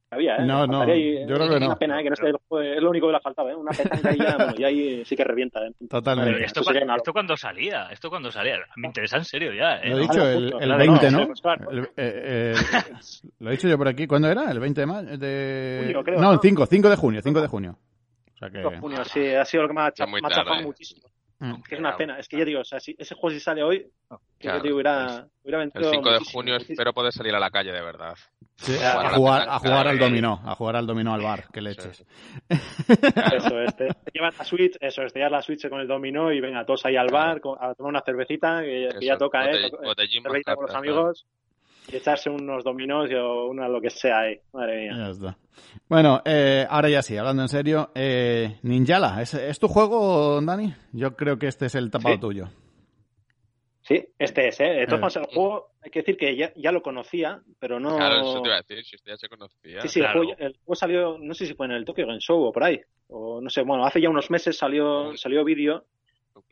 había, 0.09 0.37
¿eh? 0.37 0.45
No, 0.45 0.65
no, 0.65 0.85
yo 0.85 1.35
creo 1.35 1.49
que 1.49 1.59
no. 1.59 1.65
Una 1.67 1.75
pena, 1.75 1.99
¿eh? 1.99 2.03
que 2.03 2.09
no 2.09 2.13
esté, 2.13 2.29
es 2.29 2.81
lo 2.81 2.89
único 2.89 3.07
que 3.07 3.11
le 3.11 3.17
ha 3.17 3.21
faltado, 3.21 3.49
¿eh? 3.49 3.55
Una 3.55 3.71
petanca 3.71 4.13
y 4.13 4.17
ya, 4.17 4.37
bueno, 4.37 4.53
y 4.57 4.63
ahí 4.63 5.05
sí 5.05 5.15
que 5.15 5.23
revienta, 5.23 5.65
¿eh? 5.65 5.71
Totalmente. 5.89 6.45
esto, 6.45 6.61
cuando, 6.63 6.95
esto, 6.95 7.13
cuando 7.13 7.37
salía, 7.37 7.87
esto 7.91 8.09
cuando 8.09 8.31
salía, 8.31 8.55
me 8.77 8.87
interesa 8.87 9.17
en 9.17 9.25
serio 9.25 9.53
ya, 9.53 9.77
¿eh? 9.77 9.89
Lo 9.89 9.97
he 9.97 10.01
dicho 10.01 10.27
el, 10.27 10.53
el 10.59 10.77
20, 10.77 11.11
¿no? 11.11 11.27
El, 11.71 11.79
eh, 11.79 11.87
eh, 11.97 12.53
lo 13.39 13.49
he 13.49 13.51
dicho 13.51 13.67
yo 13.67 13.77
por 13.77 13.87
aquí, 13.87 14.07
¿cuándo 14.07 14.29
era? 14.29 14.49
¿El 14.49 14.59
20 14.59 14.81
de 14.81 14.87
mayo? 14.87 15.17
De... 15.17 15.81
Junio, 15.83 16.03
creo, 16.03 16.21
no, 16.21 16.31
el 16.31 16.39
5, 16.41 16.65
5 16.65 16.89
de 16.89 16.95
junio, 16.95 17.21
5 17.21 17.41
de 17.41 17.47
junio. 17.47 17.77
O 18.33 18.37
sea 18.37 18.49
que... 18.49 18.59
5 18.59 18.69
de 18.69 18.79
junio, 18.79 19.05
sí, 19.05 19.27
ha 19.33 19.43
sido 19.43 19.63
lo 19.63 19.69
que 19.69 19.73
me 19.73 19.81
ha, 19.81 19.91
chafado 19.91 20.61
muchísimo. 20.61 21.07
Mm. 21.39 21.61
Que 21.61 21.75
es 21.75 21.79
una 21.79 21.95
pena. 21.95 22.17
Es 22.17 22.27
que 22.27 22.37
ya 22.37 22.45
digo, 22.45 22.61
o 22.61 22.65
sea, 22.65 22.79
si 22.79 22.95
ese 22.97 23.13
juego 23.13 23.33
si 23.33 23.39
sale 23.39 23.61
hoy, 23.61 23.85
claro, 24.39 24.61
digo, 24.61 24.75
hubiera, 24.75 25.27
hubiera 25.43 25.63
El 25.63 25.71
5 25.71 26.11
de 26.11 26.19
junio 26.31 26.55
espero 26.55 26.93
poder 26.93 27.13
salir 27.13 27.35
a 27.35 27.39
la 27.39 27.51
calle 27.51 27.71
de 27.71 27.81
verdad. 27.81 28.15
Sí, 28.55 28.75
a, 28.83 29.09
jugar, 29.11 29.47
a 29.47 29.59
jugar 29.59 29.87
al 29.87 29.99
dominó, 29.99 30.41
a 30.43 30.55
jugar 30.55 30.77
al 30.77 30.87
dominó 30.87 31.13
al 31.13 31.21
bar, 31.21 31.45
que 31.53 31.61
leches. 31.61 32.03
Eso 32.49 33.61
es, 33.61 33.75
te, 33.75 33.87
llevas 34.11 34.35
la 34.37 34.43
Switch, 34.43 34.77
eso 34.79 35.03
es, 35.03 35.13
te 35.13 35.19
llevas 35.19 35.31
la 35.31 35.41
Switch 35.43 35.69
con 35.69 35.79
el 35.79 35.87
dominó 35.87 36.31
y 36.31 36.41
venga, 36.41 36.65
todos 36.65 36.83
ahí 36.87 36.95
al 36.95 37.09
bar 37.11 37.37
a 37.59 37.75
tomar 37.75 37.89
una 37.89 38.01
cervecita, 38.01 38.61
que, 38.61 38.89
ya 38.99 39.17
toca, 39.17 39.45
¿eh? 39.45 39.69
cervecita 40.23 40.55
con 40.55 40.65
los 40.65 40.75
amigos 40.75 41.25
y 41.91 41.95
echarse 41.95 42.29
unos 42.29 42.63
dominós 42.63 43.09
o 43.13 43.47
una 43.47 43.67
lo 43.67 43.81
que 43.81 43.89
sea 43.89 44.19
ahí. 44.19 44.39
Madre 44.53 44.81
mía. 44.81 44.93
Ya 44.97 45.09
está. 45.09 45.37
Bueno, 45.89 46.21
eh, 46.25 46.65
ahora 46.69 46.89
ya 46.89 47.01
sí, 47.01 47.17
hablando 47.17 47.43
en 47.43 47.49
serio, 47.49 47.91
eh, 47.95 48.59
Ninjala, 48.63 49.21
¿es, 49.21 49.59
tu 49.59 49.67
juego, 49.67 50.41
Dani? 50.41 50.73
Yo 50.91 51.15
creo 51.15 51.39
que 51.39 51.47
este 51.47 51.67
es 51.67 51.75
el 51.75 51.89
tapado 51.89 52.19
tuyo. 52.19 52.49
Sí, 53.81 54.05
este 54.19 54.49
es, 54.49 54.59
¿eh? 54.59 54.65
De 54.65 54.85
todas 54.85 55.15
el 55.15 55.25
juego, 55.27 55.71
hay 55.81 55.89
que 55.89 55.99
decir 55.99 56.17
que 56.17 56.35
ya, 56.35 56.51
ya, 56.57 56.73
lo 56.73 56.81
conocía, 56.81 57.41
pero 57.57 57.79
no... 57.79 57.95
Claro, 57.95 58.19
eso 58.19 58.41
te 58.41 58.49
iba 58.49 58.57
a 58.57 58.61
decir, 58.61 58.83
si 58.83 58.97
usted 58.97 59.13
ya 59.13 59.17
se 59.17 59.29
conocía. 59.29 59.81
Sí, 59.81 59.87
sí, 59.87 59.99
el, 60.01 60.07
juego, 60.07 60.35
el, 60.37 60.57
juego, 60.57 60.75
salió, 60.75 61.17
no 61.17 61.33
sé 61.33 61.45
si 61.45 61.53
fue 61.53 61.67
en 61.67 61.71
el 61.71 61.85
Tokyo 61.85 62.05
Game 62.05 62.19
Show 62.19 62.43
o 62.43 62.51
por 62.51 62.65
ahí, 62.65 62.81
o 63.07 63.39
no 63.39 63.49
sé, 63.49 63.61
bueno, 63.61 63.85
hace 63.85 64.01
ya 64.01 64.09
unos 64.09 64.29
meses 64.29 64.57
salió, 64.57 65.15
salió 65.15 65.45
vídeo 65.45 65.85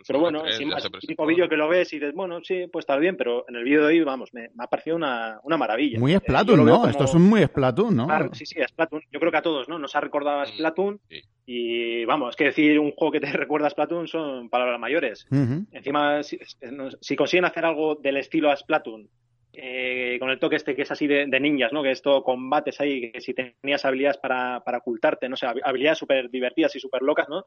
pero 0.07 0.19
bueno, 0.19 0.43
sin 0.51 0.69
más, 0.69 0.87
típico 0.99 1.25
vídeo 1.25 1.47
que 1.47 1.55
lo 1.55 1.67
ves 1.67 1.91
y 1.93 1.99
dices, 1.99 2.13
bueno, 2.13 2.39
sí, 2.43 2.67
pues 2.71 2.83
está 2.83 2.97
bien, 2.97 3.15
pero 3.15 3.45
en 3.47 3.55
el 3.55 3.63
vídeo 3.63 3.81
de 3.81 3.87
hoy, 3.87 4.03
vamos, 4.03 4.33
me, 4.33 4.49
ha 4.57 4.67
parecido 4.67 4.95
una, 4.95 5.39
una 5.43 5.57
maravilla. 5.57 5.99
Muy 5.99 6.13
Splatoon, 6.15 6.65
¿no? 6.65 6.87
Esto 6.87 7.05
es 7.05 7.15
muy 7.15 7.43
Splatoon, 7.43 7.95
¿no? 7.95 8.05
Claro, 8.05 8.29
sí, 8.33 8.45
sí, 8.45 8.59
Splatoon. 8.67 9.01
Yo 9.11 9.19
creo 9.19 9.31
que 9.31 9.37
a 9.37 9.41
todos, 9.41 9.69
¿no? 9.69 9.79
Nos 9.79 9.95
ha 9.95 10.01
recordado 10.01 10.41
a 10.41 10.45
Splatoon 10.45 10.99
y, 11.45 12.05
vamos, 12.05 12.31
es 12.31 12.35
que 12.35 12.45
decir 12.45 12.79
un 12.79 12.91
juego 12.91 13.13
que 13.13 13.19
te 13.19 13.27
recuerda 13.31 13.67
a 13.67 13.71
Splatoon 13.71 14.07
son 14.07 14.49
palabras 14.49 14.79
mayores. 14.79 15.27
Encima, 15.71 16.21
si, 16.23 17.15
consiguen 17.15 17.45
hacer 17.45 17.65
algo 17.65 17.95
del 17.95 18.17
estilo 18.17 18.51
a 18.51 18.55
Splatoon, 18.55 19.09
eh, 19.53 20.17
con 20.19 20.29
el 20.29 20.39
toque 20.39 20.57
este 20.57 20.75
que 20.75 20.81
es 20.81 20.91
así 20.91 21.07
de, 21.07 21.27
de, 21.27 21.39
ninjas, 21.39 21.71
¿no? 21.71 21.81
Que 21.81 21.91
esto 21.91 22.21
combates 22.23 22.81
ahí, 22.81 23.11
que 23.11 23.21
si 23.21 23.33
tenías 23.33 23.85
habilidades 23.85 24.17
para, 24.17 24.61
para 24.65 24.79
ocultarte, 24.79 25.29
no 25.29 25.37
sé, 25.37 25.47
habilidades 25.47 25.97
súper 25.97 26.29
divertidas 26.29 26.75
y 26.75 26.79
súper 26.79 27.01
locas, 27.01 27.29
¿no? 27.29 27.45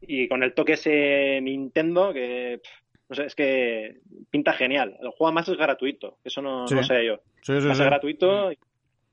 Y 0.00 0.28
con 0.28 0.42
el 0.42 0.54
toque 0.54 0.74
ese 0.74 1.40
Nintendo 1.42 2.12
que 2.12 2.60
no 3.08 3.16
sé, 3.16 3.24
es 3.24 3.34
que 3.34 4.00
pinta 4.30 4.52
genial. 4.52 4.96
El 5.00 5.10
juego 5.10 5.32
más 5.32 5.48
es 5.48 5.56
gratuito, 5.56 6.18
eso 6.24 6.42
no, 6.42 6.66
no 6.66 6.82
sé 6.82 7.06
yo. 7.06 7.20
Sí, 7.42 7.60
sí, 7.60 7.68
es 7.68 7.80
gratuito 7.80 8.50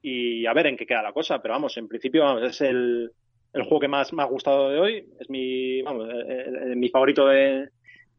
y 0.02 0.46
a 0.46 0.54
ver 0.54 0.68
en 0.68 0.78
qué 0.78 0.86
queda 0.86 1.02
la 1.02 1.14
cosa, 1.14 1.42
pero 1.42 1.54
vamos, 1.54 1.78
en 1.78 1.88
principio 1.88 2.40
es 2.44 2.62
el, 2.62 3.12
el 3.54 3.64
juego 3.64 3.80
que 3.80 3.88
más 3.88 4.14
me 4.14 4.22
ha 4.22 4.26
gustado 4.26 4.70
de 4.70 4.80
hoy, 4.80 5.06
es 5.20 5.30
mi, 5.30 5.82
vamos, 5.82 6.08
mi 6.76 6.90
favorito 6.90 7.26
de, 7.28 7.70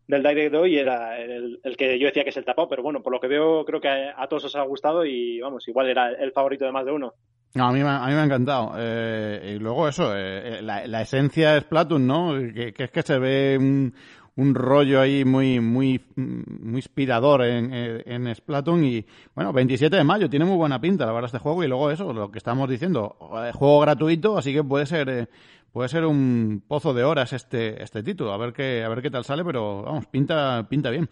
del 0.08 0.22
Direct 0.22 0.52
de 0.52 0.58
hoy 0.58 0.78
era 0.78 1.20
el, 1.20 1.60
el, 1.62 1.76
que 1.76 1.98
yo 1.98 2.06
decía 2.06 2.24
que 2.24 2.30
es 2.30 2.36
el 2.36 2.44
tapado, 2.44 2.68
pero 2.68 2.82
bueno, 2.82 3.02
por 3.02 3.12
lo 3.12 3.20
que 3.20 3.28
veo 3.28 3.64
creo 3.64 3.80
que 3.80 3.88
a, 3.88 4.26
todos 4.28 4.44
os 4.44 4.56
ha 4.56 4.62
gustado 4.62 5.04
y 5.04 5.40
vamos, 5.40 5.66
igual 5.68 5.88
era 5.88 6.10
el 6.10 6.32
favorito 6.32 6.64
de 6.64 6.72
más 6.72 6.84
de 6.84 6.92
uno. 6.92 7.14
No, 7.57 7.68
a 7.68 7.72
mí, 7.72 7.80
a 7.80 8.07
mí 8.07 8.12
me 8.12 8.20
ha 8.20 8.24
encantado. 8.24 8.74
Eh, 8.76 9.54
y 9.57 9.59
luego 9.59 9.88
eso, 9.88 10.12
eh, 10.14 10.61
la, 10.61 10.86
la, 10.86 11.00
esencia 11.00 11.57
es 11.57 11.62
Splatoon, 11.62 12.07
¿no? 12.07 12.34
Que, 12.54 12.74
que, 12.74 12.84
es 12.84 12.90
que 12.90 13.00
se 13.00 13.18
ve 13.18 13.57
un, 13.59 13.94
un 14.36 14.54
rollo 14.54 15.00
ahí 15.00 15.24
muy, 15.24 15.59
muy, 15.61 15.98
muy 16.16 16.76
inspirador 16.76 17.42
en, 17.44 17.72
en 17.72 18.34
Splatoon 18.34 18.84
y, 18.84 19.07
bueno, 19.34 19.54
27 19.54 19.96
de 19.96 20.04
mayo, 20.04 20.28
tiene 20.28 20.44
muy 20.44 20.57
buena 20.57 20.78
pinta, 20.78 21.07
la 21.07 21.12
verdad, 21.12 21.28
este 21.28 21.38
juego 21.38 21.64
y 21.64 21.68
luego 21.68 21.90
eso, 21.90 22.12
lo 22.12 22.30
que 22.30 22.36
estamos 22.36 22.68
diciendo, 22.68 23.16
eh, 23.42 23.52
juego 23.54 23.80
gratuito, 23.80 24.36
así 24.36 24.52
que 24.52 24.62
puede 24.62 24.84
ser, 24.84 25.09
eh, 25.09 25.26
puede 25.72 25.88
ser 25.88 26.04
un 26.04 26.62
pozo 26.68 26.92
de 26.92 27.04
horas 27.04 27.32
este, 27.32 27.82
este 27.82 28.02
título, 28.02 28.34
a 28.34 28.36
ver 28.36 28.52
qué, 28.52 28.84
a 28.84 28.88
ver 28.90 29.00
qué 29.00 29.11
tal 29.11 29.24
sale, 29.24 29.42
pero 29.46 29.82
vamos, 29.82 30.04
pinta, 30.09 30.66
pinta 30.68 30.90
bien. 30.90 31.09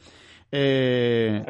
Eh, 0.53 1.42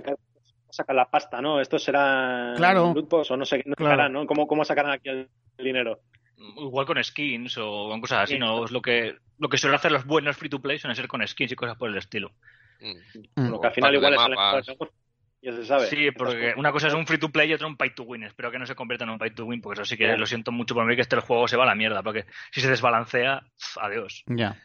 sacar 0.74 0.96
la 0.96 1.10
pasta, 1.10 1.40
¿no? 1.40 1.60
Esto 1.60 1.78
será 1.78 2.54
claro, 2.56 2.92
o 2.92 3.36
no 3.36 3.44
sé, 3.44 3.62
no 3.66 3.74
claro. 3.74 4.08
¿no? 4.08 4.26
¿Cómo, 4.26 4.46
¿Cómo 4.46 4.64
sacarán 4.64 4.92
aquí 4.92 5.08
el, 5.08 5.28
dinero? 5.58 6.00
Igual 6.36 6.86
con 6.86 7.02
skins 7.02 7.56
o 7.58 7.88
con 7.88 8.00
cosas 8.00 8.24
así, 8.24 8.38
¿no? 8.38 8.64
Es 8.64 8.72
lo 8.72 8.82
que, 8.82 9.16
lo 9.38 9.48
que 9.48 9.56
suelen 9.56 9.76
hacer 9.76 9.92
los 9.92 10.04
buenos 10.04 10.36
free 10.36 10.50
to 10.50 10.60
play 10.60 10.78
suelen 10.78 10.96
ser 10.96 11.08
con 11.08 11.26
skins 11.26 11.52
y 11.52 11.56
cosas 11.56 11.76
por 11.76 11.90
el 11.90 11.96
estilo. 11.96 12.32
Mm. 12.80 13.50
Lo 13.50 13.60
que 13.60 13.66
al 13.68 13.72
final 13.72 13.94
igual 13.94 14.14
es 14.14 14.68
el 14.68 14.76
ya 15.44 15.52
se 15.52 15.64
sabe. 15.66 15.86
Sí, 15.88 16.10
porque 16.10 16.54
una 16.56 16.72
cosa 16.72 16.88
es 16.88 16.94
un 16.94 17.06
free 17.06 17.18
to 17.18 17.28
play 17.28 17.50
y 17.50 17.52
otra 17.52 17.66
un 17.66 17.76
pay 17.76 17.90
to 17.90 18.04
win. 18.04 18.24
Espero 18.24 18.50
que 18.50 18.58
no 18.58 18.64
se 18.64 18.74
convierta 18.74 19.04
en 19.04 19.10
un 19.10 19.18
pay 19.18 19.30
to 19.30 19.44
win, 19.44 19.60
porque 19.60 19.80
eso 19.80 19.84
sí 19.84 19.98
que 19.98 20.16
lo 20.16 20.24
siento 20.24 20.52
mucho 20.52 20.74
por 20.74 20.86
mí 20.86 20.96
que 20.96 21.02
este 21.02 21.20
juego 21.20 21.46
se 21.46 21.58
va 21.58 21.64
a 21.64 21.66
la 21.66 21.74
mierda, 21.74 22.02
porque 22.02 22.24
si 22.50 22.62
se 22.62 22.70
desbalancea, 22.70 23.44
adiós. 23.78 24.24
Ya. 24.26 24.56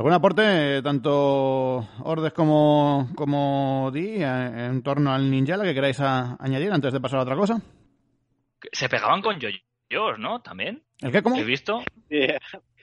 ¿Algún 0.00 0.14
aporte, 0.14 0.80
tanto 0.80 1.86
Ordes 2.04 2.32
como, 2.32 3.10
como 3.14 3.90
Di, 3.92 4.14
eh, 4.22 4.66
en 4.70 4.82
torno 4.82 5.12
al 5.12 5.30
Ninjala 5.30 5.62
que 5.62 5.74
queráis 5.74 6.00
añadir 6.00 6.72
antes 6.72 6.94
de 6.94 7.02
pasar 7.02 7.18
a 7.18 7.22
otra 7.24 7.36
cosa? 7.36 7.60
Se 8.72 8.88
pegaban 8.88 9.20
con 9.20 9.38
yoyos, 9.38 10.18
¿no? 10.18 10.40
También. 10.40 10.82
¿El 11.02 11.12
qué? 11.12 11.22
¿Cómo? 11.22 11.36
¿He 11.36 11.44
visto? 11.44 11.82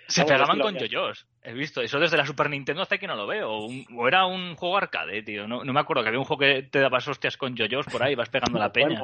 Se 0.07 0.25
pegaban 0.25 0.59
con 0.59 0.75
yoyos. 0.77 1.25
He 1.41 1.53
visto. 1.53 1.81
Eso 1.81 1.97
desde 1.97 2.17
la 2.17 2.25
Super 2.27 2.51
Nintendo 2.51 2.83
hasta 2.83 2.99
que 2.99 3.07
no 3.07 3.15
lo 3.15 3.25
veo. 3.25 3.49
O, 3.49 4.07
era 4.07 4.27
un 4.27 4.55
juego 4.55 4.77
arcade, 4.77 5.23
tío. 5.23 5.47
No, 5.47 5.63
me 5.63 5.79
acuerdo 5.79 6.03
que 6.03 6.09
había 6.09 6.19
un 6.19 6.25
juego 6.25 6.41
que 6.41 6.69
te 6.69 6.81
dabas 6.81 7.07
hostias 7.07 7.35
con 7.35 7.55
yoyos 7.55 7.87
por 7.87 8.03
ahí, 8.03 8.13
vas 8.13 8.29
pegando 8.29 8.59
la 8.59 8.71
peña. 8.71 9.03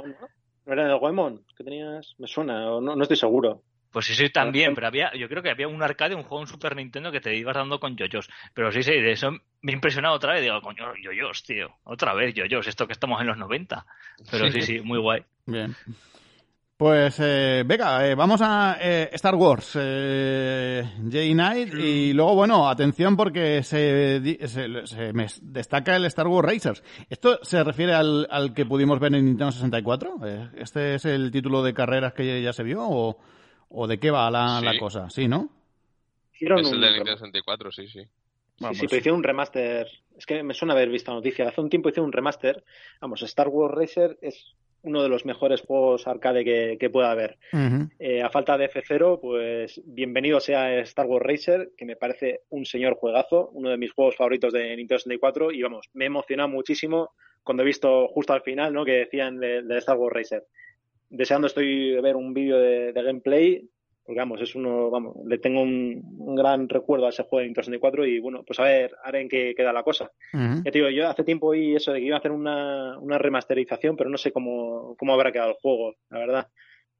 ¿No 0.68 0.74
era 0.74 0.86
el 0.86 1.00
Goemon 1.00 1.44
que 1.58 1.64
tenías? 1.64 2.14
Me 2.20 2.28
suena, 2.28 2.64
no, 2.64 2.80
no 2.80 3.02
estoy 3.02 3.18
seguro. 3.18 3.64
Pues 3.94 4.08
sí, 4.08 4.16
sí, 4.16 4.30
también, 4.32 4.74
pero 4.74 4.88
había, 4.88 5.14
yo 5.16 5.30
creo 5.30 5.44
que 5.44 5.52
había 5.52 5.68
un 5.68 5.84
arcade, 5.84 6.16
un 6.16 6.24
juego 6.24 6.42
en 6.42 6.48
Super 6.48 6.76
Nintendo 6.76 7.12
que 7.12 7.22
te 7.22 7.36
ibas 7.36 7.56
dando 7.56 7.80
con 7.80 7.96
yoyos. 7.96 8.28
Pero 8.56 8.72
sí, 8.72 8.82
sí, 8.82 8.92
de 8.92 9.12
eso 9.12 9.30
me 9.62 9.72
he 9.72 9.76
impresionado 9.76 10.16
otra 10.16 10.34
vez. 10.34 10.42
Digo, 10.42 10.60
coño, 10.62 10.96
yoyos, 11.00 11.44
tío. 11.44 11.70
Otra 11.84 12.16
vez 12.16 12.34
yoyos, 12.34 12.66
esto 12.68 12.88
que 12.88 12.94
estamos 12.94 13.22
en 13.22 13.28
los 13.28 13.38
90. 13.38 13.86
Pero 14.32 14.52
sí, 14.52 14.64
sí, 14.64 14.82
muy 14.82 14.98
guay. 14.98 15.24
Bien. 15.46 15.76
Pues 16.76 17.20
eh, 17.20 17.64
venga, 17.64 18.06
eh, 18.08 18.16
vamos 18.16 18.42
a 18.44 18.78
eh, 18.82 19.10
Star 19.14 19.36
Wars, 19.36 19.78
eh, 19.80 20.84
J-Knight, 21.04 21.76
y 21.76 22.14
luego, 22.14 22.34
bueno, 22.34 22.68
atención 22.68 23.16
porque 23.16 23.62
se, 23.62 24.20
se, 24.48 25.14
me 25.14 25.28
destaca 25.44 25.96
el 25.96 26.06
Star 26.06 26.28
Wars 26.28 26.52
Racers. 26.52 26.84
¿Esto 27.12 27.38
se 27.44 27.64
refiere 27.64 27.94
al, 27.94 28.28
al 28.30 28.56
que 28.56 28.66
pudimos 28.66 29.00
ver 29.00 29.14
en 29.14 29.24
Nintendo 29.24 29.52
64? 29.52 30.16
Eh, 30.26 30.50
¿Este 30.58 30.96
es 30.96 31.06
el 31.06 31.30
título 31.30 31.62
de 31.62 31.76
carreras 31.76 32.14
que 32.14 32.42
ya 32.42 32.52
se 32.52 32.64
vio 32.64 32.82
o...? 32.82 33.20
¿O 33.76 33.88
de 33.88 34.00
qué 34.00 34.12
va 34.12 34.30
la, 34.30 34.62
la 34.62 34.78
cosa? 34.78 35.10
Sí, 35.10 35.28
¿no? 35.28 35.50
Hicieron 36.34 36.60
es 36.60 36.72
el 36.72 36.80
de 36.80 36.88
Nintendo 36.88 37.18
64, 37.18 37.72
sí, 37.72 37.88
sí. 37.88 38.02
Bueno, 38.60 38.76
sí, 38.76 38.82
sí, 38.82 38.88
pero 38.88 39.00
hicieron 39.00 39.18
un 39.18 39.24
remaster. 39.24 39.88
Es 40.16 40.28
que 40.28 40.44
me 40.44 40.54
suena 40.54 40.76
haber 40.76 40.90
visto 40.90 41.10
la 41.10 41.16
noticia. 41.18 41.48
Hace 41.48 41.60
un 41.60 41.70
tiempo 41.70 41.90
hicieron 41.90 42.06
un 42.08 42.14
remaster. 42.14 42.64
Vamos, 43.02 43.24
Star 43.24 43.48
Wars 43.48 43.74
Racer 43.74 44.20
es 44.22 44.54
uno 44.84 45.02
de 45.02 45.10
los 45.10 45.26
mejores 45.26 45.62
juegos 45.62 46.06
arcade 46.06 46.46
que, 46.46 46.78
que 46.80 46.90
pueda 46.92 47.10
haber. 47.10 47.40
eh, 47.98 48.22
a 48.22 48.30
falta 48.30 48.60
de 48.60 48.70
F0, 48.70 49.20
pues 49.20 49.82
bienvenido 49.86 50.40
sea 50.40 50.78
Star 50.82 51.08
Wars 51.08 51.26
Racer, 51.26 51.72
que 51.76 51.86
me 51.86 51.96
parece 51.96 52.42
un 52.50 52.66
señor 52.66 52.94
juegazo, 52.94 53.50
uno 53.54 53.70
de 53.70 53.78
mis 53.78 53.92
juegos 53.92 54.16
favoritos 54.16 54.54
de 54.54 54.76
Nintendo 54.76 55.00
64. 55.00 55.52
Y 55.52 55.64
vamos, 55.64 55.90
me 55.94 56.06
he 56.06 56.08
emocionado 56.08 56.50
muchísimo 56.50 57.14
cuando 57.42 57.64
he 57.64 57.66
visto 57.66 58.08
justo 58.10 58.34
al 58.34 58.44
final 58.44 58.72
¿no? 58.72 58.86
que 58.86 58.92
decían 58.92 59.40
de, 59.40 59.64
de 59.64 59.78
Star 59.80 59.98
Wars 59.98 60.14
Racer 60.16 60.44
deseando 61.14 61.46
estoy 61.48 61.92
de 61.92 62.02
ver 62.02 62.16
un 62.16 62.34
vídeo 62.34 62.58
de, 62.58 62.92
gameplay, 62.92 63.70
porque 64.06 64.20
vamos, 64.20 64.42
es 64.42 64.54
uno, 64.56 64.90
vamos, 64.90 65.16
le 65.26 65.38
tengo 65.38 65.62
un, 65.62 66.36
gran 66.36 66.68
recuerdo 66.68 67.06
a 67.06 67.10
ese 67.10 67.24
juego 67.24 67.40
de 67.40 67.46
Nintendo 67.46 67.66
64 67.66 68.06
y 68.06 68.20
bueno, 68.20 68.44
pues 68.46 68.60
a 68.60 68.64
ver, 68.64 68.96
a 69.04 69.12
ver 69.12 69.22
en 69.22 69.30
qué 69.30 69.54
queda 69.56 69.72
la 69.72 69.84
cosa. 69.84 70.12
Ya 70.34 70.64
te 70.64 70.72
digo, 70.72 70.90
yo 70.90 71.08
hace 71.08 71.24
tiempo 71.24 71.48
oí 71.48 71.76
eso 71.76 71.94
de 71.94 72.00
que 72.00 72.08
iba 72.08 72.18
a 72.18 72.20
hacer 72.20 72.32
una, 72.32 72.98
una 73.00 73.18
remasterización, 73.18 73.96
pero 73.96 74.10
no 74.10 74.18
sé 74.18 74.32
cómo, 74.32 74.96
cómo 74.98 75.14
habrá 75.14 75.32
quedado 75.32 75.52
el 75.52 75.58
juego, 75.62 75.96
la 76.10 76.20
verdad. 76.20 76.48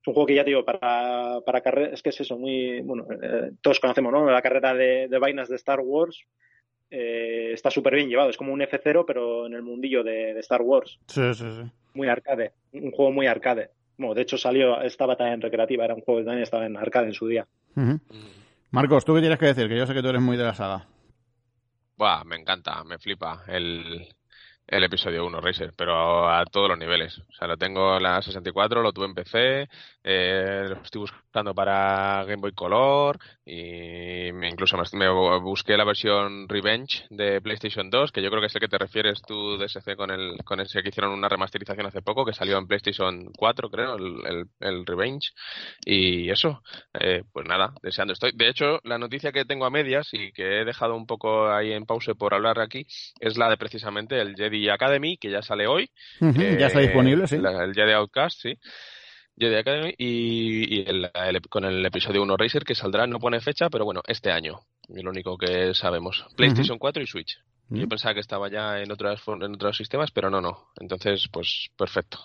Es 0.02 0.08
un 0.08 0.14
juego 0.14 0.28
que 0.28 0.36
ya 0.36 0.44
digo, 0.44 0.64
para, 0.66 1.42
para 1.46 1.62
carrera, 1.62 1.94
es 1.94 2.02
que 2.02 2.10
es 2.10 2.22
eso, 2.22 2.38
muy, 2.38 2.82
bueno, 2.82 3.06
eh, 3.22 3.52
todos 3.62 3.80
conocemos, 3.80 4.12
¿no? 4.12 4.30
La 4.30 4.42
carrera 4.42 4.74
de, 4.74 5.08
de 5.08 5.20
vainas 5.20 5.50
de 5.50 5.56
Star 5.56 5.80
Wars 5.82 6.26
eh, 6.90 7.52
está 7.54 7.70
súper 7.70 7.96
bien 7.96 8.08
llevado, 8.08 8.30
es 8.30 8.38
como 8.38 8.54
un 8.54 8.62
F0, 8.62 9.04
pero 9.06 9.48
en 9.48 9.54
el 9.54 9.62
mundillo 9.62 10.04
de, 10.04 10.34
de, 10.34 10.40
Star 10.40 10.62
Wars. 10.62 11.00
Sí, 11.08 11.34
sí, 11.34 11.44
sí. 11.44 11.72
Muy 11.96 12.08
arcade, 12.08 12.54
un 12.72 12.92
juego 12.92 13.12
muy 13.12 13.28
arcade. 13.28 13.72
Bueno, 13.98 14.14
de 14.16 14.22
hecho 14.24 14.38
salió, 14.38 14.82
estaba 14.82 15.16
también 15.16 15.36
en 15.36 15.42
recreativa, 15.42 15.86
era 15.86 15.96
un 15.96 16.02
juego 16.02 16.20
que 16.22 16.26
también 16.26 16.44
estaba 16.44 16.66
en 16.66 16.78
arcade 16.78 17.08
en 17.08 17.14
su 17.14 17.28
día. 17.28 17.48
Uh 17.76 17.82
-huh. 17.82 18.00
Marcos, 18.72 19.06
¿tú 19.06 19.14
qué 19.14 19.20
tienes 19.22 19.38
que 19.38 19.46
decir? 19.46 19.68
Que 19.68 19.78
yo 19.78 19.86
sé 19.86 19.94
que 19.94 20.02
tú 20.02 20.10
eres 20.10 20.22
muy 20.22 20.36
de 20.36 20.44
la 20.44 20.54
saga. 20.56 20.88
Buah, 21.96 22.24
me 22.24 22.36
encanta, 22.38 22.84
me 22.84 22.98
flipa 22.98 23.44
el, 23.48 24.08
el 24.68 24.84
episodio 24.84 25.26
1 25.28 25.42
Racer, 25.42 25.74
pero 25.78 26.28
a 26.28 26.44
todos 26.46 26.70
los 26.70 26.80
niveles. 26.80 27.20
O 27.20 27.34
sea, 27.34 27.48
lo 27.48 27.56
tengo 27.58 27.98
en 27.98 28.04
la 28.04 28.22
64, 28.22 28.82
lo 28.82 28.92
tuve 28.92 29.06
en 29.06 29.14
PC, 29.14 29.70
eh, 30.04 30.66
lo 30.68 30.82
estoy 30.82 31.02
buscando 31.02 31.56
para 31.56 32.26
Game 32.26 32.42
Boy 32.42 32.52
Color 32.52 33.18
y 33.46 34.28
incluso 34.28 34.78
me, 34.78 34.84
me, 35.00 35.40
busqué 35.40 35.78
la 35.78 35.86
versión 35.86 36.48
Revenge 36.50 37.06
de 37.10 37.42
PlayStation 37.42 37.90
2, 37.90 38.12
que 38.12 38.22
yo 38.22 38.30
creo 38.30 38.42
que 38.42 38.48
es 38.48 38.56
el 38.56 38.62
que 38.62 38.68
te 38.68 38.78
refieres 38.78 39.22
tú 39.22 39.58
de 39.58 39.66
SC 39.68 39.96
con 39.96 40.12
el 40.12 40.38
con 40.44 40.60
ese 40.60 40.84
que 40.84 40.90
hicieron 40.90 41.12
una 41.12 41.30
remasterización 41.30 41.86
hace 41.86 42.02
poco, 42.02 42.26
que 42.26 42.34
salió 42.34 42.58
en 42.58 42.68
PlayStation 42.68 43.32
4, 43.38 43.70
creo, 43.70 43.96
el, 43.96 44.26
el, 44.26 44.46
el 44.60 44.86
Revenge. 44.86 45.32
Y 45.86 46.30
eso, 46.30 46.62
eh, 47.00 47.24
pues 47.32 47.48
nada, 47.48 47.74
deseando 47.82 48.14
estoy. 48.14 48.32
De 48.34 48.50
hecho, 48.50 48.80
la 48.84 48.98
noticia 48.98 49.32
que 49.32 49.46
tengo 49.46 49.66
a 49.66 49.70
medias 49.70 50.10
y 50.12 50.32
que 50.32 50.62
he 50.62 50.66
dejado 50.66 50.96
un 50.96 51.06
poco 51.06 51.50
ahí 51.50 51.72
en 51.72 51.86
pause 51.86 52.16
por 52.18 52.34
hablar 52.34 52.60
aquí 52.60 52.86
es 53.20 53.38
la 53.38 53.50
de 53.50 53.58
precisamente 53.58 54.20
el 54.20 54.36
Jedi 54.36 54.70
Academy, 54.70 55.18
que 55.18 55.32
ya 55.32 55.42
sale 55.42 55.68
hoy. 55.68 55.90
Uh 56.20 56.26
-huh, 56.28 56.42
eh, 56.42 56.58
ya 56.60 56.68
está 56.68 56.80
disponible, 56.80 57.28
sí. 57.28 57.38
La, 57.38 57.64
el 57.64 57.74
Jedi 57.74 57.94
Outcast, 57.94 58.42
sí. 58.42 58.58
Jedi 59.38 59.56
Academy 59.56 59.94
y, 59.98 60.80
y 60.80 60.82
el, 60.88 61.10
el, 61.14 61.42
con 61.50 61.66
el 61.66 61.86
episodio 61.86 62.22
1 62.22 62.38
Racer 62.38 62.64
que 62.64 62.76
saldrá, 62.76 63.08
no 63.08 63.20
pone 63.20 63.40
fecha, 63.42 63.70
pero 63.70 63.86
bueno, 63.86 64.02
este 64.08 64.32
año. 64.32 64.62
Es 64.88 65.04
lo 65.04 65.10
único 65.10 65.38
que 65.38 65.74
sabemos. 65.74 66.26
PlayStation 66.36 66.76
uh 66.76 66.78
-huh. 66.78 66.94
4 66.94 67.04
y 67.04 67.08
Switch. 67.08 67.38
Uh 67.70 67.76
-huh. 67.76 67.80
Yo 67.82 67.88
pensaba 67.88 68.14
que 68.14 68.20
estaba 68.20 68.50
ya 68.50 68.80
en, 68.80 68.92
otras, 68.92 69.22
en 69.28 69.56
otros 69.56 69.78
sistemas, 69.78 70.12
pero 70.12 70.30
no, 70.30 70.42
no. 70.42 70.70
Entonces, 70.80 71.28
pues 71.32 71.70
perfecto. 71.78 72.20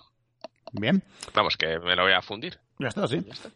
Bien. 0.72 1.02
Vamos, 1.34 1.56
que 1.56 1.78
me 1.78 1.96
lo 1.96 2.02
voy 2.02 2.12
a 2.12 2.22
fundir. 2.22 2.58
Ya 2.78 2.88
está, 2.88 3.06
sí. 3.06 3.20
Ya 3.26 3.32
está. 3.32 3.50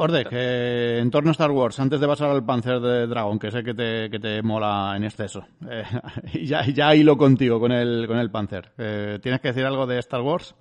Orde, 0.00 0.24
que 0.26 0.98
en 0.98 1.10
torno 1.10 1.30
a 1.30 1.32
Star 1.32 1.50
Wars, 1.50 1.80
antes 1.80 1.98
de 1.98 2.06
pasar 2.06 2.30
al 2.30 2.44
Panzer 2.46 2.78
de 2.78 3.08
Dragon, 3.08 3.36
que 3.36 3.50
sé 3.50 3.64
que 3.64 3.74
te, 3.74 4.08
que 4.08 4.20
te 4.20 4.42
mola 4.42 4.94
en 4.96 5.02
exceso, 5.02 5.44
eh, 5.68 5.82
ya, 6.44 6.64
ya 6.66 6.94
hilo 6.94 7.16
contigo 7.16 7.58
con 7.58 7.72
el, 7.72 8.06
con 8.06 8.16
el 8.16 8.30
Panzer. 8.30 8.70
Eh, 8.78 9.18
¿Tienes 9.20 9.40
que 9.40 9.48
decir 9.48 9.64
algo 9.64 9.88
de 9.88 9.98
Star 9.98 10.20
Wars? 10.20 10.54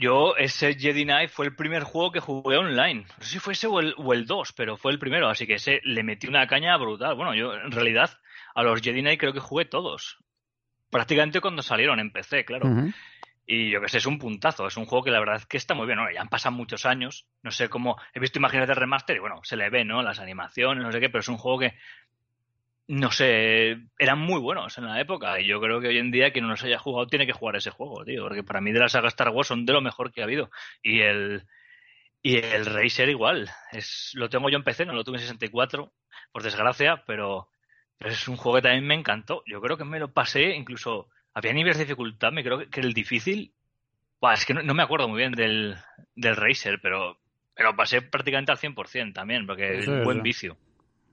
Yo, 0.00 0.36
ese 0.36 0.74
Jedi 0.74 1.04
Knight 1.04 1.30
fue 1.30 1.46
el 1.46 1.54
primer 1.54 1.84
juego 1.84 2.10
que 2.10 2.20
jugué 2.20 2.56
online. 2.56 3.06
No 3.16 3.24
sé 3.24 3.30
si 3.32 3.38
fue 3.38 3.52
ese 3.52 3.66
o 3.66 3.78
el, 3.80 3.94
o 3.96 4.12
el 4.12 4.26
2, 4.26 4.52
pero 4.52 4.76
fue 4.76 4.92
el 4.92 4.98
primero, 4.98 5.28
así 5.28 5.46
que 5.46 5.54
ese 5.54 5.80
le 5.84 6.02
metí 6.02 6.26
una 6.26 6.46
caña 6.46 6.76
brutal. 6.76 7.14
Bueno, 7.14 7.34
yo 7.34 7.54
en 7.54 7.70
realidad 7.70 8.10
a 8.54 8.62
los 8.62 8.80
Jedi 8.80 9.00
Knight 9.00 9.20
creo 9.20 9.32
que 9.32 9.40
jugué 9.40 9.64
todos. 9.64 10.18
Prácticamente 10.90 11.40
cuando 11.40 11.62
salieron 11.62 12.00
en 12.00 12.10
PC, 12.10 12.44
claro. 12.44 12.66
Uh 12.66 12.70
-huh. 12.70 12.94
Y 13.50 13.70
yo 13.70 13.80
que 13.80 13.88
sé, 13.88 13.96
es 13.98 14.06
un 14.06 14.18
puntazo. 14.18 14.66
Es 14.66 14.76
un 14.76 14.84
juego 14.84 15.04
que 15.04 15.10
la 15.10 15.20
verdad 15.20 15.36
es 15.36 15.46
que 15.46 15.56
está 15.56 15.74
muy 15.74 15.86
bien. 15.86 15.98
Bueno, 15.98 16.12
ya 16.12 16.20
han 16.20 16.28
pasado 16.28 16.54
muchos 16.54 16.84
años. 16.84 17.26
No 17.42 17.50
sé 17.50 17.70
cómo. 17.70 17.96
He 18.12 18.20
visto 18.20 18.38
imágenes 18.38 18.68
de 18.68 18.74
remaster 18.74 19.16
y 19.16 19.20
bueno, 19.20 19.40
se 19.42 19.56
le 19.56 19.70
ve, 19.70 19.84
¿no? 19.86 20.02
Las 20.02 20.18
animaciones, 20.18 20.84
no 20.84 20.92
sé 20.92 21.00
qué, 21.00 21.08
pero 21.08 21.20
es 21.20 21.28
un 21.28 21.38
juego 21.38 21.60
que. 21.60 21.74
No 22.88 23.10
sé, 23.10 23.78
eran 23.98 24.18
muy 24.18 24.40
buenos 24.40 24.76
en 24.78 24.86
la 24.86 25.00
época. 25.00 25.40
Y 25.40 25.46
yo 25.46 25.60
creo 25.60 25.80
que 25.80 25.88
hoy 25.88 25.98
en 25.98 26.10
día 26.10 26.32
quien 26.32 26.44
no 26.44 26.50
los 26.50 26.64
haya 26.64 26.78
jugado 26.78 27.06
tiene 27.06 27.26
que 27.26 27.32
jugar 27.32 27.56
ese 27.56 27.70
juego, 27.70 28.04
tío. 28.04 28.22
Porque 28.22 28.42
para 28.42 28.60
mí 28.60 28.72
de 28.72 28.80
la 28.80 28.88
saga 28.88 29.08
Star 29.08 29.28
Wars 29.28 29.48
son 29.48 29.66
de 29.66 29.74
lo 29.74 29.80
mejor 29.80 30.12
que 30.12 30.22
ha 30.22 30.24
habido. 30.24 30.50
Y 30.82 31.00
el. 31.00 31.44
Y 32.22 32.38
el 32.38 32.66
Racer 32.66 33.08
igual. 33.08 33.48
Es, 33.70 34.10
lo 34.14 34.28
tengo 34.28 34.50
yo 34.50 34.56
en 34.56 34.64
PC, 34.64 34.86
no 34.86 34.92
lo 34.92 35.04
tuve 35.04 35.18
en 35.18 35.22
64, 35.22 35.92
por 36.32 36.42
desgracia, 36.42 37.04
pero, 37.06 37.48
pero 37.96 38.10
es 38.10 38.26
un 38.26 38.36
juego 38.36 38.56
que 38.56 38.62
también 38.62 38.86
me 38.86 38.94
encantó. 38.94 39.42
Yo 39.46 39.60
creo 39.60 39.76
que 39.76 39.84
me 39.84 40.00
lo 40.00 40.12
pasé 40.12 40.54
incluso 40.56 41.08
había 41.38 41.52
niveles 41.52 41.78
de 41.78 41.84
dificultad, 41.84 42.32
me 42.32 42.42
creo 42.42 42.68
que 42.68 42.80
el 42.80 42.92
difícil. 42.92 43.52
Es 44.32 44.44
que 44.44 44.54
no, 44.54 44.62
no, 44.62 44.74
me 44.74 44.82
acuerdo 44.82 45.06
muy 45.06 45.18
bien 45.18 45.32
del, 45.32 45.76
del 46.16 46.34
Racer, 46.34 46.80
pero, 46.82 47.20
pero 47.54 47.76
pasé 47.76 48.02
prácticamente 48.02 48.50
al 48.50 48.58
100% 48.58 49.12
también, 49.12 49.46
porque 49.46 49.78
es 49.78 49.86
un 49.86 50.02
buen 50.02 50.22
vicio. 50.22 50.56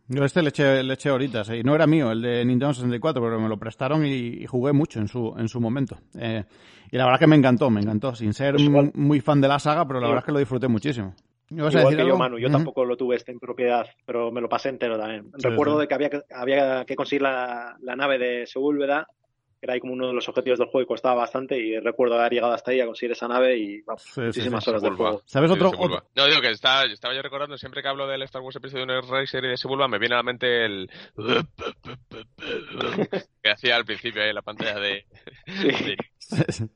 Yo 0.08 0.24
este 0.24 0.44
le 0.44 0.50
eché, 0.50 0.84
le 0.84 0.94
eché 0.94 1.10
horitas, 1.10 1.50
y 1.50 1.64
no 1.64 1.74
era 1.74 1.88
mío, 1.88 2.12
el 2.12 2.22
de 2.22 2.46
Nintendo 2.46 2.74
64, 2.74 3.22
pero 3.24 3.40
me 3.40 3.50
lo 3.50 3.58
prestaron 3.58 4.06
y, 4.06 4.12
y 4.12 4.46
jugué 4.46 4.72
mucho 4.72 5.00
en 5.00 5.08
su, 5.08 5.34
en 5.38 5.48
su 5.48 5.60
momento. 5.60 5.98
Eh, 6.20 6.44
y 6.92 6.98
la 6.98 7.06
verdad 7.06 7.20
que 7.20 7.28
me 7.28 7.36
encantó, 7.36 7.72
me 7.72 7.82
encantó, 7.82 8.14
sin 8.14 8.34
ser 8.34 8.56
pues 8.56 8.70
muy, 8.70 8.92
muy, 8.94 9.20
fan 9.20 9.42
de 9.42 9.48
la 9.48 9.58
saga, 9.58 9.88
pero 9.88 10.00
la 10.00 10.06
sí. 10.06 10.10
verdad 10.12 10.22
es 10.22 10.26
que 10.26 10.32
lo 10.32 10.40
disfruté 10.40 10.68
muchísimo. 10.68 11.16
Igual 11.50 11.72
que 11.72 11.80
algo? 11.80 11.92
yo, 12.08 12.18
Manu, 12.18 12.38
yo 12.38 12.48
uh 12.48 12.50
-huh. 12.50 12.54
tampoco 12.54 12.86
lo 12.86 12.98
tuve 12.98 13.16
este 13.16 13.32
en 13.32 13.40
propiedad, 13.40 13.86
pero 14.06 14.32
me 14.32 14.42
lo 14.42 14.50
pasé 14.50 14.70
entero 14.70 14.98
también. 14.98 15.32
Sí, 15.38 15.48
Recuerdo 15.48 15.76
sí. 15.76 15.82
de 15.82 15.88
que 15.88 15.94
había, 15.94 16.10
que 16.10 16.22
había 16.32 16.86
que 16.86 16.96
conseguir 16.96 17.24
la, 17.24 17.76
la 17.82 17.96
nave 17.96 18.18
de 18.18 18.46
Sebúlveda 18.48 19.08
era 19.66 19.74
ahí 19.74 19.80
como 19.80 19.94
uno 19.94 20.08
de 20.08 20.14
los 20.14 20.30
objetivos 20.30 20.60
del 20.60 20.68
juego 20.68 20.84
y 20.84 20.88
costaba 20.88 21.16
bastante 21.16 21.58
y 21.58 21.80
recuerdo 21.80 22.20
haber 22.20 22.34
llegado 22.34 22.54
hasta 22.54 22.70
ahí 22.72 22.80
a 22.80 22.86
conseguir 22.86 23.14
esa 23.14 23.28
nave 23.28 23.58
y 23.58 23.82
vamos, 23.82 24.04
sí, 24.04 24.22
muchísimas 24.22 24.64
sí, 24.64 24.70
horas 24.70 24.84
del 24.84 24.94
juego. 24.96 25.24
¿Sabes 25.26 25.50
otro, 25.52 25.72
otro? 25.78 26.04
No, 26.16 26.28
digo 26.28 26.40
que 26.40 26.52
estaba, 26.52 26.84
estaba 26.84 27.16
yo 27.16 27.24
recordando, 27.24 27.58
siempre 27.58 27.82
que 27.82 27.88
hablo 27.88 28.06
del 28.08 28.22
Star 28.22 28.44
Wars 28.44 28.56
episodio 28.56 28.84
1 28.84 29.02
Racer 29.02 29.44
y 29.44 29.48
de 29.50 29.58
Sebulba 29.58 29.88
me 29.88 29.98
viene 29.98 30.14
a 30.16 30.20
la 30.20 30.24
mente 30.24 30.66
el 30.66 30.88
que 33.42 33.50
hacía 33.50 33.76
al 33.76 33.86
principio 33.86 34.22
ahí 34.22 34.30
en 34.30 34.36
la 34.36 34.44
pantalla 34.44 34.80
de... 34.80 35.06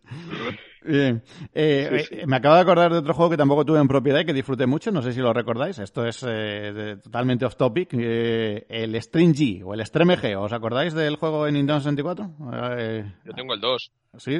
Bien. 0.89 1.21
Eh, 1.53 1.87
sí, 1.99 2.05
sí. 2.05 2.15
Eh, 2.21 2.27
me 2.27 2.37
acabo 2.37 2.55
de 2.55 2.61
acordar 2.61 2.91
de 2.91 2.97
otro 2.97 3.13
juego 3.13 3.29
que 3.29 3.37
tampoco 3.37 3.63
tuve 3.63 3.79
en 3.79 3.87
propiedad 3.87 4.21
y 4.21 4.25
que 4.25 4.33
disfruté 4.33 4.65
mucho, 4.65 4.91
no 4.91 5.03
sé 5.03 5.13
si 5.13 5.19
lo 5.19 5.31
recordáis, 5.33 5.77
esto 5.77 6.03
es 6.05 6.23
eh, 6.23 6.73
de, 6.73 6.97
totalmente 6.97 7.45
off 7.45 7.55
topic, 7.55 7.93
eh, 7.93 8.65
el 8.67 8.99
String 8.99 9.61
o 9.63 9.75
el 9.75 9.81
Extreme 9.81 10.17
G, 10.17 10.35
¿os 10.35 10.51
acordáis 10.51 10.95
del 10.95 11.15
juego 11.17 11.45
en 11.45 11.53
Nintendo 11.53 11.79
64? 11.79 12.31
Eh, 12.77 13.05
yo 13.23 13.33
tengo 13.33 13.53
el 13.53 13.61
2. 13.61 13.91
Sí, 14.17 14.39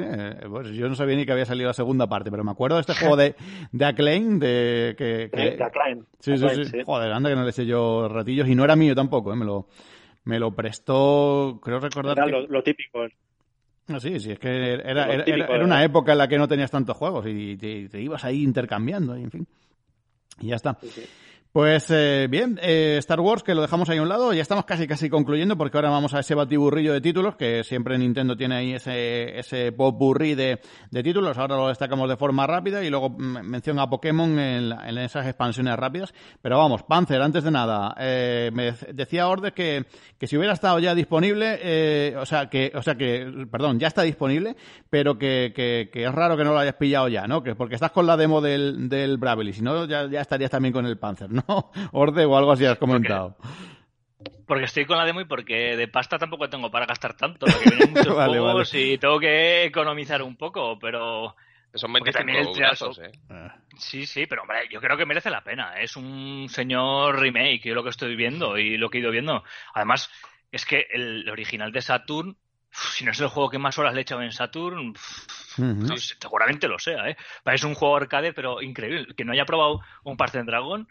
pues 0.50 0.70
yo 0.72 0.88
no 0.88 0.96
sabía 0.96 1.16
ni 1.16 1.24
que 1.24 1.30
había 1.30 1.46
salido 1.46 1.68
la 1.68 1.74
segunda 1.74 2.08
parte, 2.08 2.32
pero 2.32 2.42
me 2.42 2.50
acuerdo 2.50 2.76
de 2.76 2.80
este 2.80 2.94
juego 2.94 3.16
de, 3.16 3.36
de 3.72 3.84
Acclaim, 3.84 4.40
de 4.40 4.96
que... 4.98 5.30
que... 5.32 5.56
De 5.56 5.64
Acclaim. 5.64 6.04
Sí, 6.18 6.36
sí, 6.36 6.48
sí, 6.48 6.64
sí, 6.64 6.78
Joder, 6.84 7.12
anda 7.12 7.30
que 7.30 7.36
no 7.36 7.44
le 7.44 7.50
eché 7.50 7.64
yo 7.64 8.08
ratillos 8.08 8.48
y 8.48 8.56
no 8.56 8.64
era 8.64 8.74
mío 8.74 8.96
tampoco, 8.96 9.34
me 9.36 9.44
lo 9.44 9.68
me 10.24 10.38
lo 10.38 10.54
prestó, 10.54 11.60
creo 11.62 11.80
recordar 11.80 12.18
era 12.18 12.26
que... 12.26 12.32
lo, 12.32 12.46
lo 12.46 12.62
típico, 12.62 13.06
no, 13.90 14.00
sí, 14.00 14.18
sí, 14.20 14.32
es 14.32 14.38
que 14.38 14.48
era, 14.48 14.90
era, 14.90 15.12
era, 15.12 15.24
era, 15.24 15.64
una 15.64 15.84
época 15.84 16.12
en 16.12 16.18
la 16.18 16.28
que 16.28 16.38
no 16.38 16.48
tenías 16.48 16.70
tantos 16.70 16.96
juegos 16.96 17.26
y 17.28 17.56
te, 17.56 17.88
te 17.88 18.00
ibas 18.00 18.24
ahí 18.24 18.42
intercambiando, 18.42 19.16
y 19.18 19.24
en 19.24 19.30
fin. 19.30 19.46
Y 20.40 20.48
ya 20.48 20.56
está. 20.56 20.78
Sí, 20.80 20.88
sí. 20.88 21.02
Pues 21.52 21.90
eh, 21.90 22.28
bien, 22.30 22.60
eh, 22.62 22.94
Star 22.98 23.18
Wars, 23.18 23.42
que 23.42 23.56
lo 23.56 23.62
dejamos 23.62 23.90
ahí 23.90 23.98
a 23.98 24.02
un 24.02 24.08
lado, 24.08 24.32
ya 24.32 24.40
estamos 24.40 24.64
casi 24.66 24.86
casi 24.86 25.10
concluyendo 25.10 25.58
porque 25.58 25.78
ahora 25.78 25.90
vamos 25.90 26.14
a 26.14 26.20
ese 26.20 26.36
batiburrillo 26.36 26.92
de 26.92 27.00
títulos, 27.00 27.34
que 27.34 27.64
siempre 27.64 27.98
Nintendo 27.98 28.36
tiene 28.36 28.54
ahí 28.54 28.74
ese, 28.74 29.36
ese 29.36 29.72
popurrí 29.72 30.36
de, 30.36 30.60
de 30.92 31.02
títulos, 31.02 31.36
ahora 31.38 31.56
lo 31.56 31.66
destacamos 31.66 32.08
de 32.08 32.16
forma 32.16 32.46
rápida 32.46 32.84
y 32.84 32.88
luego 32.88 33.10
menciona 33.10 33.82
a 33.82 33.90
Pokémon 33.90 34.38
en, 34.38 34.70
en, 34.70 34.98
esas 34.98 35.26
expansiones 35.26 35.74
rápidas. 35.74 36.14
Pero 36.40 36.56
vamos, 36.56 36.84
Panzer, 36.84 37.20
antes 37.20 37.42
de 37.42 37.50
nada, 37.50 37.96
eh, 37.98 38.52
me 38.54 38.70
decía 38.94 39.26
Orde 39.26 39.50
que, 39.50 39.86
que 40.20 40.28
si 40.28 40.36
hubiera 40.36 40.52
estado 40.52 40.78
ya 40.78 40.94
disponible, 40.94 41.58
eh, 41.60 42.14
o 42.16 42.26
sea 42.26 42.48
que, 42.48 42.70
o 42.76 42.82
sea 42.82 42.94
que, 42.94 43.48
perdón, 43.50 43.80
ya 43.80 43.88
está 43.88 44.02
disponible, 44.02 44.54
pero 44.88 45.18
que, 45.18 45.52
que, 45.52 45.90
que, 45.92 46.04
es 46.04 46.14
raro 46.14 46.36
que 46.36 46.44
no 46.44 46.52
lo 46.52 46.60
hayas 46.60 46.76
pillado 46.76 47.08
ya, 47.08 47.26
¿no? 47.26 47.42
Que 47.42 47.56
porque 47.56 47.74
estás 47.74 47.90
con 47.90 48.06
la 48.06 48.16
demo 48.16 48.40
del, 48.40 48.88
del 48.88 49.18
Bravely, 49.18 49.52
si 49.52 49.62
no 49.62 49.84
ya, 49.86 50.06
ya 50.08 50.20
estarías 50.20 50.52
también 50.52 50.72
con 50.72 50.86
el 50.86 50.96
Panzer, 50.96 51.28
¿no? 51.28 51.39
¿No? 51.48 51.70
Orde 51.92 52.24
o 52.24 52.36
algo 52.36 52.52
así 52.52 52.64
has 52.64 52.78
comentado. 52.78 53.36
Porque, 53.38 54.44
porque, 54.46 54.64
estoy 54.64 54.84
con 54.84 54.98
la 54.98 55.04
demo 55.04 55.20
y 55.20 55.24
porque 55.24 55.76
de 55.76 55.88
pasta 55.88 56.18
tampoco 56.18 56.48
tengo 56.48 56.70
para 56.70 56.86
gastar 56.86 57.14
tanto, 57.14 57.46
porque 57.46 57.70
vienen 57.70 57.90
muchos 57.94 58.16
vale, 58.16 58.38
juegos 58.38 58.72
vale. 58.72 58.86
y 58.86 58.98
tengo 58.98 59.18
que 59.18 59.64
economizar 59.64 60.22
un 60.22 60.36
poco, 60.36 60.78
pero... 60.78 61.34
Son 61.72 61.92
25 61.92 62.52
brazos, 62.52 62.98
¿eh? 62.98 63.12
Sí, 63.76 64.04
sí, 64.04 64.26
pero 64.26 64.42
hombre, 64.42 64.68
yo 64.68 64.80
creo 64.80 64.96
que 64.96 65.06
merece 65.06 65.30
la 65.30 65.44
pena. 65.44 65.80
Es 65.80 65.96
un 65.96 66.48
señor 66.48 67.20
remake, 67.20 67.62
yo 67.62 67.74
lo 67.76 67.84
que 67.84 67.90
estoy 67.90 68.16
viendo 68.16 68.58
y 68.58 68.76
lo 68.76 68.90
que 68.90 68.98
he 68.98 69.00
ido 69.00 69.12
viendo. 69.12 69.44
Además, 69.72 70.10
es 70.50 70.66
que 70.66 70.88
el 70.92 71.30
original 71.30 71.70
de 71.70 71.80
Saturn 71.80 72.36
si 72.72 73.04
no 73.04 73.10
es 73.10 73.20
el 73.20 73.28
juego 73.28 73.50
que 73.50 73.58
más 73.58 73.78
horas 73.78 73.94
le 73.94 74.00
he 74.00 74.02
echado 74.02 74.22
en 74.22 74.32
Saturn, 74.32 74.88
uh 74.88 74.92
-huh. 74.92 76.16
seguramente 76.20 76.68
lo 76.68 76.78
sea, 76.78 77.08
¿eh? 77.08 77.16
Es 77.46 77.64
un 77.64 77.74
juego 77.74 77.96
arcade, 77.96 78.32
pero 78.32 78.62
increíble. 78.62 79.14
Que 79.16 79.24
no 79.24 79.32
haya 79.32 79.44
probado 79.44 79.80
un 80.04 80.16
Parten 80.16 80.46
Dragon, 80.46 80.88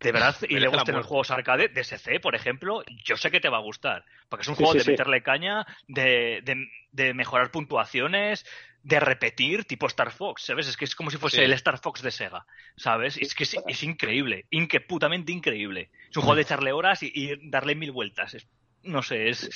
de 0.00 0.12
verdad, 0.12 0.36
y 0.48 0.58
le 0.58 0.68
gusten 0.68 0.94
los 0.94 1.06
juegos 1.06 1.30
arcade, 1.30 1.68
de 1.68 1.82
SC, 1.82 2.20
por 2.20 2.34
ejemplo, 2.34 2.82
yo 3.04 3.16
sé 3.16 3.30
que 3.30 3.40
te 3.40 3.48
va 3.48 3.58
a 3.58 3.62
gustar. 3.62 4.04
Porque 4.28 4.42
es 4.42 4.48
un 4.48 4.54
juego 4.54 4.72
sí, 4.72 4.80
sí, 4.80 4.86
de 4.86 4.92
meterle 4.92 5.22
caña, 5.22 5.66
de, 5.88 6.40
de, 6.44 6.66
de, 6.92 7.14
mejorar 7.14 7.50
puntuaciones, 7.50 8.44
de 8.82 9.00
repetir, 9.00 9.64
tipo 9.64 9.86
Star 9.86 10.10
Fox, 10.10 10.44
¿sabes? 10.44 10.68
Es 10.68 10.76
que 10.76 10.84
es 10.84 10.94
como 10.94 11.10
si 11.10 11.16
fuese 11.16 11.44
el 11.44 11.52
Star 11.52 11.78
Fox 11.78 12.02
de 12.02 12.10
Sega, 12.10 12.46
¿sabes? 12.76 13.16
Es 13.16 13.34
que 13.34 13.44
es, 13.44 13.56
es 13.66 13.82
increíble, 13.82 14.46
inque, 14.50 14.80
putamente 14.80 15.32
increíble. 15.32 15.90
Es 16.10 16.16
un 16.16 16.22
juego 16.22 16.36
de 16.36 16.42
echarle 16.42 16.72
horas 16.72 17.02
y, 17.02 17.10
y 17.14 17.50
darle 17.50 17.74
mil 17.74 17.92
vueltas. 17.92 18.34
Es, 18.34 18.46
no 18.82 19.02
sé, 19.02 19.28
es 19.28 19.48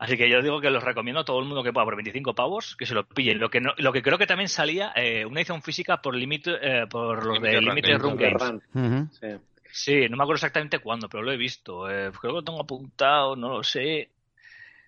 Así 0.00 0.16
que 0.16 0.30
yo 0.30 0.40
digo 0.40 0.62
que 0.62 0.70
los 0.70 0.82
recomiendo 0.82 1.20
a 1.20 1.24
todo 1.26 1.38
el 1.40 1.44
mundo 1.44 1.62
que 1.62 1.74
pueda 1.74 1.84
por 1.84 1.94
25 1.94 2.34
pavos 2.34 2.74
que 2.74 2.86
se 2.86 2.94
lo 2.94 3.06
pillen. 3.06 3.38
Lo 3.38 3.50
que 3.50 3.60
no, 3.60 3.74
lo 3.76 3.92
que 3.92 4.00
creo 4.00 4.16
que 4.16 4.26
también 4.26 4.48
salía 4.48 4.92
eh, 4.96 5.26
una 5.26 5.40
edición 5.40 5.60
física 5.60 6.00
por 6.00 6.16
limite 6.16 6.52
eh, 6.62 6.86
por 6.86 7.26
los 7.26 7.42
de 7.42 7.60
Limited 7.60 7.98
Run 7.98 8.16
Games. 8.16 9.12
Sí. 9.20 9.26
Sí, 9.72 10.08
no 10.08 10.16
me 10.16 10.22
acuerdo 10.24 10.36
exactamente 10.36 10.78
cuándo, 10.80 11.08
pero 11.08 11.22
lo 11.22 11.32
he 11.32 11.36
visto. 11.36 11.88
Eh, 11.90 12.10
creo 12.10 12.32
que 12.32 12.36
lo 12.36 12.44
tengo 12.44 12.60
apuntado, 12.60 13.36
no 13.36 13.48
lo 13.48 13.62
sé. 13.62 14.10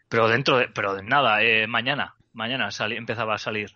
Pero 0.08 0.28
dentro 0.28 0.58
de, 0.58 0.68
pero 0.68 0.94
de 0.94 1.02
nada, 1.02 1.42
eh, 1.42 1.66
mañana, 1.66 2.14
mañana 2.32 2.68
empezaba 2.96 3.34
a 3.34 3.38
salir. 3.38 3.72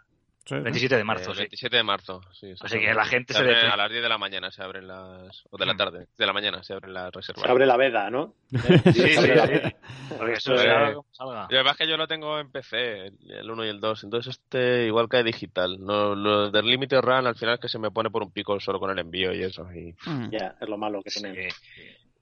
Sí, 0.48 0.54
27 0.54 0.96
de 0.96 1.02
marzo, 1.02 1.30
Eh, 1.32 1.34
sí. 1.34 1.38
27 1.40 1.76
de 1.76 1.82
marzo, 1.82 2.20
sí. 2.32 2.54
Así 2.60 2.78
que 2.78 2.94
la 2.94 3.04
gente 3.04 3.32
se 3.34 3.40
abre 3.40 3.56
debe- 3.56 3.68
A 3.72 3.76
las 3.76 3.90
10 3.90 4.00
de 4.00 4.08
la 4.08 4.16
mañana 4.16 4.50
se 4.52 4.62
abren 4.62 4.86
las... 4.86 5.42
O 5.50 5.56
de 5.58 5.66
la 5.66 5.74
Mm. 5.74 5.76
tarde, 5.76 6.06
de 6.16 6.26
la 6.26 6.32
mañana 6.32 6.62
se 6.62 6.72
abren 6.72 6.94
las 6.94 7.12
reservas. 7.12 7.42
Se 7.44 7.50
abre 7.50 7.66
la 7.66 7.76
veda, 7.76 8.08
¿no? 8.10 8.34
Sí, 8.50 8.92
sí, 8.92 9.08
Se 9.14 9.18
abre 9.18 9.34
la 9.36 9.46
sí. 9.46 9.52
veda. 9.54 9.72
Porque 10.16 10.32
eso 10.34 10.54
Eh, 10.54 10.58
será 10.58 10.94
como 10.94 11.06
salga. 11.10 11.48
Y 11.50 11.54
además 11.56 11.76
que 11.76 11.88
yo 11.88 11.96
lo 11.96 12.06
tengo 12.06 12.38
en 12.38 12.52
PC, 12.52 13.06
el- 13.08 13.30
el 13.32 13.50
1 13.50 13.64
y 13.64 13.68
el 13.70 13.80
2, 13.80 14.04
entonces 14.04 14.36
este 14.38 14.86
igual 14.86 15.08
cae 15.08 15.24
digital. 15.24 15.78
No, 15.84 16.14
lo 16.14 16.48
del 16.52 16.64
Limited 16.66 17.00
Run 17.00 17.26
al 17.26 17.34
final 17.36 17.54
es 17.54 17.60
que 17.60 17.68
se 17.68 17.80
me 17.80 17.90
pone 17.90 18.10
por 18.10 18.22
un 18.22 18.30
pico 18.30 18.60
solo 18.60 18.78
con 18.78 18.90
el 18.92 18.98
envío 19.00 19.34
y 19.34 19.42
eso. 19.42 19.66
Y... 19.72 19.96
Mm. 20.08 20.30
Ya, 20.30 20.54
es 20.60 20.68
lo 20.68 20.78
malo 20.78 21.02
que 21.02 21.10
Sí. 21.10 21.22
tienen. 21.22 21.48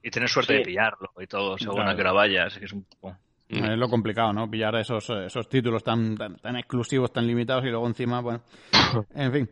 Y 0.02 0.10
tener 0.10 0.30
suerte 0.30 0.52
Sí. 0.55 0.59
de 0.60 0.64
pillarlo 0.64 1.10
y 1.20 1.26
todo, 1.26 1.59
según 1.59 1.76
Claro. 1.76 1.90
a 1.90 1.94
que 1.94 2.01
hora 2.01 2.12
vayas, 2.12 2.59
que 2.59 2.64
es 2.64 2.72
un 2.72 2.84
poco... 2.84 3.16
Es 3.48 3.78
lo 3.78 3.88
complicado, 3.88 4.32
¿no? 4.32 4.50
Pillar 4.50 4.74
esos, 4.76 5.08
esos 5.10 5.48
títulos 5.48 5.84
tan, 5.84 6.16
tan, 6.16 6.36
tan 6.36 6.56
exclusivos, 6.56 7.12
tan 7.12 7.26
limitados 7.26 7.64
y 7.64 7.68
luego 7.68 7.86
encima, 7.86 8.20
bueno. 8.20 8.40
En 9.14 9.32
fin. 9.32 9.50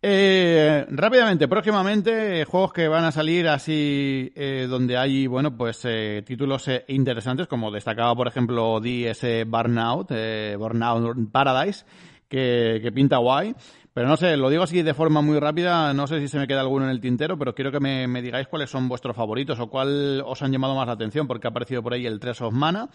Eh, 0.00 0.86
rápidamente, 0.88 1.48
próximamente, 1.48 2.40
eh, 2.40 2.44
juegos 2.44 2.72
que 2.72 2.88
van 2.88 3.04
a 3.04 3.12
salir 3.12 3.48
así, 3.48 4.32
eh, 4.34 4.66
donde 4.68 4.96
hay, 4.96 5.26
bueno, 5.26 5.56
pues 5.56 5.80
eh, 5.84 6.22
títulos 6.24 6.68
eh, 6.68 6.84
interesantes, 6.88 7.46
como 7.46 7.70
destacaba, 7.70 8.14
por 8.14 8.28
ejemplo, 8.28 8.80
DS 8.80 9.44
Burnout, 9.46 10.10
eh, 10.10 10.56
Burnout 10.58 11.16
Paradise, 11.30 11.84
que, 12.28 12.80
que 12.82 12.92
pinta 12.92 13.18
guay. 13.18 13.54
Pero 13.94 14.08
no 14.08 14.16
sé, 14.16 14.36
lo 14.36 14.50
digo 14.50 14.64
así 14.64 14.82
de 14.82 14.92
forma 14.92 15.22
muy 15.22 15.38
rápida, 15.38 15.94
no 15.94 16.08
sé 16.08 16.18
si 16.18 16.26
se 16.26 16.36
me 16.36 16.48
queda 16.48 16.62
alguno 16.62 16.84
en 16.84 16.90
el 16.90 17.00
tintero, 17.00 17.38
pero 17.38 17.54
quiero 17.54 17.70
que 17.70 17.78
me, 17.78 18.20
digáis 18.20 18.48
cuáles 18.48 18.68
son 18.68 18.88
vuestros 18.88 19.14
favoritos 19.14 19.60
o 19.60 19.68
cuál 19.68 20.20
os 20.26 20.42
han 20.42 20.50
llamado 20.50 20.74
más 20.74 20.88
la 20.88 20.94
atención, 20.94 21.28
porque 21.28 21.46
ha 21.46 21.50
aparecido 21.50 21.80
por 21.80 21.94
ahí 21.94 22.04
el 22.04 22.18
3 22.18 22.40
of 22.40 22.52
Mana, 22.52 22.88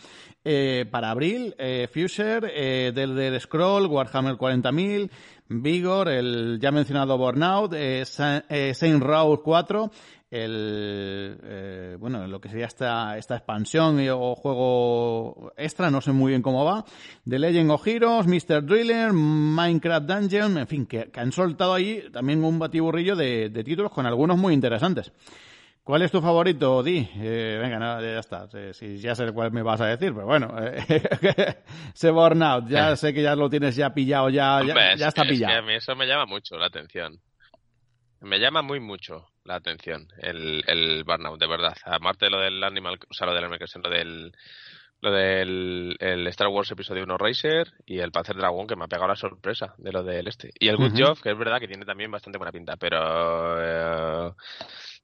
eh, 0.44 0.86
para 0.92 1.12
abril, 1.12 1.56
eh, 1.58 1.88
Future, 1.88 2.52
eh, 2.54 2.92
del 2.92 3.40
Scroll, 3.40 3.86
Warhammer 3.86 4.36
40.000, 4.36 5.10
Vigor, 5.52 6.10
el 6.10 6.60
ya 6.62 6.72
mencionado 6.72 7.18
Burnout, 7.18 7.74
eh, 7.74 8.04
eh, 8.50 8.74
Saint 8.76 9.02
Row 9.02 9.42
4, 9.42 9.92
el 10.32 11.40
eh, 11.44 11.98
bueno 12.00 12.28
lo 12.28 12.40
que 12.40 12.50
sería 12.50 12.66
esta 12.68 13.18
esta 13.18 13.36
expansión 13.36 14.00
y- 14.00 14.10
o 14.10 14.36
juego 14.36 15.52
extra 15.58 15.90
no 15.90 16.02
sé 16.02 16.12
muy 16.12 16.32
bien 16.32 16.42
cómo 16.42 16.64
va 16.66 16.86
The 17.28 17.40
Legend 17.40 17.72
of 17.72 17.88
Heroes 17.88 18.28
Mr. 18.28 18.64
Driller 18.64 19.12
Minecraft 19.14 20.06
Dungeon 20.08 20.58
en 20.60 20.68
fin 20.68 20.86
que, 20.86 21.10
que 21.12 21.20
han 21.20 21.32
soltado 21.32 21.74
ahí 21.74 22.04
también 22.12 22.44
un 22.44 22.60
batiburrillo 22.60 23.16
de, 23.16 23.50
de 23.50 23.64
títulos 23.64 23.92
con 23.92 24.06
algunos 24.06 24.38
muy 24.38 24.54
interesantes 24.54 25.12
¿Cuál 25.82 26.04
es 26.04 26.12
tu 26.12 26.22
favorito, 26.22 26.84
Di? 26.84 27.10
Eh, 27.16 27.58
venga, 27.60 27.80
no, 27.80 28.00
ya 28.00 28.20
está. 28.20 28.48
Sí, 28.74 29.00
ya 29.00 29.16
sé 29.16 29.32
cuál 29.32 29.52
me 29.52 29.64
vas 29.64 29.82
a 29.82 29.88
decir, 29.88 30.14
pero 30.14 30.28
bueno. 30.28 30.54
Eh, 30.62 30.84
ese 31.96 32.12
Burnout, 32.12 32.68
ya 32.68 32.96
sé 32.96 33.12
que 33.12 33.24
ya 33.24 33.36
lo 33.36 33.50
tienes 33.50 33.76
ya 33.76 33.92
pillado, 33.92 34.30
ya, 34.30 34.60
ya, 34.62 34.68
Hombre, 34.68 34.94
es 34.94 35.00
ya 35.00 35.08
está 35.08 35.24
es 35.24 35.28
que 35.30 35.34
pillado. 35.34 35.58
a 35.58 35.62
mí 35.64 35.74
eso 35.74 35.96
me 35.96 36.06
llama 36.06 36.28
mucho 36.28 36.58
la 36.58 36.68
atención. 36.68 37.20
Me 38.22 38.40
llama 38.40 38.62
muy 38.62 38.80
mucho 38.80 39.28
la 39.46 39.56
atención 39.56 40.08
el, 40.20 40.64
el 40.68 41.04
Burnout, 41.04 41.40
de 41.40 41.48
verdad. 41.48 41.76
Aparte 41.86 42.26
de 42.26 42.32
lo 42.32 42.40
del 42.40 42.64
Animal, 42.64 43.00
o 43.10 43.14
sea, 43.14 43.28
lo 43.28 43.34
del 43.34 43.44
Animal 43.46 43.60
lo 43.84 43.90
del 43.90 44.32
lo 45.02 45.12
del 45.12 45.96
el 46.02 46.28
Star 46.28 46.50
Wars 46.50 46.70
episodio 46.72 47.04
1 47.06 47.18
Racer 47.18 47.72
y 47.86 48.00
el 48.00 48.12
Panzer 48.12 48.36
Dragon 48.36 48.68
que 48.68 48.76
me 48.76 48.84
ha 48.84 48.88
pegado 48.88 49.08
la 49.08 49.16
sorpresa 49.16 49.74
de 49.78 49.94
lo 49.94 50.04
del 50.04 50.28
este. 50.28 50.52
Y 50.60 50.68
el 50.68 50.76
Good. 50.76 50.92
Job, 50.98 51.22
que 51.22 51.32
es 51.32 51.38
verdad 51.38 51.60
que 51.62 51.70
tiene 51.70 51.86
también 51.86 52.12
bastante 52.12 52.38
buena 52.38 52.52
pinta, 52.52 52.76
pero 52.76 54.28
eh, 54.30 54.34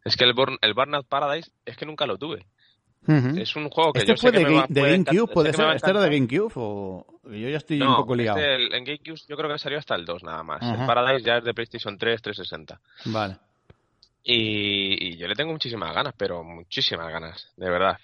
es 0.04 0.18
que 0.18 0.26
el, 0.26 0.34
Burn- 0.36 0.58
el 0.62 0.74
Burnout 0.74 1.08
Paradise 1.08 1.50
es 1.64 1.78
que 1.78 1.86
nunca 1.86 2.06
lo 2.08 2.18
tuve. 2.18 2.46
Es 3.08 3.56
un 3.56 3.70
juego 3.70 3.94
que 3.94 4.00
¿Este 4.00 4.12
yo 4.14 4.18
fue 4.18 4.32
sé 4.32 4.38
que 4.38 4.44
de, 4.44 4.50
me 4.50 4.56
va- 4.58 4.68
Ga- 4.68 4.68
de 4.70 4.82
GameCube? 4.82 5.34
¿Puede 5.34 5.54
ser? 5.54 5.76
¿Este 5.76 5.90
era 5.92 6.02
de. 6.02 6.10
GameCube? 6.10 6.52
O... 6.56 7.06
Yo 7.26 7.50
ya 7.50 7.58
estoy 7.58 7.82
un 7.82 7.96
poco 7.96 8.16
liado. 8.16 8.38
este, 8.38 8.56
el- 8.56 8.74
en 8.74 8.84
GameCube 8.86 9.20
yo 9.28 9.38
creo 9.38 9.52
que 9.52 9.58
salió 9.60 9.78
hasta 9.80 9.96
el 9.96 10.06
2 10.06 10.24
nada 10.24 10.44
más. 10.44 10.62
Ajá. 10.62 10.82
El 10.82 10.86
Paradise 10.88 11.24
ya 11.26 11.38
es 11.38 11.44
de 11.44 11.54
PlayStation 11.54 11.98
3, 11.98 12.22
360. 12.22 12.80
Vale. 13.06 13.38
Y, 14.24 15.10
y 15.10 15.18
yo 15.18 15.28
le 15.28 15.36
tengo 15.36 15.52
muchísimas 15.52 15.94
ganas, 15.94 16.14
pero 16.18 16.44
muchísimas 16.44 17.12
ganas, 17.12 17.52
de 17.58 17.70
verdad. 17.70 17.98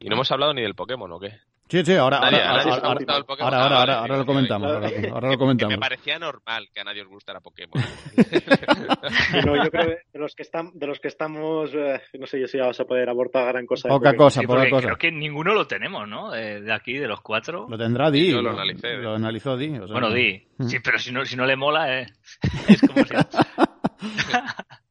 Y 0.00 0.08
no 0.08 0.16
hemos 0.16 0.30
hablado 0.32 0.52
ni 0.52 0.62
del 0.62 0.74
Pokémon, 0.74 1.10
¿o 1.12 1.20
qué? 1.20 1.38
Sí, 1.66 1.82
sí, 1.84 1.94
ahora, 1.94 2.20
Nadie- 2.20 2.42
ahora, 2.42 2.62
Ah, 2.62 4.06
lo 4.18 4.24
comentamos. 4.26 4.70
Ahora, 4.70 4.86
lo- 4.86 5.20
Que 5.20 5.28
me 5.28 5.38
comentamos. 5.38 5.78
parecía 5.78 6.18
normal 6.18 6.68
que 6.72 6.80
a 6.80 6.84
nadie 6.84 7.02
os 7.02 7.08
gustara 7.08 7.40
Pokémon. 7.40 7.72
Sí, 9.34 9.38
no, 9.46 9.56
yo 9.56 9.70
creo 9.70 9.86
que 9.86 9.98
de 10.12 10.18
los 10.18 10.34
que, 10.34 10.42
están, 10.42 10.70
de 10.74 10.86
los 10.86 11.00
que 11.00 11.08
estamos, 11.08 11.70
eh, 11.74 12.00
no 12.18 12.26
sé 12.26 12.38
yo 12.40 12.46
si 12.46 12.58
vas 12.58 12.78
a 12.78 12.84
poder 12.84 13.08
abortar 13.08 13.46
gran 13.48 13.66
cosa. 13.66 13.88
de 13.88 13.94
Poca 13.94 14.10
Pokémon. 14.10 14.26
cosa, 14.26 14.40
Sí, 14.40 14.46
poca 14.46 14.58
porque 14.58 14.70
cosa. 14.70 14.86
creo 14.86 14.98
que 14.98 15.10
ninguno 15.12 15.54
lo 15.54 15.66
tenemos, 15.66 16.06
¿no? 16.06 16.30
De, 16.30 16.60
de 16.60 16.72
aquí, 16.72 16.92
de 16.94 17.08
los 17.08 17.20
cuatro. 17.22 17.66
Lo 17.68 17.78
tendrá 17.78 18.10
Di. 18.10 18.30
Yo 18.30 18.42
lo 18.42 18.50
analicé. 18.50 18.96
Lo 18.98 19.14
analizó 19.14 19.56
Di. 19.56 19.70
o 19.78 19.86
sea, 19.86 19.92
Bueno, 19.92 20.10
di. 20.12 20.46
Mm. 20.58 20.66
Sí, 20.68 20.78
pero 20.80 20.98
si 20.98 21.12
no, 21.12 21.24
si 21.24 21.34
no 21.36 21.46
le 21.46 21.56
mola, 21.56 22.00
eh, 22.00 22.06
es 22.68 22.80
como 22.82 23.04
si... 23.04 23.14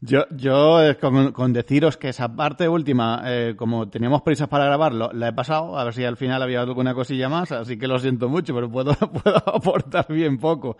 Yo, 0.00 0.24
yo 0.30 0.82
eh, 0.82 0.96
con, 0.96 1.32
con 1.32 1.52
deciros 1.52 1.96
que 1.96 2.08
esa 2.10 2.34
parte 2.34 2.68
última, 2.68 3.22
eh, 3.26 3.54
como 3.56 3.88
teníamos 3.88 4.22
prisas 4.22 4.48
para 4.48 4.64
grabarlo, 4.66 5.10
la 5.12 5.28
he 5.28 5.32
pasado, 5.32 5.78
a 5.78 5.84
ver 5.84 5.94
si 5.94 6.04
al 6.04 6.16
final 6.16 6.42
había 6.42 6.60
alguna 6.60 6.94
cosilla 6.94 7.28
más, 7.28 7.50
así 7.52 7.78
que 7.78 7.86
lo 7.86 7.98
siento 7.98 8.28
mucho, 8.28 8.54
pero 8.54 8.70
puedo, 8.70 8.92
puedo 9.22 9.36
aportar 9.36 10.06
bien 10.08 10.38
poco. 10.38 10.76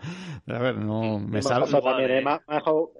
A 0.47 0.59
ver, 0.59 0.77
no 0.77 1.19
me 1.19 1.39
también, 1.41 2.11
eh. 2.11 2.23
me 2.23 2.39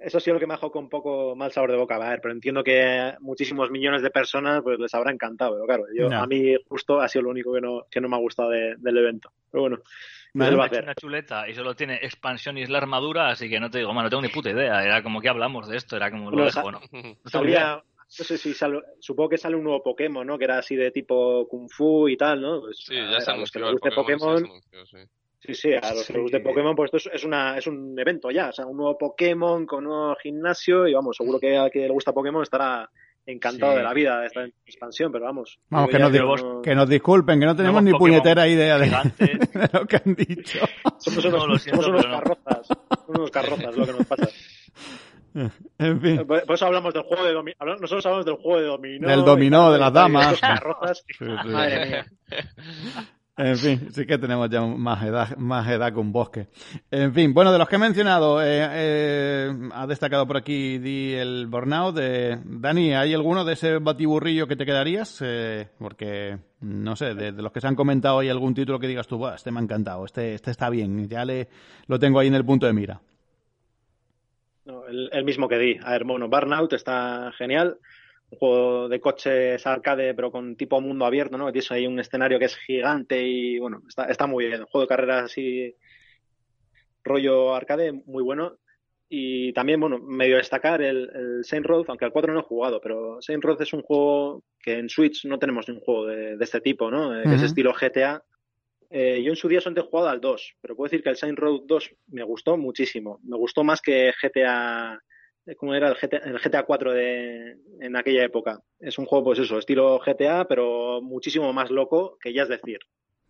eso 0.04 0.18
ha 0.18 0.20
sido 0.20 0.34
lo 0.34 0.40
que 0.40 0.46
me 0.46 0.54
ha 0.54 0.56
dejado 0.56 0.72
con 0.72 0.84
un 0.84 0.90
poco 0.90 1.34
mal 1.36 1.52
sabor 1.52 1.70
de 1.72 1.78
boca. 1.78 1.96
A 1.96 2.10
ver, 2.10 2.20
pero 2.20 2.34
entiendo 2.34 2.62
que 2.64 3.14
muchísimos 3.20 3.70
millones 3.70 4.02
de 4.02 4.10
personas 4.10 4.60
pues 4.62 4.78
les 4.78 4.92
habrá 4.94 5.12
encantado. 5.12 5.52
Pero 5.54 5.66
claro, 5.66 5.84
yo, 5.96 6.08
a 6.14 6.26
mí 6.26 6.54
justo 6.68 7.00
ha 7.00 7.08
sido 7.08 7.22
lo 7.24 7.30
único 7.30 7.52
que 7.52 7.60
no, 7.60 7.82
que 7.90 8.00
no 8.00 8.08
me 8.08 8.16
ha 8.16 8.20
gustado 8.20 8.50
de- 8.50 8.76
del 8.78 8.96
evento. 8.98 9.30
Pero 9.50 9.62
bueno, 9.62 9.78
¿qué 10.32 10.44
se 10.44 10.50
le 10.50 10.56
va 10.56 10.62
a 10.62 10.64
Ha 10.64 10.66
hecho 10.68 10.74
hacer? 10.76 10.84
una 10.84 10.94
chuleta 10.94 11.48
y 11.48 11.54
solo 11.54 11.74
tiene 11.74 11.96
expansión 12.02 12.58
y 12.58 12.62
es 12.62 12.70
la 12.70 12.78
armadura, 12.78 13.28
así 13.28 13.48
que 13.48 13.60
no 13.60 13.70
te 13.70 13.78
digo, 13.78 13.92
no 13.92 14.08
tengo 14.10 14.22
ni 14.22 14.28
puta 14.28 14.50
idea. 14.50 14.84
Era 14.84 15.02
como 15.02 15.20
que 15.20 15.28
hablamos 15.28 15.68
de 15.68 15.76
esto, 15.76 15.96
era 15.96 16.10
como 16.10 16.30
lo 16.30 16.36
Bueno, 16.36 16.44
dejo, 16.46 16.70
¿no? 16.72 16.80
Sabría- 17.26 17.82
no 18.18 18.24
sé 18.24 18.38
si 18.38 18.54
sale- 18.54 18.80
supongo 19.00 19.28
que 19.28 19.36
sale 19.38 19.54
un 19.56 19.64
nuevo 19.64 19.82
Pokémon, 19.82 20.26
¿no? 20.26 20.38
Que 20.38 20.44
era 20.44 20.58
así 20.58 20.74
de 20.76 20.90
tipo 20.90 21.46
Kung 21.46 21.68
Fu 21.70 22.08
y 22.08 22.16
tal, 22.16 22.40
¿no? 22.40 22.60
Pues, 22.62 22.78
Sí, 22.78 22.96
a 22.96 23.10
ya 23.10 23.20
se 23.20 23.30
a 23.30 23.36
los 23.36 23.50
que 23.50 23.58
anunció 23.58 23.60
les 23.60 23.72
guste 23.72 23.90
Pokémon. 23.90 24.18
Pokémon, 24.42 24.62
sí, 24.62 24.70
anunció, 24.78 24.86
sí. 24.86 25.08
sí, 25.40 25.54
sí, 25.54 25.74
a 25.74 25.92
los 25.92 26.06
que 26.06 26.12
les 26.14 26.22
guste 26.22 26.38
Sí. 26.38 26.42
Pokémon, 26.44 26.74
pues 26.74 26.86
esto 26.94 27.10
es, 27.10 27.16
es 27.16 27.24
una, 27.24 27.58
es 27.58 27.66
un 27.66 27.98
evento 27.98 28.30
ya, 28.30 28.48
o 28.48 28.52
sea, 28.52 28.64
un 28.64 28.78
nuevo 28.78 28.96
Pokémon 28.96 29.66
con 29.66 29.86
un 29.86 29.92
nuevo 29.92 30.16
gimnasio 30.22 30.88
y 30.88 30.94
vamos, 30.94 31.16
seguro 31.18 31.38
que 31.38 31.54
al 31.58 31.70
que 31.70 31.80
le 31.80 31.90
gusta 31.90 32.12
Pokémon 32.14 32.42
estará 32.42 32.88
encantado 33.32 33.72
Sí. 33.72 33.78
de 33.78 33.84
la 33.84 33.92
vida 33.94 34.20
de 34.20 34.26
esta 34.26 34.44
expansión, 34.66 35.12
pero 35.12 35.24
vamos. 35.26 35.58
Vamos, 35.70 35.90
que 35.90 35.98
nos, 35.98 36.12
no- 36.12 36.62
que 36.62 36.74
nos 36.74 36.88
disculpen, 36.88 37.38
que 37.40 37.46
no 37.46 37.54
tenemos 37.56 37.82
ni 37.82 37.92
puñetera 37.92 38.46
idea 38.48 38.78
de, 38.78 38.86
de 39.18 39.70
lo 39.72 39.86
que 39.86 39.96
han 40.04 40.14
dicho. 40.14 40.58
Somos 40.98 41.24
No, 41.24 41.30
unos, 41.30 41.48
lo 41.48 41.58
siento, 41.58 41.82
somos 41.82 42.04
unos 42.04 42.12
no. 42.12 42.18
carrozas, 42.20 42.68
unos 43.08 43.30
carrozas, 43.30 43.76
lo 43.76 43.86
que 43.86 43.92
nos 43.92 44.06
pasa. 44.06 44.28
En 45.78 46.00
fin. 46.00 46.26
Por 46.26 46.44
por 46.46 46.54
eso 46.56 46.66
hablamos 46.66 46.92
del 46.94 47.02
juego 47.04 47.22
de 47.24 47.32
dominó. 47.32 47.56
Nosotros 47.60 48.04
hablamos 48.06 48.26
del 48.26 48.36
juego 48.36 48.60
de 48.60 48.66
dominó. 48.66 49.08
Del 49.08 49.24
dominó, 49.24 49.70
de 49.70 49.78
las 49.78 49.92
damas. 49.92 50.32
estos 50.32 50.40
carrozas. 50.40 51.04
Sí, 51.06 51.14
sí. 51.26 51.48
Madre 51.48 51.86
mía. 51.86 52.06
En 53.38 53.56
fin, 53.56 53.92
sí 53.92 54.04
que 54.04 54.18
tenemos 54.18 54.50
ya 54.50 54.60
más 54.62 55.00
edad, 55.04 55.36
más 55.36 55.68
edad 55.68 55.92
que 55.92 56.00
un 56.00 56.10
bosque. 56.10 56.48
En 56.90 57.14
fin, 57.14 57.32
bueno, 57.32 57.52
de 57.52 57.58
los 57.58 57.68
que 57.68 57.76
he 57.76 57.78
mencionado, 57.78 58.42
eh, 58.42 58.66
eh, 58.68 59.52
ha 59.72 59.86
destacado 59.86 60.26
por 60.26 60.36
aquí 60.36 60.78
Di 60.78 61.14
el 61.14 61.46
Burnout. 61.46 61.96
Eh, 62.00 62.36
Dani, 62.44 62.94
¿hay 62.94 63.14
alguno 63.14 63.44
de 63.44 63.52
ese 63.52 63.78
batiburrillo 63.78 64.48
que 64.48 64.56
te 64.56 64.66
quedarías? 64.66 65.22
Eh, 65.24 65.68
porque, 65.78 66.36
no 66.62 66.96
sé, 66.96 67.14
de, 67.14 67.30
de 67.30 67.42
los 67.42 67.52
que 67.52 67.60
se 67.60 67.68
han 67.68 67.76
comentado, 67.76 68.18
¿hay 68.18 68.28
algún 68.28 68.54
título 68.54 68.80
que 68.80 68.88
digas 68.88 69.06
tú, 69.06 69.18
"Buah, 69.18 69.36
este 69.36 69.52
me 69.52 69.60
ha 69.60 69.62
encantado, 69.62 70.04
este, 70.04 70.34
este 70.34 70.50
está 70.50 70.68
bien, 70.68 71.08
ya 71.08 71.24
le, 71.24 71.48
lo 71.86 71.96
tengo 72.00 72.18
ahí 72.18 72.26
en 72.26 72.34
el 72.34 72.44
punto 72.44 72.66
de 72.66 72.72
mira? 72.72 73.00
No, 74.64 74.84
el, 74.88 75.10
el 75.12 75.24
mismo 75.24 75.48
que 75.48 75.58
di. 75.58 75.76
A 75.84 75.92
ver, 75.92 76.02
bueno, 76.04 76.28
Burnout 76.28 76.72
está 76.72 77.30
genial. 77.38 77.78
Un 78.30 78.38
juego 78.38 78.88
de 78.88 79.00
coches 79.00 79.66
arcade, 79.66 80.14
pero 80.14 80.30
con 80.30 80.56
tipo 80.56 80.80
mundo 80.80 81.06
abierto, 81.06 81.38
¿no? 81.38 81.50
Tienes 81.50 81.70
ahí 81.70 81.86
un 81.86 81.98
escenario 81.98 82.38
que 82.38 82.44
es 82.44 82.56
gigante 82.56 83.22
y, 83.22 83.58
bueno, 83.58 83.82
está, 83.88 84.04
está 84.04 84.26
muy 84.26 84.46
bien. 84.46 84.60
Un 84.60 84.66
juego 84.66 84.82
de 84.82 84.88
carreras 84.88 85.24
así, 85.24 85.74
rollo 87.04 87.54
arcade, 87.54 87.92
muy 87.92 88.22
bueno. 88.22 88.58
Y 89.08 89.52
también, 89.54 89.80
bueno, 89.80 89.98
medio 89.98 90.36
destacar 90.36 90.82
el, 90.82 91.10
el 91.14 91.44
Saint 91.44 91.64
Road, 91.64 91.86
aunque 91.88 92.04
al 92.04 92.12
4 92.12 92.32
no 92.34 92.40
he 92.40 92.42
jugado, 92.42 92.78
pero 92.80 93.22
Saint 93.22 93.42
Road 93.42 93.62
es 93.62 93.72
un 93.72 93.80
juego 93.80 94.44
que 94.60 94.78
en 94.78 94.90
Switch 94.90 95.24
no 95.24 95.38
tenemos 95.38 95.66
ni 95.66 95.74
un 95.74 95.80
juego 95.80 96.06
de, 96.06 96.36
de 96.36 96.44
este 96.44 96.60
tipo, 96.60 96.90
¿no? 96.90 97.18
Eh, 97.18 97.22
que 97.22 97.34
es 97.36 97.42
estilo 97.42 97.72
GTA. 97.72 98.22
Eh, 98.90 99.22
yo 99.22 99.30
en 99.30 99.36
su 99.36 99.48
día 99.48 99.60
solamente 99.60 99.86
he 99.86 99.90
jugado 99.90 100.08
al 100.10 100.20
2, 100.20 100.56
pero 100.60 100.76
puedo 100.76 100.90
decir 100.90 101.02
que 101.02 101.10
el 101.10 101.16
Saint 101.16 101.38
Road 101.38 101.62
2 101.66 101.90
me 102.08 102.22
gustó 102.22 102.58
muchísimo. 102.58 103.18
Me 103.22 103.36
gustó 103.36 103.64
más 103.64 103.80
que 103.80 104.12
GTA 104.22 105.02
como 105.56 105.74
era 105.74 105.88
el 105.88 105.94
GTA, 105.94 106.18
el 106.18 106.38
GTA 106.38 106.62
4 106.64 106.92
de, 106.92 107.56
en 107.80 107.96
aquella 107.96 108.24
época. 108.24 108.60
Es 108.80 108.98
un 108.98 109.06
juego, 109.06 109.24
pues 109.26 109.38
eso, 109.38 109.58
estilo 109.58 109.98
GTA, 109.98 110.46
pero 110.46 111.00
muchísimo 111.02 111.52
más 111.52 111.70
loco, 111.70 112.18
que 112.20 112.32
ya 112.32 112.42
es 112.42 112.48
decir. 112.48 112.78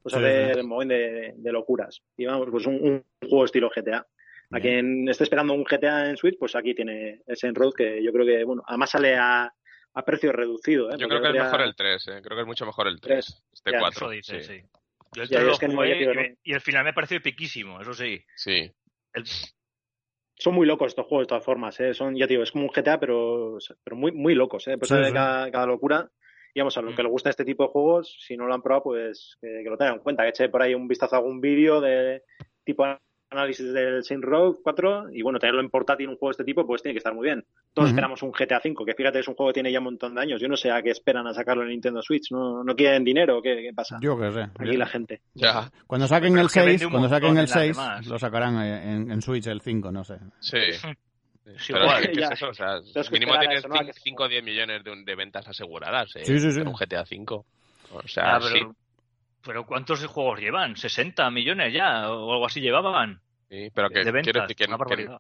Pues 0.03 0.15
Sí, 0.15 0.21
hacer 0.21 0.55
sí. 0.55 0.61
un 0.61 0.69
montón 0.69 0.89
de, 0.89 1.35
de 1.37 1.53
locuras. 1.53 2.01
Y 2.17 2.25
vamos, 2.27 2.49
pues 2.51 2.67
un, 2.67 2.75
un 2.77 3.05
juego 3.29 3.45
estilo 3.45 3.71
GTA. 3.75 4.07
A 4.51 4.61
quien 4.61 5.07
esté 5.09 5.25
esperando 5.25 5.53
un 5.53 5.65
GTA 5.65 6.09
en 6.09 6.17
Switch, 6.17 6.39
pues 6.39 6.57
aquí 6.57 6.75
tiene 6.75 7.21
ese 7.27 7.51
Road 7.53 7.75
que 7.75 8.03
yo 8.03 8.11
creo 8.13 8.25
que, 8.25 8.45
bueno, 8.45 8.63
además 8.67 8.91
sale 8.91 9.15
a, 9.17 9.53
a 9.93 10.05
precio 10.07 10.33
reducido. 10.33 10.91
¿eh? 10.91 10.95
Yo 10.99 11.07
creo 11.09 11.21
que 11.21 11.29
es 11.29 11.35
mejor 11.35 11.61
el 11.61 11.75
3, 11.77 12.09
¿eh? 12.09 12.21
creo 12.23 12.37
que 12.37 12.41
es 12.41 12.47
mucho 12.47 12.65
mejor 12.65 12.89
el 12.89 12.99
3. 12.99 13.45
Este 13.53 13.73
Ya, 13.73 13.79
4. 13.81 14.07
Eso 14.07 14.11
dice, 14.11 14.43
sí. 14.43 14.55
sí. 14.61 14.63
Yo 15.15 15.23
el 15.25 15.29
Ya, 15.29 15.37
3 15.37 15.41
ya, 15.41 15.43
lo 15.43 15.53
es 15.53 15.59
que 15.59 15.69
no, 15.69 15.75
jugué 15.75 15.89
ya 15.91 15.95
digo, 15.99 16.13
y, 16.13 16.17
me- 16.17 16.37
y 16.43 16.53
el 16.55 16.61
final 16.63 16.85
me 16.85 16.95
pareció 16.95 17.21
piquísimo, 17.21 17.79
eso 17.83 17.93
sí. 17.93 18.25
Sí. 18.37 18.71
El- 19.13 19.25
Son 20.39 20.55
muy 20.55 20.67
locos 20.67 20.89
estos 20.89 21.07
juegos 21.07 21.25
de 21.27 21.29
todas 21.29 21.45
formas, 21.45 21.79
¿eh? 21.81 21.95
Son, 21.95 22.15
ya 22.17 22.27
te 22.27 22.35
digo, 22.35 22.43
es 22.45 22.53
como 22.53 22.65
un 22.65 22.71
GTA, 22.71 23.01
pero, 23.01 23.59
pero 23.83 23.97
muy, 23.97 24.13
muy 24.13 24.35
locos, 24.35 24.67
¿eh? 24.69 24.79
Pues 24.79 24.89
Sí, 24.89 24.95
de 24.97 25.07
sí. 25.07 25.13
cada, 25.13 25.51
cada 25.51 25.67
locura. 25.67 26.11
Y 26.55 26.61
vamos, 26.61 26.79
a 26.79 26.83
los 26.83 26.93
Mm. 26.93 26.97
que 26.97 27.03
les 27.03 27.13
gusta 27.13 27.31
este 27.31 27.45
tipo 27.45 27.65
de 27.65 27.71
juegos, 27.71 28.17
si 28.27 28.37
no 28.37 28.47
lo 28.47 28.55
han 28.55 28.63
probado, 28.63 28.85
pues 28.85 29.37
que, 29.41 29.63
que 29.65 29.69
lo 29.71 29.77
tengan 29.77 29.95
en 29.97 30.01
cuenta. 30.01 30.23
Que 30.23 30.29
eche 30.31 30.49
por 30.49 30.63
ahí 30.63 30.75
un 30.75 30.89
vistazo 30.89 31.17
a 31.17 31.19
algún 31.19 31.41
vídeo 31.41 31.81
de 31.81 32.23
tipo 32.65 32.85
análisis 33.31 33.73
del 33.73 34.03
Saint 34.05 34.25
Road 34.25 34.57
4 34.63 35.11
y 35.13 35.23
bueno, 35.23 35.39
tenerlo 35.39 35.61
en 35.61 35.69
portátil 35.71 36.09
un 36.09 36.17
juego 36.17 36.29
de 36.31 36.33
este 36.33 36.45
tipo, 36.45 36.67
pues 36.67 36.83
tiene 36.83 36.95
que 36.95 36.99
estar 36.99 37.15
muy 37.15 37.25
bien. 37.27 37.45
Todos 37.75 37.91
esperamos 37.91 38.23
un 38.23 38.33
GTA 38.33 38.61
5, 38.61 38.85
que 38.85 38.95
fíjate, 38.95 39.19
es 39.21 39.29
un 39.29 39.35
juego 39.35 39.51
que 39.51 39.55
tiene 39.55 39.71
ya 39.73 39.79
un 39.79 39.85
montón 39.85 40.15
de 40.15 40.23
años. 40.23 40.41
Yo 40.41 40.49
no 40.49 40.57
sé 40.57 40.71
a 40.71 40.83
qué 40.83 40.91
esperan 40.91 41.27
a 41.27 41.35
sacarlo 41.35 41.63
en 41.63 41.69
Nintendo 41.69 42.01
Switch. 42.03 42.31
¿No, 42.33 42.65
no 42.65 42.75
quieren 42.75 43.05
dinero? 43.05 43.41
¿Qué, 43.43 43.57
qué 43.63 43.73
pasa? 43.75 43.99
Yo 44.01 44.19
qué 44.19 44.33
sé. 44.33 44.41
Aquí 44.59 44.77
la 44.77 44.87
gente. 44.87 45.21
Ya. 45.35 45.71
Cuando 45.87 46.07
saquen 46.07 46.33
Pero 46.33 46.41
el 46.43 46.47
es 46.47 46.53
que 46.53 46.61
vende 46.61 46.79
6, 46.79 46.85
un 46.87 46.91
cuando 46.91 47.09
saquen 47.09 47.31
el 47.31 47.37
en 47.37 47.43
las 47.43 47.51
6, 47.53 47.77
demás. 47.77 48.07
lo 48.07 48.19
sacarán 48.19 48.57
en, 48.65 49.11
en 49.11 49.23
Switch 49.23 49.47
el 49.47 49.61
5, 49.61 49.93
no 49.93 50.05
sé. 50.05 50.17
Sí. 50.41 50.59
Sí, 51.57 51.73
Pero 51.73 51.85
igual. 51.85 52.03
es 52.03 52.09
que 52.09 52.13
¿qué 52.15 52.21
Ya. 52.21 52.27
es 52.27 52.33
eso? 52.33 52.49
O 52.49 52.55
sea, 52.55 52.81
mínimo 53.11 53.39
tienes 53.39 53.59
eso, 53.61 53.69
¿no? 53.69 53.77
A 53.77 53.85
que 53.85 53.93
5 53.95 54.23
o 54.23 54.29
10 54.29 54.45
millones 54.45 54.85
de, 54.85 55.03
de 55.05 55.15
ventas 55.17 55.49
aseguradas. 55.49 56.15
¿eh? 56.17 56.25
Sí, 56.25 56.39
sí, 56.39 56.51
sí. 56.53 56.61
En 56.61 56.69
un 56.69 56.75
GTA 56.75 57.05
5. 57.07 57.47
O 57.93 58.03
sea, 58.09 58.37
Ah, 58.37 58.41
sí. 58.41 58.61
Pero, 59.43 59.65
¿cuántos 59.67 60.05
juegos 60.07 60.41
llevan? 60.41 60.75
¿60 60.75 61.31
millones 61.31 61.73
ya? 61.73 62.11
¿O 62.11 62.33
algo 62.33 62.47
así 62.47 62.61
llevaban? 62.61 63.21
sí, 63.49 63.71
pero 63.75 63.89
que 63.89 64.05
de 64.05 64.13
ventas, 64.13 64.25
quiero 64.25 64.41
decir 64.43 64.57
que, 64.57 64.65
una 64.65 64.79
que- 64.79 65.19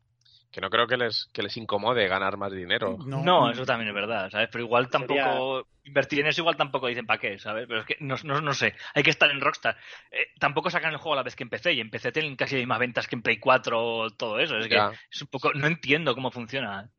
que 0.50 0.60
no 0.60 0.70
creo 0.70 0.86
que 0.86 0.96
les, 0.96 1.28
que 1.32 1.42
les 1.42 1.56
incomode 1.56 2.08
ganar 2.08 2.36
más 2.36 2.52
dinero. 2.52 2.96
No, 3.04 3.50
eso 3.50 3.66
también 3.66 3.88
es 3.88 3.94
verdad, 3.94 4.30
¿sabes? 4.30 4.48
Pero 4.50 4.64
igual 4.64 4.88
tampoco... 4.88 5.14
Sería- 5.14 5.74
Invertir 5.84 6.20
en 6.20 6.26
eso 6.26 6.42
igual 6.42 6.56
tampoco 6.56 6.86
dicen 6.86 7.06
para 7.06 7.18
qué, 7.18 7.38
¿sabes? 7.38 7.66
Pero 7.66 7.80
es 7.80 7.86
que 7.86 7.96
no, 8.00 8.16
no, 8.24 8.42
no 8.42 8.52
sé, 8.52 8.74
hay 8.94 9.02
que 9.02 9.08
estar 9.08 9.30
en 9.30 9.40
Rockstar. 9.40 9.74
Eh, 10.10 10.26
tampoco 10.38 10.68
sacan 10.68 10.92
el 10.92 10.98
juego 10.98 11.14
a 11.14 11.16
la 11.16 11.22
vez 11.22 11.34
que 11.34 11.44
empecé 11.44 11.72
y 11.72 11.80
empecé 11.80 12.12
tienen 12.12 12.36
casi 12.36 12.56
las 12.56 12.60
mismas 12.60 12.78
ventas 12.78 13.08
que 13.08 13.16
en 13.16 13.22
Play 13.22 13.38
4 13.38 13.82
o 13.82 14.10
todo 14.10 14.38
eso. 14.38 14.58
Es 14.58 14.68
que 14.68 14.74
es 15.10 15.22
un 15.22 15.28
poco... 15.28 15.54
No 15.54 15.66
entiendo 15.66 16.14
cómo 16.14 16.30
funciona. 16.30 16.90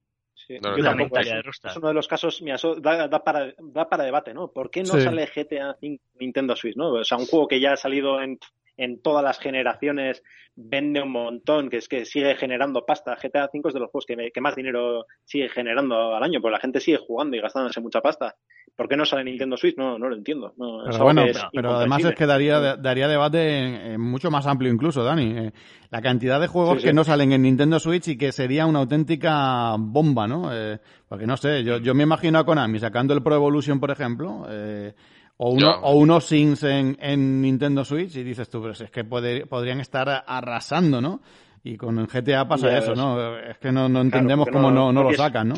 Sí, 0.50 0.58
No, 0.60 0.76
yo 0.76 0.84
tampoco. 0.84 1.20
Es, 1.20 1.78
uno 1.78 1.90
de 1.90 1.94
los 1.94 2.08
casos, 2.08 2.42
mira, 2.42 2.56
eso 2.56 2.74
da, 2.74 3.08
da 3.08 3.24
para, 3.24 3.54
da 3.60 3.88
para 3.88 4.04
debate, 4.04 4.34
¿no? 4.34 4.48
¿Por 4.48 4.72
qué 4.72 4.82
no 4.82 4.96
Sí. 4.96 5.02
sale 5.02 5.28
GTA 5.28 5.78
5 5.80 6.04
Nintendo 6.20 6.56
Switch, 6.56 6.76
no? 6.76 6.94
O 6.94 7.04
sea, 7.04 7.20
un 7.20 7.28
juego 7.28 7.48
que 7.48 7.60
ya 7.60 7.74
ha 7.74 7.78
salido 7.78 8.20
en, 8.20 8.40
en 8.80 9.02
todas 9.02 9.24
las 9.24 9.38
generaciones, 9.40 10.24
vende 10.56 11.02
un 11.02 11.12
montón, 11.12 11.70
que 11.70 11.78
es 11.78 11.88
que 11.88 12.06
sigue 12.06 12.36
generando 12.36 12.86
pasta. 12.86 13.16
GTA 13.16 13.48
5 13.52 13.68
es 13.70 13.74
de 13.74 13.80
los 13.80 13.90
juegos 13.92 14.06
que, 14.06 14.16
me- 14.18 14.32
que 14.32 14.42
más 14.42 14.56
dinero 14.56 15.06
sigue 15.24 15.48
generando 15.50 16.16
al 16.16 16.24
año, 16.24 16.42
porque 16.42 16.54
la 16.54 16.60
gente 16.60 16.80
sigue 16.80 16.98
jugando 16.98 17.38
y 17.38 17.42
gastándose 17.42 17.80
mucha 17.82 18.02
pasta. 18.02 18.36
¿Por 18.76 18.88
qué 18.88 18.96
no 18.96 19.06
sale 19.06 19.24
Nintendo 19.26 19.58
Switch? 19.58 19.76
No, 19.78 19.98
no 20.00 20.10
lo 20.10 20.16
entiendo. 20.16 20.54
No, 20.58 20.84
Pero 20.86 21.04
bueno, 21.04 21.24
es 21.24 21.42
pero 21.54 21.76
además 21.76 22.04
es 22.06 22.16
que 22.16 22.26
daría, 22.26 22.76
daría 22.78 23.08
debate 23.08 23.58
en- 23.60 23.76
en 23.94 24.02
mucho 24.02 24.32
más 24.32 24.48
amplio 24.48 24.72
incluso, 24.72 25.04
Dani. 25.04 25.34
Eh, 25.38 25.52
La 25.92 26.02
cantidad 26.02 26.40
de 26.40 26.48
juegos 26.48 26.76
Sí, 26.76 26.80
sí. 26.82 26.88
que 26.88 26.94
no 26.94 27.04
salen 27.04 27.32
en 27.34 27.42
Nintendo 27.42 27.80
Switch 27.80 28.08
y 28.10 28.18
que 28.18 28.32
sería 28.32 28.66
una 28.68 28.80
auténtica 28.80 29.76
bomba, 29.80 30.28
¿no? 30.28 30.50
Eh, 30.54 30.78
porque 31.08 31.26
no 31.26 31.36
sé, 31.36 31.64
yo, 31.64 31.78
yo 31.80 31.96
me 31.96 32.04
imagino 32.04 32.38
a 32.38 32.46
Konami 32.46 32.78
sacando 32.80 33.14
el 33.16 33.24
Pro 33.24 33.34
Evolution, 33.36 33.80
por 33.80 33.90
ejemplo, 33.92 34.46
eh, 34.50 34.94
o, 35.42 35.52
uno, 35.52 35.60
Yo- 35.62 35.80
o 35.82 35.96
unos 35.96 36.26
Sims 36.26 36.64
en, 36.64 36.98
en 37.00 37.42
Nintendo 37.42 37.86
Switch 37.86 38.16
y 38.18 38.24
dices 38.24 38.50
tú, 38.50 38.62
pero 38.62 38.74
si 38.76 38.84
es 38.84 38.92
que 38.92 39.04
puede- 39.06 39.46
podrían 39.46 39.80
estar 39.80 40.24
arrasando, 40.28 41.00
¿no? 41.02 41.22
Y 41.64 41.78
con 41.78 41.98
el 41.98 42.08
GTA 42.08 42.48
pasa 42.48 42.70
Ya 42.70 42.78
eso, 42.80 42.90
ves. 42.92 42.98
¿no? 43.00 43.38
Es 43.38 43.58
que 43.58 43.72
no, 43.72 43.88
no 43.90 44.02
entendemos 44.02 44.48
cómo 44.50 44.70
no- 44.70 44.92
no, 44.92 45.04
lo 45.04 45.14
sacan, 45.14 45.50
¿no? 45.50 45.56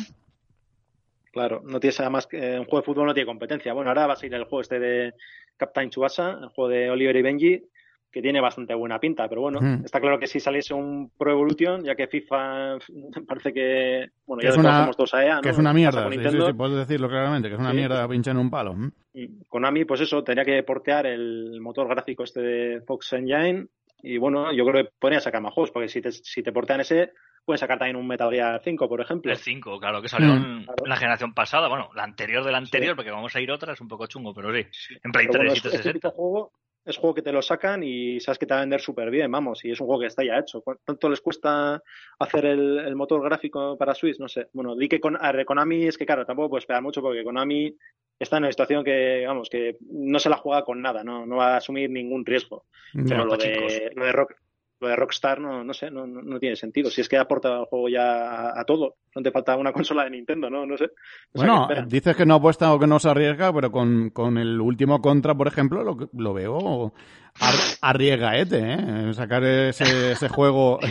Claro, 1.31 1.61
no 1.65 1.79
tienes 1.79 1.99
además 1.99 2.27
que 2.27 2.37
un 2.59 2.65
juego 2.65 2.77
de 2.79 2.83
fútbol 2.83 3.05
no 3.07 3.13
tiene 3.13 3.25
competencia. 3.27 3.73
Bueno, 3.73 3.89
ahora 3.89 4.07
va 4.07 4.13
a 4.13 4.15
salir 4.17 4.33
el 4.33 4.43
juego 4.43 4.61
este 4.61 4.79
de 4.79 5.13
Captain 5.57 5.89
Tsubasa, 5.89 6.31
el 6.41 6.49
juego 6.49 6.69
de 6.69 6.89
Oliver 6.89 7.15
y 7.15 7.21
Benji, 7.21 7.63
que 8.11 8.21
tiene 8.21 8.41
bastante 8.41 8.73
buena 8.75 8.99
pinta, 8.99 9.27
pero 9.29 9.41
bueno, 9.41 9.59
Hmm. 9.61 9.85
está 9.85 9.99
claro 10.01 10.19
que 10.19 10.27
si 10.27 10.39
saliese 10.39 10.73
un 10.73 11.11
Pro 11.17 11.31
Evolution, 11.31 11.83
ya 11.83 11.95
que 11.95 12.07
FIFA 12.07 12.77
parece 13.27 13.53
que, 13.53 14.07
bueno, 14.25 14.41
Que 14.41 14.47
ya 14.49 14.55
conocemos 14.55 14.97
todos 14.97 15.13
a 15.13 15.25
EA, 15.25 15.35
¿no? 15.35 15.41
Que 15.41 15.49
es 15.49 15.57
una 15.57 15.73
mierda, 15.73 16.03
con 16.03 16.11
sí, 16.11 16.17
sí, 16.17 16.23
Nintendo. 16.23 16.47
sí, 16.47 16.53
puedes 16.53 16.75
decirlo 16.77 17.07
claramente, 17.07 17.47
que 17.47 17.53
es 17.55 17.59
una 17.59 17.71
Sí. 17.71 17.77
mierda 17.77 18.07
pincha 18.07 18.31
en 18.31 18.37
un 18.37 18.49
palo. 18.49 18.75
Y 19.13 19.43
Konami, 19.47 19.85
pues 19.85 20.01
eso, 20.01 20.23
tendría 20.23 20.45
que 20.45 20.63
portear 20.63 21.05
el 21.05 21.59
motor 21.61 21.87
gráfico 21.87 22.23
este 22.23 22.41
de 22.41 22.81
Fox 22.81 23.13
Engine. 23.13 23.67
Y 24.03 24.17
bueno, 24.17 24.51
yo 24.51 24.65
creo 24.65 24.83
que 24.83 24.91
podrían 24.99 25.21
sacar 25.21 25.41
más 25.41 25.53
juegos, 25.53 25.71
porque 25.71 25.87
si 25.87 26.01
te, 26.01 26.11
si 26.11 26.41
te 26.41 26.51
portean 26.51 26.81
ese, 26.81 27.11
pueden 27.45 27.59
sacar 27.59 27.77
también 27.79 27.95
un 27.97 28.07
Metal 28.07 28.31
Gear 28.31 28.59
5, 28.63 28.89
por 28.89 28.99
ejemplo. 29.01 29.31
El 29.31 29.37
5, 29.37 29.79
claro, 29.79 30.01
que 30.01 30.07
salió 30.09 30.29
Mm. 30.33 30.37
en 30.59 30.63
Claro. 30.65 30.85
la 30.85 30.95
generación 30.95 31.33
pasada. 31.33 31.67
Bueno, 31.67 31.89
la 31.95 32.03
anterior 32.03 32.43
de 32.43 32.51
la 32.51 32.57
anterior, 32.57 32.93
Sí. 32.93 32.95
porque 32.95 33.11
vamos 33.11 33.35
a 33.35 33.39
ir 33.41 33.51
otra, 33.51 33.73
es 33.73 33.81
un 33.81 33.87
poco 33.87 34.07
chungo, 34.07 34.33
pero 34.33 34.51
sí. 34.53 34.65
En 35.03 35.11
Play 35.11 35.27
Pero 35.27 35.31
3 35.31 35.37
bueno, 35.39 35.53
y 35.53 35.57
es, 35.57 35.65
este 35.65 35.69
tipo 35.69 35.69
360. 35.99 36.07
de 36.09 36.15
juego 36.15 36.51
es 36.83 36.97
juego 36.97 37.13
que 37.13 37.21
te 37.21 37.31
lo 37.31 37.41
sacan 37.41 37.83
y 37.83 38.19
sabes 38.19 38.39
que 38.39 38.45
te 38.45 38.53
va 38.53 38.59
a 38.59 38.63
vender 38.63 38.81
súper 38.81 39.09
bien, 39.11 39.31
vamos, 39.31 39.63
y 39.63 39.71
es 39.71 39.79
un 39.79 39.87
juego 39.87 40.01
que 40.01 40.07
está 40.07 40.23
ya 40.23 40.39
hecho. 40.39 40.61
¿Cuánto 40.61 41.09
les 41.09 41.21
cuesta 41.21 41.81
hacer 42.19 42.45
el, 42.45 42.79
el 42.79 42.95
motor 42.95 43.23
gráfico 43.23 43.77
para 43.77 43.93
Switch? 43.93 44.19
No 44.19 44.27
sé. 44.27 44.47
Bueno, 44.53 44.75
di 44.75 44.87
que 44.87 44.99
con, 44.99 45.17
a 45.23 45.31
ver, 45.31 45.45
Konami 45.45 45.85
es 45.85 45.97
que, 45.97 46.05
claro, 46.05 46.25
tampoco 46.25 46.49
puedo 46.49 46.59
esperar 46.59 46.81
mucho 46.81 47.01
porque 47.01 47.23
Konami 47.23 47.75
está 48.19 48.37
en 48.37 48.43
una 48.43 48.51
situación 48.51 48.83
que, 48.83 49.23
vamos, 49.27 49.49
que 49.49 49.77
no 49.81 50.19
se 50.19 50.29
la 50.29 50.37
juega 50.37 50.63
con 50.63 50.81
nada, 50.81 51.03
no, 51.03 51.25
no 51.25 51.37
va 51.37 51.53
a 51.53 51.57
asumir 51.57 51.89
ningún 51.89 52.25
riesgo. 52.25 52.65
Ya. 52.93 53.03
Pero 53.07 53.25
lo 53.25 53.37
de, 53.37 53.91
lo 53.95 54.05
de 54.05 54.11
Rock, 54.11 54.35
lo 54.81 54.87
de 54.87 54.95
Rockstar 54.95 55.39
no, 55.39 55.63
no 55.63 55.73
sé, 55.73 55.89
no, 55.91 56.05
no, 56.07 56.39
tiene 56.39 56.55
sentido. 56.55 56.89
Si 56.89 56.99
es 57.01 57.07
que 57.07 57.17
aporta 57.17 57.59
el 57.59 57.65
juego 57.65 57.87
ya 57.87 58.49
a, 58.49 58.59
a 58.61 58.65
todo, 58.65 58.95
no 59.15 59.21
te 59.21 59.31
falta 59.31 59.55
una 59.55 59.71
consola 59.73 60.03
de 60.03 60.09
Nintendo, 60.09 60.49
¿no? 60.49 60.65
No 60.65 60.75
sé. 60.77 60.85
O 61.33 61.39
sea, 61.39 61.47
¿qué 61.67 61.73
Bueno, 61.75 61.85
dices 61.87 62.15
que 62.15 62.25
no 62.25 62.35
apuesta 62.35 62.73
o 62.73 62.79
que 62.79 62.87
no 62.87 62.99
se 62.99 63.09
arriesga, 63.09 63.53
pero 63.53 63.71
con, 63.71 64.09
con 64.09 64.37
el 64.37 64.59
último 64.59 64.99
contra, 65.01 65.35
por 65.35 65.47
ejemplo, 65.47 65.83
lo, 65.83 66.09
lo 66.13 66.33
veo 66.33 66.93
ar- 67.39 67.53
arriesgaete, 67.81 68.59
¿eh? 68.73 69.13
Sacar 69.13 69.43
ese, 69.43 70.11
ese 70.13 70.27
juego. 70.29 70.79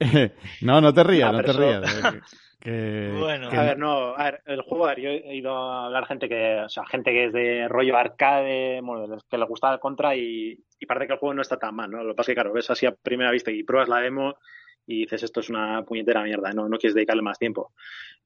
no, 0.62 0.80
no 0.80 0.92
te 0.92 1.04
rías, 1.04 1.32
No, 1.32 1.38
no 1.38 1.44
te 1.44 1.52
rías. 1.52 1.82
eso- 1.98 2.08
eh, 2.08 2.20
Que, 2.64 3.14
Bueno, 3.20 3.50
que- 3.50 3.56
A 3.58 3.62
ver, 3.62 3.78
no, 3.78 4.16
a 4.16 4.24
ver, 4.24 4.42
el 4.46 4.62
juego, 4.62 4.86
a 4.86 4.94
ver, 4.94 5.00
yo 5.00 5.10
he 5.10 5.36
ido 5.36 5.54
a 5.54 5.84
hablar 5.84 6.06
gente 6.06 6.28
que, 6.30 6.60
o 6.64 6.68
sea, 6.70 6.86
gente 6.86 7.10
que 7.12 7.26
es 7.26 7.32
de 7.34 7.68
rollo 7.68 7.94
arcade, 7.96 8.80
bueno, 8.82 9.18
que 9.30 9.36
le 9.38 9.44
gusta 9.44 9.70
el 9.72 9.78
contra 9.80 10.16
y, 10.16 10.58
y 10.80 10.86
parece 10.86 11.06
que 11.06 11.12
el 11.12 11.18
juego 11.18 11.34
no 11.34 11.42
está 11.42 11.58
tan 11.58 11.74
mal, 11.76 11.90
¿no? 11.90 12.02
Lo 12.02 12.12
que 12.14 12.16
pasa 12.16 12.32
es 12.32 12.34
que, 12.34 12.40
claro, 12.40 12.54
ves 12.54 12.70
así 12.70 12.86
a 12.86 12.94
primera 12.94 13.30
vista 13.30 13.50
y 13.50 13.62
pruebas 13.64 13.90
la 13.90 14.00
demo 14.00 14.36
y 14.86 15.00
dices, 15.00 15.22
esto 15.22 15.40
es 15.40 15.50
una 15.50 15.82
puñetera 15.82 16.22
mierda, 16.22 16.52
no, 16.52 16.68
no 16.68 16.78
quieres 16.78 16.94
dedicarle 16.94 17.22
más 17.22 17.38
tiempo. 17.38 17.72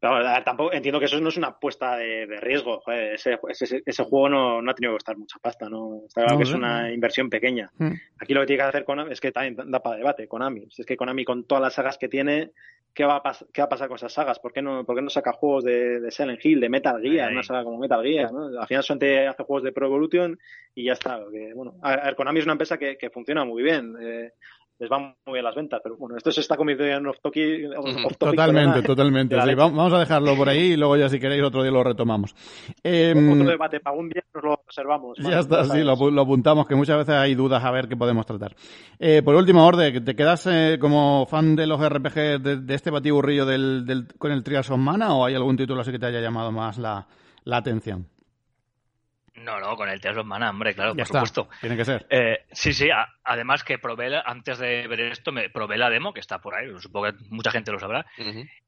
Pero 0.00 0.14
a 0.14 0.34
ver, 0.34 0.44
tampoco 0.44 0.72
entiendo 0.72 1.00
que 1.00 1.06
eso 1.06 1.20
no 1.20 1.28
es 1.30 1.36
una 1.36 1.48
apuesta 1.48 1.96
de, 1.96 2.26
de 2.28 2.40
riesgo, 2.40 2.78
joder, 2.80 3.14
ese, 3.14 3.38
ese, 3.48 3.82
ese 3.84 4.04
juego 4.04 4.28
no, 4.28 4.62
no 4.62 4.70
ha 4.70 4.74
tenido 4.74 4.92
que 4.92 4.96
costar 4.98 5.16
mucha 5.18 5.38
pasta, 5.40 5.68
¿no? 5.68 6.02
Está 6.06 6.20
claro 6.22 6.34
No 6.34 6.38
que 6.38 6.44
es 6.44 6.54
una 6.54 6.92
inversión 6.92 7.28
pequeña. 7.28 7.70
Hmm. 7.78 7.94
Aquí 8.20 8.34
lo 8.34 8.40
que 8.42 8.46
tiene 8.46 8.62
que 8.62 8.68
hacer 8.68 8.84
Konami 8.84 9.12
es 9.12 9.20
que 9.20 9.32
también 9.32 9.56
da 9.70 9.80
para 9.80 9.96
debate, 9.96 10.28
Konami. 10.28 10.68
Si 10.70 10.82
es 10.82 10.86
que 10.86 10.96
Konami 10.96 11.24
con 11.24 11.44
todas 11.44 11.62
las 11.62 11.74
sagas 11.74 11.98
que 11.98 12.08
tiene, 12.08 12.50
¿qué 12.94 13.04
va 13.04 13.22
a, 13.24 13.36
qué 13.52 13.60
va 13.60 13.66
a 13.66 13.68
pasar 13.68 13.88
con 13.88 13.96
esas 13.96 14.12
sagas? 14.12 14.38
¿Por 14.38 14.52
qué 14.52 14.60
no, 14.62 14.84
por 14.84 14.96
qué 14.96 15.02
no 15.02 15.10
saca 15.10 15.32
juegos 15.32 15.64
de, 15.64 16.00
de 16.00 16.10
Silent 16.10 16.44
Hill, 16.44 16.60
de 16.60 16.68
Metal 16.68 17.00
Gear, 17.00 17.30
una 17.32 17.42
saga 17.42 17.64
como 17.64 17.78
Metal 17.78 18.02
Gear? 18.02 18.32
¿no? 18.32 18.60
Al 18.60 18.66
final 18.66 18.82
solamente 18.82 19.26
hace 19.26 19.44
juegos 19.44 19.62
de 19.62 19.72
Pro 19.72 19.86
Evolution 19.86 20.38
y 20.74 20.84
ya 20.84 20.92
está. 20.92 21.20
Que, 21.30 21.52
bueno, 21.54 21.74
a 21.82 22.12
Konami 22.14 22.40
es 22.40 22.44
una 22.46 22.52
empresa 22.52 22.78
que, 22.78 22.96
que 22.96 23.10
funciona 23.10 23.44
muy 23.44 23.62
bien. 23.62 23.94
eh, 24.00 24.32
les 24.80 24.88
van 24.88 25.14
muy 25.26 25.32
bien 25.34 25.44
las 25.44 25.54
ventas, 25.56 25.80
pero 25.82 25.96
bueno, 25.96 26.16
esto 26.16 26.30
se 26.30 26.40
está 26.40 26.56
convirtiendo 26.56 26.96
en 26.98 27.06
off 27.08 27.16
topic. 27.20 27.68
off 27.76 27.84
topic, 28.16 28.18
Totalmente, 28.18 28.82
totalmente. 28.82 29.34
de 29.34 29.42
sí. 29.42 29.54
Vamos 29.54 29.92
a 29.92 29.98
dejarlo 29.98 30.36
por 30.36 30.48
ahí 30.48 30.72
y 30.72 30.76
luego 30.76 30.96
ya 30.96 31.08
si 31.08 31.18
queréis 31.18 31.42
otro 31.42 31.62
día 31.62 31.72
lo 31.72 31.82
retomamos. 31.82 32.34
Em, 32.84 33.32
Otro 33.32 33.44
debate 33.50 33.80
para 33.80 33.96
un 33.96 34.08
día 34.08 34.22
nos 34.34 34.44
lo 34.44 34.62
reservamos. 34.66 35.18
Ya 35.18 35.40
está, 35.40 35.64
sí, 35.64 35.82
lo, 35.82 35.96
apu- 35.96 36.12
lo 36.12 36.22
apuntamos, 36.22 36.66
que 36.68 36.74
muchas 36.76 36.96
veces 36.98 37.14
hay 37.16 37.34
dudas 37.34 37.64
a 37.64 37.70
ver 37.72 37.88
qué 37.88 37.96
podemos 37.96 38.24
tratar. 38.24 38.54
Eh, 39.00 39.22
por 39.24 39.34
último, 39.34 39.66
Orde, 39.66 40.00
¿te 40.00 40.14
quedas 40.14 40.46
eh, 40.46 40.78
como 40.80 41.26
fan 41.26 41.56
de 41.56 41.66
los 41.66 41.80
RPG 41.80 42.14
de, 42.40 42.56
de 42.58 42.74
este 42.74 42.90
batiburrillo 42.90 43.44
del, 43.46 43.84
del- 43.84 44.06
con 44.16 44.30
el 44.30 44.44
Trials 44.44 44.70
of 44.70 44.78
Mana 44.78 45.12
o 45.14 45.24
hay 45.24 45.34
algún 45.34 45.56
título 45.56 45.80
así 45.80 45.90
que 45.90 45.98
te 45.98 46.06
haya 46.06 46.20
llamado 46.20 46.52
más 46.52 46.78
la, 46.78 47.06
la 47.44 47.56
atención? 47.56 48.06
No, 49.44 49.58
no, 49.60 49.76
con 49.76 49.88
el 49.88 50.00
Tears 50.00 50.18
of 50.18 50.26
Mana, 50.26 50.50
hombre, 50.50 50.74
claro, 50.74 50.90
ya 50.92 50.96
por 50.96 51.02
está, 51.02 51.18
supuesto. 51.26 51.48
tiene 51.60 51.76
que 51.76 51.84
ser. 51.84 52.06
Eh, 52.10 52.44
sí, 52.52 52.72
sí, 52.72 52.90
a- 52.90 53.08
además 53.24 53.64
que 53.64 53.78
probé, 53.78 54.10
la- 54.10 54.22
antes 54.26 54.58
de 54.58 54.86
ver 54.88 55.00
esto, 55.00 55.32
me 55.32 55.50
probé 55.50 55.76
la 55.78 55.90
demo, 55.90 56.12
que 56.12 56.20
está 56.20 56.38
por 56.40 56.54
ahí, 56.54 56.68
supongo 56.78 57.06
que 57.12 57.18
mucha 57.30 57.50
gente 57.50 57.72
lo 57.72 57.78
sabrá, 57.78 58.06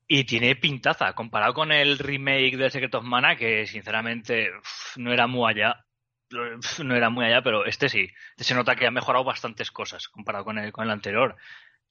y 0.06 0.24
tiene 0.24 0.56
pintaza, 0.56 1.12
comparado 1.12 1.54
con 1.54 1.70
el 1.72 1.98
remake 1.98 2.56
de 2.56 2.70
Secret 2.70 2.94
of 2.94 3.04
Mana, 3.04 3.36
que 3.36 3.66
sinceramente 3.66 4.50
uf, 4.58 4.96
no 4.96 5.12
era 5.12 5.26
muy 5.26 5.50
allá, 5.50 5.84
uf, 6.32 6.80
no 6.80 6.94
era 6.96 7.10
muy 7.10 7.24
allá, 7.26 7.42
pero 7.42 7.64
este 7.64 7.88
sí, 7.88 8.08
Este 8.30 8.44
se 8.44 8.54
nota 8.54 8.74
que 8.76 8.86
ha 8.86 8.90
mejorado 8.90 9.24
bastantes 9.24 9.70
cosas 9.70 10.08
comparado 10.08 10.44
con 10.44 10.58
el, 10.58 10.72
con 10.72 10.84
el 10.84 10.90
anterior. 10.90 11.36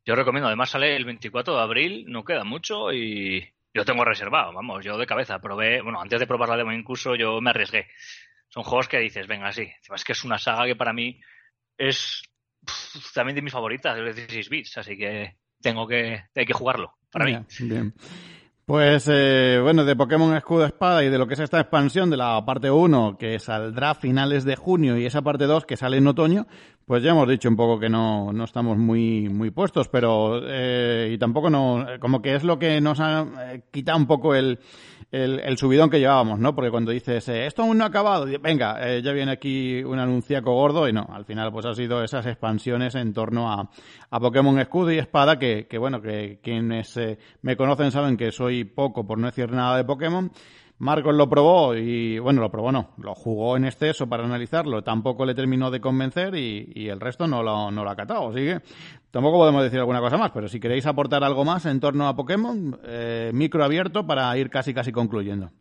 Yo 0.06 0.15
recomiendo, 0.15 0.47
además 0.47 0.69
sale 0.72 0.95
el 0.95 1.06
24 1.06 1.56
de 1.56 1.61
abril, 1.61 2.06
no 2.07 2.23
queda 2.23 2.43
mucho, 2.43 2.91
y 2.93 3.47
yo 3.73 3.85
tengo 3.85 4.03
reservado, 4.03 4.51
vamos, 4.53 4.84
yo 4.84 4.97
de 4.97 5.06
cabeza 5.06 5.39
probé, 5.39 5.81
bueno, 5.81 6.01
antes 6.01 6.19
de 6.19 6.26
probar 6.26 6.49
la 6.49 6.57
demo 6.57 6.72
incluso 6.73 7.15
yo 7.15 7.39
me 7.41 7.51
arriesgué. 7.51 7.88
Son 8.50 8.64
juegos 8.64 8.88
que 8.88 9.00
dices, 9.00 9.28
venga, 9.28 9.52
sí, 9.52 9.70
es 9.94 10.04
que 10.04 10.14
es 10.14 10.24
una 10.24 10.38
saga 10.38 10.66
que 10.66 10.76
para 10.76 10.94
mí 10.94 11.20
es 11.78 12.22
también 13.14 13.36
de 13.36 13.42
mis 13.42 13.54
favoritas, 13.54 13.96
de 13.96 14.14
16 14.14 14.50
bits, 14.50 14.78
así 14.78 14.98
que 14.98 15.38
tengo 15.62 15.88
que, 15.88 16.24
hay 16.36 16.46
que 16.46 16.54
jugarlo, 16.54 16.96
para 17.12 17.26
mí. 17.26 17.38
Bien. 17.60 17.94
Pues 18.70 19.10
eh, 19.12 19.60
bueno, 19.64 19.84
de 19.84 19.96
Pokémon 19.96 20.36
Escudo 20.36 20.64
Espada 20.64 21.04
y 21.04 21.10
de 21.10 21.18
lo 21.18 21.26
que 21.26 21.34
es 21.34 21.40
esta 21.40 21.60
expansión 21.60 22.12
de 22.12 22.18
la 22.18 22.46
parte 22.46 22.70
1 22.70 23.18
que 23.18 23.40
saldrá 23.40 23.90
a 23.92 23.96
finales 23.96 24.46
de 24.46 24.56
junio 24.56 24.96
y 24.96 25.08
esa 25.08 25.24
parte 25.24 25.46
2 25.46 25.66
que 25.66 25.76
sale 25.76 25.98
en 25.98 26.06
otoño, 26.06 26.46
pues 26.90 27.03
ya 27.03 27.11
hemos 27.11 27.30
dicho 27.30 27.48
un 27.48 27.56
poco 27.56 27.80
que 27.80 27.88
no, 27.88 28.34
no 28.34 28.45
estamos 28.45 28.76
muy, 28.76 29.30
muy 29.30 29.52
puestos, 29.52 29.88
pero 29.90 30.41
eh, 30.44 31.11
y 31.14 31.20
tampoco 31.20 31.48
no, 31.48 31.86
como 31.99 32.20
que 32.20 32.34
es 32.34 32.44
lo 32.44 32.57
que 32.57 32.82
nos 32.82 32.99
ha 32.99 33.28
eh, 33.52 33.61
quitado 33.70 33.99
un 33.99 34.07
poco 34.07 34.34
el, 34.34 34.57
el, 35.11 35.56
subidón 35.60 35.91
que 35.91 35.99
llevábamos, 35.99 36.40
¿no? 36.40 36.56
Porque 36.56 36.72
cuando 36.72 36.91
dices, 36.91 37.28
eh, 37.30 37.45
esto 37.45 37.61
aún 37.61 37.78
no 37.78 37.84
ha 37.84 37.88
acabado, 37.88 38.26
venga, 38.41 38.78
eh, 38.82 39.03
ya 39.03 39.11
viene 39.11 39.32
aquí 39.32 39.84
un 39.84 39.99
anunciaco 39.99 40.52
gordo 40.53 40.88
y 40.88 40.94
no, 40.94 41.07
al 41.11 41.26
final 41.26 41.52
pues 41.52 41.68
ha 41.68 41.76
sido 41.76 42.03
esas 42.03 42.26
expansiones 42.26 42.95
en 42.95 43.14
torno 43.14 43.52
a, 43.52 43.70
a 44.10 44.20
Pokémon 44.20 44.57
Escudo 44.57 44.91
y 44.91 44.98
Espada 44.98 45.38
que, 45.38 45.68
que 45.68 45.78
bueno, 45.78 46.02
que 46.02 46.40
quienes 46.41 46.98
eh, 46.98 47.20
me 47.44 47.56
conocen 47.56 47.91
saben 47.91 48.18
que 48.18 48.32
soy 48.32 48.64
poco, 48.64 49.06
por 49.06 49.20
no 49.20 49.28
decir 49.28 49.52
nada 49.52 49.78
de 49.78 49.84
Pokémon, 49.84 50.32
Marcos 50.80 51.14
lo 51.14 51.30
probó 51.30 51.76
y, 51.76 52.19
bueno, 52.19 52.39
lo 52.39 52.49
probó 52.49 52.72
no, 52.72 52.91
lo 52.97 53.14
jugó 53.14 53.57
en 53.57 53.65
exceso 53.65 54.07
para 54.07 54.23
analizarlo, 54.23 54.81
tampoco 54.81 55.26
le 55.26 55.35
terminó 55.35 55.69
de 55.72 55.81
convencer 55.81 56.35
y, 56.35 56.72
y 56.73 56.88
el 56.88 57.01
resto 57.01 57.27
no 57.27 57.43
lo, 57.43 57.69
no 57.69 57.84
lo 57.84 57.89
ha 57.89 57.97
catado. 57.97 58.30
Así 58.30 58.39
que 58.39 58.61
tampoco 59.11 59.39
podemos 59.39 59.61
decir 59.61 59.80
alguna 59.80 59.99
cosa 59.99 60.18
más, 60.18 60.31
pero 60.31 60.47
si 60.47 60.60
queréis 60.60 60.85
aportar 60.85 61.23
algo 61.23 61.43
más 61.43 61.65
en 61.65 61.81
torno 61.81 62.07
a 62.07 62.15
Pokémon, 62.15 62.80
eh, 62.85 63.31
micro 63.34 63.64
abierto 63.64 64.07
para 64.07 64.35
ir 64.38 64.49
casi 64.49 64.73
casi 64.73 64.93
concluyendo. 64.93 65.51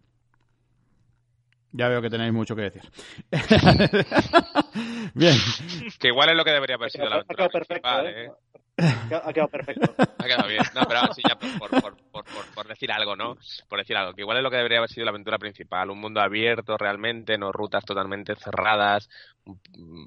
Ya 1.73 1.89
veo 1.89 2.01
que 2.01 2.11
tenéis 2.11 2.33
mucho 2.33 2.55
que 2.57 2.63
decir. 2.63 2.83
Bien. 5.15 5.37
Que 5.99 6.09
igual 6.09 6.31
es 6.31 6.37
lo 6.37 6.45
que 6.45 6.53
debería 6.53 6.77
haber 6.77 6.91
sido 6.91 7.09
la 7.09 7.17
aventura 7.17 7.49
¿eh? 8.05 8.31
Ha 8.79 9.33
quedado 9.33 9.49
perfecto. 9.49 9.93
Ha 9.99 10.25
quedado 10.25 10.49
bien. 10.49 10.63
No, 10.75 10.83
pero 10.87 11.13
sí, 11.13 11.23
ya 11.29 11.37
por, 11.37 11.71
por, 11.71 11.97
por, 12.13 12.25
por, 12.55 12.69
decir 12.69 12.93
algo, 12.93 13.17
¿no? 13.17 13.37
Por 13.69 13.79
decir 13.79 13.97
algo, 13.97 14.15
que 14.15 14.23
igual 14.23 14.37
es 14.37 14.43
lo 14.43 14.51
que 14.51 14.57
debería 14.57 14.79
haber 14.79 14.91
sido 14.91 15.05
la 15.05 15.11
aventura 15.11 15.39
principal. 15.39 15.91
Un 15.91 16.01
mundo 16.01 16.21
abierto 16.21 16.77
realmente, 16.77 17.37
no 17.37 17.51
rutas 17.51 17.85
totalmente 17.85 18.37
cerradas 18.37 19.09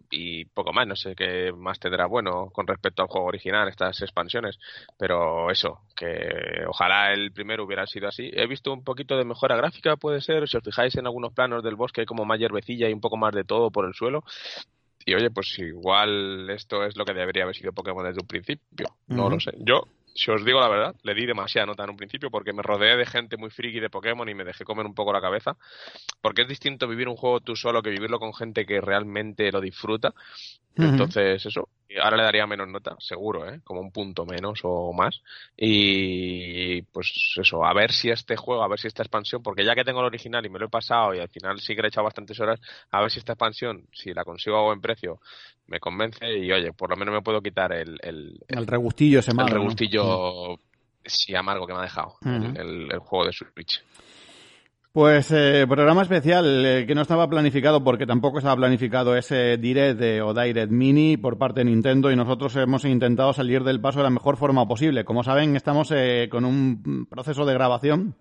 y 0.09 0.45
poco 0.45 0.71
más. 0.71 0.87
No 0.87 0.95
sé 0.95 1.15
qué 1.15 1.51
más 1.51 1.79
tendrá 1.79 2.05
bueno 2.05 2.49
con 2.51 2.65
respecto 2.65 3.01
al 3.01 3.09
juego 3.09 3.27
original, 3.27 3.67
estas 3.67 4.01
expansiones. 4.01 4.57
Pero 4.97 5.51
eso, 5.51 5.81
que 5.95 6.63
ojalá 6.67 7.11
el 7.11 7.33
primero 7.33 7.65
hubiera 7.65 7.85
sido 7.85 8.07
así. 8.07 8.29
He 8.33 8.47
visto 8.47 8.71
un 8.71 8.83
poquito 8.83 9.17
de 9.17 9.25
mejora 9.25 9.57
gráfica, 9.57 9.97
puede 9.97 10.21
ser. 10.21 10.47
Si 10.47 10.57
os 10.57 10.63
fijáis 10.63 10.95
en 10.95 11.05
algunos 11.05 11.33
planos 11.33 11.63
del 11.63 11.75
bosque, 11.75 12.01
hay 12.01 12.07
como 12.07 12.23
más 12.23 12.39
hierbecilla 12.39 12.87
y 12.87 12.93
un 12.93 13.01
poco 13.01 13.17
más 13.17 13.33
de 13.33 13.43
todo 13.43 13.69
por 13.69 13.85
el 13.85 13.93
suelo. 13.93 14.23
Y 15.05 15.13
oye, 15.13 15.31
pues 15.31 15.57
igual 15.59 16.49
esto 16.49 16.83
es 16.83 16.95
lo 16.95 17.05
que 17.05 17.13
debería 17.13 17.43
haber 17.43 17.55
sido 17.55 17.73
Pokémon 17.73 18.05
desde 18.05 18.21
un 18.21 18.27
principio. 18.27 18.95
No 19.07 19.29
lo 19.29 19.39
sé. 19.39 19.51
Yo, 19.59 19.87
si 20.13 20.31
os 20.31 20.43
digo 20.45 20.59
la 20.59 20.69
verdad, 20.69 20.95
le 21.03 21.13
di 21.13 21.25
demasiada 21.25 21.65
nota 21.65 21.83
en 21.83 21.91
un 21.91 21.97
principio 21.97 22.29
porque 22.29 22.53
me 22.53 22.61
rodeé 22.61 22.97
de 22.97 23.05
gente 23.05 23.37
muy 23.37 23.49
friki 23.49 23.79
de 23.79 23.89
Pokémon 23.89 24.27
y 24.27 24.35
me 24.35 24.43
dejé 24.43 24.63
comer 24.63 24.85
un 24.85 24.93
poco 24.93 25.13
la 25.13 25.21
cabeza. 25.21 25.57
Porque 26.21 26.43
es 26.43 26.47
distinto 26.47 26.87
vivir 26.87 27.07
un 27.07 27.15
juego 27.15 27.39
tú 27.39 27.55
solo 27.55 27.81
que 27.81 27.89
vivirlo 27.89 28.19
con 28.19 28.33
gente 28.33 28.65
que 28.65 28.81
realmente 28.81 29.51
lo 29.51 29.61
disfruta. 29.61 30.13
Entonces, 30.75 31.45
eso, 31.45 31.67
ahora 32.01 32.17
le 32.17 32.23
daría 32.23 32.47
menos 32.47 32.67
nota, 32.67 32.95
seguro, 32.99 33.49
¿eh? 33.49 33.61
como 33.63 33.81
un 33.81 33.91
punto 33.91 34.25
menos 34.25 34.59
o 34.63 34.93
más. 34.93 35.21
Y 35.57 36.81
pues 36.83 37.11
eso, 37.37 37.65
a 37.65 37.73
ver 37.73 37.91
si 37.91 38.09
este 38.09 38.35
juego, 38.35 38.63
a 38.63 38.67
ver 38.67 38.79
si 38.79 38.87
esta 38.87 39.03
expansión, 39.03 39.41
porque 39.41 39.65
ya 39.65 39.75
que 39.75 39.83
tengo 39.83 39.99
el 39.99 40.05
original 40.05 40.45
y 40.45 40.49
me 40.49 40.59
lo 40.59 40.65
he 40.65 40.69
pasado 40.69 41.13
y 41.13 41.19
al 41.19 41.29
final 41.29 41.59
sí 41.59 41.75
que 41.75 41.81
he 41.81 41.87
echado 41.87 42.05
bastantes 42.05 42.39
horas, 42.39 42.59
a 42.91 43.01
ver 43.01 43.11
si 43.11 43.19
esta 43.19 43.33
expansión, 43.33 43.85
si 43.91 44.13
la 44.13 44.23
consigo 44.23 44.57
a 44.57 44.63
buen 44.63 44.81
precio, 44.81 45.19
me 45.67 45.79
convence 45.79 46.37
y 46.37 46.51
oye, 46.51 46.73
por 46.73 46.89
lo 46.89 46.97
menos 46.97 47.13
me 47.13 47.21
puedo 47.21 47.41
quitar 47.41 47.71
el... 47.73 47.99
El, 48.01 48.39
el, 48.47 48.67
regustillo 48.67 49.19
ese 49.19 49.31
El 49.31 49.47
regustillo, 49.47 50.59
sí, 51.05 51.35
amargo 51.35 51.65
que 51.65 51.73
me 51.73 51.79
ha 51.79 51.83
dejado 51.83 52.17
el, 52.23 52.91
el 52.91 52.99
juego 52.99 53.25
de 53.25 53.33
Switch. 53.33 53.83
Pues 54.93 55.31
eh, 55.31 55.65
programa 55.69 56.01
especial 56.01 56.65
eh, 56.65 56.85
que 56.85 56.95
no 56.95 57.03
estaba 57.03 57.29
planificado 57.29 57.81
porque 57.81 58.05
tampoco 58.05 58.39
estaba 58.39 58.57
planificado 58.57 59.15
ese 59.15 59.55
Direct 59.55 60.01
o 60.21 60.33
Direct 60.33 60.69
Mini 60.69 61.15
por 61.15 61.37
parte 61.37 61.61
de 61.61 61.65
Nintendo 61.65 62.11
y 62.11 62.17
nosotros 62.17 62.53
hemos 62.57 62.83
intentado 62.83 63.31
salir 63.31 63.63
del 63.63 63.79
paso 63.79 63.99
de 63.99 64.03
la 64.03 64.09
mejor 64.09 64.35
forma 64.35 64.67
posible. 64.67 65.05
Como 65.05 65.23
saben, 65.23 65.55
estamos 65.55 65.93
eh, 65.95 66.27
con 66.29 66.43
un 66.43 67.07
proceso 67.09 67.45
de 67.45 67.53
grabación 67.53 68.15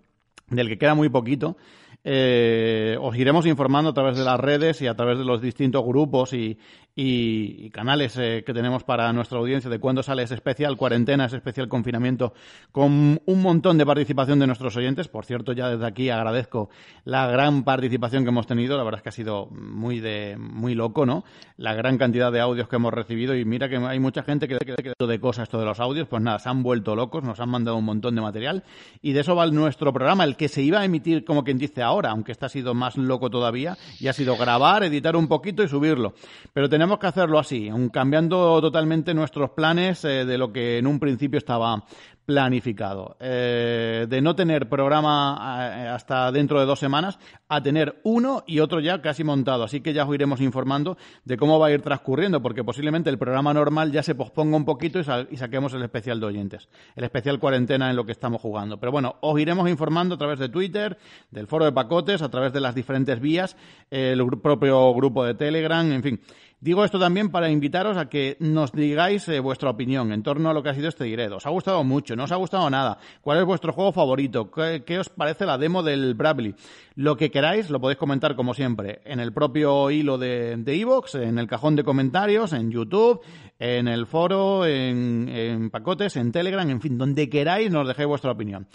del 0.47 0.69
que 0.69 0.77
queda 0.77 0.95
muy 0.95 1.09
poquito 1.09 1.57
eh, 2.03 2.97
os 2.99 3.15
iremos 3.15 3.45
informando 3.45 3.91
a 3.91 3.93
través 3.93 4.17
de 4.17 4.23
las 4.23 4.39
redes 4.39 4.81
y 4.81 4.87
a 4.87 4.95
través 4.95 5.19
de 5.19 5.25
los 5.25 5.39
distintos 5.39 5.83
grupos 5.85 6.33
y, 6.33 6.57
y, 6.95 7.69
canales 7.69 8.17
eh, 8.17 8.43
que 8.45 8.53
tenemos 8.53 8.83
para 8.83 9.11
nuestra 9.13 9.37
audiencia 9.37 9.69
de 9.69 9.79
cuándo 9.79 10.03
sale 10.03 10.23
ese 10.23 10.35
especial 10.35 10.77
cuarentena, 10.77 11.25
ese 11.25 11.37
especial 11.37 11.67
confinamiento, 11.67 12.33
con 12.71 13.21
un 13.25 13.41
montón 13.41 13.77
de 13.77 13.85
participación 13.85 14.39
de 14.39 14.47
nuestros 14.47 14.75
oyentes. 14.75 15.07
Por 15.07 15.25
cierto, 15.25 15.53
ya 15.53 15.69
desde 15.69 15.85
aquí 15.85 16.09
agradezco 16.09 16.69
la 17.05 17.27
gran 17.27 17.63
participación 17.63 18.23
que 18.23 18.29
hemos 18.29 18.47
tenido. 18.47 18.77
La 18.77 18.83
verdad 18.83 18.99
es 18.99 19.03
que 19.03 19.09
ha 19.09 19.13
sido 19.13 19.47
muy 19.47 19.99
de 19.99 20.37
muy 20.39 20.75
loco, 20.75 21.05
¿no? 21.05 21.23
La 21.57 21.73
gran 21.73 21.97
cantidad 21.97 22.31
de 22.31 22.39
audios 22.39 22.67
que 22.67 22.75
hemos 22.77 22.93
recibido 22.93 23.35
y 23.35 23.45
mira 23.45 23.69
que 23.69 23.77
hay 23.77 23.99
mucha 23.99 24.23
gente 24.23 24.47
que, 24.47 24.57
de 24.57 25.19
cosas 25.19 25.43
esto 25.43 25.59
de 25.59 25.65
los 25.65 25.79
audios, 25.79 26.07
pues 26.07 26.21
nada, 26.21 26.39
se 26.39 26.49
han 26.49 26.63
vuelto 26.63 26.95
locos, 26.95 27.23
nos 27.23 27.39
han 27.39 27.49
mandado 27.49 27.77
un 27.77 27.85
montón 27.85 28.15
de 28.15 28.21
material 28.21 28.63
y 29.01 29.13
de 29.13 29.21
eso 29.21 29.35
va 29.35 29.45
nuestro 29.47 29.91
programa, 29.93 30.23
el 30.23 30.35
que 30.35 30.47
se 30.47 30.61
iba 30.61 30.79
a 30.79 30.85
emitir 30.85 31.25
como 31.25 31.43
quien 31.43 31.57
dice 31.57 31.81
ahora, 31.81 32.11
aunque 32.11 32.31
este 32.31 32.45
ha 32.45 32.49
sido 32.49 32.73
más 32.73 32.97
loco 32.97 33.29
todavía, 33.29 33.77
y 33.99 34.07
ha 34.07 34.13
sido 34.13 34.37
grabar, 34.37 34.83
editar 34.83 35.15
un 35.15 35.27
poquito 35.27 35.63
y 35.63 35.67
subirlo. 35.67 36.13
Pero 36.53 36.69
que 36.81 37.07
hacerlo 37.07 37.37
así, 37.37 37.69
cambiando 37.93 38.59
totalmente 38.59 39.13
nuestros 39.13 39.51
planes 39.51 40.03
eh, 40.03 40.25
de 40.25 40.37
lo 40.37 40.51
que 40.51 40.79
en 40.79 40.87
un 40.87 40.99
principio 40.99 41.37
estaba 41.37 41.83
planificado. 42.25 43.17
Eh, 43.19 44.05
de 44.09 44.21
no 44.21 44.35
tener 44.35 44.69
programa 44.69 45.37
eh, 45.59 45.87
hasta 45.87 46.31
dentro 46.31 46.59
de 46.59 46.65
dos 46.65 46.79
semanas 46.79 47.19
a 47.49 47.61
tener 47.61 47.99
uno 48.03 48.43
y 48.47 48.59
otro 48.59 48.79
ya 48.79 49.01
casi 49.01 49.23
montado. 49.23 49.63
Así 49.63 49.81
que 49.81 49.93
ya 49.93 50.05
os 50.05 50.15
iremos 50.15 50.39
informando 50.39 50.97
de 51.25 51.37
cómo 51.37 51.59
va 51.59 51.67
a 51.67 51.71
ir 51.71 51.81
transcurriendo, 51.81 52.41
porque 52.41 52.63
posiblemente 52.63 53.09
el 53.09 53.17
programa 53.17 53.53
normal 53.53 53.91
ya 53.91 54.01
se 54.01 54.15
posponga 54.15 54.55
un 54.55 54.65
poquito 54.65 54.99
y, 54.99 55.37
saquemos 55.37 55.73
el 55.73 55.83
especial 55.83 56.19
de 56.19 56.25
oyentes, 56.27 56.69
el 56.95 57.03
especial 57.03 57.39
cuarentena 57.39 57.89
en 57.89 57.95
lo 57.95 58.05
que 58.05 58.11
estamos 58.11 58.41
jugando. 58.41 58.79
Pero 58.79 58.91
bueno, 58.91 59.15
os 59.21 59.39
iremos 59.39 59.69
informando 59.69 60.15
a 60.15 60.17
través 60.17 60.39
de 60.39 60.49
Twitter, 60.49 60.97
del 61.31 61.47
foro 61.47 61.65
de 61.65 61.71
pacotes, 61.71 62.21
a 62.21 62.29
través 62.29 62.53
de 62.53 62.61
las 62.61 62.75
diferentes 62.75 63.19
vías, 63.19 63.57
el 63.89 64.25
propio 64.41 64.93
grupo 64.93 65.25
de 65.25 65.33
Telegram, 65.33 65.91
en 65.91 66.03
fin. 66.03 66.21
Digo 66.61 66.85
esto 66.85 66.99
también 66.99 67.31
para 67.31 67.49
invitaros 67.49 67.97
a 67.97 68.07
que 68.07 68.37
nos 68.39 68.71
digáis 68.71 69.27
eh, 69.29 69.39
vuestra 69.39 69.71
opinión 69.71 70.11
en 70.11 70.21
torno 70.21 70.47
a 70.47 70.53
lo 70.53 70.61
que 70.61 70.69
ha 70.69 70.75
sido 70.75 70.89
este 70.89 71.05
directo. 71.05 71.37
¿Os 71.37 71.45
ha 71.47 71.49
gustado 71.49 71.83
mucho? 71.83 72.15
¿No 72.15 72.25
os 72.25 72.31
ha 72.31 72.35
gustado 72.35 72.69
nada? 72.69 72.99
¿Cuál 73.21 73.39
es 73.39 73.45
vuestro 73.45 73.73
juego 73.73 73.91
favorito? 73.91 74.51
¿Qué, 74.51 74.99
os 74.99 75.09
parece 75.09 75.47
la 75.47 75.57
demo 75.57 75.81
del 75.81 76.13
Bravely? 76.13 76.53
Lo 76.93 77.17
que 77.17 77.31
queráis 77.31 77.71
lo 77.71 77.81
podéis 77.81 77.97
comentar 77.97 78.35
como 78.35 78.53
siempre 78.53 79.01
en 79.05 79.19
el 79.19 79.33
propio 79.33 79.89
hilo 79.89 80.19
de 80.19 80.53
Evox, 80.67 81.15
en 81.15 81.39
el 81.39 81.47
cajón 81.47 81.75
de 81.75 81.83
comentarios, 81.83 82.53
en 82.53 82.69
YouTube, 82.69 83.21
en 83.57 83.87
el 83.87 84.05
foro, 84.05 84.63
en, 84.67 85.29
en 85.29 85.71
pacotes, 85.71 86.15
en 86.15 86.31
Telegram, 86.31 86.69
en 86.69 86.79
fin, 86.79 86.95
donde 86.95 87.27
queráis 87.27 87.71
nos 87.71 87.87
dejéis 87.87 88.07
vuestra 88.07 88.33
opinión. 88.33 88.67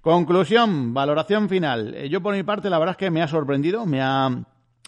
Conclusión, 0.00 0.94
valoración 0.94 1.48
final. 1.48 1.92
Eh, 1.96 2.08
yo 2.08 2.22
por 2.22 2.36
mi 2.36 2.44
parte 2.44 2.70
la 2.70 2.78
verdad 2.78 2.92
es 2.92 2.98
que 2.98 3.10
me 3.10 3.20
ha 3.20 3.26
sorprendido, 3.26 3.84
me 3.84 4.00
ha, 4.00 4.30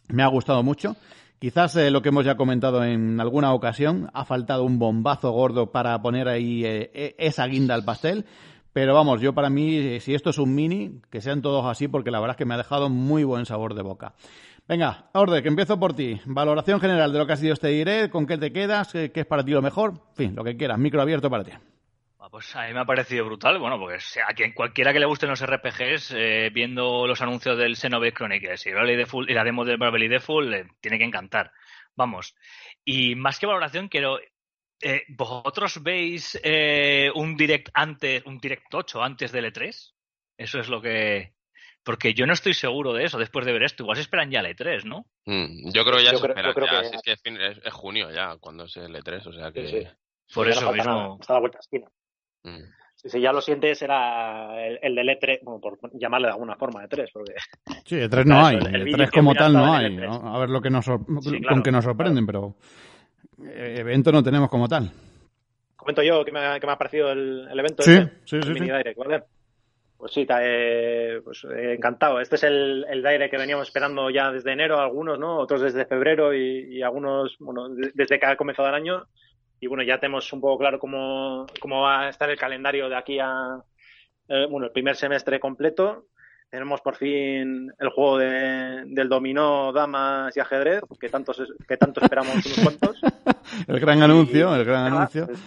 me 0.09 0.23
ha 0.23 0.27
gustado 0.29 0.63
mucho. 0.63 0.95
Quizás 1.39 1.77
eh, 1.77 1.91
lo 1.91 2.01
que 2.01 2.09
hemos 2.09 2.25
ya 2.25 2.37
comentado 2.37 2.85
en 2.85 3.21
alguna 3.21 3.53
ocasión, 3.53 4.11
ha 4.15 4.25
faltado 4.25 4.65
un 4.65 4.79
bombazo 4.79 5.31
gordo 5.31 5.73
para 5.73 6.01
poner 6.01 6.29
ahí 6.29 6.65
eh, 6.65 6.91
e, 6.95 7.15
esa 7.19 7.47
guinda 7.47 7.75
al 7.75 7.85
pastel. 7.85 8.25
Pero 8.73 8.95
vamos, 8.95 9.21
yo 9.21 9.35
para 9.35 9.51
mí, 9.51 9.77
eh, 9.77 10.01
si 10.01 10.15
esto 10.15 10.31
es 10.31 10.39
un 10.39 10.55
mini, 10.55 11.01
que 11.11 11.21
sean 11.21 11.43
todos 11.43 11.65
así, 11.67 11.87
porque 11.87 12.11
la 12.11 12.19
verdad 12.19 12.35
es 12.35 12.39
que 12.39 12.45
me 12.45 12.55
ha 12.55 12.59
dejado 12.59 12.89
muy 12.89 13.23
buen 13.23 13.47
sabor 13.47 13.75
de 13.75 13.83
boca. 13.83 14.15
Venga, 14.67 15.11
Orde, 15.13 15.43
que 15.43 15.49
empiezo 15.49 15.79
por 15.79 15.95
ti. 15.95 16.19
Valoración 16.25 16.81
general 16.81 17.13
de 17.13 17.19
lo 17.19 17.27
que 17.27 17.35
ha 17.35 17.37
sido 17.37 17.53
este 17.53 17.69
diré, 17.69 18.11
con 18.11 18.27
qué 18.27 18.39
te 18.39 18.53
quedas, 18.53 18.91
qué, 18.91 19.13
qué 19.13 19.21
es 19.21 19.27
para 19.27 19.45
ti 19.45 19.53
lo 19.53 19.63
mejor, 19.63 19.91
en 19.91 20.17
fin, 20.17 20.35
lo 20.35 20.43
que 20.43 20.57
quieras, 20.57 20.79
micro 20.79 21.03
abierto 21.03 21.31
para 21.31 21.45
ti. 21.45 21.53
Ah, 22.25 22.31
pues 22.31 22.57
a 22.57 22.67
mí 22.67 22.73
me 22.73 22.81
ha 22.81 22.87
parecido 22.87 23.27
brutal, 23.27 23.59
bueno, 23.59 23.79
porque 23.79 23.99
a 24.27 24.33
quien 24.33 24.55
cualquiera 24.55 24.95
que 24.95 24.99
le 24.99 25.05
gusten 25.05 25.29
los 25.29 25.45
RPGs, 25.45 26.15
eh, 26.17 26.51
viendo 26.51 27.07
los 27.07 27.21
anuncios 27.21 27.59
del 27.59 27.77
Xenoblade 27.77 28.15
Chronicles 28.15 28.65
y, 28.65 28.71
y 28.71 29.35
la 29.35 29.45
demo 29.45 29.63
de 29.67 29.77
Bravely 29.77 30.09
Default, 30.09 30.49
le 30.49 30.67
tiene 30.81 30.97
que 30.97 31.05
encantar. 31.05 31.53
Vamos. 31.95 32.35
Y 32.83 33.15
más 33.15 33.39
que 33.39 33.45
valoración, 33.45 33.89
quiero... 33.89 34.19
Eh, 34.81 35.03
¿Vosotros 35.09 35.83
veis 35.83 36.41
eh, 36.43 37.11
un 37.15 37.37
direct 37.37 37.69
antes, 37.75 38.25
un 38.25 38.39
direct 38.39 38.73
8 38.73 39.03
antes 39.03 39.31
del 39.31 39.53
E3? 39.53 39.93
Eso 40.39 40.61
es 40.61 40.71
lo 40.71 40.81
que... 40.81 41.35
Porque 41.83 42.15
yo 42.15 42.25
no 42.25 42.33
estoy 42.33 42.55
seguro 42.55 42.95
de 42.95 43.05
eso 43.05 43.19
después 43.19 43.45
de 43.45 43.53
ver 43.53 43.65
esto. 43.65 43.83
Igual 43.83 43.97
se 43.97 44.03
esperan 44.03 44.31
ya 44.31 44.41
el 44.41 44.57
E3, 44.57 44.85
¿no? 44.85 45.05
Mm, 45.27 45.71
yo 45.75 45.85
creo 45.85 45.99
que 45.99 46.05
ya 46.05 46.11
se 46.11 46.17
esperan 46.17 46.43
ya. 46.43 46.55
Que... 46.55 46.97
es 46.97 47.03
que 47.03 47.13
es, 47.13 47.73
junio 47.75 48.11
ya, 48.11 48.39
cuando 48.39 48.65
es 48.65 48.75
el 48.79 48.95
E3, 48.95 49.27
o 49.27 49.33
sea 49.35 49.53
que... 49.53 49.91
Por 50.33 50.49
eso 50.49 50.73
mismo... 50.73 51.19
Está 51.21 51.35
a 51.35 51.37
la 51.37 51.41
vuelta 51.41 51.59
esquina. 51.59 51.87
Mm. 52.45 52.63
Si 52.97 53.21
ya 53.21 53.33
lo 53.35 53.43
sientes, 53.43 53.83
era 53.83 54.67
el, 54.67 54.79
el 54.81 54.95
del 54.95 55.09
E3, 55.11 55.41
bueno, 55.43 55.61
por 55.61 55.79
llamarle 55.93 56.29
de 56.29 56.33
alguna 56.33 56.57
forma 56.57 56.85
E3, 56.85 57.11
porque... 57.13 57.35
Sí, 57.85 57.97
E3 57.97 58.25
no 58.25 58.47
hay, 58.47 58.57
E3 58.57 59.11
como 59.11 59.35
tal 59.35 59.53
no 59.53 59.75
hay, 59.75 59.95
¿no? 59.95 60.35
A 60.35 60.39
ver 60.39 60.49
lo 60.49 60.63
que 60.63 60.71
nos, 60.71 60.87
con 60.87 61.63
que 61.63 61.71
nos 61.71 61.85
sorprenden, 61.85 62.25
pero 62.25 62.55
eh, 63.45 63.75
evento 63.79 64.11
no 64.11 64.23
tenemos 64.23 64.49
como 64.49 64.69
tal. 64.69 64.91
Comento 65.77 66.03
yo 66.03 66.25
que 66.25 66.33
me 66.33 66.39
ha, 66.41 66.59
que 66.59 66.67
me 66.67 66.73
ha 66.73 66.79
parecido 66.79 67.13
el, 67.13 67.47
el 67.51 67.59
evento. 67.59 67.83
Sí, 67.83 67.93
este, 67.93 68.11
sí, 68.25 68.37
el 68.37 68.43
sí, 68.45 68.49
mini 68.51 68.67
sí. 68.69 68.73
direct, 68.73 68.99
¿vale? 68.99 69.23
Pues 69.99 70.13
sí, 70.13 70.25
ta- 70.25 70.41
eh, 70.43 71.21
pues, 71.23 71.45
eh, 71.45 71.75
encantado. 71.75 72.21
Este 72.21 72.37
es 72.37 72.45
el, 72.45 72.87
el 72.89 73.03
direct 73.03 73.31
que 73.31 73.37
veníamos 73.39 73.69
esperando 73.69 74.09
ya 74.09 74.33
desde 74.33 74.53
enero, 74.53 74.81
algunos, 74.81 75.19
¿no? 75.19 75.37
Otros 75.37 75.61
desde 75.61 75.85
febrero 75.85 76.33
y, 76.33 76.79
y 76.79 76.83
algunos, 76.83 77.37
bueno, 77.39 77.69
de- 77.69 77.93
desde 77.95 78.19
que 78.19 78.25
ha 78.27 78.37
comenzado 78.37 78.69
el 78.69 78.75
año. 78.77 79.05
Y 79.65 79.67
bueno, 79.67 79.83
ya 79.83 79.99
tenemos 79.99 80.31
un 80.35 80.43
poco 80.43 80.59
claro 80.59 80.79
cómo, 80.79 81.47
cómo 81.59 81.81
va 81.81 82.03
a 82.03 82.09
estar 82.11 82.29
el 82.29 82.37
calendario 82.37 82.87
de 82.91 82.97
aquí 82.97 83.19
a, 83.19 83.63
eh, 84.29 84.47
bueno, 84.51 84.67
el 84.67 84.73
primer 84.73 84.95
semestre 84.95 85.41
completo. 85.41 86.05
Tenemos 86.51 86.83
por 86.83 86.97
fin 86.97 87.73
el 87.79 87.89
juego 87.89 88.19
de, 88.19 88.83
del 88.85 89.09
dominó, 89.09 89.73
damas 89.73 90.37
y 90.37 90.41
ajedrez, 90.41 90.83
que 91.01 91.09
tanto, 91.09 91.33
que 91.67 91.79
tanto 91.79 92.03
esperamos 92.03 92.45
unos 92.45 92.61
cuantos. 92.63 93.01
El 93.67 93.81
gran 93.81 94.03
anuncio, 94.03 94.55
el 94.55 94.65
gran 94.67 94.85
Nada, 94.85 94.97
anuncio. 94.97 95.27
pues, 95.29 95.41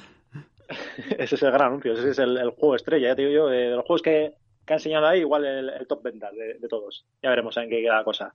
ese 1.19 1.35
es 1.35 1.43
el 1.43 1.51
gran 1.51 1.67
anuncio, 1.67 1.93
ese 1.93 2.09
es 2.09 2.17
el, 2.19 2.37
el 2.37 2.49
juego 2.49 2.75
estrella, 2.75 3.09
ya 3.09 3.15
te 3.15 3.21
digo 3.21 3.33
yo, 3.33 3.47
de, 3.49 3.69
de 3.69 3.75
los 3.75 3.85
juegos 3.85 4.01
que, 4.01 4.33
que 4.67 4.73
ha 4.73 4.75
enseñado 4.75 5.07
ahí, 5.07 5.21
igual 5.21 5.45
el, 5.45 5.87
top 5.87 6.03
ventas 6.03 6.33
de, 6.35 6.67
todos. 6.67 7.05
Ya 7.23 7.29
veremos 7.29 7.55
en 7.57 7.69
qué 7.69 7.81
queda 7.81 7.95
la 7.95 8.03
cosa. 8.03 8.33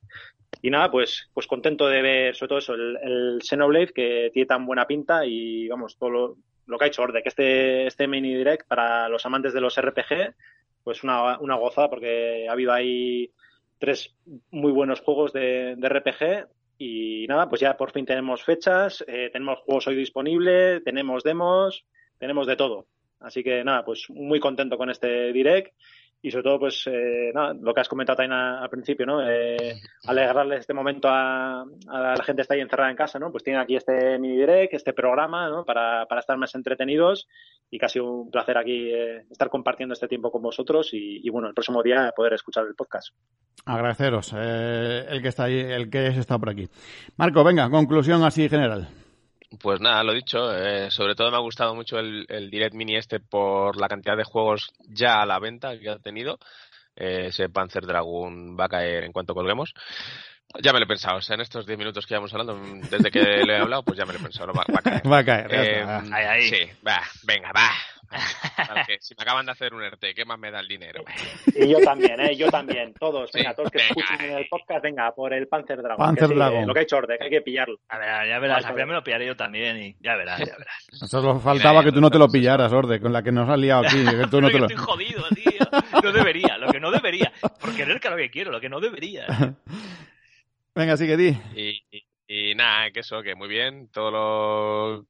Y 0.63 0.71
nada, 0.71 0.91
pues, 0.91 1.31
pues 1.35 1.47
contento 1.47 1.87
de 1.87 2.01
ver 2.01 2.35
sobre 2.35 2.49
todo 2.49 2.59
eso, 2.59 2.75
el, 2.75 2.97
el 3.03 3.43
Xenoblade 3.43 3.93
que 3.93 4.31
tiene 4.33 4.47
tan 4.47 4.65
buena 4.65 4.87
pinta 4.87 5.27
y 5.27 5.69
vamos, 5.69 5.97
todo 5.99 6.37
lo, 6.67 6.79
que 6.79 6.85
ha 6.85 6.89
hecho 6.89 7.03
Orde, 7.03 7.23
que 7.23 7.29
este, 7.29 7.87
este 7.87 8.09
mini 8.09 8.35
direct 8.35 8.67
para 8.67 9.09
los 9.11 9.27
amantes 9.27 9.53
de 9.53 9.61
los 9.61 9.79
RPG, 9.79 10.35
pues 10.83 11.05
una, 11.05 11.39
una 11.39 11.57
gozada 11.57 11.91
porque 11.91 12.47
ha 12.49 12.53
habido 12.53 12.73
ahí 12.73 13.31
tres 13.79 14.15
muy 14.51 14.73
buenos 14.73 15.01
juegos 15.01 15.33
de, 15.35 15.75
de 15.77 15.89
RPG 15.89 16.49
y 16.79 17.27
nada, 17.29 17.49
pues 17.49 17.61
ya 17.61 17.77
por 17.77 17.93
fin 17.93 18.07
tenemos 18.07 18.43
fechas, 18.43 19.05
eh, 19.07 19.29
tenemos 19.31 19.59
juegos 19.61 19.87
hoy 19.87 19.97
disponibles, 19.97 20.83
tenemos 20.83 21.23
demos, 21.23 21.85
tenemos 22.19 22.47
de 22.47 22.57
todo. 22.57 22.87
Así 23.21 23.45
que 23.45 23.63
nada, 23.63 23.85
pues 23.85 24.09
muy 24.09 24.41
contento 24.41 24.79
con 24.79 24.91
este 24.91 25.33
direct 25.33 25.75
y 26.23 26.31
sobre 26.31 26.45
todo 26.45 26.61
pues 26.61 26.87
eh, 26.87 27.33
lo 27.61 27.75
que 27.75 27.81
has 27.81 27.89
comentado 27.89 28.17
también 28.17 28.33
al 28.33 28.71
principio, 28.71 29.05
¿no? 29.05 29.29
Eh, 29.29 29.81
alegrarle 30.07 30.57
este 30.57 30.73
momento 30.73 31.09
a, 31.11 31.65
la 31.89 32.15
gente 32.23 32.37
que 32.37 32.43
está 32.43 32.55
ahí 32.55 32.61
encerrada 32.61 32.91
en 32.91 32.97
casa, 32.97 33.19
¿no? 33.19 33.33
Pues 33.33 33.43
tienen 33.43 33.61
aquí 33.61 33.75
este 33.75 34.19
mini 34.21 34.37
direct, 34.37 34.73
este 34.73 34.93
programa, 34.93 35.49
¿no? 35.49 35.65
Para, 35.65 36.07
para 36.07 36.21
estar 36.21 36.39
más 36.39 36.55
entretenidos 36.55 37.29
y 37.71 37.79
casi 37.79 37.99
un 37.99 38.31
placer 38.31 38.57
aquí 38.57 38.93
eh, 38.93 39.27
estar 39.31 39.49
compartiendo 39.49 39.95
este 39.95 40.07
tiempo 40.07 40.31
con 40.31 40.43
vosotros 40.43 40.91
y, 40.95 41.21
y, 41.27 41.29
bueno, 41.29 41.49
el 41.49 41.55
próximo 41.55 41.83
día 41.83 42.13
poder 42.15 42.35
escuchar 42.35 42.67
el 42.67 42.77
podcast. 42.77 43.09
Agradeceros 43.65 44.33
eh, 44.37 45.07
el 45.09 45.23
que 45.23 45.29
está 45.29 45.45
ahí, 45.45 45.59
el 45.59 45.91
que 45.91 46.07
está 46.07 46.39
por 46.39 46.51
aquí. 46.51 46.69
Marco, 47.17 47.43
venga, 47.43 47.69
conclusión 47.69 48.23
así 48.23 48.49
general. 48.49 48.89
Pues 49.61 49.81
nada, 49.81 50.03
lo 50.03 50.13
dicho, 50.15 50.55
eh, 50.57 50.91
sobre 50.91 51.15
todo 51.15 51.31
me 51.31 51.37
ha 51.37 51.41
gustado 51.41 51.75
mucho 51.75 51.99
el, 51.99 52.25
el 52.29 52.51
Direct 52.51 52.75
Mini 52.75 52.97
este 52.97 53.21
por 53.21 53.77
la 53.81 53.89
cantidad 53.89 54.17
de 54.17 54.25
juegos 54.25 54.73
ya 54.89 55.21
a 55.23 55.27
la 55.27 55.39
venta 55.39 55.79
que 55.79 55.91
ha 55.91 55.99
tenido. 55.99 56.39
Eh, 56.97 57.27
ese 57.29 57.49
Panzer 57.49 57.87
Dragon 57.87 58.57
va 58.59 58.67
a 58.67 58.69
caer 58.69 59.05
en 59.05 59.13
cuanto 59.13 59.35
colguemos. 59.35 59.73
Ya 60.63 60.73
me 60.73 60.79
lo 60.79 60.85
he 60.85 60.89
pensado, 60.89 61.17
o 61.17 61.23
sea, 61.23 61.35
en 61.35 61.41
estos 61.41 61.65
10 61.67 61.79
minutos 61.79 62.05
que 62.05 62.11
llevamos 62.15 62.33
hablando, 62.35 62.61
desde 62.91 63.11
que 63.11 63.21
le 63.21 63.55
he 63.55 63.59
hablado, 63.59 63.83
pues 63.83 63.97
ya 63.99 64.05
me 64.05 64.13
lo 64.13 64.19
he 64.19 64.23
pensado, 64.23 64.49
no, 64.49 64.53
va, 64.53 64.65
va 64.71 64.81
a 64.81 64.83
caer. 64.83 65.03
Va 65.13 65.19
a 65.19 65.25
caer. 65.25 65.51
ya 65.51 65.63
Eh, 65.63 65.81
está. 65.81 65.99
Ahí, 66.17 66.25
ahí. 66.27 66.49
Sí, 66.49 66.71
va, 66.87 67.01
venga, 67.25 67.53
va. 67.57 67.71
Que 68.87 68.99
si 69.01 69.15
me 69.17 69.23
acaban 69.23 69.47
de 69.47 69.53
hacer 69.53 69.75
un 69.75 69.83
ERTE, 69.83 70.15
¿qué 70.15 70.25
más 70.25 70.39
me 70.39 70.51
da 70.51 70.61
el 70.61 70.69
dinero? 70.69 71.05
Y 71.55 71.69
yo 71.69 71.79
también, 71.81 72.19
¿eh? 72.21 72.37
Yo 72.37 72.49
también, 72.51 72.93
todos, 72.95 73.31
Sí, 73.31 73.39
venga, 73.39 73.55
todos 73.55 73.71
que 73.71 73.79
venga. 73.79 73.91
escuchen 73.97 74.31
el 74.39 74.47
podcast, 74.49 74.83
venga, 74.83 75.13
por 75.15 75.33
el 75.33 75.47
Panzer 75.49 75.83
Dragon. 75.83 75.99
Panzer 75.99 76.29
que 76.29 76.35
sí, 76.35 76.39
Dragon. 76.39 76.63
eh, 76.63 76.67
lo 76.67 76.73
que 76.75 76.81
ha 76.81 76.83
hecho 76.83 76.97
Orde, 76.97 77.19
que 77.19 77.25
hay 77.25 77.31
que 77.31 77.43
pillarlo. 77.43 77.79
A 77.89 77.99
ver, 77.99 78.29
ya 78.29 78.39
verás, 78.39 78.65
al 78.65 78.73
final 78.73 78.87
me 78.89 78.95
lo 78.95 79.05
pillaré 79.05 79.27
yo 79.27 79.37
también 79.37 79.83
y 79.83 79.97
ya 80.01 80.17
verás, 80.17 80.39
ya 80.41 80.57
verás. 80.57 80.87
Solo 81.11 81.39
faltaba 81.41 81.83
que 81.85 81.93
tú 81.93 82.01
no 82.01 82.11
te 82.11 82.19
lo 82.19 82.29
pillaras, 82.29 82.73
Orde, 82.73 83.01
con 83.01 83.13
la 83.13 83.23
que 83.23 83.33
nos 83.33 83.49
has 83.49 83.59
liado 83.59 83.87
aquí. 83.87 84.05
que 84.05 84.27
tú 84.31 84.41
no 84.41 84.49
te 84.49 84.53
Pero 84.53 84.59
lo... 84.59 84.67
estoy 84.67 84.77
jodido, 84.77 85.25
tío. 85.35 86.01
No 86.03 86.13
debería, 86.13 86.59
lo 86.59 86.73
que 86.73 86.81
no 86.81 86.91
debería. 86.91 87.33
Por 87.61 87.75
querer 87.77 88.01
que 88.01 88.11
lo 88.11 88.17
que 88.17 88.31
quiero, 88.31 88.51
lo 88.51 88.61
que 88.61 88.69
no 88.69 88.81
debería. 88.81 89.27
Venga, 90.75 90.97
sigue, 90.97 91.17
di. 91.17 91.37
Y, 91.55 91.85
y, 91.91 92.05
y 92.51 92.55
nada, 92.55 92.91
que 92.91 93.01
eso, 93.01 93.23
que 93.23 93.35
muy 93.35 93.49
bien, 93.49 93.89
todo 93.93 94.11
lo, 94.11 95.07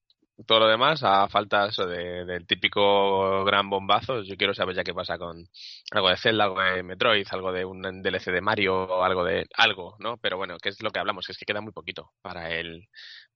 todo 0.46 0.60
lo 0.60 0.68
demás, 0.68 1.02
a 1.04 1.28
falta 1.28 1.66
eso 1.66 1.86
de, 1.86 2.24
del 2.24 2.46
típico 2.46 3.44
gran 3.44 3.68
bombazo, 3.70 4.22
yo 4.22 4.36
quiero 4.36 4.54
saber 4.54 4.76
ya 4.76 4.84
qué 4.84 4.94
pasa 4.94 5.18
con 5.18 5.44
algo 5.92 6.08
de 6.08 6.16
Zelda, 6.16 6.44
algo 6.44 6.60
de 6.60 6.82
Metroid, 6.82 7.26
algo 7.30 7.52
de 7.52 7.64
un 7.64 8.02
DLC 8.02 8.32
de 8.32 8.40
Mario, 8.40 9.02
algo 9.02 9.24
de 9.24 9.46
algo, 9.56 9.96
¿no? 9.98 10.16
Pero 10.18 10.36
bueno, 10.36 10.56
que 10.58 10.70
es 10.70 10.82
lo 10.82 10.90
que 10.90 10.98
hablamos, 11.00 11.26
que 11.26 11.32
es 11.32 11.38
que 11.38 11.44
queda 11.44 11.60
muy 11.60 11.72
poquito 11.72 12.12
para 12.22 12.50
el 12.50 12.88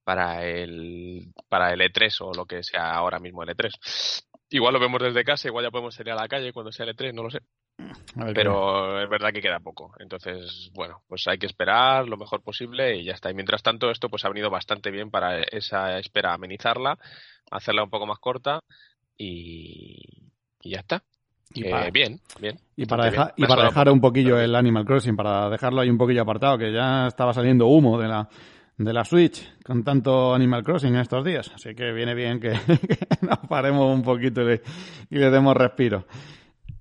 para 0.05 0.47
el 0.47 1.33
para 1.49 1.73
el 1.73 1.81
E3 1.81 2.21
o 2.21 2.33
lo 2.35 2.47
que 2.47 2.63
sea 2.63 2.95
ahora 2.95 3.19
mismo 3.21 3.43
el 3.43 3.51
E3. 3.51 3.73
Igual 4.51 4.75
lo 4.75 4.81
vemos 4.81 5.03
desde 5.03 5.25
casa, 5.25 5.49
igual 5.49 5.65
ya 5.65 5.71
podemos 5.71 5.95
salir 5.95 6.13
a 6.13 6.17
la 6.17 6.29
calle 6.29 6.53
cuando 6.53 6.73
sea 6.73 6.87
el 6.87 6.97
E3, 6.97 7.13
no 7.15 7.25
lo 7.25 7.31
sé. 7.31 7.41
Ver, 8.15 8.33
Pero 8.35 9.03
es 9.03 9.09
verdad 9.11 9.31
que 9.33 9.43
queda 9.43 9.61
poco. 9.61 9.93
Entonces, 9.99 10.71
bueno, 10.75 11.03
pues 11.09 11.27
hay 11.29 11.37
que 11.39 11.47
esperar 11.47 12.09
lo 12.09 12.17
mejor 12.17 12.41
posible 12.43 12.97
y 12.97 13.05
ya 13.05 13.13
está. 13.13 13.31
Y 13.31 13.35
mientras 13.35 13.63
tanto, 13.63 13.91
esto 13.91 14.09
pues 14.09 14.25
ha 14.25 14.29
venido 14.31 14.49
bastante 14.51 14.91
bien 14.91 15.11
para 15.11 15.43
esa 15.43 15.99
espera 15.99 16.33
amenizarla, 16.33 16.99
hacerla 17.51 17.85
un 17.85 17.91
poco 17.91 18.07
más 18.07 18.19
corta 18.19 18.61
y, 19.17 20.01
y 20.63 20.71
ya 20.71 20.79
está. 20.81 21.03
Y 21.55 21.65
para- 21.65 21.91
bien, 21.91 22.21
bien. 22.41 22.59
Y 22.77 22.87
para, 22.87 23.11
bien. 23.11 23.23
y 23.37 23.47
para 23.47 23.65
dejar 23.65 23.89
un 23.91 24.01
poquillo 24.01 24.41
el 24.41 24.55
Animal 24.55 24.85
Crossing, 24.85 25.17
para 25.17 25.49
dejarlo 25.51 25.81
ahí 25.81 25.91
un 25.91 25.99
poquillo 25.99 26.23
apartado, 26.23 26.59
que 26.59 26.73
ya 26.73 27.07
estaba 27.07 27.33
saliendo 27.33 27.67
humo 27.67 27.99
de 28.01 28.09
la, 28.09 28.29
de 28.79 28.93
la 28.93 29.05
Switch 29.05 29.55
con 29.63 29.85
tanto 29.85 30.35
Animal 30.35 30.65
Crossing 30.65 30.95
en 30.95 31.01
estos 31.01 31.25
días. 31.25 31.51
Así 31.55 31.75
que 31.75 31.93
viene 31.93 32.15
bien 32.15 32.41
que, 32.41 32.51
que 32.51 32.99
nos 33.27 33.39
paremos 33.49 33.95
un 33.95 34.03
poquito 34.03 34.43
y 34.43 34.47
le, 34.47 34.63
y 35.11 35.19
le 35.19 35.31
demos 35.31 35.55
respiro. 35.57 36.07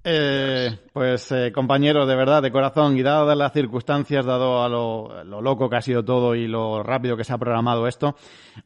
Eh, 0.07 0.69
pues 0.93 1.31
eh, 1.31 1.51
compañeros, 1.51 2.07
de 2.07 2.15
verdad, 2.15 2.43
de 2.43 2.51
corazón, 2.51 2.95
y 2.95 3.01
dadas 3.01 3.35
las 3.35 3.51
circunstancias, 3.53 4.23
dado 4.23 4.61
a 4.63 4.69
lo, 4.69 5.23
lo 5.23 5.41
loco 5.41 5.67
que 5.67 5.77
ha 5.77 5.81
sido 5.81 6.05
todo 6.05 6.35
y 6.35 6.47
lo 6.47 6.83
rápido 6.83 7.17
que 7.17 7.23
se 7.23 7.33
ha 7.33 7.39
programado 7.39 7.87
esto, 7.87 8.15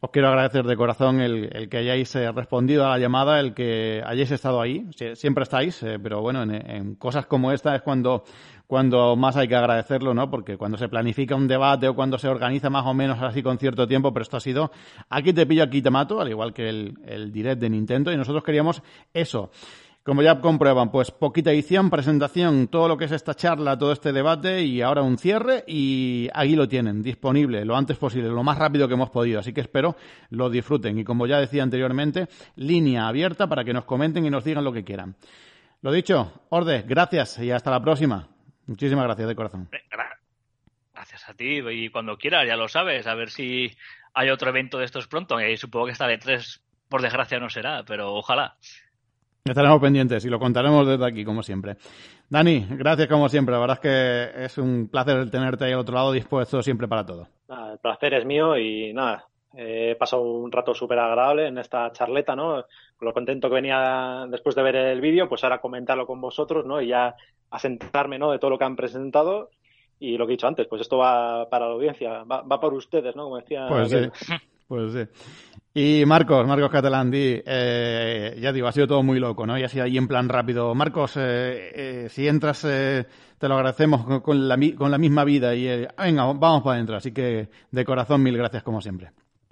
os 0.02 0.10
quiero 0.11 0.28
agradecer 0.28 0.66
de 0.66 0.76
corazón 0.76 1.22
el, 1.22 1.49
el 1.56 1.70
que 1.70 1.78
hayáis 1.78 2.14
eh, 2.18 2.30
respondido 2.34 2.86
a 2.86 2.90
la 2.90 2.98
llamada, 2.99 3.40
el 3.40 3.53
que 3.53 4.03
hayáis 4.06 4.32
estado 4.32 4.60
ahí. 4.60 4.86
Sie- 4.98 5.16
Siempre 5.16 5.44
estáis, 5.44 5.82
eh, 5.84 5.98
pero 6.03 6.20
bueno, 6.20 6.44
en, 6.44 6.52
en 6.70 6.95
cosas 6.95 7.26
como 7.26 7.53
esta 7.53 7.74
es 7.74 7.84
cuando, 7.84 8.26
cuando 8.68 9.16
más 9.16 9.38
hay 9.38 9.48
que 9.48 9.56
agradecerlo, 9.56 10.14
¿no? 10.14 10.30
Porque 10.30 10.57
cuando 10.57 10.78
se 10.78 10.90
planifica 10.90 11.36
un 11.38 11.48
debate 11.48 11.88
o 11.88 11.95
cuando 11.95 12.18
se 12.18 12.28
organiza 12.28 12.70
más 12.70 12.86
o 12.86 12.94
menos 12.94 13.18
así 13.22 13.41
con 13.41 13.57
cierto 13.57 13.88
tiempo, 13.88 14.11
pero 14.11 14.24
esto 14.24 14.36
ha 14.36 14.41
sido 14.41 14.72
aquí 15.10 15.32
te 15.32 15.45
pillo, 15.45 15.64
aquí 15.64 15.82
te 15.82 15.90
mato, 15.90 16.20
al 16.20 16.28
igual 16.28 16.53
que 16.53 16.68
el, 16.68 16.95
el 17.07 17.32
direct 17.32 17.61
de 17.61 17.70
Nintendo, 17.70 18.11
y 18.11 18.18
nosotros 18.18 18.44
queríamos 18.44 18.84
eso. 19.14 19.52
Como 20.10 20.23
ya 20.23 20.41
comprueban, 20.41 20.90
pues 20.91 21.11
poquita 21.11 21.52
edición, 21.52 21.91
presentación, 21.91 22.68
todo 22.68 22.88
lo 22.88 22.98
que 22.98 23.06
es 23.06 23.11
esta 23.11 23.36
charla, 23.36 23.77
todo 23.77 23.91
este 23.91 24.11
debate 24.11 24.64
y 24.64 24.81
ahora 24.81 25.03
un 25.03 25.19
cierre 25.19 25.64
y 25.68 26.27
ahí 26.34 26.56
lo 26.56 26.68
tienen, 26.68 27.03
disponible 27.03 27.64
lo 27.64 27.77
antes 27.77 27.95
posible, 27.98 28.27
lo 28.27 28.41
más 28.41 28.57
rápido 28.57 28.88
que 28.88 28.95
hemos 28.95 29.11
podido. 29.11 29.40
Así 29.40 29.53
que 29.53 29.61
espero 29.61 29.95
lo 30.31 30.49
disfruten 30.49 30.98
y 30.98 31.03
como 31.03 31.27
ya 31.27 31.40
decía 31.40 31.61
anteriormente, 31.61 32.27
línea 32.56 33.07
abierta 33.07 33.45
para 33.45 33.64
que 33.64 33.72
nos 33.72 33.86
comenten 33.86 34.26
y 34.26 34.31
nos 34.31 34.44
digan 34.44 34.64
lo 34.64 34.73
que 34.73 34.84
quieran. 34.84 35.15
Lo 35.84 35.91
dicho, 35.91 36.41
Orde, 36.49 36.84
gracias 36.88 37.38
y 37.38 37.52
hasta 37.52 37.69
la 37.69 37.80
próxima. 37.80 38.30
Muchísimas 38.65 39.06
gracias 39.06 39.27
de 39.27 39.36
corazón. 39.36 39.69
Gra- 39.91 40.18
Gracias 40.95 41.30
a 41.30 41.36
ti 41.36 41.60
y 41.69 41.90
cuando 41.90 42.18
quieras, 42.18 42.48
ya 42.48 42.56
lo 42.56 42.68
sabes, 42.68 43.06
a 43.06 43.14
ver 43.14 43.30
si 43.30 43.72
hay 44.15 44.31
otro 44.31 44.49
evento 44.49 44.80
de 44.80 44.86
estos 44.86 45.07
pronto. 45.07 45.40
Y 45.40 45.56
supongo 45.56 45.86
que 45.86 45.91
esta 45.91 46.07
de 46.07 46.18
tres, 46.18 46.64
por 46.88 47.03
desgracia, 47.03 47.40
no 47.40 47.48
será, 47.52 47.84
pero 47.86 48.11
ojalá. 48.15 48.56
Estaremos 49.45 49.82
pendientes 49.82 50.24
y 50.26 50.30
lo 50.30 50.40
contaremos 50.40 50.88
desde 50.88 51.06
aquí, 51.06 51.26
como 51.26 51.41
siempre. 51.41 51.78
Dani, 52.30 52.68
gracias 52.70 53.07
como 53.07 53.30
siempre. 53.30 53.53
La 53.53 53.61
verdad 53.61 53.80
es 53.82 53.82
que 53.82 54.45
es 54.45 54.57
un 54.57 54.90
placer 54.90 55.30
tenerte 55.32 55.66
ahí 55.66 55.72
al 55.72 55.80
otro 55.80 55.95
lado 55.95 56.11
dispuesto 56.11 56.61
siempre 56.61 56.88
para 56.88 57.06
todo. 57.06 57.28
Nada, 57.48 57.74
el 57.74 57.80
placer 57.80 58.14
es 58.14 58.26
mío 58.26 58.57
y 58.57 58.94
nada, 58.94 59.26
eh, 59.56 59.91
he 59.91 59.95
pasado 59.95 60.22
un 60.22 60.52
rato 60.52 60.76
súper 60.76 60.99
agradable 60.99 61.48
en 61.48 61.57
esta 61.57 61.91
charleta, 61.91 62.36
¿no? 62.36 62.66
Lo 62.99 63.14
contento 63.14 63.49
que 63.49 63.56
venía 63.56 64.26
después 64.30 64.56
de 64.56 64.61
ver 64.61 64.76
el 64.76 65.02
vídeo, 65.02 65.28
pues 65.28 65.44
ahora 65.44 65.61
comentarlo 65.61 66.06
con 66.06 66.22
vosotros, 66.22 66.66
¿no? 66.66 66.82
Y 66.82 66.88
ya 66.88 67.16
asentarme, 67.49 68.20
¿no? 68.20 68.32
De 68.32 68.40
todo 68.40 68.52
lo 68.52 68.60
que 68.60 68.66
han 68.66 68.76
presentado 68.76 69.49
y 69.99 70.18
lo 70.18 70.28
que 70.28 70.34
he 70.34 70.36
dicho 70.36 70.48
antes, 70.48 70.68
pues 70.68 70.82
esto 70.82 70.98
va 70.98 71.49
para 71.49 71.68
la 71.68 71.74
audiencia, 71.74 72.24
va, 72.24 72.41
va 72.41 72.60
por 72.60 72.74
ustedes, 72.74 73.16
¿no? 73.16 73.24
Como 73.24 73.38
decía. 73.38 73.68
Pues 73.68 73.90
sí. 73.90 74.34
Pues 74.70 74.94
sí. 74.94 75.24
Y 75.74 76.06
Marcos, 76.06 76.48
Marcos 76.48 76.72
Catalán, 76.72 77.12
di, 77.12 77.41
eh, 77.46 78.38
ya 78.40 78.52
digo, 78.52 78.68
ha 78.68 78.72
sido 78.72 78.88
todo 78.88 79.04
muy 79.04 79.20
loco, 79.20 79.46
¿no? 79.46 79.58
Y 79.58 79.64
así 79.64 79.80
ahí 79.80 79.98
en 79.98 80.08
plan 80.08 80.30
rápido. 80.30 80.74
Marcos, 80.74 81.18
eh, 81.18 81.72
eh, 81.74 82.08
si 82.10 82.28
entras, 82.28 82.66
eh, 82.66 83.06
te 83.38 83.48
lo 83.48 83.56
agradecemos 83.56 84.22
con, 84.22 84.48
la, 84.48 84.58
con 84.78 84.91
la 84.91 84.98
misma 84.98 85.24
vida 85.24 85.56
y 85.56 85.68
eh, 85.68 85.88
venga, 85.98 86.26
vamos 86.26 86.64
para 86.64 86.76
adentro. 86.76 86.96
Así 86.96 87.12
que 87.12 87.50
de 87.72 87.86
corazón, 87.86 88.24
mil 88.24 88.38
gracias 88.38 88.64
como 88.64 88.82
siempre. 88.82 89.12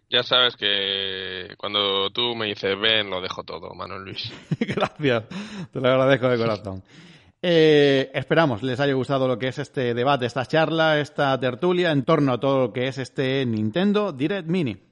Ya 0.10 0.24
sabes 0.24 0.56
que 0.56 1.54
cuando 1.58 2.10
tú 2.12 2.36
me 2.36 2.46
dices 2.46 2.80
ven, 2.80 3.10
lo 3.10 3.20
dejo 3.20 3.44
todo, 3.44 3.74
Manuel 3.74 4.04
Luis. 4.04 4.32
Gracias, 4.60 5.24
te 5.72 5.82
lo 5.82 5.90
agradezco 5.90 6.30
de 6.30 6.38
corazón. 6.38 6.84
Eh, 7.42 8.10
esperamos 8.14 8.64
les 8.64 8.80
haya 8.80 8.94
gustado 8.94 9.28
lo 9.28 9.38
que 9.38 9.50
es 9.50 9.60
este 9.60 9.94
debate, 9.94 10.26
esta 10.26 10.46
charla, 10.46 11.00
esta 11.00 11.38
tertulia 11.40 11.92
en 11.92 12.04
torno 12.04 12.34
a 12.34 12.40
todo 12.40 12.60
lo 12.60 12.74
que 12.74 12.88
es 12.88 12.98
este 12.98 13.46
Nintendo 13.46 14.12
Direct 14.12 14.48
Mini. 14.48 14.87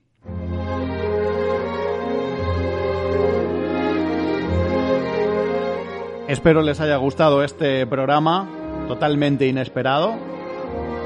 Espero 6.36 6.62
les 6.62 6.82
haya 6.82 6.98
gustado 6.98 7.44
este 7.46 7.88
programa 7.88 8.46
totalmente 8.90 9.48
inesperado, 9.48 10.16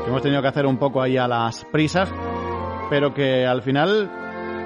que 0.03 0.09
hemos 0.09 0.23
tenido 0.23 0.41
que 0.41 0.47
hacer 0.47 0.65
un 0.65 0.77
poco 0.77 1.03
ahí 1.03 1.17
a 1.17 1.27
las 1.27 1.65
prisas, 1.65 2.11
pero 2.89 3.13
que 3.13 3.45
al 3.45 3.61
final 3.61 4.09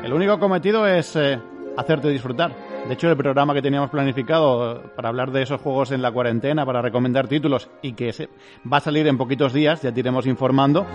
el 0.06 0.14
único 0.14 0.40
cometido 0.40 0.88
es 0.88 1.18
eh, 1.18 1.38
hacerte 1.76 2.07
disfrutar. 2.07 2.56
De 2.88 2.94
hecho, 2.94 3.10
el 3.10 3.18
programa 3.18 3.53
que 3.53 3.61
teníamos 3.61 3.90
planificado 3.90 4.84
para 4.95 5.10
hablar 5.10 5.31
de 5.31 5.41
esos 5.41 5.60
juegos 5.60 5.91
en 5.91 6.02
la 6.02 6.14
cuarentena, 6.14 6.65
para 6.65 6.81
recomendar 6.81 7.27
títulos 7.27 7.69
y 7.81 7.91
que 7.91 8.14
se, 8.14 8.30
va 8.65 8.77
a 8.77 8.80
salir 8.80 9.06
en 9.07 9.18
poquitos 9.18 9.52
días, 9.52 9.81
ya 9.81 9.91
te 9.91 9.99
iremos 9.99 10.26
informando, 10.27 10.85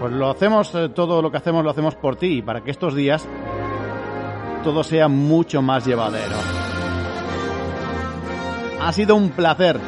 pues 0.00 0.12
lo 0.12 0.28
hacemos, 0.28 0.74
eh, 0.74 0.88
todo 0.88 1.22
lo 1.22 1.30
que 1.30 1.36
hacemos 1.36 1.62
lo 1.62 1.70
hacemos 1.70 1.94
por 1.94 2.16
ti, 2.16 2.42
para 2.42 2.62
que 2.64 2.72
estos 2.72 2.96
días 2.96 3.28
todo 4.64 4.82
sea 4.82 5.06
mucho 5.06 5.62
más 5.62 5.86
llevadero. 5.86 6.57
Ha 8.80 8.92
sido 8.92 9.16
un 9.16 9.30
placer. 9.30 9.78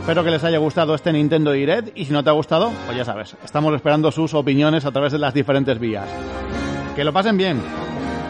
Espero 0.00 0.24
que 0.24 0.30
les 0.30 0.44
haya 0.44 0.58
gustado 0.58 0.94
este 0.94 1.12
Nintendo 1.12 1.52
Direct 1.52 1.96
y 1.96 2.04
si 2.04 2.12
no 2.12 2.22
te 2.24 2.30
ha 2.30 2.32
gustado, 2.32 2.70
pues 2.86 2.96
ya 2.96 3.04
sabes, 3.04 3.36
estamos 3.44 3.74
esperando 3.74 4.10
sus 4.10 4.32
opiniones 4.34 4.84
a 4.84 4.90
través 4.90 5.12
de 5.12 5.18
las 5.18 5.34
diferentes 5.34 5.78
vías. 5.78 6.08
Que 6.96 7.04
lo 7.04 7.12
pasen 7.12 7.36
bien, 7.36 7.60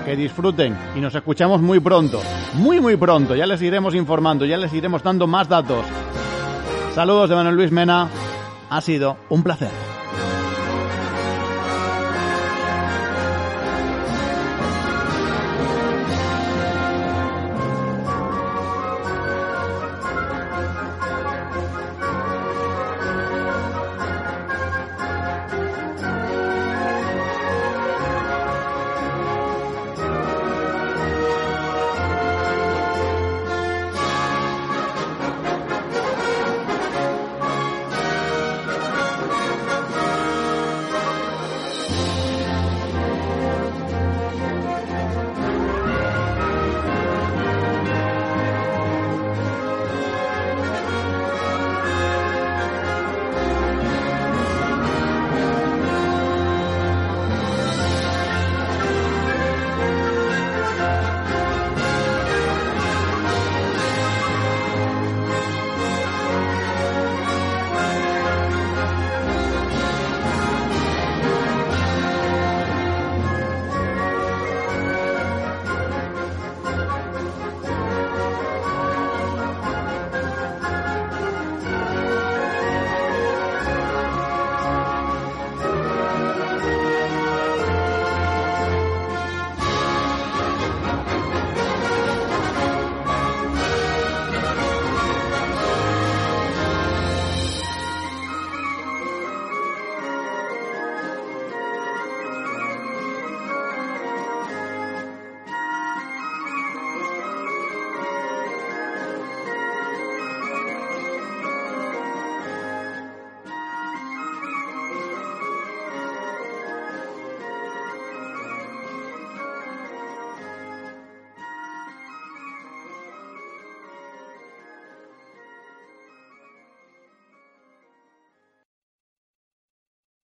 que 0.04 0.16
disfruten 0.16 0.76
y 0.96 1.00
nos 1.00 1.14
escuchamos 1.14 1.60
muy 1.60 1.78
pronto, 1.80 2.20
muy 2.54 2.80
muy 2.80 2.96
pronto, 2.96 3.36
ya 3.36 3.46
les 3.46 3.62
iremos 3.62 3.94
informando, 3.94 4.44
ya 4.44 4.56
les 4.56 4.72
iremos 4.72 5.02
dando 5.02 5.26
más 5.26 5.48
datos. 5.48 5.84
Saludos 6.94 7.30
de 7.30 7.36
Manuel 7.36 7.54
Luis 7.56 7.70
Mena, 7.70 8.08
ha 8.70 8.80
sido 8.80 9.16
un 9.28 9.42
placer. 9.42 9.97